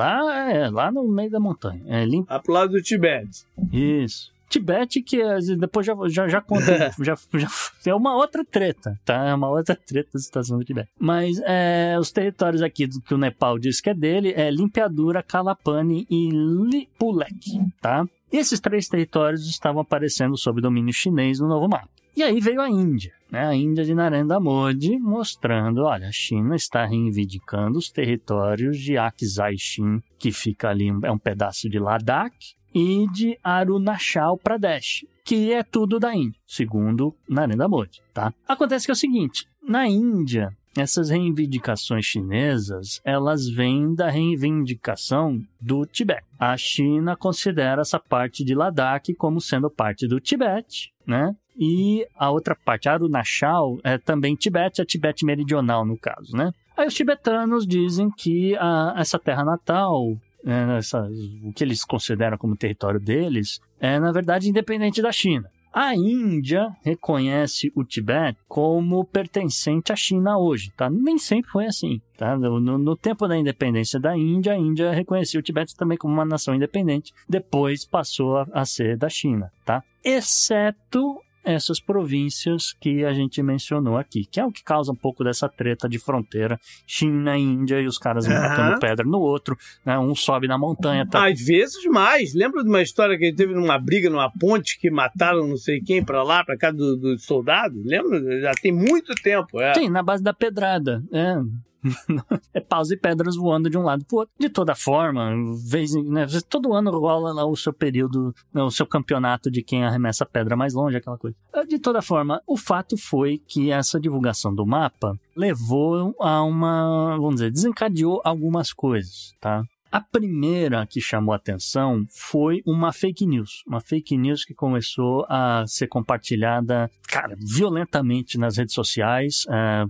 é, 0.51 0.69
lá 0.69 0.91
no 0.91 1.07
meio 1.07 1.29
da 1.29 1.39
montanha. 1.39 1.81
É, 1.87 2.05
lim... 2.05 2.25
Lá 2.29 2.39
pro 2.39 2.53
lado 2.53 2.71
do 2.71 2.81
Tibete. 2.81 3.43
Isso. 3.71 4.31
Tibete, 4.49 5.01
que 5.01 5.21
depois 5.57 5.85
já, 5.85 5.93
já, 6.07 6.27
já 6.27 6.41
conta, 6.41 6.91
já, 7.01 7.15
já 7.33 7.47
é 7.85 7.93
uma 7.93 8.15
outra 8.15 8.43
treta, 8.43 8.99
tá? 9.05 9.27
É 9.27 9.33
uma 9.33 9.49
outra 9.49 9.75
treta 9.75 10.09
da 10.13 10.19
situação 10.19 10.57
do 10.57 10.65
Tibete. 10.65 10.89
Mas 10.99 11.39
é, 11.45 11.95
os 11.99 12.11
territórios 12.11 12.61
aqui 12.61 12.87
do 12.87 12.99
que 12.99 13.13
o 13.13 13.17
Nepal 13.17 13.59
diz 13.59 13.79
que 13.79 13.89
é 13.89 13.93
dele 13.93 14.33
é 14.35 14.49
Limpiadura, 14.49 15.23
Kalapani 15.23 16.07
e 16.09 16.29
Lipulek, 16.31 17.59
tá? 17.79 18.05
E 18.31 18.37
esses 18.37 18.59
três 18.59 18.87
territórios 18.87 19.47
estavam 19.49 19.81
aparecendo 19.81 20.37
sob 20.37 20.61
domínio 20.61 20.93
chinês 20.93 21.39
no 21.39 21.47
novo 21.47 21.67
mapa. 21.67 21.89
E 22.15 22.23
aí 22.23 22.39
veio 22.39 22.59
a 22.59 22.69
Índia, 22.69 23.13
né? 23.31 23.47
A 23.47 23.55
Índia 23.55 23.85
de 23.85 23.93
Narendra 23.93 24.39
Modi 24.39 24.97
mostrando, 24.99 25.83
olha, 25.83 26.07
a 26.07 26.11
China 26.11 26.55
está 26.55 26.85
reivindicando 26.85 27.79
os 27.79 27.89
territórios 27.89 28.77
de 28.77 28.97
Aksai 28.97 29.55
Chin, 29.57 30.01
que 30.17 30.31
fica 30.31 30.69
ali, 30.69 30.89
é 31.03 31.11
um 31.11 31.17
pedaço 31.17 31.69
de 31.69 31.79
Ladakh, 31.79 32.35
e 32.73 33.07
de 33.11 33.37
Arunachal 33.43 34.37
Pradesh, 34.37 35.05
que 35.23 35.51
é 35.51 35.63
tudo 35.63 35.99
da 35.99 36.15
Índia, 36.15 36.39
segundo 36.45 37.15
Narendra 37.27 37.67
Modi, 37.67 38.01
tá? 38.13 38.33
Acontece 38.47 38.85
que 38.85 38.91
é 38.91 38.93
o 38.93 38.97
seguinte, 38.97 39.47
na 39.61 39.87
Índia, 39.87 40.51
essas 40.77 41.09
reivindicações 41.09 42.05
chinesas, 42.05 43.01
elas 43.03 43.47
vêm 43.47 43.93
da 43.93 44.09
reivindicação 44.09 45.41
do 45.59 45.85
Tibete. 45.85 46.25
A 46.37 46.55
China 46.57 47.15
considera 47.15 47.81
essa 47.81 47.99
parte 47.99 48.43
de 48.43 48.55
Ladakh 48.55 49.13
como 49.17 49.41
sendo 49.41 49.69
parte 49.69 50.07
do 50.07 50.19
Tibete, 50.19 50.91
né? 51.05 51.35
E 51.57 52.07
a 52.15 52.31
outra 52.31 52.55
parte, 52.55 52.87
Arunachal, 52.87 53.77
é 53.83 53.97
também 53.97 54.35
Tibete, 54.35 54.81
é 54.81 54.85
Tibete 54.85 55.25
meridional 55.25 55.85
no 55.85 55.97
caso, 55.97 56.35
né? 56.35 56.53
Aí 56.77 56.87
os 56.87 56.93
tibetanos 56.93 57.67
dizem 57.67 58.09
que 58.09 58.55
a, 58.55 58.93
essa 58.97 59.19
terra 59.19 59.43
natal, 59.43 60.15
é, 60.45 60.77
essa, 60.77 61.01
o 61.43 61.53
que 61.53 61.63
eles 61.63 61.83
consideram 61.83 62.37
como 62.37 62.55
território 62.55 62.99
deles, 62.99 63.59
é 63.79 63.99
na 63.99 64.11
verdade 64.11 64.49
independente 64.49 65.01
da 65.01 65.11
China. 65.11 65.49
A 65.71 65.95
Índia 65.95 66.75
reconhece 66.83 67.71
o 67.75 67.83
Tibete 67.83 68.39
como 68.47 69.05
pertencente 69.05 69.93
à 69.93 69.95
China 69.95 70.37
hoje, 70.39 70.71
tá? 70.75 70.89
Nem 70.89 71.19
sempre 71.19 71.51
foi 71.51 71.67
assim, 71.67 72.01
tá? 72.17 72.35
No, 72.35 72.59
no, 72.59 72.97
tempo 72.97 73.27
da 73.27 73.37
independência 73.37 73.99
da 73.99 74.17
Índia, 74.17 74.53
a 74.53 74.57
Índia 74.57 74.91
reconhecia 74.91 75.39
o 75.39 75.43
Tibete 75.43 75.75
também 75.75 75.95
como 75.95 76.11
uma 76.11 76.25
nação 76.25 76.55
independente, 76.55 77.13
depois 77.27 77.85
passou 77.85 78.37
a, 78.37 78.47
a 78.51 78.65
ser 78.65 78.97
da 78.97 79.09
China, 79.09 79.51
tá? 79.63 79.83
Exceto 80.03 81.21
essas 81.53 81.79
províncias 81.79 82.73
que 82.79 83.03
a 83.03 83.13
gente 83.13 83.41
mencionou 83.41 83.97
aqui, 83.97 84.25
que 84.25 84.39
é 84.39 84.45
o 84.45 84.51
que 84.51 84.63
causa 84.63 84.91
um 84.91 84.95
pouco 84.95 85.23
dessa 85.23 85.47
treta 85.49 85.87
de 85.87 85.97
fronteira 85.99 86.59
China 86.85 87.37
e 87.37 87.41
Índia 87.41 87.81
e 87.81 87.87
os 87.87 87.97
caras 87.97 88.27
uhum. 88.27 88.33
batendo 88.33 88.79
pedra 88.79 89.05
no 89.05 89.19
outro, 89.19 89.57
né? 89.85 89.97
Um 89.97 90.15
sobe 90.15 90.47
na 90.47 90.57
montanha. 90.57 91.05
Tá... 91.05 91.27
Às 91.27 91.41
vezes 91.41 91.83
mais. 91.85 92.33
Lembra 92.33 92.63
de 92.63 92.69
uma 92.69 92.81
história 92.81 93.17
que 93.17 93.33
teve 93.33 93.53
numa 93.53 93.77
briga 93.77 94.09
numa 94.09 94.31
ponte 94.31 94.79
que 94.79 94.89
mataram 94.89 95.47
não 95.47 95.57
sei 95.57 95.81
quem 95.81 96.03
para 96.03 96.23
lá, 96.23 96.43
para 96.43 96.57
cá 96.57 96.71
dos 96.71 96.99
do 96.99 97.17
soldados? 97.19 97.83
Lembra? 97.85 98.41
Já 98.41 98.51
tem 98.51 98.71
muito 98.71 99.13
tempo. 99.15 99.59
É. 99.59 99.73
Sim, 99.73 99.89
na 99.89 100.03
base 100.03 100.23
da 100.23 100.33
pedrada. 100.33 101.03
É. 101.11 101.35
é 102.53 102.59
paus 102.59 102.91
e 102.91 102.97
pedras 102.97 103.35
voando 103.35 103.69
de 103.69 103.77
um 103.77 103.83
lado 103.83 104.05
pro 104.05 104.19
outro. 104.19 104.33
De 104.39 104.49
toda 104.49 104.75
forma, 104.75 105.31
vez, 105.67 105.93
né, 105.93 106.25
todo 106.47 106.73
ano 106.73 106.91
rola 106.91 107.33
lá 107.33 107.45
o 107.45 107.55
seu 107.55 107.73
período, 107.73 108.33
né, 108.53 108.61
o 108.61 108.71
seu 108.71 108.85
campeonato 108.85 109.49
de 109.49 109.61
quem 109.61 109.83
arremessa 109.83 110.23
a 110.23 110.27
pedra 110.27 110.55
mais 110.55 110.73
longe, 110.73 110.97
aquela 110.97 111.17
coisa. 111.17 111.35
De 111.67 111.79
toda 111.79 112.01
forma, 112.01 112.41
o 112.47 112.57
fato 112.57 112.97
foi 112.97 113.37
que 113.37 113.71
essa 113.71 113.99
divulgação 113.99 114.53
do 114.53 114.65
mapa 114.65 115.17
levou 115.35 116.15
a 116.19 116.43
uma, 116.43 117.15
vamos 117.17 117.35
dizer, 117.35 117.51
desencadeou 117.51 118.21
algumas 118.23 118.73
coisas, 118.73 119.33
tá? 119.39 119.63
A 119.91 119.99
primeira 119.99 120.85
que 120.85 121.01
chamou 121.01 121.33
atenção 121.33 122.05
foi 122.11 122.61
uma 122.65 122.93
fake 122.93 123.25
news. 123.25 123.63
Uma 123.65 123.79
fake 123.79 124.15
news 124.17 124.45
que 124.45 124.53
começou 124.53 125.25
a 125.27 125.65
ser 125.65 125.87
compartilhada, 125.87 126.91
cara, 127.07 127.35
violentamente 127.39 128.37
nas 128.37 128.57
redes 128.57 128.75
sociais. 128.75 129.45
É, 129.49 129.85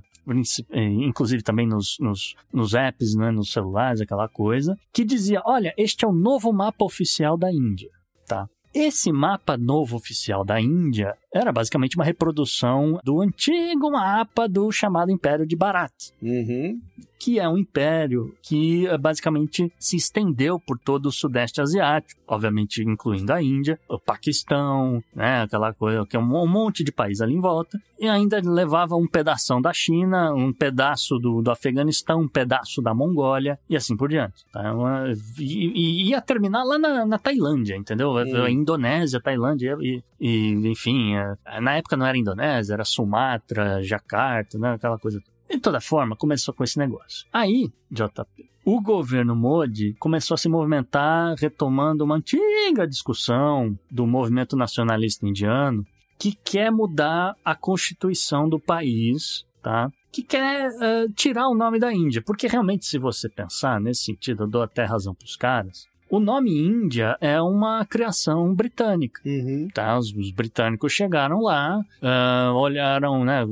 inclusive 0.74 1.44
também 1.44 1.68
nos, 1.68 1.98
nos, 2.00 2.36
nos 2.54 2.74
apps, 2.74 3.16
né, 3.16 3.32
nos 3.32 3.52
celulares, 3.52 4.02
aquela 4.02 4.28
coisa, 4.28 4.78
que 4.94 5.04
dizia: 5.04 5.42
olha, 5.46 5.74
este 5.78 6.06
é 6.06 6.08
o 6.08 6.14
novo 6.14 6.52
mapa 6.52 6.86
oficial 6.86 7.38
da 7.38 7.52
Índia, 7.52 7.90
tá? 8.28 8.48
Esse 8.74 9.12
mapa 9.12 9.58
novo 9.58 9.96
oficial 9.98 10.46
da 10.46 10.62
Índia 10.62 11.16
era 11.34 11.52
basicamente 11.52 11.96
uma 11.96 12.06
reprodução 12.06 13.00
do 13.04 13.22
antigo 13.22 13.92
mapa 13.92 14.48
do 14.48 14.72
chamado 14.72 15.12
Império 15.12 15.46
de 15.46 15.56
Bharat. 15.56 15.94
Uhum 16.22 16.80
que 17.20 17.38
é 17.38 17.48
um 17.48 17.58
império 17.58 18.34
que 18.42 18.88
eh, 18.88 18.98
basicamente 18.98 19.72
se 19.78 19.98
estendeu 19.98 20.58
por 20.58 20.80
todo 20.80 21.08
o 21.08 21.12
Sudeste 21.12 21.60
Asiático, 21.60 22.22
obviamente 22.26 22.82
incluindo 22.82 23.34
a 23.34 23.44
Índia, 23.44 23.78
o 23.90 24.00
Paquistão, 24.00 25.04
né, 25.14 25.42
aquela 25.42 25.74
coisa 25.74 26.06
que 26.06 26.16
é 26.16 26.20
um 26.20 26.48
monte 26.48 26.82
de 26.82 26.94
país 26.94 27.20
ali 27.20 27.34
em 27.34 27.42
volta, 27.42 27.78
e 28.00 28.08
ainda 28.08 28.40
levava 28.42 28.96
um 28.96 29.06
pedaço 29.06 29.60
da 29.60 29.74
China, 29.74 30.34
um 30.34 30.54
pedaço 30.54 31.18
do, 31.18 31.42
do 31.42 31.52
Afeganistão, 31.52 32.22
um 32.22 32.28
pedaço 32.28 32.82
da 32.82 32.94
Mongólia 32.94 33.60
e 33.70 33.76
assim 33.76 33.98
por 33.98 34.08
diante. 34.08 34.46
Tá? 34.54 34.74
Uma, 34.74 35.12
e, 35.38 35.44
e, 35.44 36.10
ia 36.10 36.22
terminar 36.22 36.64
lá 36.64 36.80
na, 36.80 37.06
na 37.06 37.20
Tailândia, 37.20 37.76
entendeu? 37.76 38.16
A 38.16 38.50
Indonésia, 38.50 39.20
Tailândia 39.20 39.76
e, 39.82 40.02
e 40.20 40.70
enfim, 40.70 41.16
eh, 41.20 41.62
na 41.62 41.76
época 41.76 41.98
não 41.98 42.06
era 42.06 42.18
Indonésia, 42.18 42.74
era 42.74 42.86
Sumatra, 42.86 43.84
Jakarta, 43.84 44.58
né, 44.58 44.74
aquela 44.74 44.98
coisa 44.98 45.22
de 45.50 45.60
toda 45.60 45.82
forma, 45.82 46.16
começou 46.16 46.54
com 46.54 46.64
esse 46.64 46.78
negócio. 46.78 47.26
Aí, 47.34 47.72
JP, 47.90 48.50
o 48.64 48.80
governo 48.82 49.36
Modi 49.36 49.96
começou 50.00 50.36
a 50.36 50.38
se 50.38 50.48
movimentar 50.48 51.36
retomando 51.38 52.04
uma 52.04 52.16
antiga 52.16 52.88
discussão 52.88 53.78
do 53.90 54.06
movimento 54.06 54.56
nacionalista 54.56 55.28
indiano 55.28 55.84
que 56.20 56.34
quer 56.44 56.72
mudar 56.72 57.36
a 57.44 57.56
constituição 57.56 58.48
do 58.48 58.60
país, 58.60 59.46
tá? 59.64 59.90
Que 60.12 60.22
quer 60.22 60.70
uh, 60.70 61.12
tirar 61.14 61.48
o 61.48 61.56
nome 61.56 61.80
da 61.80 61.94
Índia. 61.94 62.22
Porque 62.22 62.46
realmente, 62.46 62.86
se 62.86 63.00
você 63.00 63.30
pensar 63.30 63.80
nesse 63.80 64.04
sentido, 64.04 64.44
eu 64.44 64.48
dou 64.48 64.62
até 64.62 64.84
razão 64.84 65.16
para 65.16 65.26
os 65.26 65.36
caras. 65.36 65.88
O 66.10 66.20
nome 66.20 66.52
Índia 66.52 67.16
é 67.22 67.40
uma 67.40 67.86
criação 67.86 68.54
britânica. 68.56 69.22
Uhum. 69.24 69.68
Tá? 69.72 69.98
Os, 69.98 70.12
os, 70.12 70.32
britânicos 70.32 70.92
chegaram 70.92 71.42
lá, 71.42 71.80
uh, 72.02 72.54
olharam, 72.56 73.24
né? 73.24 73.46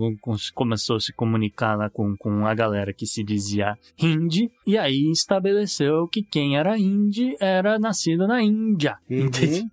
Começou 0.55 0.95
a 0.95 0.99
se 0.99 1.13
comunicar 1.13 1.75
lá 1.75 1.87
com, 1.89 2.15
com 2.17 2.47
a 2.47 2.53
galera 2.55 2.91
que 2.93 3.05
se 3.05 3.23
dizia 3.23 3.77
Hindi, 3.99 4.51
e 4.65 4.75
aí 4.75 5.11
estabeleceu 5.11 6.07
que 6.07 6.23
quem 6.23 6.57
era 6.57 6.77
Hindi 6.77 7.35
era 7.39 7.77
nascido 7.77 8.27
na 8.27 8.41
Índia. 8.41 8.97
Uhum. 9.09 9.29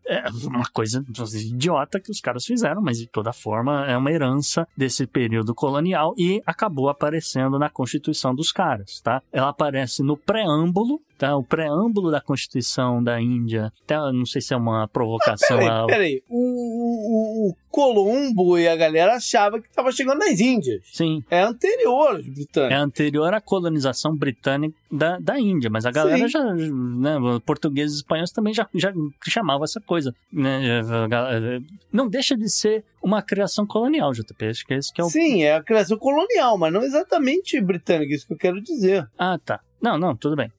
É 0.07 0.25
uma 0.45 0.69
coisa 0.71 1.05
idiota 1.35 1.99
que 1.99 2.11
os 2.11 2.21
caras 2.21 2.45
fizeram, 2.45 2.83
mas 2.83 2.99
de 2.99 3.07
toda 3.07 3.33
forma 3.33 3.87
é 3.87 3.97
uma 3.97 4.13
herança 4.13 4.69
desse 4.77 5.07
período 5.07 5.55
colonial 5.55 6.15
e 6.19 6.43
acabou 6.45 6.91
aparecendo 6.91 7.59
na 7.59 7.71
Constituição 7.71 8.35
dos 8.35 8.53
caras, 8.53 9.01
tá? 9.01 9.23
Ela 9.33 9.49
aparece 9.49 10.03
no 10.03 10.17
preâmbulo 10.17 11.01
tá? 11.19 11.37
O 11.37 11.43
preâmbulo 11.43 12.11
da 12.11 12.21
Constituição 12.21 13.03
da 13.03 13.21
Índia, 13.21 13.73
até 13.85 13.97
não 14.13 14.27
sei 14.27 14.41
se 14.41 14.55
é 14.55 14.57
uma 14.57 14.87
provocação. 14.89 15.59
Ah, 15.59 15.87
peraí, 15.87 15.87
peraí. 15.87 16.23
O, 16.29 16.39
o, 16.39 17.49
o, 17.49 17.55
Colombo 17.71 18.57
e 18.57 18.69
a 18.69 18.77
galera 18.77 19.17
achava 19.17 19.61
que 19.61 19.67
estava 19.67 19.91
chegando 19.91 20.19
nas 20.19 20.39
Índias. 20.39 20.83
Sim. 20.93 21.25
É 21.29 21.41
anterior 21.41 22.17
aos 22.17 22.29
britânicos. 22.29 22.77
É 22.77 22.81
anterior 22.81 23.35
à 23.35 23.41
colonização 23.41 24.17
britânica 24.17 24.77
da, 24.91 25.19
da 25.19 25.41
Índia, 25.41 25.69
mas 25.69 25.85
a 25.85 25.91
galera 25.91 26.27
Sim. 26.27 26.29
já, 26.29 26.55
né, 26.55 27.17
portugueses 27.45 27.97
e 27.97 28.01
espanhóis 28.01 28.31
também 28.31 28.55
já, 28.55 28.69
já 28.73 28.93
chamavam 29.27 29.65
essa 29.65 29.81
coisa, 29.81 30.15
né? 30.33 30.83
Não 31.93 32.09
deixa 32.09 32.37
de 32.37 32.49
ser 32.49 32.85
uma 33.03 33.21
criação 33.23 33.67
colonial, 33.67 34.13
JP, 34.13 34.47
acho 34.47 34.65
que 34.65 34.75
é 34.75 34.77
esse 34.79 34.93
que 34.93 35.01
é 35.01 35.05
o... 35.05 35.11
Sim, 35.11 35.43
é 35.43 35.57
a 35.57 35.63
criação 35.63 35.99
colonial, 35.99 36.57
mas 36.57 36.73
não 36.73 36.83
exatamente 36.83 37.61
britânica, 37.61 38.15
isso 38.15 38.27
que 38.27 38.35
eu 38.35 38.39
quero 38.39 38.63
dizer. 38.63 39.09
Ah, 39.19 39.39
tá. 39.45 39.61
Não, 39.83 39.99
não, 39.99 40.17
tudo 40.17 40.37
bem. 40.37 40.51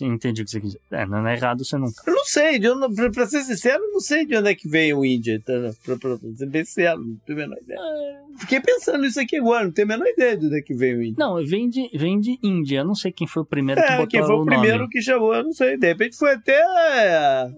Entendi 0.00 0.40
o 0.40 0.44
que 0.44 0.50
você 0.50 0.60
quis 0.60 0.72
dizer. 0.72 0.80
É, 0.90 1.04
não 1.04 1.26
é 1.26 1.34
errado 1.34 1.62
você 1.62 1.76
não 1.76 1.92
tá. 1.92 2.02
Eu 2.06 2.14
não 2.14 2.24
sei, 2.24 2.58
de 2.58 2.70
onde, 2.70 2.94
pra, 2.94 3.10
pra, 3.10 3.26
ser 3.26 3.42
sincero, 3.42 3.84
eu 3.84 3.92
não 3.92 4.00
sei 4.00 4.24
de 4.24 4.34
onde 4.34 4.48
é 4.48 4.54
que 4.54 4.66
veio 4.66 4.98
o 4.98 5.04
Índia. 5.04 5.40
Tá? 5.44 5.52
Pra, 5.84 5.96
pra, 5.96 6.16
pra 6.16 6.30
ser 6.34 6.46
bem 6.46 6.64
sincero, 6.64 6.98
não 6.98 7.16
tenho 7.26 7.38
a 7.38 7.42
menor 7.42 7.58
ideia. 7.60 7.78
É... 7.78 8.38
Fiquei 8.38 8.60
pensando 8.60 9.02
nisso 9.02 9.20
aqui 9.20 9.36
agora, 9.36 9.64
não 9.64 9.72
tenho 9.72 9.88
a 9.88 9.96
menor 9.96 10.06
ideia 10.06 10.36
de 10.36 10.46
onde 10.46 10.58
é 10.58 10.62
que 10.62 10.74
veio 10.74 10.98
o 10.98 11.02
Índia. 11.02 11.16
Não, 11.18 11.36
vem 11.44 11.68
de, 11.68 11.90
vem 11.94 12.18
de 12.18 12.38
Índia. 12.42 12.78
Eu 12.78 12.84
não 12.86 12.94
sei 12.94 13.12
quem 13.12 13.26
foi 13.26 13.42
o 13.42 13.46
primeiro 13.46 13.80
é, 13.80 13.84
que 13.84 13.92
botou 13.92 14.06
quem 14.06 14.24
foi 14.24 14.34
o, 14.34 14.42
o 14.42 14.46
primeiro 14.46 14.78
nome. 14.78 14.90
que 14.90 15.02
chamou, 15.02 15.34
eu 15.34 15.44
não 15.44 15.52
sei. 15.52 15.76
De 15.76 15.86
repente 15.86 16.16
foi 16.16 16.32
até. 16.32 16.58
É, 16.58 17.50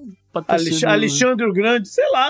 Alex, 0.49 0.85
Alexandre 0.85 1.47
o 1.47 1.53
Grande, 1.53 1.89
sei 1.89 2.09
lá. 2.11 2.29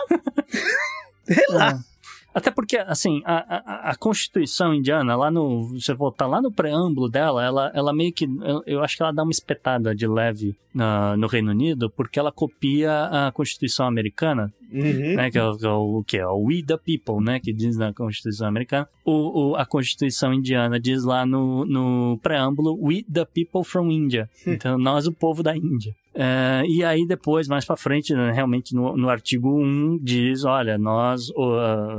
sei 1.25 1.47
lá. 1.49 1.71
É. 1.73 1.98
Até 2.35 2.51
porque, 2.51 2.77
assim, 2.77 3.23
a, 3.25 3.37
a, 3.57 3.91
a, 3.91 3.97
Constituição 3.97 4.75
indiana, 4.75 5.17
lá 5.17 5.31
no. 5.31 5.69
Você 5.69 5.95
voltar 5.95 6.27
lá 6.27 6.41
no 6.41 6.53
preâmbulo 6.53 7.09
dela, 7.09 7.45
ela, 7.45 7.73
ela 7.75 7.93
meio 7.93 8.13
que. 8.13 8.25
Eu, 8.25 8.63
eu 8.67 8.83
acho 8.83 8.97
que 8.97 9.03
ela 9.03 9.13
dá 9.13 9.23
uma 9.23 9.33
espetada 9.33 9.95
de 9.95 10.07
leve 10.07 10.55
na, 10.73 11.17
no 11.17 11.27
Reino 11.27 11.51
Unido, 11.51 11.91
porque 11.91 12.19
ela 12.19 12.31
copia 12.31 13.07
a 13.07 13.33
Constituição 13.33 13.87
americana, 13.87 14.53
uhum. 14.73 15.17
né? 15.17 15.31
Que 15.31 15.39
é, 15.39 15.57
que 15.57 15.67
é 15.67 15.71
o, 15.71 16.05
que 16.05 16.19
é 16.19 16.27
o 16.27 16.45
We 16.45 16.63
the 16.63 16.77
People, 16.77 17.25
né? 17.25 17.41
Que 17.41 17.53
diz 17.53 17.77
na 17.77 17.93
Constituição 17.93 18.49
americana. 18.49 18.89
O, 19.05 19.51
o, 19.51 19.57
a 19.57 19.65
Constituição 19.65 20.33
indiana 20.33 20.79
diz 20.79 21.05
lá 21.05 21.25
no, 21.25 21.65
no 21.65 22.19
preâmbulo 22.23 22.79
We 22.81 23.05
the 23.13 23.25
People 23.25 23.65
from 23.65 23.91
India. 23.91 24.29
Então, 24.47 24.79
nós, 24.79 25.07
o 25.07 25.13
povo 25.13 25.43
da 25.43 25.57
Índia. 25.57 25.95
Uh, 26.19 26.67
e 26.67 26.83
aí 26.83 27.07
depois, 27.07 27.47
mais 27.47 27.65
para 27.65 27.77
frente, 27.77 28.13
né, 28.13 28.33
realmente 28.33 28.75
no, 28.75 28.97
no, 28.97 29.09
artigo 29.09 29.57
1 29.63 30.01
diz, 30.03 30.45
olha, 30.45 30.77
nós, 30.77 31.31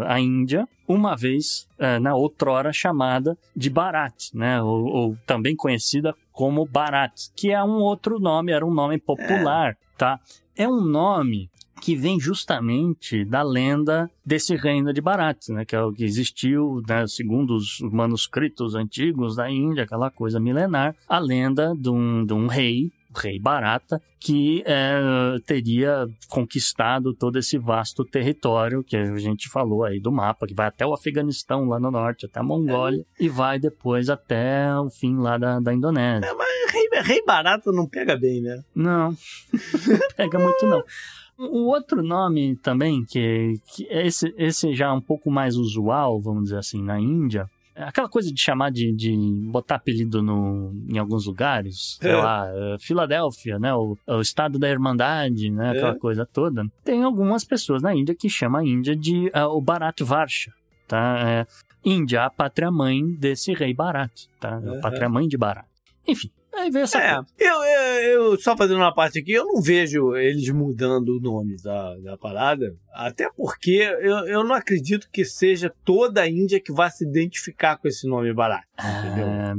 a 0.05 0.19
Índia, 0.19 0.67
uma 0.85 1.15
vez, 1.15 1.69
uh, 1.79 2.01
na 2.01 2.13
outrora 2.13 2.73
chamada 2.73 3.37
de 3.55 3.69
Bharat, 3.69 4.31
né, 4.33 4.61
ou, 4.61 4.85
ou, 4.87 5.17
também 5.25 5.55
conhecida 5.55 6.13
como 6.33 6.65
Bharat, 6.65 7.29
que 7.33 7.51
é 7.51 7.63
um 7.63 7.79
outro 7.79 8.19
nome, 8.19 8.51
era 8.51 8.65
um 8.65 8.73
nome 8.73 8.97
popular, 8.97 9.71
é. 9.71 9.75
tá? 9.97 10.19
É 10.53 10.67
um 10.67 10.81
nome 10.81 11.49
que 11.81 11.95
vem 11.95 12.19
justamente 12.19 13.23
da 13.25 13.41
lenda 13.41 14.09
desse 14.25 14.55
reino 14.55 14.93
de 14.93 15.01
Bharat, 15.01 15.49
né, 15.49 15.65
que 15.65 15.75
é 15.75 15.81
o 15.81 15.91
que 15.91 16.03
existiu, 16.03 16.81
né, 16.87 17.07
segundo 17.07 17.55
os 17.55 17.79
manuscritos 17.81 18.75
antigos 18.75 19.35
da 19.35 19.49
Índia, 19.49 19.83
aquela 19.83 20.11
coisa 20.11 20.39
milenar, 20.39 20.95
a 21.07 21.19
lenda 21.19 21.73
de 21.77 21.89
um, 21.89 22.25
de 22.25 22.33
um 22.33 22.47
rei 22.47 22.91
rei 23.15 23.39
Barata, 23.39 24.01
que 24.19 24.63
é, 24.65 24.99
teria 25.45 26.07
conquistado 26.27 27.13
todo 27.13 27.39
esse 27.39 27.57
vasto 27.57 28.05
território 28.05 28.83
que 28.83 28.95
a 28.95 29.17
gente 29.17 29.49
falou 29.49 29.83
aí 29.83 29.99
do 29.99 30.11
mapa, 30.11 30.45
que 30.45 30.53
vai 30.53 30.67
até 30.67 30.85
o 30.85 30.93
Afeganistão 30.93 31.65
lá 31.65 31.79
no 31.79 31.89
norte, 31.89 32.25
até 32.25 32.39
a 32.39 32.43
Mongólia, 32.43 33.05
é. 33.19 33.23
e 33.23 33.29
vai 33.29 33.59
depois 33.59 34.09
até 34.09 34.73
o 34.75 34.89
fim 34.89 35.17
lá 35.17 35.37
da, 35.37 35.59
da 35.59 35.73
Indonésia. 35.73 36.29
É, 36.29 36.33
mas 36.33 36.71
rei, 36.71 37.01
rei 37.03 37.23
Barata 37.25 37.71
não 37.71 37.87
pega 37.87 38.15
bem, 38.15 38.41
né? 38.41 38.61
Não, 38.75 39.09
não 39.51 39.99
pega 40.15 40.39
muito 40.39 40.65
não. 40.65 40.83
O 41.39 41.67
outro 41.67 42.03
nome 42.03 42.57
também, 42.57 43.05
que, 43.05 43.53
que 43.73 43.87
esse, 43.89 44.33
esse 44.37 44.73
já 44.73 44.87
é 44.87 44.91
um 44.91 44.99
pouco 44.99 45.31
mais 45.31 45.55
usual, 45.55 46.19
vamos 46.19 46.45
dizer 46.45 46.57
assim, 46.57 46.83
na 46.83 46.99
Índia, 46.99 47.49
é 47.79 47.83
aquela 47.83 48.09
coisa 48.09 48.29
de 48.29 48.41
chamar 48.41 48.71
de, 48.71 48.91
de 48.91 49.15
botar 49.49 49.75
apelido 49.75 50.21
no, 50.21 50.73
em 50.89 50.97
alguns 50.97 51.25
lugares, 51.25 51.97
sei 52.01 52.11
é. 52.11 52.15
lá, 52.15 52.45
é, 52.53 52.77
Filadélfia, 52.77 53.57
né? 53.57 53.73
O, 53.73 53.97
o, 54.05 54.19
estado 54.19 54.59
da 54.59 54.69
Irmandade, 54.69 55.49
né? 55.49 55.69
Aquela 55.69 55.95
é. 55.95 55.97
coisa 55.97 56.25
toda. 56.25 56.65
Tem 56.83 57.03
algumas 57.03 57.45
pessoas 57.45 57.81
na 57.81 57.95
Índia 57.95 58.13
que 58.13 58.29
chamam 58.29 58.59
a 58.59 58.65
Índia 58.65 58.93
de 58.93 59.29
uh, 59.29 59.47
o 59.55 59.61
Bharat 59.61 60.03
Varsha, 60.03 60.51
tá? 60.89 61.19
É, 61.25 61.47
Índia, 61.85 62.25
a 62.25 62.29
pátria-mãe 62.29 63.13
desse 63.13 63.53
rei 63.53 63.73
Bharat, 63.73 64.27
tá? 64.41 64.57
A 64.57 64.81
pátria-mãe 64.81 65.25
de 65.25 65.37
Bharat. 65.37 65.65
Enfim, 66.05 66.29
Aí 66.53 66.69
veio 66.71 66.83
essa. 66.83 66.99
É, 66.99 67.19
eu, 67.37 67.63
eu, 67.63 68.31
eu, 68.31 68.39
só 68.39 68.55
fazendo 68.55 68.77
uma 68.77 68.93
parte 68.93 69.19
aqui, 69.19 69.31
eu 69.31 69.45
não 69.45 69.61
vejo 69.61 70.15
eles 70.15 70.49
mudando 70.49 71.17
o 71.17 71.19
nome 71.19 71.55
da, 71.61 71.95
da 71.97 72.17
parada, 72.17 72.75
até 72.93 73.29
porque 73.35 73.77
eu, 74.01 74.27
eu 74.27 74.43
não 74.43 74.55
acredito 74.55 75.09
que 75.11 75.23
seja 75.23 75.73
toda 75.85 76.21
a 76.21 76.29
Índia 76.29 76.59
que 76.59 76.71
vai 76.71 76.89
se 76.89 77.05
identificar 77.05 77.77
com 77.77 77.87
esse 77.87 78.07
nome 78.07 78.33
barato. 78.33 78.67
Entendeu? 78.77 79.27
É, 79.27 79.53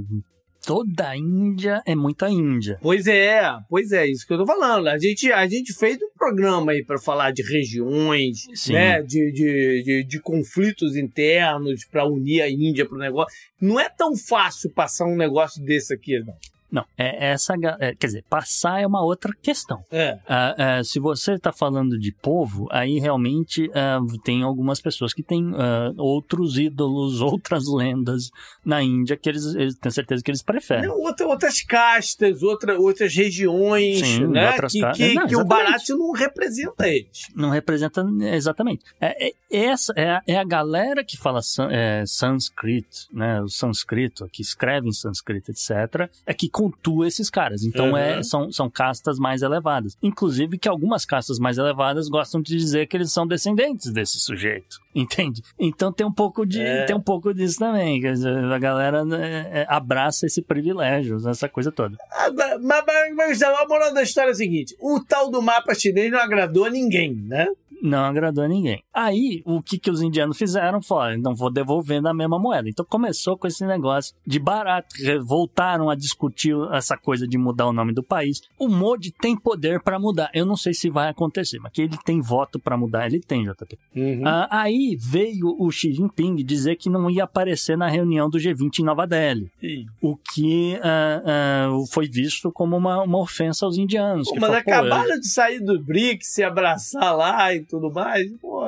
toda 0.64 1.08
a 1.08 1.16
Índia 1.16 1.82
é 1.86 1.94
muita 1.94 2.28
Índia. 2.28 2.78
Pois 2.82 3.06
é, 3.06 3.42
pois 3.68 3.92
é, 3.92 4.06
isso 4.06 4.26
que 4.26 4.32
eu 4.32 4.38
tô 4.38 4.46
falando. 4.46 4.88
A 4.88 4.98
gente, 4.98 5.32
a 5.32 5.46
gente 5.46 5.72
fez 5.72 5.96
um 5.96 6.10
programa 6.16 6.72
aí 6.72 6.84
para 6.84 6.98
falar 6.98 7.32
de 7.32 7.42
regiões, 7.42 8.46
Sim. 8.54 8.74
né, 8.74 9.02
de, 9.02 9.32
de, 9.32 9.82
de, 9.84 10.04
de 10.04 10.20
conflitos 10.20 10.96
internos 10.96 11.84
para 11.84 12.06
unir 12.06 12.42
a 12.42 12.50
Índia 12.50 12.86
pro 12.86 12.98
negócio. 12.98 13.34
Não 13.60 13.78
é 13.78 13.88
tão 13.88 14.16
fácil 14.16 14.70
passar 14.70 15.06
um 15.06 15.16
negócio 15.16 15.62
desse 15.64 15.94
aqui, 15.94 16.18
não. 16.20 16.34
Não, 16.70 16.84
é 16.96 17.30
essa. 17.30 17.54
É, 17.78 17.94
quer 17.94 18.06
dizer, 18.06 18.24
passar 18.28 18.80
é 18.80 18.86
uma 18.86 19.02
outra 19.02 19.32
questão. 19.42 19.82
É. 19.90 20.18
Ah, 20.28 20.54
é 20.58 20.84
se 20.84 20.98
você 21.00 21.34
está 21.34 21.52
falando 21.52 21.98
de 21.98 22.12
povo, 22.12 22.68
aí 22.70 22.98
realmente 22.98 23.70
ah, 23.74 24.00
tem 24.24 24.42
algumas 24.42 24.80
pessoas 24.80 25.12
que 25.12 25.22
têm 25.22 25.52
outros 25.96 26.58
ídolos, 26.58 27.20
outras 27.22 27.64
lendas 27.66 28.30
na 28.64 28.82
Índia 28.82 29.16
que 29.16 29.28
eles, 29.28 29.54
eles 29.54 29.74
têm 29.76 29.90
certeza 29.90 30.22
que 30.22 30.30
eles 30.30 30.42
preferem. 30.42 30.88
Não, 30.88 30.98
outra, 31.00 31.26
outras 31.26 31.62
castas, 31.62 32.42
outra, 32.42 32.78
outras 32.78 33.14
regiões, 33.14 34.00
Sim, 34.00 34.26
né? 34.26 34.50
Outras 34.50 34.72
que, 34.72 34.92
que, 34.92 35.14
não, 35.14 35.26
que 35.26 35.36
o 35.36 35.44
Bharat 35.44 35.88
não 35.90 36.12
representa 36.12 36.88
eles. 36.88 37.28
Não 37.34 37.50
representa 37.50 38.04
exatamente. 38.32 38.84
É, 39.00 39.28
é 39.28 39.32
essa 39.50 39.92
é 39.96 40.10
a, 40.10 40.22
é 40.26 40.36
a 40.36 40.44
galera 40.44 41.04
que 41.04 41.16
fala 41.16 41.40
é, 41.70 42.04
sânscrito, 42.06 43.08
né? 43.12 43.40
O 43.42 43.48
sânscrito, 43.48 44.28
que 44.28 44.42
escreve 44.42 44.88
em 44.88 44.92
sânscrito, 44.92 45.50
etc., 45.50 46.10
é 46.26 46.34
que 46.34 46.48
cultua 46.60 47.08
esses 47.08 47.30
caras. 47.30 47.64
Então 47.64 47.92
uhum. 47.92 47.96
é, 47.96 48.22
são, 48.22 48.52
são 48.52 48.68
castas 48.68 49.18
mais 49.18 49.40
elevadas. 49.40 49.96
Inclusive 50.02 50.58
que 50.58 50.68
algumas 50.68 51.06
castas 51.06 51.38
mais 51.38 51.56
elevadas 51.56 52.06
gostam 52.06 52.42
de 52.42 52.54
dizer 52.54 52.86
que 52.86 52.98
eles 52.98 53.10
são 53.10 53.26
descendentes 53.26 53.90
desse 53.90 54.20
sujeito. 54.20 54.78
Entende? 54.94 55.42
Então 55.58 55.90
tem 55.90 56.06
um 56.06 56.12
pouco 56.12 56.44
de 56.44 56.60
é. 56.60 56.84
tem 56.84 56.94
um 56.94 57.00
pouco 57.00 57.32
disso 57.32 57.60
também. 57.60 58.02
A 58.06 58.58
galera 58.58 59.06
né, 59.06 59.62
é, 59.62 59.66
abraça 59.70 60.26
esse 60.26 60.42
privilégio, 60.42 61.16
essa 61.26 61.48
coisa 61.48 61.72
toda. 61.72 61.96
Ah, 62.12 62.30
mas, 62.60 62.84
mas, 62.86 63.14
mas 63.16 63.42
a 63.42 63.66
moral 63.66 63.94
da 63.94 64.02
história 64.02 64.28
é 64.28 64.32
a 64.32 64.34
seguinte: 64.34 64.76
o 64.80 65.00
tal 65.00 65.30
do 65.30 65.40
mapa 65.40 65.74
chinês 65.74 66.12
não 66.12 66.18
agradou 66.18 66.66
a 66.66 66.70
ninguém, 66.70 67.14
né? 67.14 67.48
não 67.82 68.04
agradou 68.04 68.44
a 68.44 68.48
ninguém. 68.48 68.82
Aí, 69.00 69.42
o 69.46 69.62
que, 69.62 69.78
que 69.78 69.90
os 69.90 70.02
indianos 70.02 70.36
fizeram? 70.36 70.82
Falaram, 70.82 71.18
não 71.18 71.34
vou 71.34 71.50
devolver 71.50 72.02
na 72.02 72.12
mesma 72.12 72.38
moeda. 72.38 72.68
Então 72.68 72.84
começou 72.84 73.34
com 73.38 73.46
esse 73.46 73.64
negócio 73.64 74.14
de 74.26 74.38
barato. 74.38 74.88
Voltaram 75.24 75.88
a 75.88 75.94
discutir 75.94 76.54
essa 76.72 76.98
coisa 76.98 77.26
de 77.26 77.38
mudar 77.38 77.66
o 77.66 77.72
nome 77.72 77.94
do 77.94 78.02
país. 78.02 78.42
O 78.58 78.68
Modi 78.68 79.10
tem 79.10 79.34
poder 79.34 79.80
para 79.80 79.98
mudar. 79.98 80.30
Eu 80.34 80.44
não 80.44 80.54
sei 80.54 80.74
se 80.74 80.90
vai 80.90 81.08
acontecer, 81.08 81.58
mas 81.60 81.72
que 81.72 81.80
ele 81.80 81.96
tem 82.04 82.20
voto 82.20 82.58
para 82.58 82.76
mudar, 82.76 83.06
ele 83.06 83.20
tem, 83.20 83.44
JP. 83.44 83.78
Uhum. 83.96 84.22
Ah, 84.26 84.48
aí 84.50 84.98
veio 85.00 85.56
o 85.58 85.70
Xi 85.70 85.94
Jinping 85.94 86.36
dizer 86.44 86.76
que 86.76 86.90
não 86.90 87.08
ia 87.08 87.24
aparecer 87.24 87.78
na 87.78 87.88
reunião 87.88 88.28
do 88.28 88.36
G20 88.36 88.80
em 88.80 88.84
Nova 88.84 89.06
Delhi. 89.06 89.50
Sim. 89.58 89.86
O 90.02 90.14
que 90.14 90.78
ah, 90.82 91.22
ah, 91.24 91.68
foi 91.90 92.06
visto 92.06 92.52
como 92.52 92.76
uma, 92.76 93.02
uma 93.02 93.18
ofensa 93.18 93.64
aos 93.64 93.78
indianos. 93.78 94.28
Pô, 94.28 94.36
mas 94.38 94.50
acabaram 94.50 95.18
de 95.18 95.26
sair 95.26 95.60
do 95.60 95.80
BRICS, 95.80 96.26
se 96.34 96.42
abraçar 96.42 97.16
lá 97.16 97.54
e 97.54 97.60
tudo 97.60 97.90
mais. 97.90 98.30
Pô, 98.42 98.60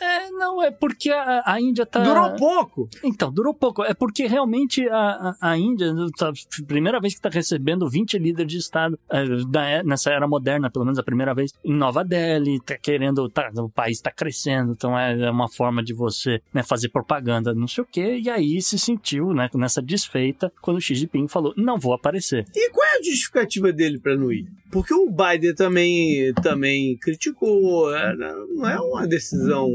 é, 0.00 0.30
não, 0.30 0.62
é 0.62 0.70
porque 0.70 1.10
a, 1.10 1.42
a 1.44 1.60
Índia 1.60 1.86
tá. 1.86 2.00
Durou 2.00 2.36
pouco! 2.36 2.88
Então, 3.02 3.32
durou 3.32 3.54
pouco. 3.54 3.82
É 3.82 3.94
porque 3.94 4.26
realmente 4.26 4.86
a, 4.88 5.34
a, 5.40 5.50
a 5.52 5.58
Índia, 5.58 5.92
tá, 6.18 6.32
primeira 6.66 7.00
vez 7.00 7.14
que 7.14 7.18
está 7.18 7.30
recebendo 7.30 7.88
20 7.88 8.18
líderes 8.18 8.52
de 8.52 8.58
Estado, 8.58 8.98
é, 9.10 9.24
da, 9.48 9.82
nessa 9.82 10.10
era 10.10 10.28
moderna, 10.28 10.70
pelo 10.70 10.84
menos 10.84 10.98
a 10.98 11.02
primeira 11.02 11.34
vez, 11.34 11.52
em 11.64 11.74
Nova 11.74 12.04
Delhi, 12.04 12.60
tá 12.60 12.76
querendo. 12.76 13.28
Tá, 13.30 13.50
o 13.56 13.70
país 13.70 13.96
está 13.96 14.10
crescendo, 14.10 14.72
então 14.72 14.98
é, 14.98 15.18
é, 15.18 15.30
uma 15.30 15.48
forma 15.48 15.82
de 15.82 15.94
você 15.94 16.40
né, 16.52 16.62
fazer 16.62 16.90
propaganda, 16.90 17.54
não 17.54 17.68
sei 17.68 17.82
o 17.82 17.86
quê, 17.86 18.20
e 18.22 18.28
aí 18.28 18.60
se 18.60 18.78
sentiu 18.78 19.32
né, 19.32 19.48
nessa 19.54 19.80
desfeita 19.80 20.52
quando 20.60 20.76
o 20.76 20.80
Xi 20.80 20.94
Jinping 20.94 21.28
falou: 21.28 21.54
não 21.56 21.78
vou 21.78 21.94
aparecer. 21.94 22.44
E 22.54 22.70
qual 22.70 22.86
é 22.86 22.98
a 22.98 23.02
justificativa 23.02 23.72
dele 23.72 23.98
para 23.98 24.16
não 24.16 24.30
ir? 24.30 24.46
Porque 24.70 24.92
o 24.92 25.08
Biden 25.10 25.54
também, 25.54 26.34
também 26.34 26.96
criticou, 26.98 27.94
é, 27.94 28.14
não 28.16 28.68
é 28.68 28.78
uma 28.80 29.06
decisão 29.06 29.70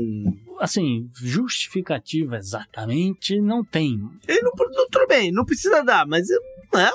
assim, 0.59 1.09
justificativa 1.15 2.37
exatamente 2.37 3.39
não 3.39 3.63
tem. 3.63 3.99
Ele 4.27 4.41
não, 4.41 4.51
tudo 4.51 5.07
bem, 5.07 5.31
não 5.31 5.45
precisa 5.45 5.83
dar, 5.83 6.05
mas 6.05 6.27
é, 6.73 6.89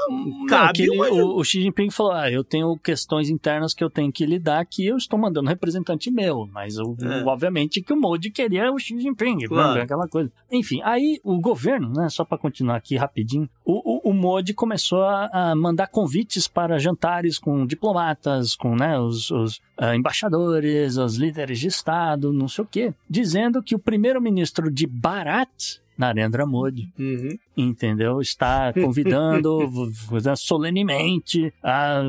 cabe. 0.48 0.86
Não, 0.86 0.96
o, 0.96 1.38
o, 1.38 1.44
Xi 1.44 1.60
Jinping 1.60 1.90
falou: 1.90 2.12
ah, 2.12 2.30
eu 2.30 2.42
tenho 2.42 2.76
questões 2.78 3.28
internas 3.28 3.74
que 3.74 3.84
eu 3.84 3.90
tenho 3.90 4.10
que 4.10 4.24
lidar 4.24 4.64
que 4.64 4.86
eu 4.86 4.96
estou 4.96 5.18
mandando 5.18 5.46
um 5.46 5.50
representante 5.50 6.10
meu. 6.10 6.48
Mas 6.52 6.76
eu, 6.76 6.96
é. 7.02 7.22
obviamente 7.24 7.82
que 7.82 7.92
o 7.92 7.96
Modi 7.96 8.30
queria 8.30 8.72
o 8.72 8.78
Xi 8.78 8.98
Jinping, 8.98 9.46
claro. 9.46 9.82
aquela 9.82 10.08
coisa. 10.08 10.32
Enfim, 10.50 10.80
aí 10.82 11.20
o 11.22 11.38
governo, 11.40 11.92
né, 11.92 12.08
só 12.08 12.24
para 12.24 12.38
continuar 12.38 12.76
aqui 12.76 12.96
rapidinho, 12.96 13.48
o, 13.64 14.08
o, 14.08 14.10
o 14.10 14.14
Modi 14.14 14.54
começou 14.54 15.02
a, 15.02 15.28
a, 15.32 15.54
mandar 15.54 15.88
convites 15.88 16.48
para 16.48 16.78
jantares 16.78 17.38
com 17.38 17.66
diplomatas, 17.66 18.54
com 18.54 18.74
né, 18.74 18.98
os, 18.98 19.30
os 19.30 19.56
uh, 19.80 19.94
embaixadores, 19.94 20.96
os 20.96 21.16
líderes 21.16 21.58
de 21.58 21.68
Estado, 21.68 22.32
não 22.32 22.48
sei 22.48 22.64
o 22.64 22.68
quê, 22.68 22.94
dizendo 23.08 23.62
que 23.62 23.74
o 23.74 23.78
primeiro-ministro 23.78 24.70
de 24.70 24.86
Bharat 24.86 25.80
Narendra 25.96 26.46
Modi, 26.46 26.88
uhum. 26.98 27.38
entendeu? 27.56 28.20
Está 28.20 28.72
convidando 28.72 29.70
solenemente 30.36 31.52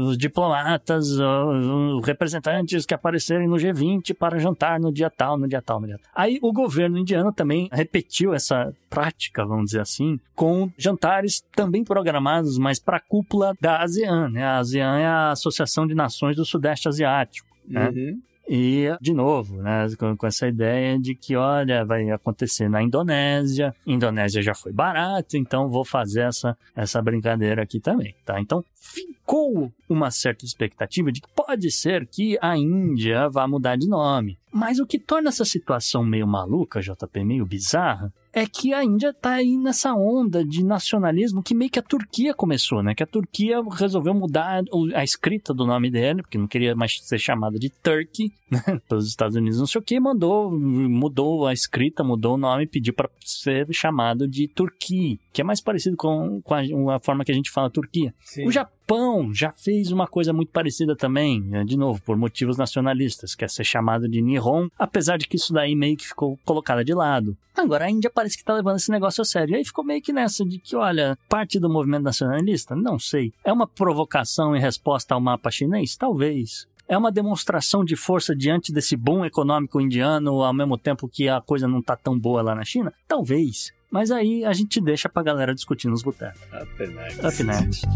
os 0.05 0.17
diplomatas, 0.17 1.09
os 1.11 2.05
representantes 2.05 2.85
que 2.85 2.93
aparecerem 2.93 3.47
no 3.47 3.55
G20 3.55 4.13
para 4.13 4.39
jantar 4.39 4.79
no 4.79 4.91
dia 4.91 5.09
tal, 5.09 5.37
no 5.37 5.47
dia 5.47 5.61
tal, 5.61 5.79
no 5.79 5.87
dia 5.87 5.97
tal. 5.97 6.11
Aí 6.15 6.39
o 6.41 6.51
governo 6.51 6.97
indiano 6.97 7.31
também 7.31 7.69
repetiu 7.71 8.33
essa 8.33 8.73
prática, 8.89 9.45
vamos 9.45 9.65
dizer 9.65 9.81
assim, 9.81 10.19
com 10.35 10.71
jantares 10.77 11.43
também 11.55 11.83
programados, 11.83 12.57
mas 12.57 12.79
para 12.79 12.97
a 12.97 13.01
cúpula 13.01 13.55
da 13.59 13.81
ASEAN. 13.81 14.29
Né? 14.29 14.43
A 14.43 14.57
ASEAN 14.59 14.97
é 14.97 15.05
a 15.05 15.31
Associação 15.31 15.87
de 15.87 15.95
Nações 15.95 16.35
do 16.35 16.45
Sudeste 16.45 16.87
Asiático. 16.87 17.47
Né? 17.67 17.89
Uhum. 17.89 18.21
E, 18.47 18.87
de 19.01 19.13
novo, 19.13 19.61
né, 19.61 19.87
com, 19.99 20.15
com, 20.15 20.25
essa 20.25 20.47
ideia 20.47 20.97
de 20.97 21.13
que, 21.13 21.35
olha, 21.35 21.83
vai 21.83 22.09
acontecer 22.09 22.69
na 22.69 22.81
Indonésia, 22.81 23.75
Indonésia 23.85 24.41
já 24.41 24.55
foi 24.55 24.71
barato, 24.71 25.35
então 25.35 25.69
vou 25.69 25.83
fazer 25.83 26.21
essa, 26.21 26.57
essa 26.73 27.01
brincadeira 27.01 27.63
aqui 27.63 27.79
também, 27.79 28.15
tá? 28.25 28.39
Então, 28.39 28.63
ficou 28.73 29.71
uma 29.89 30.09
certa 30.09 30.45
expectativa 30.45 31.11
de 31.11 31.19
que 31.19 31.27
pode 31.35 31.69
ser 31.71 32.07
que 32.07 32.37
a 32.41 32.57
Índia 32.57 33.27
vá 33.29 33.45
mudar 33.47 33.75
de 33.75 33.87
nome. 33.87 34.37
Mas 34.51 34.79
o 34.79 34.87
que 34.87 34.97
torna 34.97 35.29
essa 35.29 35.43
situação 35.43 36.03
meio 36.03 36.25
maluca, 36.25 36.79
JP, 36.81 37.23
meio 37.25 37.45
bizarra, 37.45 38.13
é 38.37 38.45
que 38.45 38.73
a 38.73 38.83
Índia 38.83 39.13
tá 39.13 39.33
aí 39.33 39.57
nessa 39.57 39.93
onda 39.93 40.45
de 40.45 40.63
nacionalismo 40.63 41.41
que 41.41 41.55
meio 41.55 41.71
que 41.71 41.79
a 41.79 41.83
Turquia 41.83 42.33
começou, 42.33 42.83
né? 42.83 42.93
Que 42.93 43.03
a 43.03 43.07
Turquia 43.07 43.61
resolveu 43.71 44.13
mudar 44.13 44.63
a 44.93 45.03
escrita 45.03 45.53
do 45.53 45.65
nome 45.65 45.89
dele, 45.89 46.21
porque 46.21 46.37
não 46.37 46.47
queria 46.47 46.75
mais 46.75 46.99
ser 47.01 47.17
chamada 47.17 47.57
de 47.57 47.69
Turkey, 47.69 48.31
né? 48.51 48.79
Pelos 48.87 49.07
Estados 49.07 49.35
Unidos, 49.35 49.59
não 49.59 49.65
sei 49.65 49.79
o 49.79 49.83
que, 49.83 49.99
mandou, 49.99 50.51
mudou 50.51 51.47
a 51.47 51.53
escrita, 51.53 52.03
mudou 52.03 52.35
o 52.35 52.37
nome, 52.37 52.67
pediu 52.67 52.93
para 52.93 53.09
ser 53.19 53.67
chamado 53.71 54.27
de 54.27 54.47
Turquia, 54.47 55.17
que 55.33 55.41
é 55.41 55.43
mais 55.43 55.59
parecido 55.59 55.97
com, 55.97 56.39
com 56.41 56.53
a, 56.53 56.95
a, 56.95 56.99
forma 56.99 57.25
que 57.25 57.31
a 57.31 57.35
gente 57.35 57.49
fala 57.49 57.69
Turquia. 57.69 58.13
Sim. 58.23 58.45
O 58.45 58.51
Japão 58.51 58.76
Japão 58.87 59.33
já 59.33 59.51
fez 59.51 59.91
uma 59.91 60.07
coisa 60.07 60.31
muito 60.31 60.49
parecida 60.49 60.95
também, 60.95 61.41
né, 61.41 61.65
de 61.65 61.75
novo, 61.75 62.01
por 62.01 62.15
motivos 62.15 62.57
nacionalistas, 62.57 63.35
quer 63.35 63.49
ser 63.49 63.65
chamado 63.65 64.07
de 64.07 64.21
Nihon, 64.21 64.69
apesar 64.79 65.17
de 65.17 65.27
que 65.27 65.35
isso 65.35 65.51
daí 65.51 65.75
meio 65.75 65.97
que 65.97 66.07
ficou 66.07 66.39
colocado 66.45 66.85
de 66.85 66.93
lado. 66.93 67.35
Agora 67.53 67.83
a 67.83 67.91
Índia 67.91 68.09
parece 68.09 68.37
que 68.37 68.45
tá 68.45 68.53
levando 68.53 68.77
esse 68.77 68.89
negócio 68.89 69.21
a 69.21 69.25
sério. 69.25 69.53
E 69.53 69.57
aí 69.57 69.65
ficou 69.65 69.83
meio 69.83 70.01
que 70.01 70.13
nessa 70.13 70.45
de 70.45 70.57
que, 70.57 70.73
olha, 70.73 71.17
parte 71.27 71.59
do 71.59 71.69
movimento 71.69 72.03
nacionalista? 72.03 72.77
Não 72.77 72.97
sei. 72.97 73.33
É 73.43 73.51
uma 73.51 73.67
provocação 73.67 74.55
em 74.55 74.61
resposta 74.61 75.13
ao 75.13 75.19
mapa 75.19 75.51
chinês? 75.51 75.97
Talvez. 75.97 76.65
É 76.87 76.97
uma 76.97 77.11
demonstração 77.11 77.83
de 77.83 77.97
força 77.97 78.33
diante 78.33 78.71
desse 78.71 78.95
boom 78.95 79.25
econômico 79.25 79.81
indiano, 79.81 80.41
ao 80.41 80.53
mesmo 80.53 80.77
tempo 80.77 81.09
que 81.09 81.27
a 81.27 81.41
coisa 81.41 81.67
não 81.67 81.81
tá 81.81 81.97
tão 81.97 82.17
boa 82.17 82.41
lá 82.41 82.55
na 82.55 82.63
China? 82.63 82.93
Talvez. 83.05 83.73
Mas 83.89 84.11
aí 84.11 84.43
a 84.43 84.53
gente 84.53 84.81
deixa 84.81 85.07
pra 85.07 85.23
galera 85.23 85.55
discutir 85.55 85.87
nos 85.87 86.03
botecos. 86.03 86.41
Up 86.53 86.87
next. 86.87 87.25
Up 87.25 87.43
next. 87.43 87.87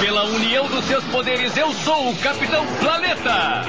Pela 0.00 0.24
união 0.24 0.68
dos 0.68 0.84
seus 0.86 1.04
poderes, 1.04 1.56
eu 1.56 1.72
sou 1.72 2.10
o 2.10 2.16
Capitão 2.18 2.64
Planeta! 2.80 3.62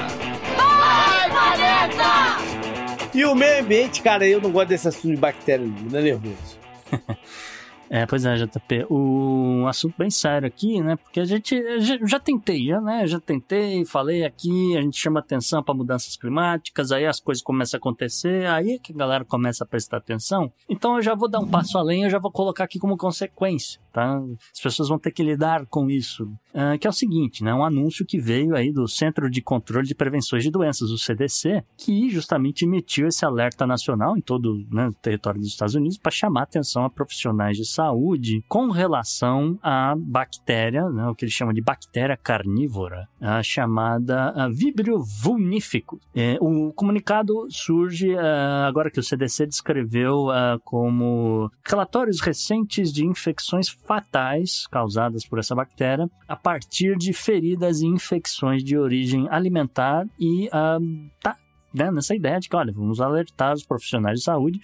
E 3.14 3.24
o 3.24 3.34
meio 3.34 3.62
ambiente, 3.62 4.02
cara, 4.02 4.26
eu 4.26 4.40
não 4.40 4.50
gosto 4.50 4.70
desse 4.70 4.88
assunto 4.88 5.14
de 5.14 5.16
bactéria, 5.16 5.64
me 5.64 5.88
dá 5.88 6.00
nervoso. 6.00 6.58
É, 7.94 8.04
pois 8.06 8.26
é, 8.26 8.34
JP. 8.34 8.88
Um 8.90 9.68
assunto 9.68 9.94
bem 9.96 10.10
sério 10.10 10.48
aqui, 10.48 10.82
né? 10.82 10.96
Porque 10.96 11.20
a 11.20 11.24
gente 11.24 11.62
já, 11.78 11.96
já 12.04 12.18
tentei, 12.18 12.66
já, 12.66 12.80
né? 12.80 13.06
Já 13.06 13.20
tentei, 13.20 13.84
falei 13.84 14.24
aqui, 14.24 14.76
a 14.76 14.82
gente 14.82 14.98
chama 14.98 15.20
atenção 15.20 15.62
para 15.62 15.74
mudanças 15.74 16.16
climáticas, 16.16 16.90
aí 16.90 17.06
as 17.06 17.20
coisas 17.20 17.40
começam 17.40 17.78
a 17.78 17.78
acontecer, 17.78 18.46
aí 18.46 18.72
é 18.72 18.78
que 18.80 18.92
a 18.92 18.96
galera 18.96 19.24
começa 19.24 19.62
a 19.62 19.66
prestar 19.66 19.98
atenção. 19.98 20.52
Então 20.68 20.96
eu 20.96 21.02
já 21.02 21.14
vou 21.14 21.28
dar 21.28 21.38
um 21.38 21.46
passo 21.46 21.78
além, 21.78 22.02
eu 22.02 22.10
já 22.10 22.18
vou 22.18 22.32
colocar 22.32 22.64
aqui 22.64 22.80
como 22.80 22.96
consequência, 22.96 23.80
tá? 23.94 24.20
As 24.52 24.60
pessoas 24.60 24.88
vão 24.88 24.98
ter 24.98 25.12
que 25.12 25.22
lidar 25.22 25.64
com 25.66 25.88
isso. 25.88 26.28
Ah, 26.52 26.76
que 26.76 26.86
é 26.86 26.90
o 26.90 26.92
seguinte, 26.92 27.44
né? 27.44 27.54
Um 27.54 27.64
anúncio 27.64 28.04
que 28.04 28.18
veio 28.18 28.56
aí 28.56 28.72
do 28.72 28.88
Centro 28.88 29.30
de 29.30 29.40
Controle 29.40 29.86
de 29.86 29.94
Prevenções 29.94 30.42
de 30.42 30.50
Doenças, 30.50 30.90
o 30.90 30.98
CDC, 30.98 31.64
que 31.76 32.10
justamente 32.10 32.64
emitiu 32.64 33.06
esse 33.06 33.24
alerta 33.24 33.66
nacional 33.66 34.16
em 34.16 34.20
todo 34.20 34.64
né, 34.70 34.88
o 34.88 34.92
território 34.92 35.40
dos 35.40 35.48
Estados 35.48 35.74
Unidos 35.74 35.96
para 35.96 36.10
chamar 36.10 36.42
atenção 36.42 36.84
a 36.84 36.90
profissionais 36.90 37.56
de 37.56 37.64
saúde 37.64 38.44
com 38.48 38.70
relação 38.70 39.58
à 39.62 39.94
bactéria, 39.96 40.88
né, 40.90 41.06
o 41.06 41.14
que 41.14 41.24
eles 41.24 41.34
chamam 41.34 41.54
de 41.54 41.60
bactéria 41.60 42.16
carnívora, 42.16 43.08
a 43.20 43.42
chamada 43.42 44.34
Vibrio 44.52 45.02
vulnificus. 45.22 46.00
É, 46.14 46.36
o 46.40 46.72
comunicado 46.72 47.46
surge 47.48 48.16
ah, 48.16 48.66
agora 48.66 48.90
que 48.90 48.98
o 48.98 49.02
CDC 49.02 49.46
descreveu 49.46 50.30
ah, 50.30 50.58
como 50.64 51.50
relatórios 51.64 52.20
recentes 52.20 52.92
de 52.92 53.04
infecções 53.04 53.68
fatais 53.84 54.66
causadas 54.66 55.26
por 55.26 55.38
essa 55.38 55.54
bactéria 55.54 56.10
a 56.26 56.36
partir 56.36 56.96
de 56.96 57.12
feridas 57.12 57.80
e 57.80 57.86
infecções 57.86 58.64
de 58.64 58.76
origem 58.76 59.28
alimentar 59.30 60.06
e 60.18 60.48
ah, 60.52 60.78
tá 61.22 61.36
né, 61.72 61.90
nessa 61.90 62.14
ideia 62.14 62.38
de 62.38 62.48
que, 62.48 62.54
olha, 62.54 62.72
vamos 62.72 63.00
alertar 63.00 63.52
os 63.52 63.64
profissionais 63.64 64.20
de 64.20 64.24
saúde 64.24 64.60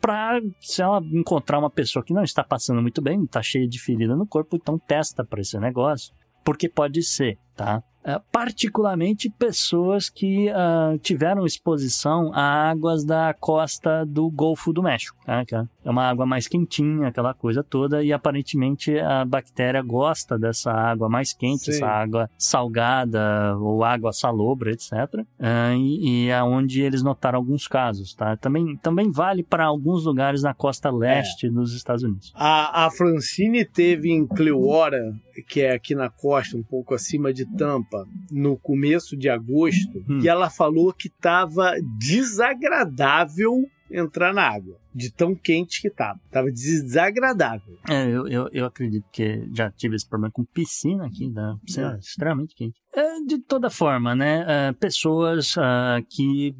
para 0.00 0.40
se 0.60 0.82
ela 0.82 1.00
encontrar 1.12 1.58
uma 1.58 1.70
pessoa 1.70 2.04
que 2.04 2.12
não 2.12 2.22
está 2.24 2.42
passando 2.42 2.82
muito 2.82 3.00
bem, 3.02 3.22
está 3.22 3.42
cheia 3.42 3.68
de 3.68 3.80
ferida 3.80 4.16
no 4.16 4.26
corpo, 4.26 4.56
então 4.56 4.78
testa 4.78 5.24
para 5.24 5.40
esse 5.40 5.58
negócio, 5.58 6.12
porque 6.44 6.68
pode 6.68 7.02
ser, 7.02 7.38
tá? 7.56 7.82
É, 8.04 8.20
particularmente 8.32 9.30
pessoas 9.30 10.10
que 10.10 10.48
ah, 10.50 10.96
tiveram 11.00 11.46
exposição 11.46 12.32
a 12.34 12.70
águas 12.70 13.04
da 13.04 13.32
costa 13.32 14.04
do 14.04 14.28
Golfo 14.28 14.72
do 14.72 14.82
México, 14.82 15.16
tá? 15.24 15.44
que 15.44 15.54
é 15.54 15.64
uma 15.90 16.08
água 16.08 16.24
mais 16.26 16.46
quentinha, 16.46 17.08
aquela 17.08 17.34
coisa 17.34 17.62
toda, 17.62 18.02
e 18.02 18.12
aparentemente 18.12 18.98
a 18.98 19.24
bactéria 19.24 19.82
gosta 19.82 20.38
dessa 20.38 20.70
água 20.72 21.08
mais 21.08 21.32
quente, 21.32 21.64
Sim. 21.64 21.70
essa 21.72 21.86
água 21.86 22.30
salgada 22.38 23.56
ou 23.58 23.82
água 23.84 24.12
salobra, 24.12 24.70
etc. 24.72 24.92
Ah, 25.38 25.74
e, 25.76 26.26
e 26.26 26.28
é 26.28 26.42
onde 26.42 26.82
eles 26.82 27.02
notaram 27.02 27.38
alguns 27.38 27.66
casos, 27.66 28.14
tá? 28.14 28.36
Também, 28.36 28.76
também 28.76 29.10
vale 29.10 29.42
para 29.42 29.64
alguns 29.64 30.04
lugares 30.04 30.42
na 30.42 30.54
costa 30.54 30.90
leste 30.90 31.48
dos 31.50 31.74
Estados 31.74 32.02
Unidos. 32.02 32.32
A, 32.34 32.86
a 32.86 32.90
Francine 32.90 33.64
teve 33.64 34.10
em 34.10 34.26
Clearwater, 34.26 35.12
que 35.48 35.60
é 35.62 35.72
aqui 35.72 35.94
na 35.94 36.08
costa, 36.10 36.56
um 36.56 36.62
pouco 36.62 36.94
acima 36.94 37.32
de 37.32 37.44
Tampa, 37.56 38.06
no 38.30 38.56
começo 38.56 39.16
de 39.16 39.28
agosto, 39.28 40.02
Hum. 40.08 40.20
e 40.22 40.28
ela 40.28 40.50
falou 40.50 40.92
que 40.92 41.08
estava 41.08 41.74
desagradável 41.98 43.64
entrar 43.92 44.32
na 44.32 44.42
água, 44.42 44.78
de 44.94 45.10
tão 45.12 45.34
quente 45.34 45.80
que 45.80 45.88
estava. 45.88 46.18
Tava 46.30 46.50
desagradável. 46.50 47.78
É, 47.88 48.06
eu, 48.06 48.26
eu, 48.28 48.48
eu 48.52 48.66
acredito 48.66 49.04
que 49.12 49.48
já 49.54 49.70
tive 49.70 49.96
esse 49.96 50.08
problema 50.08 50.32
com 50.32 50.44
piscina 50.44 51.06
aqui, 51.06 51.28
né? 51.28 51.56
Piscina 51.64 51.94
É. 51.94 51.98
extremamente 51.98 52.54
quente. 52.54 52.80
É, 52.94 53.11
de 53.26 53.38
toda 53.38 53.70
forma, 53.70 54.14
né? 54.14 54.44
é, 54.46 54.72
pessoas 54.72 55.54
ah, 55.58 56.00
que, 56.08 56.54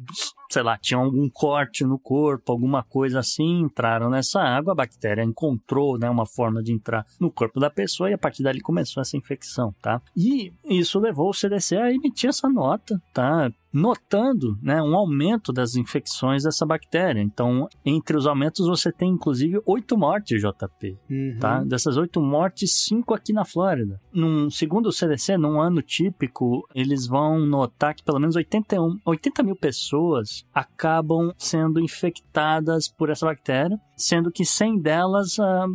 sei 0.49 0.63
lá, 0.63 0.77
tinham 0.77 1.01
algum 1.03 1.29
corte 1.29 1.83
no 1.83 1.97
corpo, 1.99 2.51
alguma 2.51 2.83
coisa 2.83 3.19
assim, 3.19 3.61
entraram 3.61 4.09
nessa 4.09 4.41
água, 4.41 4.73
a 4.73 4.75
bactéria 4.75 5.23
encontrou, 5.23 5.97
né, 5.97 6.09
uma 6.09 6.25
forma 6.25 6.61
de 6.61 6.71
entrar 6.71 7.05
no 7.19 7.31
corpo 7.31 7.59
da 7.59 7.69
pessoa 7.69 8.09
e 8.09 8.13
a 8.13 8.17
partir 8.17 8.43
dali 8.43 8.61
começou 8.61 9.01
essa 9.01 9.17
infecção, 9.17 9.73
tá? 9.81 10.01
E 10.15 10.51
isso 10.65 10.99
levou 10.99 11.29
o 11.29 11.33
CDC 11.33 11.77
a 11.77 11.91
emitir 11.91 12.29
essa 12.29 12.47
nota, 12.49 13.01
tá? 13.13 13.51
Notando, 13.73 14.55
né, 14.61 14.79
um 14.83 14.95
aumento 14.95 15.51
das 15.51 15.75
infecções 15.75 16.43
dessa 16.43 16.63
bactéria. 16.63 17.19
Então, 17.19 17.67
entre 17.83 18.15
os 18.15 18.27
aumentos, 18.27 18.67
você 18.67 18.91
tem 18.91 19.09
inclusive 19.09 19.59
oito 19.65 19.97
mortes, 19.97 20.39
JP 20.39 20.95
Uhum. 21.09 21.37
tá? 21.39 21.63
Dessas 21.63 21.97
oito 21.97 22.21
mortes, 22.21 22.83
cinco 22.85 23.15
aqui 23.15 23.33
na 23.33 23.43
Flórida. 23.43 23.99
Num, 24.13 24.47
segundo 24.49 24.87
o 24.87 24.91
CDC, 24.91 25.37
num 25.37 25.59
ano 25.59 25.81
típico, 25.81 26.52
eles 26.75 27.07
vão 27.07 27.39
notar 27.39 27.93
que 27.95 28.03
pelo 28.03 28.19
menos 28.19 28.35
81, 28.35 28.99
80 29.05 29.43
mil 29.43 29.55
pessoas 29.55 30.45
acabam 30.53 31.31
sendo 31.37 31.79
infectadas 31.79 32.87
por 32.87 33.09
essa 33.09 33.25
bactéria, 33.25 33.79
sendo 33.95 34.31
que 34.31 34.45
100 34.45 34.79
delas 34.79 35.39
ah, 35.39 35.65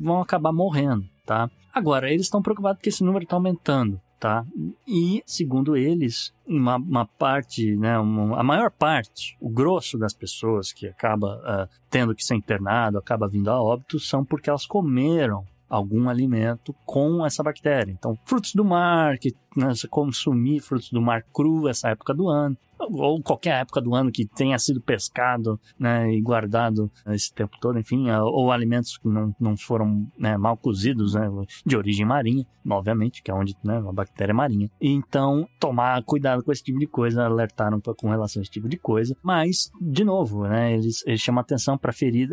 vão 0.00 0.20
acabar 0.20 0.52
morrendo, 0.52 1.04
tá? 1.26 1.50
Agora, 1.74 2.10
eles 2.10 2.26
estão 2.26 2.42
preocupados 2.42 2.80
que 2.82 2.88
esse 2.88 3.04
número 3.04 3.24
está 3.24 3.36
aumentando. 3.36 4.00
Tá? 4.20 4.44
E, 4.84 5.22
segundo 5.24 5.76
eles, 5.76 6.34
uma, 6.44 6.74
uma 6.74 7.06
parte, 7.06 7.76
né, 7.76 7.96
uma- 8.00 8.40
a 8.40 8.42
maior 8.42 8.68
parte, 8.68 9.36
o 9.40 9.48
grosso 9.48 9.96
das 9.96 10.12
pessoas 10.12 10.72
que 10.72 10.88
acaba 10.88 11.40
ah, 11.44 11.68
tendo 11.88 12.12
que 12.16 12.24
ser 12.24 12.34
internado, 12.34 12.98
acaba 12.98 13.28
vindo 13.28 13.48
a 13.48 13.62
óbito, 13.62 14.00
são 14.00 14.24
porque 14.24 14.50
elas 14.50 14.66
comeram 14.66 15.44
algum 15.68 16.08
alimento 16.08 16.74
com 16.86 17.24
essa 17.24 17.42
bactéria. 17.42 17.92
Então, 17.92 18.18
frutos 18.24 18.54
do 18.54 18.64
mar, 18.64 19.18
que 19.18 19.34
né, 19.56 19.72
consumir 19.90 20.60
frutos 20.60 20.90
do 20.90 21.00
mar 21.00 21.24
cru 21.32 21.68
essa 21.68 21.88
época 21.90 22.14
do 22.14 22.28
ano, 22.28 22.56
ou 22.78 23.22
qualquer 23.22 23.60
época 23.60 23.80
do 23.80 23.94
ano 23.94 24.10
que 24.10 24.26
tenha 24.26 24.58
sido 24.58 24.80
pescado 24.80 25.60
né, 25.78 26.12
e 26.12 26.20
guardado 26.20 26.90
esse 27.08 27.32
tempo 27.32 27.56
todo, 27.60 27.78
enfim, 27.78 28.10
ah, 28.10 28.24
ou 28.24 28.52
alimentos 28.52 28.98
que 28.98 29.08
não, 29.08 29.34
não 29.38 29.56
foram 29.56 30.06
né, 30.18 30.36
mal 30.36 30.56
cozidos, 30.56 31.14
né, 31.14 31.28
de 31.64 31.76
origem 31.76 32.06
marinha, 32.06 32.46
obviamente, 32.68 33.22
que 33.22 33.30
é 33.30 33.34
onde 33.34 33.56
né, 33.64 33.78
a 33.78 33.92
bactéria 33.92 34.32
é 34.32 34.34
marinha. 34.34 34.70
Então, 34.80 35.48
tomar 35.58 36.02
cuidado 36.04 36.42
com 36.42 36.52
esse 36.52 36.62
tipo 36.62 36.78
de 36.78 36.86
coisa, 36.86 37.24
alertaram 37.24 37.80
com 37.80 38.08
relação 38.08 38.40
a 38.40 38.42
esse 38.42 38.50
tipo 38.50 38.68
de 38.68 38.76
coisa. 38.76 39.16
Mas, 39.22 39.70
de 39.80 40.04
novo, 40.04 40.46
né, 40.46 40.74
eles, 40.74 41.02
eles 41.06 41.20
chamam 41.20 41.40
atenção 41.40 41.76
para 41.76 41.92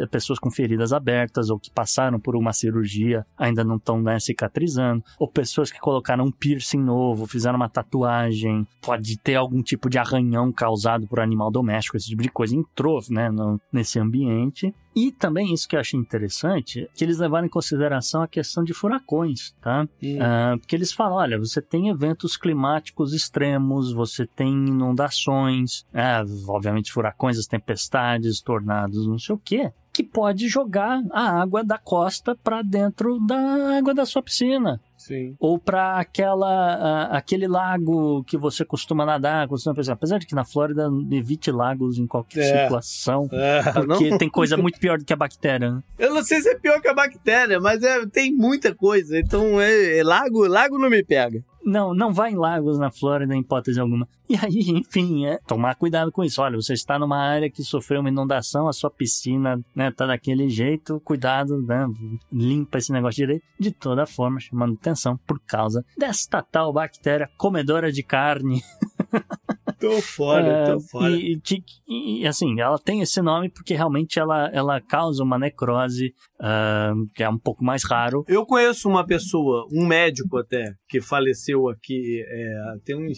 pessoas 0.10 0.40
com 0.40 0.52
feridas 0.52 0.94
abertas 0.94 1.50
ou 1.50 1.60
que 1.60 1.72
passaram 1.72 2.20
por 2.20 2.36
uma 2.36 2.54
cirurgia, 2.54 3.26
ainda 3.38 3.64
não 3.64 3.78
estão 3.78 4.02
né, 4.02 4.20
cicatrizando, 4.20 5.04
ou 5.20 5.30
pessoas 5.30 5.72
que 5.72 5.80
colocaram 5.80 6.26
um 6.26 6.32
piercing 6.32 6.82
novo, 6.82 7.26
fizeram 7.26 7.56
uma 7.56 7.70
tatuagem, 7.70 8.68
pode 8.82 9.18
ter 9.18 9.36
algum 9.36 9.62
tipo 9.62 9.90
de 9.90 9.98
arranhão 9.98 10.35
causado 10.52 11.07
por 11.07 11.20
animal 11.20 11.49
doméstico, 11.52 11.98
esse 11.98 12.07
tipo 12.10 12.22
de 12.24 12.30
coisa 12.30 12.56
entrou 12.56 12.99
né, 13.10 13.30
no- 13.30 13.60
nesse 13.72 13.99
ambiente. 13.99 14.74
E 14.95 15.12
também 15.12 15.53
isso 15.53 15.68
que 15.68 15.76
eu 15.76 15.80
achei 15.82 15.99
interessante, 15.99 16.90
que 16.95 17.03
eles 17.03 17.18
levaram 17.18 17.45
em 17.45 17.49
consideração 17.49 18.22
a 18.22 18.28
questão 18.28 18.64
de 18.64 18.74
furacões, 18.74 19.53
tá? 19.62 19.86
Hum. 20.02 20.18
Ah, 20.22 20.56
porque 20.57 20.74
eles 20.76 20.94
falam, 20.94 21.18
olha, 21.18 21.38
você 21.38 21.62
tem 21.62 21.90
eventos 21.90 22.38
climáticos 22.38 23.14
extremos, 23.14 23.91
você 23.91 24.26
tem 24.26 24.53
inundações, 25.06 25.86
é, 25.94 26.24
obviamente 26.48 26.91
furacões, 26.91 27.38
as 27.38 27.45
tempestades, 27.48 28.41
tornados, 28.41 29.06
não 29.07 29.20
sei 29.20 29.36
o 29.36 29.40
quê, 29.44 29.72
que 29.96 30.04
pode 30.04 30.50
jogar 30.50 31.02
a 31.10 31.40
água 31.42 31.64
da 31.64 31.78
costa 31.78 32.36
para 32.44 32.62
dentro 32.62 33.18
da 33.26 33.78
água 33.78 33.94
da 33.94 34.06
sua 34.06 34.22
piscina 34.22 34.82
Sim. 34.98 35.38
ou 35.40 35.58
para 35.58 35.98
aquela 36.00 37.06
aquele 37.12 37.48
lago 37.48 38.22
que 38.26 38.38
você 38.38 38.66
costuma 38.66 39.06
nadar, 39.06 39.48
costuma 39.48 39.74
pensar, 39.74 39.94
apesar 39.94 40.18
de 40.18 40.26
que 40.26 40.36
na 40.36 40.44
Flórida 40.44 40.90
evite 41.12 41.50
lagos 41.50 41.98
em 41.98 42.06
qualquer 42.06 42.42
É. 42.42 42.64
situação, 42.64 43.30
É, 43.32 43.64
não- 43.86 43.98
porque 43.98 44.18
tem 44.18 44.30
coisa 44.30 44.58
muito 44.58 44.80
pior 44.80 44.98
do 44.98 45.06
que 45.06 45.14
a 45.14 45.16
bactéria. 45.16 45.72
Né? 45.72 45.82
Eu 45.98 46.14
não 46.14 46.24
sei 46.24 46.42
se 46.42 46.50
é 46.50 46.56
pior 46.56 46.82
que 46.82 46.88
a 46.90 46.94
bactéria, 46.94 47.60
mas 47.62 47.82
é, 47.82 48.06
tem 48.06 48.34
muita 48.34 48.76
coisa. 48.76 49.18
Então, 49.18 49.62
é, 49.62 50.00
é 50.00 50.04
lago, 50.04 50.46
lago 50.46 50.78
não 50.78 50.90
me 50.90 51.04
pega. 51.04 51.42
Não, 51.66 51.94
não 51.94 52.14
vai 52.14 52.32
em 52.32 52.36
lagos 52.36 52.78
na 52.78 52.92
Flórida, 52.92 53.36
em 53.36 53.40
hipótese 53.40 53.80
alguma. 53.80 54.08
E 54.30 54.36
aí, 54.36 54.70
enfim, 54.70 55.26
é 55.26 55.40
tomar 55.48 55.76
cuidado 55.76 56.12
com 56.12 56.24
isso. 56.24 56.42
Olha, 56.42 56.56
você 56.56 56.74
está 56.74 57.00
numa 57.00 57.18
área 57.18 57.50
que 57.50 57.64
sofreu 57.64 58.02
uma 58.02 58.10
inundação, 58.10 58.68
a 58.68 58.74
sua 58.74 58.92
piscina, 58.92 59.60
né, 59.76 59.92
tá 59.92 60.06
daquele 60.06 60.48
jeito, 60.50 61.02
cuidado, 61.02 61.60
né, 61.62 61.88
limpa 62.32 62.78
esse 62.78 62.92
negócio 62.92 63.26
direito. 63.26 63.44
De 63.60 63.72
toda 63.72 64.06
forma, 64.06 64.40
chamando 64.40 64.76
atenção 64.76 65.18
por 65.26 65.40
causa 65.40 65.84
desta 65.98 66.42
tal 66.42 66.72
bactéria 66.72 67.30
comedora 67.38 67.92
de 67.92 68.04
carne. 68.04 68.62
Tô 69.80 70.02
fora, 70.02 70.48
É, 70.48 70.74
tô 70.74 70.80
fora. 70.80 71.12
E, 71.12 71.40
e- 71.88 72.22
e, 72.22 72.28
assim, 72.28 72.60
ela 72.60 72.78
tem 72.80 73.02
esse 73.02 73.22
nome 73.22 73.50
porque 73.50 73.74
realmente 73.74 74.20
ela, 74.20 74.50
ela 74.54 74.82
causa 74.82 75.24
uma 75.24 75.38
necrose, 75.38 76.14
ah, 76.40 76.94
que 77.14 77.24
é 77.24 77.30
um 77.30 77.38
pouco 77.38 77.64
mais 77.64 77.84
raro. 77.84 78.24
Eu 78.28 78.46
conheço 78.46 78.88
uma 78.90 79.06
pessoa, 79.06 79.68
um 79.72 79.86
médico 79.86 80.38
até, 80.38 80.74
que 80.88 81.00
faleceu 81.02 81.68
aqui 81.70 82.24
é, 82.28 82.76
tem 82.84 82.96
uns 82.96 83.18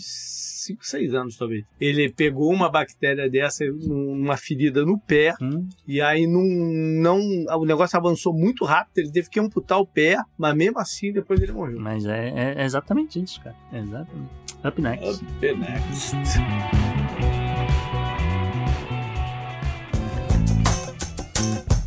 5, 0.65 0.85
6 0.85 1.13
anos 1.13 1.37
talvez. 1.37 1.63
Ele 1.79 2.11
pegou 2.11 2.51
uma 2.51 2.69
bactéria 2.69 3.29
dessa, 3.29 3.63
uma 3.87 4.35
ferida 4.37 4.85
no 4.85 4.99
pé, 4.99 5.33
Hum, 5.41 5.67
e 5.87 6.01
aí 6.01 6.25
não, 6.27 6.43
não, 6.43 7.19
o 7.59 7.65
negócio 7.65 7.97
avançou 7.97 8.33
muito 8.33 8.65
rápido, 8.65 8.97
ele 8.99 9.11
teve 9.11 9.29
que 9.29 9.39
amputar 9.39 9.79
o 9.79 9.85
pé, 9.85 10.17
mas 10.37 10.55
mesmo 10.55 10.79
assim 10.79 11.11
depois 11.13 11.39
ele 11.41 11.51
morreu. 11.51 11.79
mas 11.79 12.05
é, 12.05 12.53
é 12.57 12.63
exatamente 12.65 13.21
isso, 13.21 13.41
cara. 13.41 13.55
É 13.71 13.79
exatamente. 13.79 14.31
Up 14.65 14.81
next. 14.81 15.23
Up 15.23 15.55
next. 15.59 16.15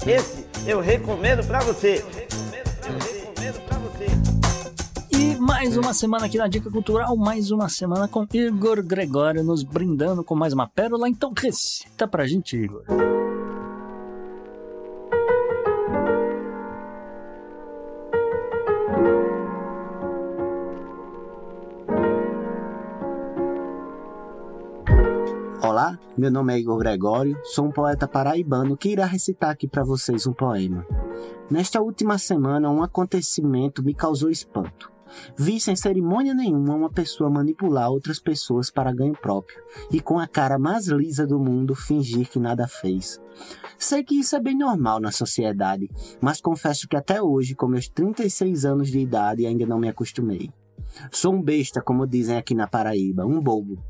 Esse 0.07 0.47
eu 0.67 0.81
recomendo 0.81 1.47
pra 1.47 1.61
você. 1.61 2.05
E 5.11 5.37
mais 5.37 5.77
uma 5.77 5.93
semana 5.93 6.27
aqui 6.27 6.39
na 6.39 6.49
Dica 6.49 6.71
Cultural, 6.71 7.17
mais 7.17 7.51
uma 7.51 7.69
semana 7.69 8.09
com 8.09 8.27
Igor 8.33 8.83
Gregório 8.83 9.45
nos 9.45 9.63
brindando 9.63 10.25
com 10.25 10.35
mais 10.35 10.53
uma 10.53 10.67
pérola. 10.67 11.09
Então 11.09 11.33
recita 11.37 12.09
pra 12.09 12.27
gente, 12.27 12.57
Igor. 12.57 13.10
Meu 26.17 26.31
nome 26.31 26.53
é 26.53 26.59
Igor 26.59 26.79
Gregório, 26.79 27.39
sou 27.45 27.67
um 27.67 27.71
poeta 27.71 28.07
paraibano 28.07 28.77
que 28.77 28.91
irá 28.91 29.07
recitar 29.07 29.51
aqui 29.51 29.69
para 29.69 29.85
vocês 29.85 30.27
um 30.27 30.33
poema. 30.33 30.87
Nesta 31.51 31.81
última 31.81 32.19
semana, 32.19 32.71
um 32.71 32.83
acontecimento 32.83 33.83
me 33.83 33.95
causou 33.95 34.29
espanto. 34.29 34.91
Vi 35.37 35.61
sem 35.61 35.75
cerimônia 35.75 36.35
nenhuma 36.35 36.75
uma 36.75 36.91
pessoa 36.91 37.31
manipular 37.31 37.91
outras 37.91 38.21
pessoas 38.21 38.71
para 38.71 38.93
ganho 38.93 39.15
próprio 39.15 39.63
e 39.91 40.01
com 40.01 40.19
a 40.19 40.27
cara 40.27 40.59
mais 40.59 40.87
lisa 40.87 41.27
do 41.27 41.39
mundo 41.39 41.75
fingir 41.75 42.29
que 42.29 42.39
nada 42.39 42.69
fez. 42.69 43.21
Sei 43.79 44.05
que 44.05 44.21
isso 44.21 44.37
é 44.37 44.41
bem 44.41 44.57
normal 44.57 45.01
na 45.01 45.11
sociedade, 45.11 45.89
mas 46.21 46.41
confesso 46.41 46.87
que 46.87 46.97
até 46.97 47.23
hoje, 47.23 47.55
com 47.55 47.67
meus 47.67 47.89
36 47.89 48.65
anos 48.65 48.89
de 48.89 48.99
idade, 48.99 49.47
ainda 49.47 49.67
não 49.67 49.79
me 49.79 49.89
acostumei. 49.89 50.51
Sou 51.11 51.35
um 51.35 51.43
besta, 51.43 51.81
como 51.81 52.07
dizem 52.07 52.37
aqui 52.37 52.55
na 52.55 52.67
Paraíba, 52.67 53.25
um 53.25 53.41
bobo. 53.41 53.83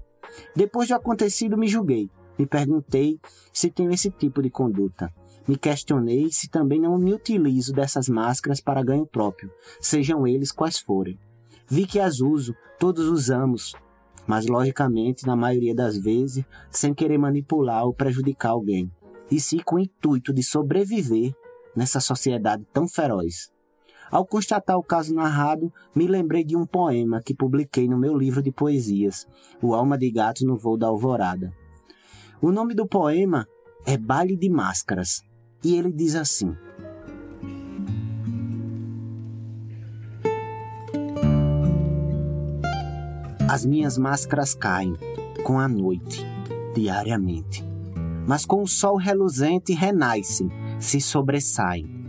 Depois 0.55 0.89
do 0.89 0.95
acontecido, 0.95 1.57
me 1.57 1.69
julguei. 1.69 2.11
Me 2.39 2.47
perguntei 2.47 3.21
se 3.53 3.71
tenho 3.71 3.93
esse 3.93 4.11
tipo 4.11 4.41
de 4.41 4.49
conduta. 4.49 5.13
Me 5.47 5.57
questionei 5.57 6.31
se 6.31 6.49
também 6.49 6.81
não 6.81 6.97
me 6.97 7.13
utilizo 7.13 7.73
dessas 7.73 8.09
máscaras 8.09 8.61
para 8.61 8.83
ganho 8.83 9.07
próprio, 9.07 9.51
sejam 9.81 10.27
eles 10.27 10.53
quais 10.53 10.79
forem. 10.79 11.19
Vi 11.69 11.87
que 11.87 11.99
as 11.99 12.21
uso, 12.21 12.55
todos 12.79 13.07
usamos, 13.07 13.75
mas 14.27 14.47
logicamente, 14.47 15.27
na 15.27 15.35
maioria 15.35 15.75
das 15.75 15.99
vezes, 15.99 16.45
sem 16.71 16.95
querer 16.95 17.19
manipular 17.19 17.85
ou 17.85 17.93
prejudicar 17.93 18.51
alguém, 18.51 18.91
e 19.31 19.41
sim 19.41 19.59
com 19.59 19.77
o 19.77 19.81
intuito 19.81 20.33
de 20.33 20.43
sobreviver 20.43 21.35
nessa 21.75 22.01
sociedade 22.01 22.65
tão 22.73 22.87
feroz. 22.89 23.51
Ao 24.11 24.27
constatar 24.27 24.77
o 24.77 24.83
caso 24.83 25.15
narrado, 25.15 25.73
me 25.95 26.09
lembrei 26.09 26.43
de 26.43 26.57
um 26.57 26.67
poema 26.67 27.23
que 27.25 27.33
publiquei 27.33 27.87
no 27.89 27.97
meu 27.97 28.17
livro 28.17 28.43
de 28.43 28.51
poesias, 28.51 29.25
O 29.63 29.73
Alma 29.73 29.97
de 29.97 30.11
Gato 30.11 30.45
no 30.45 30.57
Voo 30.57 30.77
da 30.77 30.89
Alvorada. 30.89 31.53
O 32.43 32.51
nome 32.51 32.75
do 32.75 32.89
poema 32.89 33.47
é 33.87 33.97
Baile 33.97 34.37
de 34.37 34.51
Máscaras, 34.51 35.23
e 35.63 35.77
ele 35.77 35.93
diz 35.93 36.17
assim: 36.17 36.57
As 43.49 43.65
minhas 43.65 43.97
máscaras 43.97 44.55
caem 44.55 44.95
com 45.45 45.61
a 45.61 45.69
noite, 45.69 46.27
diariamente, 46.75 47.65
mas 48.27 48.45
com 48.45 48.63
o 48.63 48.67
sol 48.67 48.97
reluzente 48.97 49.73
renascem, 49.73 50.51
se 50.81 51.01
sobressaem 51.01 52.00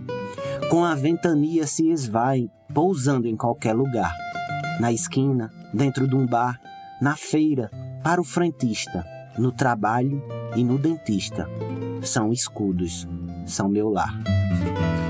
com 0.72 0.86
a 0.86 0.96
ventania 0.96 1.68
se 1.68 1.90
esvaem, 1.92 2.50
pousando 2.74 3.28
em 3.28 3.36
qualquer 3.36 3.74
lugar. 3.74 4.16
Na 4.80 4.90
esquina, 4.90 5.52
dentro 5.74 6.08
de 6.08 6.16
um 6.16 6.26
bar, 6.26 6.62
na 7.02 7.14
feira, 7.14 7.70
para 8.02 8.22
o 8.22 8.24
frentista, 8.24 9.06
no 9.38 9.52
trabalho 9.52 10.24
e 10.56 10.64
no 10.64 10.78
dentista. 10.78 11.46
São 12.02 12.32
escudos, 12.32 13.06
são 13.46 13.68
meu 13.68 13.90
lar. 13.90 14.18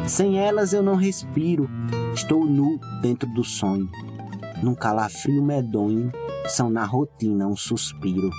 Sem 0.08 0.40
elas 0.40 0.74
eu 0.74 0.82
não 0.82 0.96
respiro, 0.96 1.70
estou 2.16 2.44
nu 2.44 2.80
dentro 3.00 3.32
do 3.32 3.44
sonho. 3.44 3.88
Num 4.64 4.74
calafrio 4.74 5.44
medonho, 5.44 6.12
são 6.48 6.72
na 6.72 6.86
rotina 6.86 7.46
um 7.46 7.56
suspiro. 7.56 8.32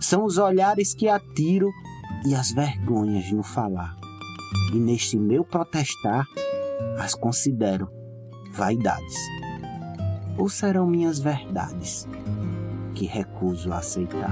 São 0.00 0.24
os 0.24 0.36
olhares 0.36 0.94
que 0.94 1.08
atiro 1.08 1.70
e 2.26 2.34
as 2.34 2.50
vergonhas 2.50 3.30
no 3.30 3.44
falar 3.44 3.99
e 4.72 4.78
neste 4.78 5.16
meu 5.16 5.44
protestar 5.44 6.26
as 6.98 7.14
considero 7.14 7.90
vaidades. 8.52 9.16
Ou 10.38 10.48
serão 10.48 10.86
minhas 10.86 11.18
verdades 11.18 12.06
que 12.94 13.06
recuso 13.06 13.72
aceitar? 13.72 14.30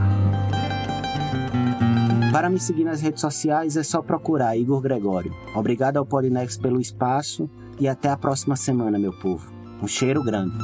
Para 2.33 2.51
me 2.51 2.61
seguir 2.61 2.85
nas 2.85 3.01
redes 3.01 3.21
sociais 3.21 3.77
é 3.77 3.83
só 3.83 4.03
procurar 4.03 4.57
Igor 4.57 4.81
Gregório. 4.81 5.35
Obrigado 5.55 5.97
ao 5.97 6.07
Polinex 6.07 6.59
pelo 6.59 6.81
espaço 6.81 7.49
e 7.81 7.89
até 7.89 8.11
a 8.11 8.17
próxima 8.17 8.55
semana, 8.55 8.99
meu 8.99 9.13
povo. 9.19 9.51
Um 9.83 9.87
cheiro 9.87 10.23
grande. 10.23 10.55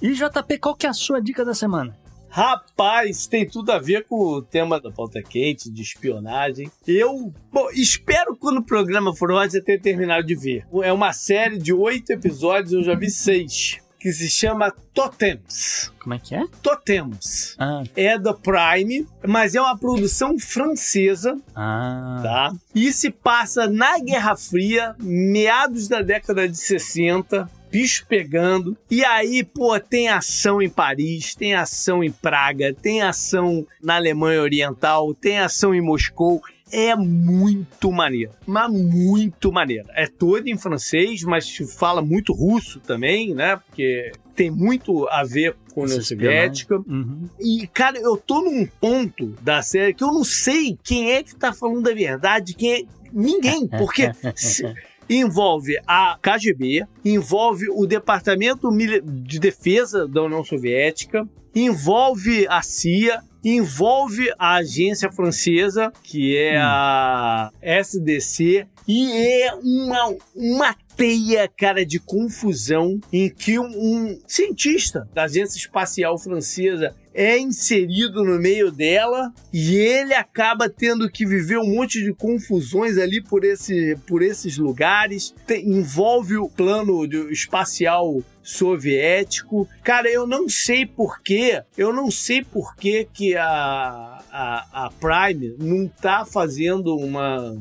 E 0.00 0.12
JP, 0.12 0.58
qual 0.58 0.74
que 0.74 0.86
é 0.86 0.90
a 0.90 0.94
sua 0.94 1.20
dica 1.20 1.44
da 1.44 1.54
semana? 1.54 2.01
Rapaz, 2.34 3.26
tem 3.26 3.46
tudo 3.46 3.72
a 3.72 3.78
ver 3.78 4.06
com 4.06 4.16
o 4.16 4.40
tema 4.40 4.80
da 4.80 4.90
pauta 4.90 5.22
quente, 5.22 5.70
de 5.70 5.82
espionagem. 5.82 6.70
Eu 6.88 7.30
bom, 7.52 7.68
espero 7.74 8.32
que 8.32 8.40
quando 8.40 8.56
o 8.56 8.64
programa 8.64 9.14
for 9.14 9.30
on, 9.30 9.42
você 9.46 9.60
tenha 9.60 9.78
terminado 9.78 10.26
de 10.26 10.34
ver. 10.34 10.66
É 10.82 10.90
uma 10.90 11.12
série 11.12 11.58
de 11.58 11.74
oito 11.74 12.10
episódios, 12.10 12.72
eu 12.72 12.82
já 12.82 12.94
vi 12.94 13.10
seis, 13.10 13.80
que 14.00 14.10
se 14.10 14.30
chama 14.30 14.72
Totems. 14.94 15.92
Como 16.00 16.14
é 16.14 16.18
que 16.18 16.34
é? 16.34 16.46
Totems. 16.62 17.54
Ah, 17.58 17.82
É 17.94 18.18
da 18.18 18.32
Prime, 18.32 19.06
mas 19.28 19.54
é 19.54 19.60
uma 19.60 19.76
produção 19.76 20.38
francesa, 20.38 21.38
ah, 21.54 22.20
tá? 22.22 22.52
E 22.74 22.94
se 22.94 23.10
passa 23.10 23.66
na 23.68 23.98
Guerra 23.98 24.36
Fria, 24.36 24.96
meados 24.98 25.86
da 25.86 26.00
década 26.00 26.48
de 26.48 26.56
60, 26.56 27.46
bicho 27.72 28.04
pegando. 28.06 28.76
E 28.90 29.02
aí, 29.04 29.42
pô, 29.42 29.80
tem 29.80 30.08
ação 30.08 30.60
em 30.60 30.68
Paris, 30.68 31.34
tem 31.34 31.54
ação 31.54 32.04
em 32.04 32.12
Praga, 32.12 32.74
tem 32.74 33.00
ação 33.02 33.66
na 33.82 33.96
Alemanha 33.96 34.42
Oriental, 34.42 35.14
tem 35.14 35.38
ação 35.38 35.74
em 35.74 35.80
Moscou. 35.80 36.42
É 36.70 36.94
muito 36.96 37.92
maneiro, 37.92 38.32
mas 38.46 38.70
muito 38.72 39.52
maneiro. 39.52 39.86
É 39.94 40.06
todo 40.06 40.46
em 40.48 40.56
francês, 40.56 41.22
mas 41.22 41.54
fala 41.78 42.00
muito 42.00 42.32
russo 42.32 42.80
também, 42.80 43.34
né? 43.34 43.56
Porque 43.56 44.10
tem 44.34 44.50
muito 44.50 45.06
a 45.08 45.22
ver 45.22 45.54
com 45.74 45.82
a 45.82 45.84
União 45.84 46.00
Soviética. 46.00 46.76
Uhum. 46.78 47.28
E, 47.38 47.66
cara, 47.66 47.98
eu 47.98 48.16
tô 48.16 48.40
num 48.40 48.66
ponto 48.80 49.26
da 49.42 49.60
série 49.60 49.92
que 49.92 50.02
eu 50.02 50.12
não 50.14 50.24
sei 50.24 50.78
quem 50.82 51.10
é 51.12 51.22
que 51.22 51.36
tá 51.36 51.52
falando 51.52 51.86
a 51.88 51.94
verdade, 51.94 52.54
quem 52.54 52.72
é. 52.72 52.82
Ninguém, 53.12 53.68
porque 53.68 54.10
se- 54.34 54.64
envolve 55.16 55.78
a 55.86 56.18
KGB, 56.20 56.86
envolve 57.04 57.66
o 57.70 57.86
Departamento 57.86 58.68
de 58.70 59.38
Defesa 59.38 60.06
da 60.06 60.22
União 60.22 60.44
Soviética, 60.44 61.28
envolve 61.54 62.46
a 62.48 62.62
CIA, 62.62 63.20
envolve 63.44 64.32
a 64.38 64.56
agência 64.56 65.10
francesa, 65.10 65.92
que 66.02 66.36
é 66.36 66.56
a 66.58 67.50
SDC, 67.60 68.66
e 68.86 69.12
é 69.12 69.54
uma, 69.54 70.14
uma 70.34 70.76
teia, 70.96 71.48
cara, 71.48 71.84
de 71.84 71.98
confusão 71.98 73.00
em 73.12 73.28
que 73.28 73.58
um, 73.58 73.66
um 73.66 74.20
cientista 74.26 75.08
da 75.12 75.24
agência 75.24 75.58
espacial 75.58 76.18
francesa 76.18 76.94
é 77.14 77.38
inserido 77.38 78.24
no 78.24 78.38
meio 78.38 78.70
dela 78.70 79.32
e 79.52 79.74
ele 79.76 80.14
acaba 80.14 80.68
tendo 80.68 81.10
que 81.10 81.26
viver 81.26 81.58
um 81.58 81.74
monte 81.74 82.02
de 82.02 82.12
confusões 82.12 82.98
ali 82.98 83.22
por, 83.22 83.44
esse, 83.44 83.96
por 84.06 84.22
esses 84.22 84.58
lugares. 84.58 85.34
Tem, 85.46 85.66
envolve 85.68 86.36
o 86.36 86.48
plano 86.48 87.04
espacial 87.30 88.22
soviético. 88.42 89.68
Cara, 89.82 90.10
eu 90.10 90.26
não 90.26 90.48
sei 90.48 90.86
porquê, 90.86 91.62
eu 91.76 91.92
não 91.92 92.10
sei 92.10 92.42
porquê 92.42 93.06
que 93.12 93.36
a, 93.36 94.22
a, 94.30 94.86
a 94.86 94.90
Prime 94.90 95.54
não 95.58 95.88
tá 95.88 96.24
fazendo 96.24 96.96
uma 96.96 97.54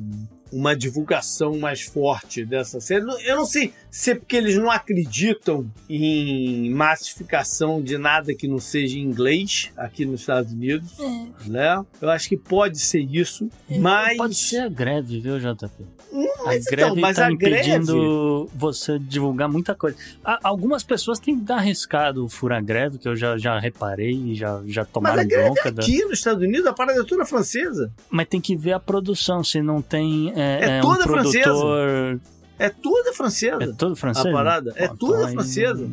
uma 0.51 0.75
divulgação 0.75 1.57
mais 1.57 1.81
forte 1.81 2.45
dessa 2.45 2.81
série. 2.81 3.05
Eu 3.25 3.37
não 3.37 3.45
sei 3.45 3.73
se 3.91 4.11
é 4.11 4.15
porque 4.15 4.37
eles 4.37 4.55
não 4.55 4.71
acreditam 4.71 5.69
em 5.89 6.69
massificação 6.73 7.81
de 7.81 7.97
nada 7.97 8.33
que 8.33 8.47
não 8.47 8.57
seja 8.57 8.97
em 8.97 9.01
inglês 9.01 9.69
aqui 9.75 10.05
nos 10.05 10.21
Estados 10.21 10.53
Unidos, 10.53 10.97
é. 10.97 11.49
né? 11.49 11.85
Eu 12.01 12.09
acho 12.09 12.29
que 12.29 12.37
pode 12.37 12.79
ser 12.79 13.01
isso, 13.01 13.49
é, 13.69 13.77
mas... 13.77 14.15
Pode 14.15 14.35
ser 14.35 14.59
a 14.59 14.69
greve, 14.69 15.19
viu, 15.19 15.37
JP? 15.37 15.83
Hum, 16.13 16.25
mas 16.45 16.67
a 16.67 16.69
greve 16.69 16.91
então, 16.91 17.01
mas 17.01 17.17
tá 17.17 17.27
a 17.27 17.31
impedindo 17.31 18.45
greve... 18.45 18.57
você 18.57 18.97
divulgar 18.97 19.49
muita 19.49 19.75
coisa. 19.75 19.97
Algumas 20.41 20.83
pessoas 20.83 21.19
têm 21.19 21.43
arriscado 21.49 22.29
furar 22.29 22.63
greve, 22.63 22.97
que 22.97 23.09
eu 23.09 23.15
já, 23.15 23.37
já 23.37 23.59
reparei 23.59 24.13
e 24.13 24.35
já, 24.35 24.61
já 24.67 24.85
tomaram 24.85 25.17
mas 25.17 25.25
a 25.25 25.27
greve 25.27 25.49
bronca. 25.49 25.67
É 25.67 25.71
aqui 25.71 25.99
da... 25.99 26.05
nos 26.05 26.17
Estados 26.17 26.41
Unidos, 26.41 26.65
a 26.65 26.71
parada 26.73 27.01
é 27.01 27.03
toda 27.03 27.25
francesa. 27.25 27.91
Mas 28.09 28.27
tem 28.29 28.39
que 28.39 28.55
ver 28.55 28.71
a 28.71 28.79
produção, 28.79 29.43
se 29.43 29.61
não 29.61 29.81
tem 29.81 30.31
é, 30.33 30.39
é, 30.39 30.77
é 30.77 30.81
toda 30.81 31.03
um 31.03 31.07
produtor... 31.07 31.41
francesa. 31.41 32.21
É 32.61 32.69
toda 32.69 33.11
francesa. 33.11 33.63
É 33.63 33.73
tudo 33.73 33.95
francês? 33.95 34.27
A 34.27 34.31
parada. 34.31 34.71
É 34.75 34.87
Pô, 34.87 34.95
toda 34.97 35.27
francesa. 35.29 35.89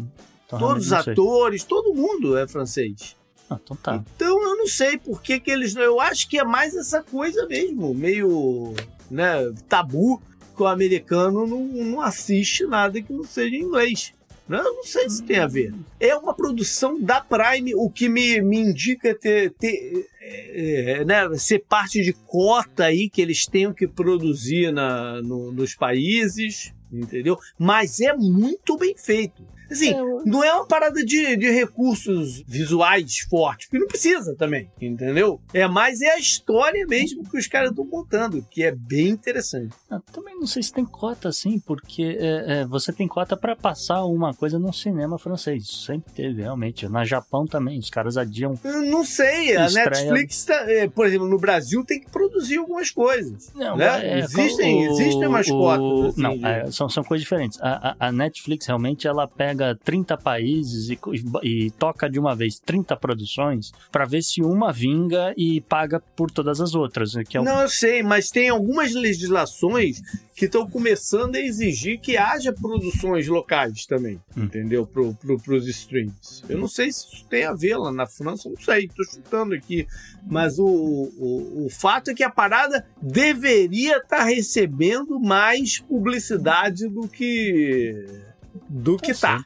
Então, 0.47 0.59
Todos 0.59 0.86
os 0.86 0.93
atores, 0.93 1.65
todo 1.65 1.95
mundo 1.95 2.36
é 2.36 2.47
francês. 2.47 3.16
Ah, 3.49 3.59
então 3.62 3.74
tá. 3.77 4.05
Então 4.15 4.43
eu 4.43 4.57
não 4.59 4.66
sei 4.66 4.99
por 4.99 5.23
que, 5.23 5.40
que 5.40 5.51
eles. 5.51 5.74
Eu 5.74 5.99
acho 5.99 6.28
que 6.28 6.39
é 6.39 6.45
mais 6.45 6.77
essa 6.77 7.03
coisa 7.03 7.47
mesmo, 7.47 7.95
meio 7.95 8.74
né, 9.11 9.51
tabu, 9.66 10.20
que 10.55 10.62
o 10.62 10.66
americano 10.66 11.47
não, 11.47 11.65
não 11.65 12.01
assiste 12.03 12.66
nada 12.66 13.01
que 13.01 13.12
não 13.15 13.24
seja 13.24 13.57
em 13.57 13.62
inglês. 13.62 14.12
Não 14.49 14.83
sei 14.83 15.11
se 15.11 15.23
tem 15.23 15.39
a 15.39 15.47
ver. 15.47 15.75
É 16.01 16.16
uma 16.16 16.35
produção 16.35 16.99
da 16.99 17.20
Prime, 17.20 17.75
o 17.75 17.91
que 17.91 18.09
me, 18.09 18.41
me 18.41 18.59
indica 18.59 19.15
ter, 19.15 19.51
ter 19.53 20.09
é, 20.20 21.01
é, 21.01 21.05
né, 21.05 21.29
ser 21.37 21.61
parte 21.61 22.03
de 22.03 22.12
cota 22.12 22.85
aí 22.85 23.11
que 23.11 23.20
eles 23.20 23.47
tenham 23.47 23.75
que 23.75 23.87
produzir 23.87 24.73
na, 24.73 25.20
no, 25.20 25.53
nos 25.53 25.75
países, 25.75 26.73
entendeu? 26.91 27.39
Mas 27.59 28.01
é 28.01 28.15
muito 28.15 28.77
bem 28.79 28.97
feito. 28.97 29.43
Assim, 29.70 29.93
é, 29.93 30.03
não 30.24 30.43
é 30.43 30.53
uma 30.53 30.66
parada 30.66 31.05
de, 31.05 31.36
de 31.36 31.51
recursos 31.51 32.43
visuais 32.47 33.19
fortes, 33.28 33.66
porque 33.66 33.78
não 33.78 33.86
precisa 33.86 34.35
também, 34.35 34.70
entendeu? 34.81 35.40
É 35.53 35.66
mais 35.69 36.01
é 36.01 36.11
a 36.12 36.19
história 36.19 36.86
mesmo 36.86 37.28
que 37.28 37.39
os 37.39 37.47
caras 37.47 37.70
estão 37.70 37.86
contando, 37.86 38.45
que 38.51 38.62
é 38.62 38.74
bem 38.74 39.09
interessante. 39.09 39.74
Eu 39.90 40.01
também 40.12 40.35
não 40.35 40.47
sei 40.47 40.62
se 40.62 40.73
tem 40.73 40.85
cota 40.85 41.28
assim, 41.28 41.59
porque 41.59 42.16
é, 42.19 42.61
é, 42.61 42.66
você 42.66 42.93
tem 42.93 43.07
cota 43.07 43.36
para 43.36 43.55
passar 43.55 44.05
uma 44.05 44.32
coisa 44.35 44.59
num 44.59 44.73
cinema 44.73 45.19
francês. 45.19 45.66
Sempre 45.86 46.12
teve, 46.12 46.43
realmente. 46.43 46.89
Na 46.89 47.05
Japão 47.05 47.47
também, 47.47 47.78
os 47.78 47.90
caras 47.90 48.16
adiam. 48.16 48.59
Eu 48.65 48.82
não 48.82 49.05
sei, 49.05 49.57
a 49.57 49.66
estreia... 49.66 49.90
Netflix, 49.90 50.45
tá, 50.45 50.70
é, 50.70 50.89
por 50.89 51.07
exemplo, 51.07 51.28
no 51.28 51.39
Brasil 51.39 51.85
tem 51.85 52.01
que 52.01 52.11
produzir 52.11 52.59
algumas 52.59 52.90
coisas. 52.90 53.53
Não, 53.55 53.77
né? 53.77 54.07
É, 54.07 54.19
existem, 54.20 54.89
o, 54.89 54.93
existem 54.93 55.27
umas 55.27 55.49
o, 55.49 55.59
cotas. 55.59 56.12
Assim, 56.12 56.23
não, 56.23 56.39
de... 56.39 56.45
É, 56.45 56.70
são, 56.70 56.89
são 56.89 57.05
coisas 57.05 57.23
diferentes. 57.23 57.61
A, 57.61 57.97
a, 57.99 58.09
a 58.09 58.12
Netflix 58.12 58.66
realmente 58.66 59.07
ela 59.07 59.27
pega 59.27 59.57
pega 59.59 59.74
30 59.74 60.16
países 60.16 60.89
e, 60.89 60.98
e 61.43 61.70
toca 61.72 62.09
de 62.09 62.18
uma 62.18 62.35
vez 62.35 62.59
30 62.60 62.97
produções 62.97 63.72
para 63.90 64.05
ver 64.05 64.22
se 64.22 64.40
uma 64.40 64.72
vinga 64.72 65.35
e 65.36 65.60
paga 65.60 66.01
por 66.14 66.30
todas 66.30 66.60
as 66.60 66.74
outras. 66.74 67.14
Né, 67.14 67.24
que 67.24 67.36
é 67.36 67.40
o... 67.40 67.44
Não, 67.44 67.60
eu 67.60 67.68
sei, 67.68 68.02
mas 68.02 68.28
tem 68.28 68.48
algumas 68.48 68.94
legislações 68.94 70.01
que 70.36 70.44
estão 70.44 70.70
começando 70.70 71.35
a 71.35 71.40
exigir 71.40 71.98
que 71.98 72.16
haja 72.16 72.52
produções 72.52 73.26
locais 73.26 73.85
também, 73.86 74.20
hum. 74.36 74.44
entendeu? 74.44 74.86
Pro, 74.86 75.12
pro, 75.14 75.36
pros 75.36 75.66
streams. 75.66 76.44
Eu 76.48 76.59
não 76.59 76.68
sei 76.68 76.93
se 76.93 77.06
isso 77.12 77.24
tem 77.28 77.44
a 77.44 77.52
ver 77.52 77.76
lá 77.76 77.90
na 77.90 78.06
França, 78.06 78.48
não 78.48 78.56
sei, 78.56 78.86
tô 78.86 79.02
chutando 79.02 79.55
aqui. 79.55 79.85
Mas 80.24 80.59
o, 80.60 80.66
o, 80.66 81.66
o 81.66 81.70
fato 81.70 82.10
é 82.10 82.14
que 82.14 82.22
a 82.22 82.30
parada 82.30 82.86
deveria 83.02 83.97
estar 83.97 84.18
tá 84.18 84.24
recebendo 84.24 85.18
mais 85.18 85.80
publicidade 85.80 86.89
do 86.89 87.09
que 87.09 88.28
do 88.69 88.97
que 88.97 89.15
tá. 89.15 89.45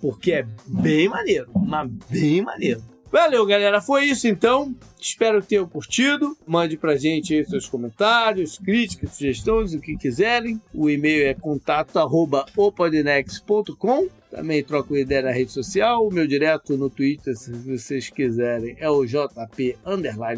Porque 0.00 0.32
é 0.32 0.46
bem 0.66 1.08
maneiro, 1.08 1.50
mas 1.54 1.90
bem 2.08 2.42
maneiro. 2.42 2.82
Valeu, 3.12 3.44
galera. 3.44 3.82
Foi 3.82 4.06
isso 4.06 4.26
então. 4.26 4.74
Espero 4.98 5.42
que 5.42 5.48
tenham 5.48 5.68
curtido. 5.68 6.34
Mande 6.46 6.78
pra 6.78 6.96
gente 6.96 7.34
aí 7.34 7.44
seus 7.44 7.68
comentários, 7.68 8.58
críticas, 8.58 9.12
sugestões, 9.12 9.74
o 9.74 9.80
que 9.80 9.98
quiserem. 9.98 10.58
O 10.72 10.88
e-mail 10.88 11.26
é 11.26 11.34
contato@opodnex.com. 11.34 14.08
Também 14.30 14.64
troco 14.64 14.96
ideia 14.96 15.20
na 15.20 15.30
rede 15.30 15.52
social. 15.52 16.08
O 16.08 16.10
meu 16.10 16.26
direto 16.26 16.78
no 16.78 16.88
Twitter, 16.88 17.36
se 17.36 17.52
vocês 17.52 18.08
quiserem, 18.08 18.76
é 18.78 18.88
o 18.88 19.04
JP 19.04 19.76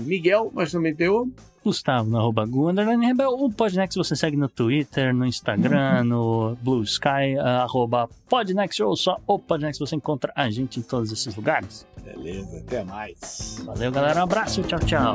Miguel, 0.01 0.51
mas 0.53 0.73
também 0.73 0.93
tem 0.93 1.09
o 1.09 1.31
Gustavo 1.65 2.09
no 2.09 2.19
arroba 2.19 2.45
Gu, 2.45 2.69
underline 2.69 3.07
Rebel. 3.07 3.31
O 3.31 3.51
Podnext 3.51 3.97
você 3.97 4.15
segue 4.15 4.37
no 4.37 4.49
Twitter, 4.49 5.15
no 5.15 5.25
Instagram, 5.27 5.99
uhum. 5.99 6.05
no 6.05 6.57
Blue 6.61 6.83
Sky, 6.85 7.37
uh, 7.37 7.63
arroba 7.63 8.09
Podnext 8.29 8.83
ou 8.83 8.95
só 8.95 9.19
o 9.27 9.39
Podnext. 9.39 9.81
Você 9.81 9.97
encontra 9.97 10.33
a 10.37 10.51
gente 10.51 10.79
em 10.79 10.83
todos 10.83 11.11
esses 11.11 11.35
lugares. 11.35 11.87
Beleza, 12.05 12.59
até 12.59 12.85
mais. 12.85 13.63
Valeu, 13.65 13.91
galera. 13.91 14.21
Um 14.21 14.25
abraço, 14.25 14.63
tchau, 14.63 14.79
tchau. 14.81 15.15